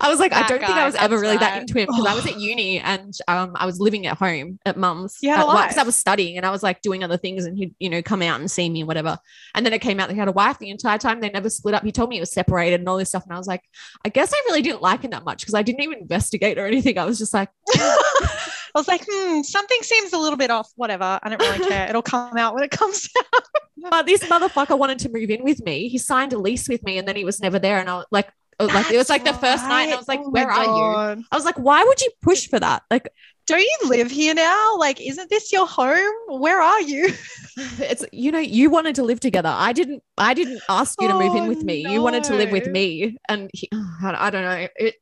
I 0.00 0.08
was 0.08 0.18
like, 0.18 0.32
I 0.32 0.46
don't 0.46 0.60
think 0.60 0.70
I 0.70 0.84
was 0.86 0.94
ever 0.94 1.18
really 1.18 1.36
that 1.36 1.60
into 1.60 1.78
him 1.78 1.86
because 1.86 2.06
I 2.06 2.14
was 2.14 2.26
at 2.26 2.38
uni 2.40 2.78
and 2.80 3.14
um 3.28 3.52
I 3.54 3.66
was 3.66 3.80
living 3.80 4.06
at 4.06 4.18
home 4.18 4.58
at 4.66 4.76
mum's 4.76 5.18
You 5.20 5.30
had 5.30 5.38
a 5.38 5.42
at 5.42 5.48
work 5.48 5.68
'cause 5.68 5.78
I 5.78 5.82
was 5.82 5.96
studying 5.96 6.36
and 6.36 6.44
I 6.44 6.50
was 6.50 6.62
like 6.62 6.82
doing 6.82 7.04
other 7.04 7.16
things 7.16 7.44
and 7.44 7.56
he'd 7.56 7.74
you 7.78 7.88
know 7.90 8.02
come 8.02 8.22
out 8.22 8.40
and 8.40 8.50
see 8.50 8.68
me 8.68 8.84
whatever. 8.84 9.18
And 9.54 9.64
then 9.64 9.72
it 9.72 9.80
came 9.80 10.00
out 10.00 10.08
that 10.08 10.14
he 10.14 10.18
had 10.18 10.28
a 10.28 10.32
wife 10.32 10.58
the 10.58 10.70
entire 10.70 10.98
time. 10.98 11.20
They 11.20 11.30
never 11.30 11.50
split 11.50 11.74
up. 11.74 11.84
He 11.84 11.92
told 11.92 12.10
me 12.10 12.16
it 12.16 12.20
was 12.20 12.32
separated 12.32 12.80
and 12.80 12.88
all 12.88 12.96
this 12.98 13.10
stuff. 13.10 13.24
And 13.24 13.32
I 13.32 13.38
was 13.38 13.46
like, 13.46 13.62
I 14.04 14.08
guess 14.08 14.32
I 14.32 14.40
really 14.48 14.62
didn't 14.62 14.82
like 14.82 15.02
him 15.02 15.10
that 15.10 15.24
much 15.24 15.40
because 15.40 15.54
I 15.54 15.62
didn't 15.62 15.82
even 15.82 15.98
investigate 15.98 16.58
or 16.58 16.66
anything. 16.66 16.98
I 16.98 17.04
was 17.04 17.18
just 17.18 17.34
like, 17.34 17.48
I 17.74 18.38
was 18.74 18.88
like, 18.88 19.04
hmm, 19.08 19.42
something 19.42 19.78
seems 19.82 20.12
a 20.12 20.18
little 20.18 20.38
bit 20.38 20.50
off. 20.50 20.70
Whatever. 20.76 21.20
I 21.22 21.28
don't 21.28 21.40
really 21.40 21.68
care. 21.68 21.88
It'll 21.88 22.02
come 22.02 22.36
out 22.36 22.54
when 22.54 22.64
it 22.64 22.70
comes 22.70 23.08
out. 23.34 23.42
but 23.90 24.06
this 24.06 24.22
motherfucker 24.24 24.78
wanted 24.78 24.98
to 25.00 25.10
move 25.10 25.30
in 25.30 25.44
with 25.44 25.62
me. 25.64 25.88
He 25.88 25.98
signed 25.98 26.32
a 26.32 26.38
lease 26.38 26.68
with 26.68 26.82
me 26.82 26.98
and 26.98 27.06
then 27.06 27.16
he 27.16 27.24
was 27.24 27.40
never 27.40 27.58
there. 27.58 27.78
And 27.78 27.88
I 27.90 27.96
was 27.96 28.06
like, 28.10 28.30
oh, 28.70 28.74
like 28.74 28.90
it 28.90 28.96
was 28.96 29.08
like 29.08 29.24
the 29.24 29.32
first 29.34 29.64
night. 29.64 29.84
And 29.84 29.94
I 29.94 29.96
was 29.96 30.08
like, 30.08 30.20
Oh 30.22 30.30
where 30.30 30.50
are 30.50 30.64
you? 30.64 31.24
I 31.30 31.36
was 31.36 31.44
like, 31.44 31.58
why 31.58 31.84
would 31.84 32.00
you 32.00 32.10
push 32.22 32.48
for 32.48 32.58
that? 32.60 32.82
Like, 32.90 33.08
Don't 33.46 33.60
you 33.60 33.78
live 33.88 34.10
here 34.10 34.34
now? 34.34 34.76
Like, 34.78 35.00
isn't 35.00 35.28
this 35.30 35.52
your 35.52 35.66
home? 35.66 36.12
Where 36.28 36.60
are 36.60 36.80
you? 36.80 37.12
it's 37.56 38.04
you 38.12 38.30
know, 38.32 38.38
you 38.38 38.70
wanted 38.70 38.94
to 38.96 39.02
live 39.02 39.20
together. 39.20 39.52
I 39.52 39.72
didn't. 39.72 40.02
I 40.16 40.34
didn't 40.34 40.62
ask 40.68 41.00
you 41.00 41.08
to 41.08 41.14
move 41.14 41.34
in 41.34 41.44
Oh, 41.44 41.48
with 41.48 41.64
me. 41.64 41.86
You 41.86 42.02
wanted 42.02 42.24
to 42.24 42.34
live 42.34 42.50
with 42.50 42.66
me, 42.66 43.16
and 43.28 43.50
he, 43.52 43.68
I 44.02 44.30
don't 44.30 44.42
know. 44.42 44.68
It, 44.76 44.94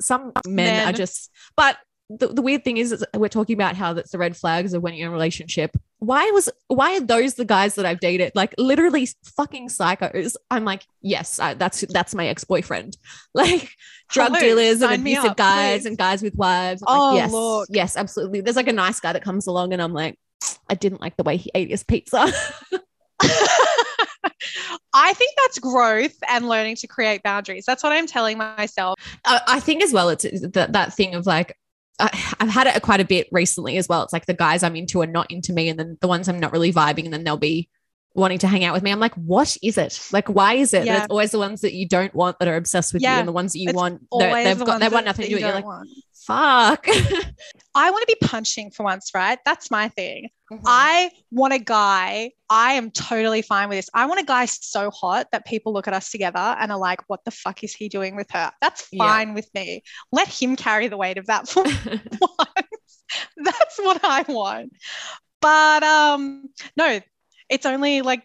some 0.00 0.32
men, 0.46 0.88
are 0.88 0.92
just. 0.92 1.30
But 1.56 1.76
the, 2.10 2.28
the 2.28 2.42
weird 2.42 2.64
thing 2.64 2.78
is, 2.78 2.92
is 2.92 3.04
we're 3.14 3.28
talking 3.28 3.54
about 3.54 3.76
how 3.76 3.92
that's 3.92 4.10
the 4.12 4.18
red 4.18 4.36
flags 4.36 4.72
of 4.72 4.82
when 4.82 4.94
you're 4.94 5.06
in 5.06 5.10
a 5.10 5.12
relationship. 5.12 5.76
Why 5.98 6.30
was 6.30 6.48
why 6.68 6.96
are 6.96 7.00
those 7.00 7.34
the 7.34 7.44
guys 7.44 7.74
that 7.74 7.84
I've 7.84 8.00
dated? 8.00 8.32
Like 8.34 8.54
literally 8.56 9.08
fucking 9.36 9.68
psychos. 9.68 10.34
I'm 10.50 10.64
like, 10.64 10.86
yes, 11.02 11.38
I, 11.38 11.54
that's 11.54 11.82
that's 11.88 12.14
my 12.14 12.28
ex 12.28 12.44
boyfriend. 12.44 12.96
Like 13.34 13.70
drug 14.08 14.28
Hello, 14.28 14.40
dealers 14.40 14.80
and 14.82 15.02
abusive 15.02 15.32
up, 15.32 15.36
guys 15.36 15.82
please. 15.82 15.86
and 15.86 15.98
guys 15.98 16.22
with 16.22 16.34
wives. 16.34 16.82
I'm 16.86 16.98
Oh, 16.98 17.14
like, 17.14 17.68
yes, 17.68 17.94
yes, 17.94 17.96
absolutely. 17.96 18.40
There's 18.40 18.56
like 18.56 18.68
a 18.68 18.72
nice 18.72 19.00
guy 19.00 19.12
that 19.12 19.22
comes 19.22 19.46
along, 19.46 19.72
and 19.74 19.82
I'm 19.82 19.92
like, 19.92 20.18
I 20.68 20.74
didn't 20.74 21.00
like 21.00 21.16
the 21.16 21.24
way 21.24 21.36
he 21.36 21.50
ate 21.54 21.70
his 21.70 21.82
pizza. 21.84 22.26
I 24.94 25.12
think 25.14 25.34
that's 25.36 25.58
growth 25.58 26.16
and 26.28 26.48
learning 26.48 26.76
to 26.76 26.86
create 26.86 27.22
boundaries. 27.22 27.64
That's 27.66 27.82
what 27.82 27.92
I'm 27.92 28.06
telling 28.06 28.38
myself. 28.38 28.98
I, 29.24 29.40
I 29.46 29.60
think 29.60 29.82
as 29.82 29.92
well, 29.92 30.08
it's 30.08 30.24
that 30.24 30.72
that 30.72 30.94
thing 30.94 31.14
of 31.14 31.26
like. 31.26 31.54
I, 31.98 32.34
I've 32.40 32.48
had 32.48 32.66
it 32.66 32.82
quite 32.82 33.00
a 33.00 33.04
bit 33.04 33.28
recently 33.32 33.76
as 33.76 33.88
well. 33.88 34.02
It's 34.02 34.12
like 34.12 34.26
the 34.26 34.34
guys 34.34 34.62
I'm 34.62 34.76
into 34.76 35.00
are 35.00 35.06
not 35.06 35.30
into 35.30 35.52
me, 35.52 35.68
and 35.68 35.78
then 35.78 35.98
the 36.00 36.08
ones 36.08 36.28
I'm 36.28 36.40
not 36.40 36.52
really 36.52 36.72
vibing, 36.72 37.04
and 37.04 37.12
then 37.12 37.24
they'll 37.24 37.36
be 37.36 37.68
wanting 38.18 38.38
to 38.38 38.46
hang 38.48 38.64
out 38.64 38.74
with 38.74 38.82
me. 38.82 38.90
I'm 38.90 39.00
like, 39.00 39.14
what 39.14 39.56
is 39.62 39.78
it? 39.78 40.00
Like, 40.12 40.28
why 40.28 40.54
is 40.54 40.74
it? 40.74 40.84
that 40.86 41.04
It's 41.04 41.06
always 41.10 41.30
the 41.30 41.38
ones 41.38 41.62
that 41.62 41.72
you 41.72 41.88
don't 41.88 42.14
want 42.14 42.38
that 42.38 42.48
are 42.48 42.56
obsessed 42.56 42.92
with 42.92 43.02
you, 43.02 43.08
and 43.08 43.26
the 43.28 43.32
ones 43.32 43.52
that 43.52 43.60
you 43.60 43.68
It's 43.70 43.76
want, 43.76 44.00
they've 44.18 44.58
the 44.58 44.64
got, 44.64 44.80
they 44.80 44.88
want 44.88 45.06
nothing 45.06 45.24
to 45.24 45.28
do 45.28 45.34
with. 45.36 45.42
You're 45.42 45.52
like, 45.54 45.64
want. 45.64 45.88
fuck. 46.14 46.86
I 47.74 47.90
want 47.90 48.06
to 48.08 48.16
be 48.20 48.26
punching 48.26 48.72
for 48.72 48.82
once, 48.82 49.12
right? 49.14 49.38
That's 49.44 49.70
my 49.70 49.88
thing. 49.88 50.28
Mm-hmm. 50.52 50.64
I 50.66 51.10
want 51.30 51.52
a 51.52 51.58
guy. 51.58 52.32
I 52.50 52.72
am 52.72 52.90
totally 52.90 53.42
fine 53.42 53.68
with 53.68 53.78
this. 53.78 53.90
I 53.94 54.06
want 54.06 54.20
a 54.20 54.24
guy 54.24 54.46
so 54.46 54.90
hot 54.90 55.28
that 55.32 55.46
people 55.46 55.72
look 55.72 55.86
at 55.86 55.94
us 55.94 56.10
together 56.10 56.38
and 56.38 56.72
are 56.72 56.78
like, 56.78 57.00
what 57.08 57.24
the 57.24 57.30
fuck 57.30 57.62
is 57.62 57.74
he 57.74 57.88
doing 57.88 58.16
with 58.16 58.30
her? 58.32 58.50
That's 58.60 58.88
Yeah. 58.90 59.04
fine 59.06 59.34
with 59.34 59.48
me. 59.54 59.82
Let 60.10 60.26
him 60.28 60.56
carry 60.56 60.88
the 60.88 60.96
weight 60.96 61.18
of 61.18 61.26
that 61.26 61.48
for 61.48 61.62
once. 62.20 63.04
That's 63.36 63.78
what 63.78 64.00
I 64.02 64.24
want. 64.28 64.72
But 65.40 65.82
um, 65.82 66.48
no, 66.76 67.00
it's 67.48 67.66
only 67.66 68.02
like 68.02 68.24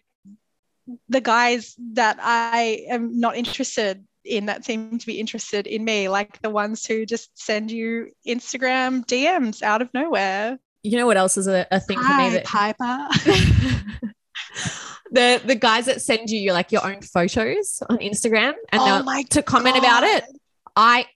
the 1.08 1.20
guys 1.20 1.74
that 1.94 2.18
I 2.20 2.86
am 2.88 3.18
not 3.18 3.36
interested 3.36 4.04
in 4.24 4.46
that 4.46 4.64
seem 4.64 4.98
to 4.98 5.06
be 5.06 5.20
interested 5.20 5.66
in 5.66 5.84
me, 5.84 6.08
like 6.08 6.40
the 6.40 6.50
ones 6.50 6.86
who 6.86 7.04
just 7.06 7.30
send 7.34 7.70
you 7.70 8.10
Instagram 8.26 9.04
DMs 9.06 9.62
out 9.62 9.82
of 9.82 9.92
nowhere. 9.92 10.58
you 10.82 10.96
know 10.96 11.06
what 11.06 11.16
else 11.16 11.36
is 11.36 11.46
a, 11.46 11.66
a 11.70 11.80
thing 11.80 11.98
for 11.98 12.02
me 12.02 12.08
Hi, 12.08 12.30
that 12.30 12.44
Piper. 12.44 13.08
the 15.12 15.40
the 15.44 15.54
guys 15.54 15.86
that 15.86 16.02
send 16.02 16.30
you 16.30 16.38
your 16.38 16.54
like 16.54 16.72
your 16.72 16.84
own 16.86 17.00
photos 17.02 17.82
on 17.88 17.98
Instagram 17.98 18.54
and 18.72 18.82
Oh 18.82 19.22
to 19.30 19.42
comment 19.42 19.76
about 19.76 20.02
it. 20.04 20.24
I 20.76 21.06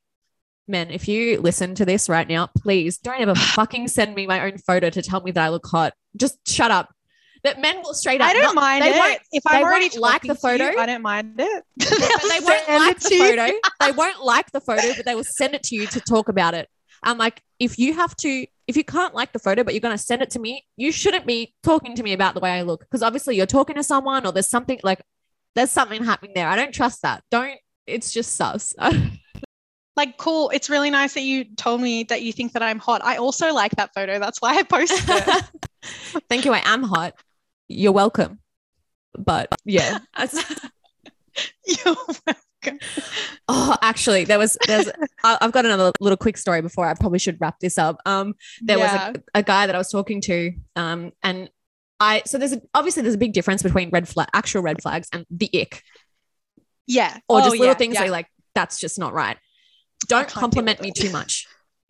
men, 0.69 0.91
if 0.91 1.09
you 1.09 1.41
listen 1.41 1.75
to 1.77 1.85
this 1.85 2.09
right 2.09 2.29
now, 2.29 2.49
please 2.59 2.99
don't 2.99 3.21
ever 3.21 3.35
fucking 3.57 3.89
send 3.89 4.15
me 4.15 4.27
my 4.27 4.45
own 4.45 4.59
photo 4.59 4.91
to 4.91 5.03
tell 5.03 5.21
me 5.23 5.31
that 5.33 5.45
I 5.45 5.49
look 5.49 5.67
hot. 5.67 5.95
Just 6.17 6.39
shut 6.47 6.71
up. 6.71 6.91
That 7.45 7.61
men 7.61 7.81
will 7.83 7.95
straight 7.95 8.21
up. 8.21 8.29
I 8.29 8.33
don't 8.33 8.43
not- 8.43 8.55
mind 8.55 8.85
they 8.85 8.95
it. 8.95 8.99
won't- 8.99 9.21
if 9.33 9.43
I'm 9.47 9.63
already 9.63 9.97
like 9.99 10.23
the 10.23 10.35
talking 10.35 10.59
to 10.59 10.65
you, 10.65 10.71
photo. 10.71 10.81
I 10.81 10.87
don't 10.87 11.03
mind 11.03 11.35
it. 11.39 11.65
but 11.79 11.89
they 11.89 12.41
won't 12.45 12.69
like 12.69 12.99
the 13.01 13.17
photo. 13.17 13.53
They 13.81 13.93
won't 13.93 14.25
like 14.25 14.51
the 14.53 14.61
photo, 14.61 14.95
but 14.97 15.05
they 15.05 15.15
will 15.15 15.25
send 15.25 15.55
it 15.55 15.63
to 15.65 15.77
you 15.77 15.87
to 15.89 16.01
talk 16.01 16.29
about 16.29 16.55
it. 16.55 16.69
I'm 17.03 17.17
like, 17.17 17.43
if 17.59 17.79
you 17.79 17.95
have 17.95 18.17
to, 18.17 18.47
if 18.67 18.77
you 18.77 18.85
can't 18.85 19.15
like 19.15 19.33
the 19.33 19.39
photo, 19.39 19.63
but 19.63 19.73
you're 19.73 19.81
going 19.81 19.97
to 19.97 20.03
send 20.03 20.21
it 20.21 20.31
to 20.31 20.39
me, 20.41 20.67
you 20.77 20.91
shouldn't 20.91 21.27
be 21.27 21.55
talking 21.63 21.95
to 21.95 22.03
me 22.03 22.13
about 22.13 22.35
the 22.35 22.41
way 22.41 22.51
I 22.51 22.63
look 22.63 22.81
because 22.81 23.03
obviously 23.03 23.37
you're 23.37 23.47
talking 23.47 23.77
to 23.77 23.85
someone 23.85 24.27
or 24.27 24.33
there's 24.33 24.49
something 24.49 24.81
like 24.83 25.01
there's 25.55 25.71
something 25.71 26.05
happening 26.05 26.33
there. 26.35 26.49
I 26.49 26.57
don't 26.57 26.75
trust 26.75 27.03
that. 27.03 27.23
Don't. 27.31 27.59
It's 27.87 28.13
just 28.13 28.37
sus. 28.37 28.75
Like, 29.97 30.17
cool. 30.17 30.51
It's 30.51 30.71
really 30.71 30.91
nice 30.91 31.15
that 31.15 31.23
you 31.23 31.45
told 31.57 31.81
me 31.81 32.05
that 32.05 32.23
you 32.23 32.33
think 32.33 32.53
that 32.53 32.63
I'm 32.63 32.79
hot. 32.79 33.03
I 33.03 33.17
also 33.17 33.53
like 33.53 33.73
that 33.73 33.93
photo. 33.93 34.21
That's 34.21 34.41
why 34.41 34.55
I 34.55 34.63
posted 34.63 35.03
it. 35.09 35.45
Thank 36.29 36.45
you. 36.45 36.53
I 36.53 36.63
am 36.65 36.85
hot. 36.85 37.15
You're 37.69 37.93
welcome. 37.93 38.41
But 39.17 39.49
yeah. 39.65 39.99
You're 41.67 41.97
welcome. 42.27 42.79
oh, 43.49 43.77
actually, 43.83 44.25
there 44.25 44.39
was 44.39 44.57
there's 44.67 44.91
I've 45.23 45.53
got 45.53 45.65
another 45.65 45.93
little 46.01 46.17
quick 46.17 46.37
story 46.37 46.63
before 46.63 46.87
I 46.87 46.95
probably 46.95 47.19
should 47.19 47.41
wrap 47.41 47.61
this 47.61 47.79
up. 47.79 48.01
Um, 48.07 48.35
there 48.63 48.79
Yeah. 48.79 49.09
was 49.09 49.17
a, 49.17 49.39
a 49.39 49.43
guy 49.43 49.67
that 49.67 49.75
I 49.75 49.79
was 49.79 49.91
talking 49.91 50.21
to, 50.23 50.53
um, 50.77 51.13
and 51.23 51.49
I 52.01 52.23
so 52.27 52.39
there's 52.39 52.53
a, 52.53 52.63
obviously 52.75 53.03
there's 53.03 53.15
a 53.15 53.19
big 53.19 53.33
difference 53.33 53.63
between 53.63 53.91
red 53.91 54.09
flag, 54.09 54.29
actual 54.35 54.63
red 54.63 54.83
flags, 54.83 55.09
and 55.13 55.27
the 55.31 55.49
ick, 55.55 55.83
Yeah. 56.87 57.17
or 57.29 57.39
Oh, 57.41 57.45
just 57.45 57.51
little 57.53 57.67
yeah, 57.67 57.75
things 57.75 57.95
yeah. 57.95 58.05
that 58.05 58.11
like 58.11 58.27
that's 58.55 58.79
just 58.81 58.99
not 58.99 59.13
right. 59.13 59.37
Don't 60.09 60.29
compliment 60.29 60.81
me 60.81 60.91
too 60.91 61.11
much, 61.11 61.47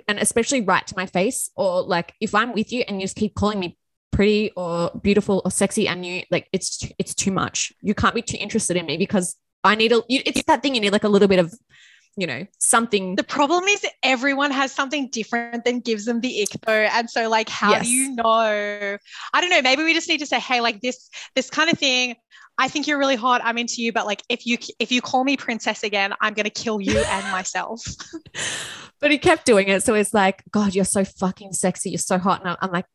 and 0.07 0.19
especially 0.19 0.61
right 0.61 0.87
to 0.87 0.95
my 0.97 1.07
face, 1.07 1.51
or 1.57 1.83
like 1.83 2.13
if 2.21 2.35
I'm 2.35 2.53
with 2.53 2.73
you 2.73 2.85
and 2.87 3.01
you 3.01 3.05
just 3.05 3.17
keep 3.17 3.35
calling 3.35 3.59
me 3.61 3.79
pretty 4.10 4.51
or 4.56 4.90
beautiful 5.02 5.43
or 5.44 5.51
sexy, 5.51 5.86
and 5.89 6.05
you 6.05 6.22
like 6.30 6.48
it's 6.52 6.89
it's 6.98 7.14
too 7.14 7.30
much. 7.32 7.72
You 7.80 7.94
can't 7.94 8.14
be 8.14 8.22
too 8.22 8.36
interested 8.39 8.76
in 8.76 8.86
me 8.86 8.97
because 8.97 9.36
I 9.64 9.74
need 9.74 9.93
a. 9.93 10.02
You, 10.09 10.22
it's 10.24 10.43
that 10.44 10.62
thing 10.62 10.74
you 10.74 10.80
need 10.80 10.93
like 10.93 11.05
a 11.05 11.09
little 11.09 11.28
bit 11.28 11.39
of, 11.39 11.52
you 12.16 12.26
know, 12.26 12.47
something. 12.59 13.16
The 13.16 13.24
problem 13.24 13.64
is 13.64 13.85
everyone 14.02 14.51
has 14.51 14.72
something 14.72 15.09
different 15.10 15.64
than 15.64 15.80
gives 15.80 16.05
them 16.05 16.20
the 16.20 16.43
ick 16.43 16.60
though. 16.66 16.72
And 16.72 17.09
so 17.10 17.28
like 17.28 17.48
how 17.48 17.72
Yes. 17.72 17.85
do 17.86 17.90
you 17.90 18.14
know? 18.16 18.24
I 19.35 19.40
don't 19.40 19.51
know. 19.51 19.62
Maybe 19.62 19.82
we 19.85 19.94
just 19.94 20.09
need 20.09 20.18
to 20.18 20.26
say, 20.26 20.39
hey, 20.40 20.60
like 20.60 20.80
this, 20.80 21.09
this 21.35 21.51
kind 21.51 21.70
of 21.70 21.78
thing. 21.78 22.16
I 22.60 22.66
think 22.66 22.89
you're 22.89 22.98
really 22.98 23.14
hot. 23.14 23.40
I'm 23.44 23.56
into 23.56 23.82
you, 23.82 23.93
but 23.93 24.05
like 24.05 24.22
if 24.28 24.44
you 24.44 24.59
if 24.80 24.90
you 24.90 25.01
call 25.01 25.22
me 25.22 25.36
princess 25.36 25.85
again, 25.85 26.12
I'm 26.20 26.35
gonna 26.35 26.51
kill 26.51 26.80
you 26.80 26.98
and 26.98 27.24
myself. 27.32 27.80
But 29.01 29.12
he 29.12 29.18
kept 29.18 29.47
doing 29.47 29.68
it. 29.68 29.85
So 29.85 29.94
it's 29.94 30.12
like, 30.12 30.43
God, 30.51 30.74
you're 30.74 30.85
so 30.85 31.05
fucking 31.05 31.52
sexy. 31.52 31.90
You're 31.90 31.98
so 31.98 32.18
hot. 32.18 32.44
And 32.44 32.56
I'm 32.60 32.72
like, 32.72 32.86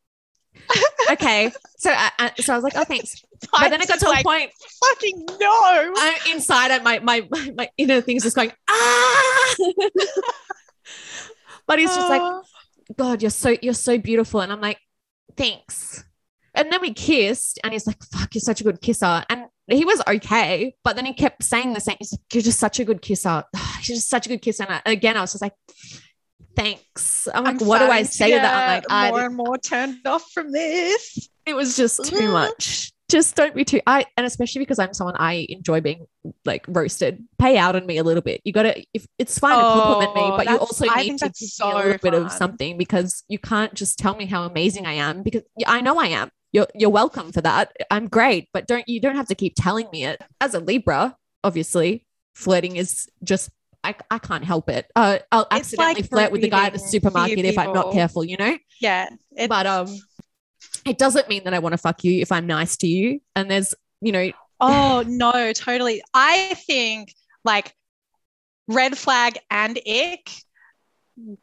okay. 1.12 1.50
So, 1.78 1.90
I, 1.90 2.10
I- 2.18 2.32
so 2.40 2.52
I 2.52 2.56
was 2.56 2.64
like, 2.64 2.74
oh, 2.76 2.84
thanks. 2.84 3.22
But 3.52 3.68
then 3.68 3.82
it 3.82 3.88
got 3.88 3.98
to 4.00 4.08
a 4.08 4.22
point 4.22 4.50
fucking 4.88 5.26
no. 5.38 5.92
I'm 5.98 6.32
inside 6.32 6.82
my, 6.82 6.98
my, 7.00 7.28
my 7.54 7.68
inner 7.76 8.00
thing's 8.00 8.22
just 8.22 8.34
going, 8.36 8.50
ah. 8.70 9.54
but 11.66 11.78
he's 11.78 11.94
just 11.94 12.08
like, 12.08 12.22
Oh. 12.22 12.42
God, 12.96 13.22
you're 13.22 13.30
so, 13.30 13.56
you're 13.62 13.74
so 13.74 13.98
beautiful. 13.98 14.40
And 14.40 14.52
I'm 14.52 14.60
like, 14.60 14.78
thanks. 15.36 16.04
And 16.54 16.70
then 16.72 16.80
we 16.80 16.92
kissed 16.92 17.58
and 17.64 17.72
he's 17.72 17.86
like, 17.86 18.02
fuck, 18.04 18.34
you're 18.34 18.40
such 18.40 18.60
a 18.60 18.64
good 18.64 18.80
kisser. 18.80 19.24
And 19.28 19.46
he 19.68 19.84
was 19.84 20.02
okay. 20.06 20.74
But 20.84 20.96
then 20.96 21.04
he 21.06 21.12
kept 21.14 21.42
saying 21.42 21.72
the 21.72 21.80
same. 21.80 21.96
He's 21.98 22.12
like, 22.12 22.20
you're 22.32 22.42
just 22.42 22.58
such 22.60 22.78
a 22.80 22.84
good 22.84 23.02
kisser. 23.02 23.42
You're 23.86 23.96
just 23.96 24.08
such 24.08 24.26
a 24.26 24.28
good 24.30 24.40
kisser. 24.42 24.64
And 24.64 24.80
I- 24.86 24.92
again, 24.92 25.16
I 25.16 25.20
was 25.22 25.32
just 25.32 25.42
like, 25.42 25.54
thanks. 26.56 27.28
I'm 27.32 27.44
like, 27.44 27.60
I'm 27.60 27.66
what 27.66 27.78
do 27.78 27.86
I 27.86 28.02
say 28.02 28.30
to 28.30 28.36
that? 28.36 28.54
I'm 28.54 28.68
like, 28.76 28.82
get 28.88 28.92
I 28.92 29.10
more 29.10 29.24
and 29.26 29.36
more 29.36 29.58
turned 29.58 30.06
off 30.06 30.30
from 30.32 30.52
this. 30.52 31.28
it 31.46 31.54
was 31.54 31.76
just 31.76 32.04
too 32.04 32.28
much. 32.32 32.90
Just 33.10 33.36
don't 33.36 33.54
be 33.54 33.64
too 33.66 33.80
I 33.86 34.06
and 34.16 34.26
especially 34.26 34.60
because 34.60 34.78
I'm 34.78 34.94
someone 34.94 35.14
I 35.18 35.46
enjoy 35.50 35.82
being 35.82 36.06
like 36.46 36.64
roasted. 36.66 37.22
Pay 37.38 37.58
out 37.58 37.76
on 37.76 37.84
me 37.84 37.98
a 37.98 38.02
little 38.02 38.22
bit. 38.22 38.40
You 38.44 38.52
gotta 38.52 38.82
if 38.94 39.06
it's 39.18 39.38
fine 39.38 39.56
to 39.56 39.62
compliment 39.62 40.14
me, 40.14 40.22
Oh, 40.22 40.36
but 40.38 40.48
you 40.48 40.56
also 40.56 40.86
I 40.88 41.02
need 41.02 41.18
to 41.18 41.26
give 41.26 41.66
me 41.66 41.70
a 41.70 41.76
little 41.76 41.98
bit 41.98 42.14
of 42.14 42.32
something 42.32 42.78
because 42.78 43.22
you 43.28 43.38
can't 43.38 43.74
just 43.74 43.98
tell 43.98 44.16
me 44.16 44.24
how 44.24 44.44
amazing 44.44 44.86
I 44.86 44.94
am 44.94 45.22
because 45.22 45.42
I 45.66 45.82
know 45.82 45.98
I 45.98 46.06
am. 46.06 46.30
You're 46.52 46.66
you're 46.74 46.90
welcome 46.90 47.30
for 47.30 47.42
that. 47.42 47.76
I'm 47.90 48.08
great, 48.08 48.48
but 48.54 48.66
don't 48.66 48.88
you 48.88 49.00
don't 49.00 49.16
have 49.16 49.28
to 49.28 49.34
keep 49.34 49.54
telling 49.54 49.86
me 49.92 50.06
it. 50.06 50.22
As 50.40 50.54
a 50.54 50.60
Libra, 50.60 51.14
obviously, 51.44 52.06
flirting 52.34 52.76
is 52.76 53.06
just 53.22 53.50
I, 53.84 53.94
I 54.10 54.18
can't 54.18 54.44
help 54.44 54.68
it. 54.70 54.90
Uh, 54.96 55.18
I'll 55.30 55.42
It's 55.42 55.52
accidentally 55.52 55.94
like 56.02 56.10
flirt 56.10 56.32
with 56.32 56.40
the 56.40 56.48
guy 56.48 56.66
at 56.66 56.72
the 56.72 56.78
supermarket 56.78 57.44
if 57.44 57.58
I'm 57.58 57.72
not 57.72 57.92
careful, 57.92 58.24
you 58.24 58.36
know? 58.36 58.56
Yeah. 58.80 59.08
But 59.48 59.66
um 59.66 59.88
it 60.86 60.98
doesn't 60.98 61.28
mean 61.28 61.44
that 61.44 61.54
I 61.54 61.58
want 61.58 61.74
to 61.74 61.78
fuck 61.78 62.02
you 62.04 62.20
if 62.20 62.32
I'm 62.32 62.46
nice 62.46 62.76
to 62.78 62.86
you. 62.86 63.20
And 63.36 63.50
there's, 63.50 63.74
you 64.00 64.12
know, 64.12 64.30
Oh 64.60 65.04
no, 65.06 65.52
totally. 65.52 66.02
I 66.12 66.54
think 66.66 67.14
like 67.44 67.74
red 68.66 68.96
flag 68.96 69.38
and 69.50 69.78
ick 69.86 70.30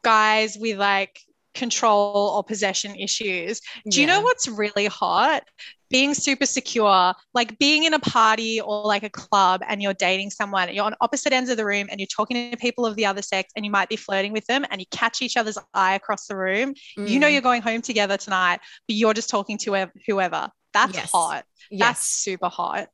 guys 0.02 0.56
with 0.58 0.78
like 0.78 1.20
control 1.54 2.32
or 2.36 2.42
possession 2.44 2.94
issues. 2.96 3.60
Do 3.88 4.00
you 4.00 4.06
know 4.06 4.20
what's 4.20 4.48
really 4.48 4.86
hot? 4.86 5.42
Being 5.90 6.14
super 6.14 6.46
secure, 6.46 7.12
like 7.34 7.58
being 7.58 7.84
in 7.84 7.92
a 7.92 7.98
party 7.98 8.60
or 8.62 8.82
like 8.84 9.02
a 9.02 9.10
club 9.10 9.60
and 9.68 9.82
you're 9.82 9.92
dating 9.92 10.30
someone, 10.30 10.72
you're 10.74 10.84
on 10.86 10.94
opposite 11.02 11.34
ends 11.34 11.50
of 11.50 11.58
the 11.58 11.66
room 11.66 11.86
and 11.90 12.00
you're 12.00 12.06
talking 12.06 12.50
to 12.50 12.56
people 12.56 12.86
of 12.86 12.96
the 12.96 13.04
other 13.04 13.20
sex 13.20 13.52
and 13.56 13.64
you 13.66 13.70
might 13.70 13.90
be 13.90 13.96
flirting 13.96 14.32
with 14.32 14.46
them 14.46 14.64
and 14.70 14.80
you 14.80 14.86
catch 14.90 15.20
each 15.20 15.36
other's 15.36 15.58
eye 15.74 15.94
across 15.94 16.26
the 16.28 16.36
room. 16.36 16.72
You 16.96 17.18
know 17.18 17.26
Mm, 17.26 17.32
you're 17.32 17.42
going 17.42 17.60
home 17.60 17.82
together 17.82 18.16
tonight, 18.16 18.60
but 18.88 18.96
you're 18.96 19.12
just 19.12 19.28
talking 19.28 19.58
to 19.58 19.70
whoever- 19.70 19.92
whoever. 20.06 20.50
That's 20.72 20.94
Yes. 20.94 21.10
hot. 21.12 21.44
yes, 21.70 21.80
That's 21.80 22.00
super 22.06 22.48
hot. 22.48 22.88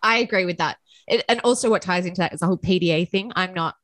I 0.00 0.18
agree 0.18 0.44
with 0.44 0.58
that. 0.58 0.76
It, 1.08 1.24
and 1.28 1.40
also, 1.42 1.70
what 1.70 1.82
ties 1.82 2.06
into 2.06 2.20
that 2.20 2.32
is 2.34 2.40
the 2.40 2.46
whole 2.46 2.58
PDA 2.58 3.04
thing. 3.08 3.32
I'm 3.34 3.52
not 3.54 3.74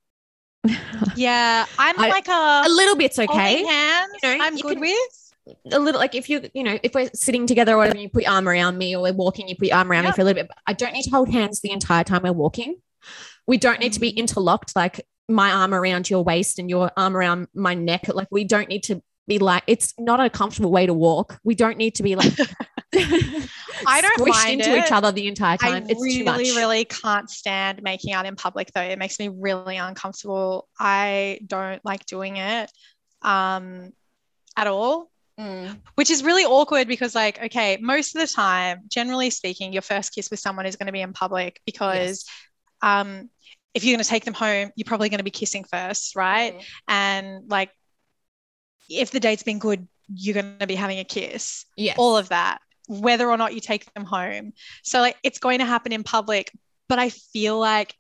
Yeah, 1.16 1.66
I'm 1.78 1.99
I- 1.99 2.09
like 2.09 2.28
a, 2.28 2.62
a 2.66 2.70
little 2.70 2.97
bit's 2.97 3.19
okay. 3.19 3.65
hands. 3.65 4.12
You 4.23 4.39
know, 4.39 4.45
I'm 4.45 4.57
good 4.57 4.73
can- 4.74 4.81
with. 4.81 5.20
A 5.73 5.78
little 5.78 6.01
like 6.01 6.15
if 6.15 6.31
you, 6.31 6.49
you 6.55 6.62
know, 6.62 6.78
if 6.82 6.95
we're 6.95 7.11
sitting 7.12 7.47
together 7.47 7.74
or 7.74 7.78
whatever, 7.78 7.99
you 7.99 8.09
put 8.09 8.23
your 8.23 8.32
arm 8.32 8.49
around 8.49 8.78
me 8.78 8.97
or 8.97 9.03
we're 9.03 9.12
walking, 9.12 9.47
you 9.47 9.55
put 9.57 9.69
your 9.69 9.77
arm 9.77 9.91
around 9.91 10.05
me 10.07 10.12
for 10.12 10.23
a 10.23 10.24
little 10.24 10.43
bit. 10.43 10.51
I 10.66 10.73
don't 10.73 10.95
need 10.95 11.03
to 11.03 11.11
hold 11.11 11.28
hands 11.28 11.61
the 11.61 11.70
entire 11.70 12.03
time 12.03 12.23
we're 12.23 12.32
walking. 12.32 12.77
We 13.47 13.59
don't 13.59 13.78
need 13.78 13.93
to 13.93 14.01
be 14.01 14.11
Mhm. 14.12 14.16
interlocked, 14.16 14.74
like 14.74 15.07
my 15.28 15.51
arm 15.53 15.74
around 15.74 16.09
your 16.09 16.24
waist 16.24 16.59
and 16.59 16.70
your 16.70 16.91
arm 16.97 17.15
around 17.15 17.49
my 17.55 17.74
neck. 17.74 18.09
Like 18.09 18.28
we 18.31 18.45
don't 18.45 18.70
need 18.70 18.85
to 18.85 19.03
be 19.28 19.39
like 19.39 19.65
it's 19.66 19.93
not 19.99 20.19
a 20.19 20.31
comfortable 20.31 20.70
way 20.70 20.86
to 20.86 20.95
walk. 20.95 21.39
We 21.45 21.55
don't 21.55 21.77
need 21.77 21.95
to 21.97 22.03
be 22.03 22.16
like 22.16 22.32
I 23.87 24.01
don't 24.01 24.19
squished 24.19 24.53
into 24.53 24.71
it. 24.71 24.85
each 24.87 24.93
other 24.93 25.12
the 25.12 25.27
entire 25.27 25.57
time. 25.57 25.75
I 25.75 25.87
it's 25.89 26.01
really, 26.01 26.19
too 26.19 26.25
much. 26.25 26.39
really 26.39 26.85
can't 26.85 27.29
stand 27.29 27.83
making 27.83 28.12
out 28.12 28.27
in 28.27 28.37
public 28.37 28.71
though. 28.75 28.81
It 28.83 28.99
makes 28.99 29.19
me 29.19 29.29
really 29.29 29.77
uncomfortable. 29.77 30.69
I 30.79 31.41
don't 31.47 31.85
like 31.85 32.07
doing 32.07 32.37
it 32.37 32.71
um, 33.23 33.93
at 34.57 34.66
all. 34.66 35.11
Mm. 35.39 35.81
Which 35.97 36.11
is 36.11 36.23
really 36.23 36.45
awkward 36.45 36.87
because, 36.87 37.15
like, 37.16 37.43
okay, 37.43 37.77
most 37.81 38.15
of 38.15 38.21
the 38.21 38.29
time, 38.29 38.83
generally 38.89 39.31
speaking, 39.31 39.73
your 39.73 39.83
first 39.83 40.15
kiss 40.15 40.31
with 40.31 40.39
someone 40.39 40.65
is 40.65 40.77
going 40.77 40.87
to 40.87 40.93
be 40.93 41.01
in 41.01 41.12
public 41.12 41.61
because 41.66 42.25
um, 42.83 43.29
if 43.75 43.83
you're 43.83 43.97
going 43.97 44.05
to 44.05 44.09
take 44.09 44.25
them 44.25 44.35
home, 44.35 44.71
you're 44.77 44.85
probably 44.85 45.09
going 45.09 45.19
to 45.19 45.25
be 45.25 45.33
kissing 45.33 45.65
first, 45.65 46.15
right? 46.15 46.55
Mm. 46.55 46.65
And 46.87 47.51
like, 47.51 47.71
if 48.89 49.11
the 49.11 49.19
date's 49.19 49.43
been 49.43 49.59
good, 49.59 49.89
you're 50.07 50.35
going 50.35 50.59
to 50.61 50.66
be 50.69 50.77
having 50.77 51.01
a 51.01 51.05
kiss, 51.05 51.65
Yes. 51.77 51.97
all 51.99 52.16
of 52.16 52.29
that, 52.29 52.59
whether 52.89 53.31
or 53.31 53.36
not 53.36 53.55
you 53.55 53.61
take 53.61 53.93
them 53.94 54.05
home. 54.05 54.52
So, 54.82 55.01
like, 55.01 55.16
it's 55.23 55.39
going 55.39 55.61
to 55.61 55.65
happen 55.65 55.93
in 55.93 56.02
public. 56.05 56.51
But 56.89 56.98
I 56.98 57.09
feel 57.11 57.59
like 57.59 57.94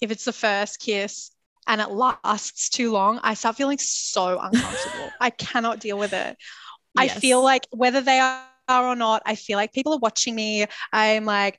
if 0.00 0.10
it's 0.10 0.24
the 0.24 0.32
first 0.32 0.80
kiss 0.80 1.30
and 1.66 1.80
it 1.80 1.90
lasts 1.90 2.68
too 2.68 2.92
long, 2.92 3.20
I 3.22 3.34
start 3.34 3.56
feeling 3.56 3.78
so 3.78 4.38
uncomfortable. 4.42 5.10
I 5.20 5.30
cannot 5.30 5.80
deal 5.80 5.98
with 5.98 6.12
it. 6.12 6.36
I 6.96 7.08
feel 7.08 7.42
like 7.42 7.66
whether 7.70 8.00
they 8.00 8.20
are 8.20 8.42
or 8.68 8.96
not, 8.96 9.22
I 9.26 9.34
feel 9.34 9.56
like 9.56 9.72
people 9.72 9.92
are 9.94 9.98
watching 9.98 10.34
me. 10.34 10.66
I'm 10.92 11.24
like, 11.24 11.58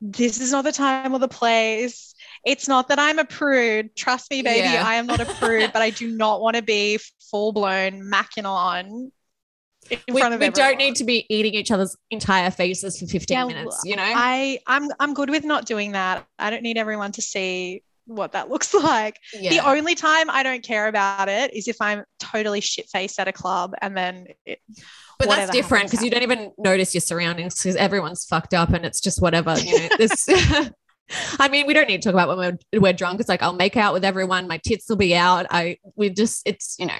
this 0.00 0.40
is 0.40 0.52
not 0.52 0.64
the 0.64 0.72
time 0.72 1.14
or 1.14 1.18
the 1.18 1.28
place. 1.28 2.14
It's 2.44 2.68
not 2.68 2.88
that 2.88 2.98
I'm 2.98 3.18
a 3.18 3.24
prude. 3.24 3.96
Trust 3.96 4.30
me, 4.30 4.42
baby, 4.42 4.60
Yeah. 4.60 4.86
I 4.86 4.96
am 4.96 5.06
not 5.06 5.20
a 5.20 5.24
prude, 5.24 5.72
but 5.72 5.82
I 5.82 5.90
do 5.90 6.08
not 6.08 6.40
want 6.40 6.56
to 6.56 6.62
be 6.62 6.98
full 7.30 7.52
blown 7.52 8.02
macking 8.02 8.44
on 8.44 9.10
in 9.90 9.98
we, 10.14 10.20
front 10.20 10.34
of 10.34 10.40
we 10.40 10.46
everyone. 10.46 10.70
don't 10.70 10.78
need 10.78 10.96
to 10.96 11.04
be 11.04 11.26
eating 11.28 11.54
each 11.54 11.70
other's 11.70 11.96
entire 12.10 12.50
faces 12.50 12.98
for 12.98 13.06
15 13.06 13.36
Yeah, 13.36 13.44
minutes, 13.46 13.80
you 13.84 13.96
know? 13.96 14.02
I 14.04 14.58
I'm 14.66 14.88
I'm 15.00 15.14
good 15.14 15.30
with 15.30 15.44
not 15.44 15.66
doing 15.66 15.92
that. 15.92 16.26
I 16.38 16.50
don't 16.50 16.62
need 16.62 16.78
everyone 16.78 17.12
to 17.12 17.22
see 17.22 17.82
what 18.06 18.32
that 18.32 18.48
looks 18.50 18.72
like. 18.74 19.18
yeah. 19.32 19.50
The 19.50 19.68
only 19.68 19.94
time 19.94 20.30
I 20.30 20.42
don't 20.42 20.62
care 20.62 20.88
about 20.88 21.28
it 21.28 21.54
is 21.54 21.68
if 21.68 21.76
I'm 21.80 22.04
totally 22.18 22.60
shit 22.60 22.88
faced 22.88 23.18
at 23.18 23.28
a 23.28 23.32
club 23.32 23.74
and 23.82 23.96
then 23.96 24.26
it, 24.44 24.60
but 25.18 25.28
that's 25.28 25.50
different 25.50 25.90
because 25.90 26.04
you 26.04 26.10
don't 26.10 26.22
even 26.22 26.52
notice 26.58 26.94
your 26.94 27.00
surroundings 27.00 27.54
because 27.54 27.76
everyone's 27.76 28.24
fucked 28.24 28.52
up 28.52 28.70
and 28.70 28.84
it's 28.84 29.00
just 29.00 29.22
whatever, 29.22 29.58
you 29.58 29.78
know. 29.78 29.88
This 29.96 30.28
I 31.38 31.48
mean, 31.48 31.66
we 31.66 31.74
don't 31.74 31.88
need 31.88 32.02
to 32.02 32.12
talk 32.12 32.14
about 32.14 32.36
when 32.36 32.58
we're, 32.72 32.80
we're 32.80 32.92
drunk. 32.92 33.20
It's 33.20 33.28
like 33.28 33.42
I'll 33.42 33.52
make 33.52 33.76
out 33.76 33.92
with 33.94 34.04
everyone, 34.04 34.48
my 34.48 34.58
tits 34.58 34.88
will 34.88 34.96
be 34.96 35.14
out. 35.14 35.46
I 35.50 35.78
we 35.94 36.10
just 36.10 36.42
it's 36.46 36.76
you 36.78 36.86
know 36.86 36.92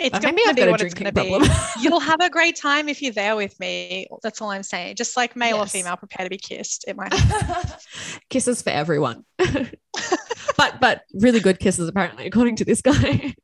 it's 0.00 0.18
going 0.18 0.36
to 0.36 0.54
be 0.54 0.62
a 0.62 0.70
what 0.70 0.80
it's 0.80 0.94
going 0.94 1.12
to 1.12 1.22
be. 1.22 1.38
You'll 1.80 2.00
have 2.00 2.20
a 2.20 2.30
great 2.30 2.56
time 2.56 2.88
if 2.88 3.02
you're 3.02 3.12
there 3.12 3.36
with 3.36 3.58
me. 3.60 4.06
That's 4.22 4.40
all 4.40 4.50
I'm 4.50 4.62
saying. 4.62 4.96
Just 4.96 5.16
like 5.16 5.36
male 5.36 5.58
or 5.58 5.66
female, 5.66 5.96
prepare 5.96 6.24
to 6.24 6.30
be 6.30 6.38
kissed. 6.38 6.84
It 6.86 6.96
might. 6.96 7.12
kisses 8.30 8.62
for 8.62 8.70
everyone. 8.70 9.24
but 9.38 10.80
but 10.80 11.02
really 11.14 11.40
good 11.40 11.58
kisses 11.58 11.88
apparently 11.88 12.26
according 12.26 12.56
to 12.56 12.64
this 12.64 12.82
guy. 12.82 13.34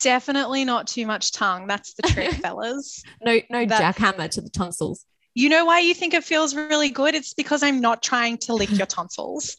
Definitely 0.00 0.64
not 0.64 0.86
too 0.86 1.06
much 1.06 1.32
tongue. 1.32 1.66
That's 1.66 1.94
the 1.94 2.02
trick, 2.02 2.32
fellas. 2.34 3.02
No 3.22 3.40
no 3.50 3.66
That- 3.66 3.96
jackhammer 3.96 4.28
to 4.30 4.40
the 4.40 4.50
tonsils. 4.50 5.04
You 5.34 5.48
know 5.48 5.64
why 5.64 5.80
you 5.80 5.94
think 5.94 6.14
it 6.14 6.24
feels 6.24 6.54
really 6.56 6.90
good? 6.90 7.14
It's 7.14 7.34
because 7.34 7.62
I'm 7.62 7.80
not 7.80 8.02
trying 8.02 8.38
to 8.38 8.54
lick 8.54 8.70
your 8.70 8.86
tonsils. 8.86 9.56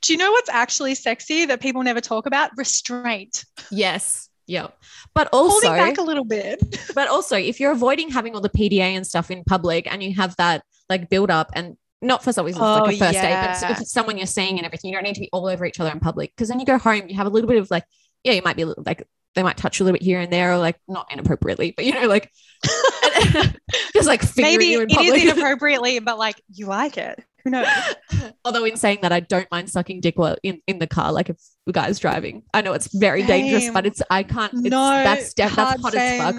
Do 0.00 0.12
you 0.12 0.18
know 0.18 0.30
what's 0.32 0.50
actually 0.50 0.94
sexy 0.94 1.46
that 1.46 1.60
people 1.60 1.82
never 1.82 2.00
talk 2.00 2.26
about? 2.26 2.50
Restraint. 2.56 3.44
Yes. 3.70 4.28
Yeah. 4.46 4.68
But 5.14 5.28
also 5.32 5.68
Holding 5.68 5.84
back 5.84 5.98
a 5.98 6.02
little 6.02 6.24
bit. 6.24 6.60
But 6.94 7.08
also, 7.08 7.36
if 7.36 7.60
you're 7.60 7.72
avoiding 7.72 8.10
having 8.10 8.34
all 8.34 8.40
the 8.40 8.50
PDA 8.50 8.96
and 8.96 9.06
stuff 9.06 9.30
in 9.30 9.44
public 9.44 9.90
and 9.90 10.02
you 10.02 10.14
have 10.14 10.36
that 10.36 10.62
like 10.88 11.08
build 11.08 11.30
up 11.30 11.50
and 11.54 11.76
not 12.02 12.24
for 12.24 12.32
something 12.32 12.54
Oh, 12.56 12.60
like 12.60 12.92
a 12.92 12.96
oh, 12.96 12.98
first 12.98 13.20
date, 13.20 13.60
but 13.62 13.70
if 13.70 13.80
it's 13.80 13.92
someone 13.92 14.18
you're 14.18 14.26
seeing 14.26 14.58
and 14.58 14.66
everything, 14.66 14.90
you 14.90 14.96
don't 14.96 15.04
need 15.04 15.14
to 15.14 15.20
be 15.20 15.30
all 15.32 15.46
over 15.46 15.64
each 15.64 15.78
other 15.80 15.90
in 15.90 16.00
public 16.00 16.32
because 16.34 16.48
then 16.48 16.58
you 16.58 16.66
go 16.66 16.76
home, 16.76 17.08
you 17.08 17.16
have 17.16 17.26
a 17.26 17.30
little 17.30 17.48
bit 17.48 17.58
of 17.58 17.70
like, 17.70 17.84
yeah, 18.24 18.32
you 18.32 18.42
might 18.44 18.56
be 18.56 18.62
a 18.62 18.66
little, 18.66 18.82
like 18.84 19.06
they 19.34 19.42
might 19.42 19.56
touch 19.56 19.78
you 19.78 19.84
a 19.84 19.86
little 19.86 19.98
bit 19.98 20.04
here 20.04 20.20
and 20.20 20.32
there, 20.32 20.52
or 20.52 20.58
like 20.58 20.76
not 20.88 21.10
inappropriately, 21.10 21.72
but 21.74 21.84
you 21.84 21.94
know, 21.94 22.08
like 22.08 22.30
just 23.92 24.06
like 24.06 24.22
Maybe 24.36 24.66
you 24.66 24.82
in 24.82 24.90
it 24.90 25.00
is 25.00 25.22
inappropriately, 25.22 26.00
but 26.00 26.18
like 26.18 26.40
you 26.52 26.66
like 26.66 26.98
it. 26.98 27.22
Who 27.44 27.50
knows? 27.50 27.66
Although 28.44 28.64
in 28.64 28.76
saying 28.76 28.98
that, 29.02 29.12
I 29.12 29.20
don't 29.20 29.50
mind 29.50 29.70
sucking 29.70 30.00
dick 30.00 30.18
while 30.18 30.36
in, 30.42 30.60
in 30.66 30.78
the 30.78 30.86
car, 30.86 31.12
like 31.12 31.28
if 31.28 31.36
the 31.66 31.72
guy's 31.72 31.98
driving. 31.98 32.42
I 32.54 32.62
know 32.62 32.72
it's 32.72 32.88
very 32.92 33.22
dangerous, 33.22 33.70
but 33.70 33.86
it's 33.86 34.02
I 34.10 34.22
can't. 34.22 34.52
It's, 34.54 34.62
no, 34.62 34.90
that's 35.02 35.34
that's 35.34 35.54
hot 35.54 35.94
as 35.94 36.18
fuck. 36.20 36.36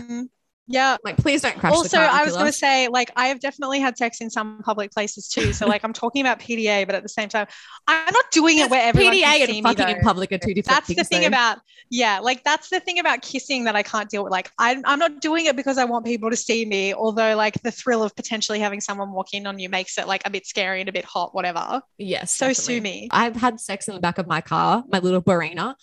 Yeah. 0.67 0.95
Like, 1.03 1.17
please 1.17 1.41
don't 1.41 1.57
crash 1.59 1.73
Also, 1.73 1.97
the 1.97 2.05
car. 2.05 2.21
I 2.21 2.23
was 2.23 2.33
going 2.33 2.45
to 2.45 2.51
say, 2.53 2.87
like, 2.87 3.11
I 3.17 3.27
have 3.27 3.39
definitely 3.41 3.79
had 3.81 3.97
sex 3.97 4.21
in 4.21 4.29
some 4.29 4.61
public 4.63 4.91
places 4.91 5.27
too. 5.27 5.51
So, 5.51 5.67
like, 5.67 5.83
I'm 5.83 5.91
talking 5.91 6.21
about 6.21 6.39
PDA, 6.39 6.85
but 6.85 6.95
at 6.95 7.03
the 7.03 7.09
same 7.09 7.27
time, 7.27 7.47
I'm 7.87 8.13
not 8.13 8.31
doing 8.31 8.59
it 8.59 8.69
where 8.71 8.81
everyone 8.81 9.13
PDA 9.13 9.21
can 9.23 9.41
and 9.41 9.49
see 9.49 9.61
me. 9.61 9.61
fucking 9.61 9.89
in 9.97 10.01
public 10.01 10.31
are 10.31 10.37
two 10.37 10.53
different 10.53 10.77
That's 10.77 10.87
things. 10.87 10.97
the 10.97 11.03
thing 11.03 11.21
though. 11.21 11.27
about, 11.27 11.59
yeah, 11.89 12.19
like 12.19 12.43
that's 12.45 12.69
the 12.69 12.79
thing 12.79 12.99
about 12.99 13.21
kissing 13.21 13.65
that 13.65 13.75
I 13.75 13.83
can't 13.83 14.09
deal 14.09 14.23
with. 14.23 14.31
Like, 14.31 14.51
I'm, 14.57 14.81
I'm 14.85 14.99
not 14.99 15.19
doing 15.19 15.47
it 15.47 15.55
because 15.57 15.77
I 15.77 15.83
want 15.85 16.05
people 16.05 16.29
to 16.29 16.37
see 16.37 16.65
me, 16.65 16.93
although, 16.93 17.35
like, 17.35 17.61
the 17.61 17.71
thrill 17.71 18.01
of 18.01 18.15
potentially 18.15 18.59
having 18.59 18.79
someone 18.79 19.11
walk 19.11 19.33
in 19.33 19.45
on 19.45 19.59
you 19.59 19.67
makes 19.69 19.97
it 19.97 20.07
like 20.07 20.21
a 20.25 20.29
bit 20.29 20.45
scary 20.47 20.79
and 20.79 20.87
a 20.87 20.93
bit 20.93 21.05
hot, 21.05 21.35
whatever. 21.35 21.81
yes. 21.97 22.31
So 22.31 22.47
definitely. 22.47 22.75
sue 22.75 22.81
me. 22.81 23.07
I've 23.11 23.35
had 23.35 23.59
sex 23.59 23.87
in 23.89 23.95
the 23.95 24.01
back 24.01 24.17
of 24.17 24.27
my 24.27 24.39
car, 24.41 24.83
my 24.89 24.99
little 24.99 25.21
Barina. 25.21 25.75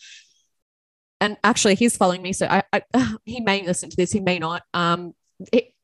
And 1.21 1.37
actually, 1.45 1.75
he's 1.75 1.97
following 1.97 2.23
me, 2.23 2.33
so 2.33 2.47
I, 2.47 2.63
I 2.73 2.83
he 3.25 3.41
may 3.41 3.67
listen 3.67 3.91
to 3.91 3.97
this, 3.97 4.13
he 4.13 4.21
may 4.21 4.39
not. 4.39 4.63
Um, 4.75 5.15
it, 5.53 5.75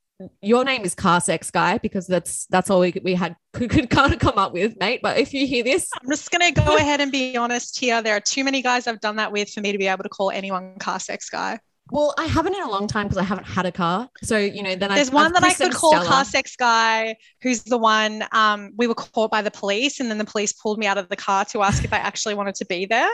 your 0.40 0.64
name 0.64 0.84
is 0.84 0.94
car 0.94 1.20
sex 1.20 1.50
guy 1.50 1.78
because 1.78 2.06
that's 2.06 2.46
that's 2.46 2.70
all 2.70 2.80
we, 2.80 2.94
we 3.02 3.14
had 3.14 3.36
could, 3.52 3.70
could 3.70 3.90
kind 3.90 4.12
of 4.12 4.18
come 4.18 4.38
up 4.38 4.52
with, 4.52 4.78
mate. 4.78 5.00
But 5.02 5.18
if 5.18 5.34
you 5.34 5.46
hear 5.46 5.62
this, 5.64 5.90
I'm 6.00 6.10
just 6.10 6.30
going 6.30 6.54
to 6.54 6.60
go 6.60 6.76
ahead 6.78 7.00
and 7.00 7.12
be 7.12 7.36
honest 7.36 7.78
here. 7.78 8.02
There 8.02 8.16
are 8.16 8.20
too 8.20 8.44
many 8.44 8.62
guys 8.62 8.86
I've 8.86 9.00
done 9.00 9.16
that 9.16 9.32
with 9.32 9.50
for 9.50 9.60
me 9.60 9.72
to 9.72 9.78
be 9.78 9.86
able 9.86 10.02
to 10.02 10.08
call 10.08 10.30
anyone 10.30 10.78
car 10.78 11.00
sex 11.00 11.28
guy. 11.28 11.58
well, 11.90 12.14
I 12.18 12.24
haven't 12.24 12.54
in 12.54 12.62
a 12.62 12.70
long 12.70 12.86
time 12.86 13.06
because 13.06 13.18
I 13.18 13.24
haven't 13.24 13.46
had 13.46 13.66
a 13.66 13.72
car. 13.72 14.08
So 14.22 14.38
you 14.38 14.62
know, 14.62 14.74
then 14.74 14.90
There's 14.90 15.08
I've, 15.08 15.14
one 15.14 15.26
I've 15.26 15.34
that 15.34 15.44
I 15.44 15.52
could 15.52 15.74
call 15.74 15.92
Stella. 15.92 16.06
car 16.06 16.24
sex 16.24 16.56
guy, 16.56 17.16
who's 17.42 17.62
the 17.62 17.78
one 17.78 18.24
um, 18.32 18.72
we 18.76 18.86
were 18.86 18.94
caught 18.94 19.30
by 19.30 19.42
the 19.42 19.50
police, 19.50 20.00
and 20.00 20.10
then 20.10 20.18
the 20.18 20.24
police 20.24 20.52
pulled 20.52 20.78
me 20.78 20.86
out 20.86 20.98
of 20.98 21.08
the 21.08 21.16
car 21.16 21.44
to 21.46 21.62
ask 21.62 21.84
if 21.84 21.92
I 21.92 21.98
actually 21.98 22.34
wanted 22.34 22.54
to 22.56 22.64
be 22.64 22.86
there. 22.86 23.10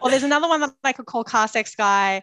Or 0.00 0.10
there's 0.10 0.22
another 0.22 0.48
one 0.48 0.60
that 0.60 0.74
I 0.84 0.92
could 0.92 1.06
call 1.06 1.24
car 1.24 1.48
sex 1.48 1.74
guy. 1.74 2.22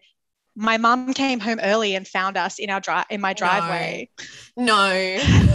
My 0.56 0.78
mum 0.78 1.14
came 1.14 1.40
home 1.40 1.60
early 1.64 1.96
and 1.96 2.08
found 2.08 2.38
us 2.38 2.60
in 2.60 2.70
our 2.70 2.80
drive 2.80 3.06
in 3.10 3.22
my 3.22 3.34
driveway. 3.34 4.10
No, 4.56 4.90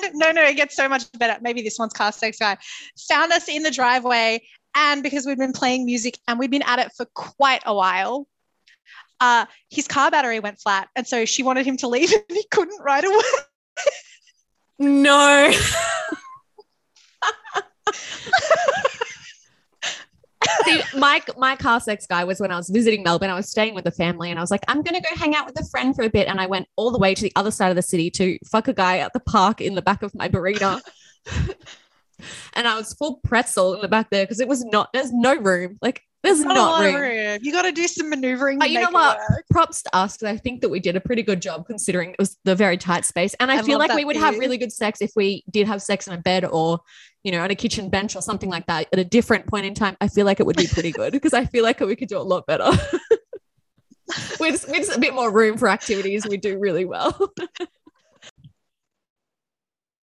And 0.00 0.14
no, 0.14 0.32
no, 0.32 0.42
it 0.42 0.56
gets 0.56 0.74
so 0.74 0.88
much 0.88 1.10
better. 1.18 1.38
Maybe 1.42 1.62
this 1.62 1.78
one's 1.78 1.92
car 1.92 2.12
sex 2.12 2.38
guy. 2.38 2.56
Found 3.08 3.32
us 3.32 3.48
in 3.48 3.62
the 3.62 3.70
driveway, 3.70 4.42
and 4.74 5.02
because 5.02 5.26
we'd 5.26 5.38
been 5.38 5.52
playing 5.52 5.84
music 5.84 6.18
and 6.26 6.38
we'd 6.38 6.50
been 6.50 6.62
at 6.62 6.78
it 6.78 6.92
for 6.96 7.06
quite 7.14 7.62
a 7.66 7.74
while, 7.74 8.26
uh, 9.20 9.46
his 9.70 9.88
car 9.88 10.10
battery 10.10 10.40
went 10.40 10.60
flat, 10.60 10.88
and 10.96 11.06
so 11.06 11.24
she 11.24 11.42
wanted 11.42 11.66
him 11.66 11.76
to 11.78 11.88
leave, 11.88 12.12
and 12.12 12.22
he 12.28 12.44
couldn't 12.50 12.80
right 12.80 13.04
away. 13.04 13.20
no. 14.78 15.52
See, 20.68 20.98
my 20.98 21.22
my 21.36 21.56
car 21.56 21.80
sex 21.80 22.06
guy 22.06 22.24
was 22.24 22.40
when 22.40 22.50
I 22.50 22.56
was 22.56 22.68
visiting 22.68 23.02
Melbourne. 23.02 23.30
I 23.30 23.34
was 23.34 23.48
staying 23.48 23.74
with 23.74 23.86
a 23.86 23.90
family, 23.90 24.30
and 24.30 24.38
I 24.38 24.42
was 24.42 24.50
like, 24.50 24.62
I'm 24.68 24.82
gonna 24.82 25.00
go 25.00 25.08
hang 25.14 25.34
out 25.34 25.46
with 25.46 25.58
a 25.60 25.64
friend 25.64 25.94
for 25.94 26.02
a 26.02 26.10
bit. 26.10 26.28
And 26.28 26.40
I 26.40 26.46
went 26.46 26.66
all 26.76 26.90
the 26.90 26.98
way 26.98 27.14
to 27.14 27.22
the 27.22 27.32
other 27.36 27.50
side 27.50 27.70
of 27.70 27.76
the 27.76 27.82
city 27.82 28.10
to 28.12 28.38
fuck 28.46 28.68
a 28.68 28.72
guy 28.72 28.98
at 28.98 29.12
the 29.12 29.20
park 29.20 29.60
in 29.60 29.74
the 29.74 29.82
back 29.82 30.02
of 30.02 30.14
my 30.14 30.28
burrito. 30.28 30.80
and 32.54 32.68
I 32.68 32.76
was 32.76 32.94
full 32.94 33.20
pretzel 33.24 33.74
in 33.74 33.80
the 33.80 33.88
back 33.88 34.10
there 34.10 34.24
because 34.24 34.40
it 34.40 34.48
was 34.48 34.64
not. 34.64 34.92
There's 34.92 35.12
no 35.12 35.36
room. 35.36 35.78
Like 35.80 36.02
there's 36.22 36.40
Not, 36.40 36.54
not, 36.54 36.84
room. 36.84 36.94
room. 36.96 37.38
You 37.42 37.52
got 37.52 37.62
to 37.62 37.72
do 37.72 37.86
some 37.86 38.10
maneuvering. 38.10 38.58
But 38.58 38.70
you 38.70 38.80
know 38.80 38.90
what? 38.90 39.18
work. 39.18 39.44
Props 39.50 39.82
to 39.82 39.96
us 39.96 40.16
because 40.16 40.34
I 40.34 40.36
think 40.36 40.62
that 40.62 40.68
we 40.68 40.80
did 40.80 40.96
a 40.96 41.00
pretty 41.00 41.22
good 41.22 41.40
job 41.40 41.66
considering 41.66 42.10
it 42.10 42.18
was 42.18 42.36
the 42.44 42.56
very 42.56 42.76
tight 42.76 43.04
space. 43.04 43.34
And 43.38 43.52
I, 43.52 43.58
I 43.58 43.62
feel 43.62 43.78
like 43.78 43.94
we 43.94 44.04
would 44.04 44.16
for 44.16 44.22
have 44.22 44.38
really 44.38 44.58
good 44.58 44.72
sex 44.72 45.00
if 45.00 45.12
we 45.14 45.44
did 45.48 45.68
have 45.68 45.80
sex 45.80 46.08
in 46.08 46.14
a 46.14 46.18
bed 46.18 46.44
or, 46.44 46.80
you 47.28 47.32
know, 47.32 47.44
on 47.44 47.50
a 47.50 47.54
kitchen 47.54 47.90
bench 47.90 48.16
or 48.16 48.22
something 48.22 48.48
like 48.48 48.64
that 48.68 48.88
at 48.90 48.98
a 48.98 49.04
different 49.04 49.46
point 49.46 49.66
in 49.66 49.74
time. 49.74 49.98
I 50.00 50.08
feel 50.08 50.24
like 50.24 50.40
it 50.40 50.46
would 50.46 50.56
be 50.56 50.66
pretty 50.66 50.92
good 50.92 51.12
because 51.12 51.34
I 51.34 51.44
feel 51.44 51.62
like 51.62 51.78
we 51.78 51.94
could 51.94 52.08
do 52.08 52.16
a 52.16 52.24
lot 52.24 52.46
better. 52.46 52.64
with, 54.40 54.66
with 54.66 54.96
a 54.96 54.98
bit 54.98 55.12
more 55.12 55.30
room 55.30 55.58
for 55.58 55.68
activities, 55.68 56.26
we 56.26 56.38
do 56.38 56.58
really 56.58 56.86
well. 56.86 57.30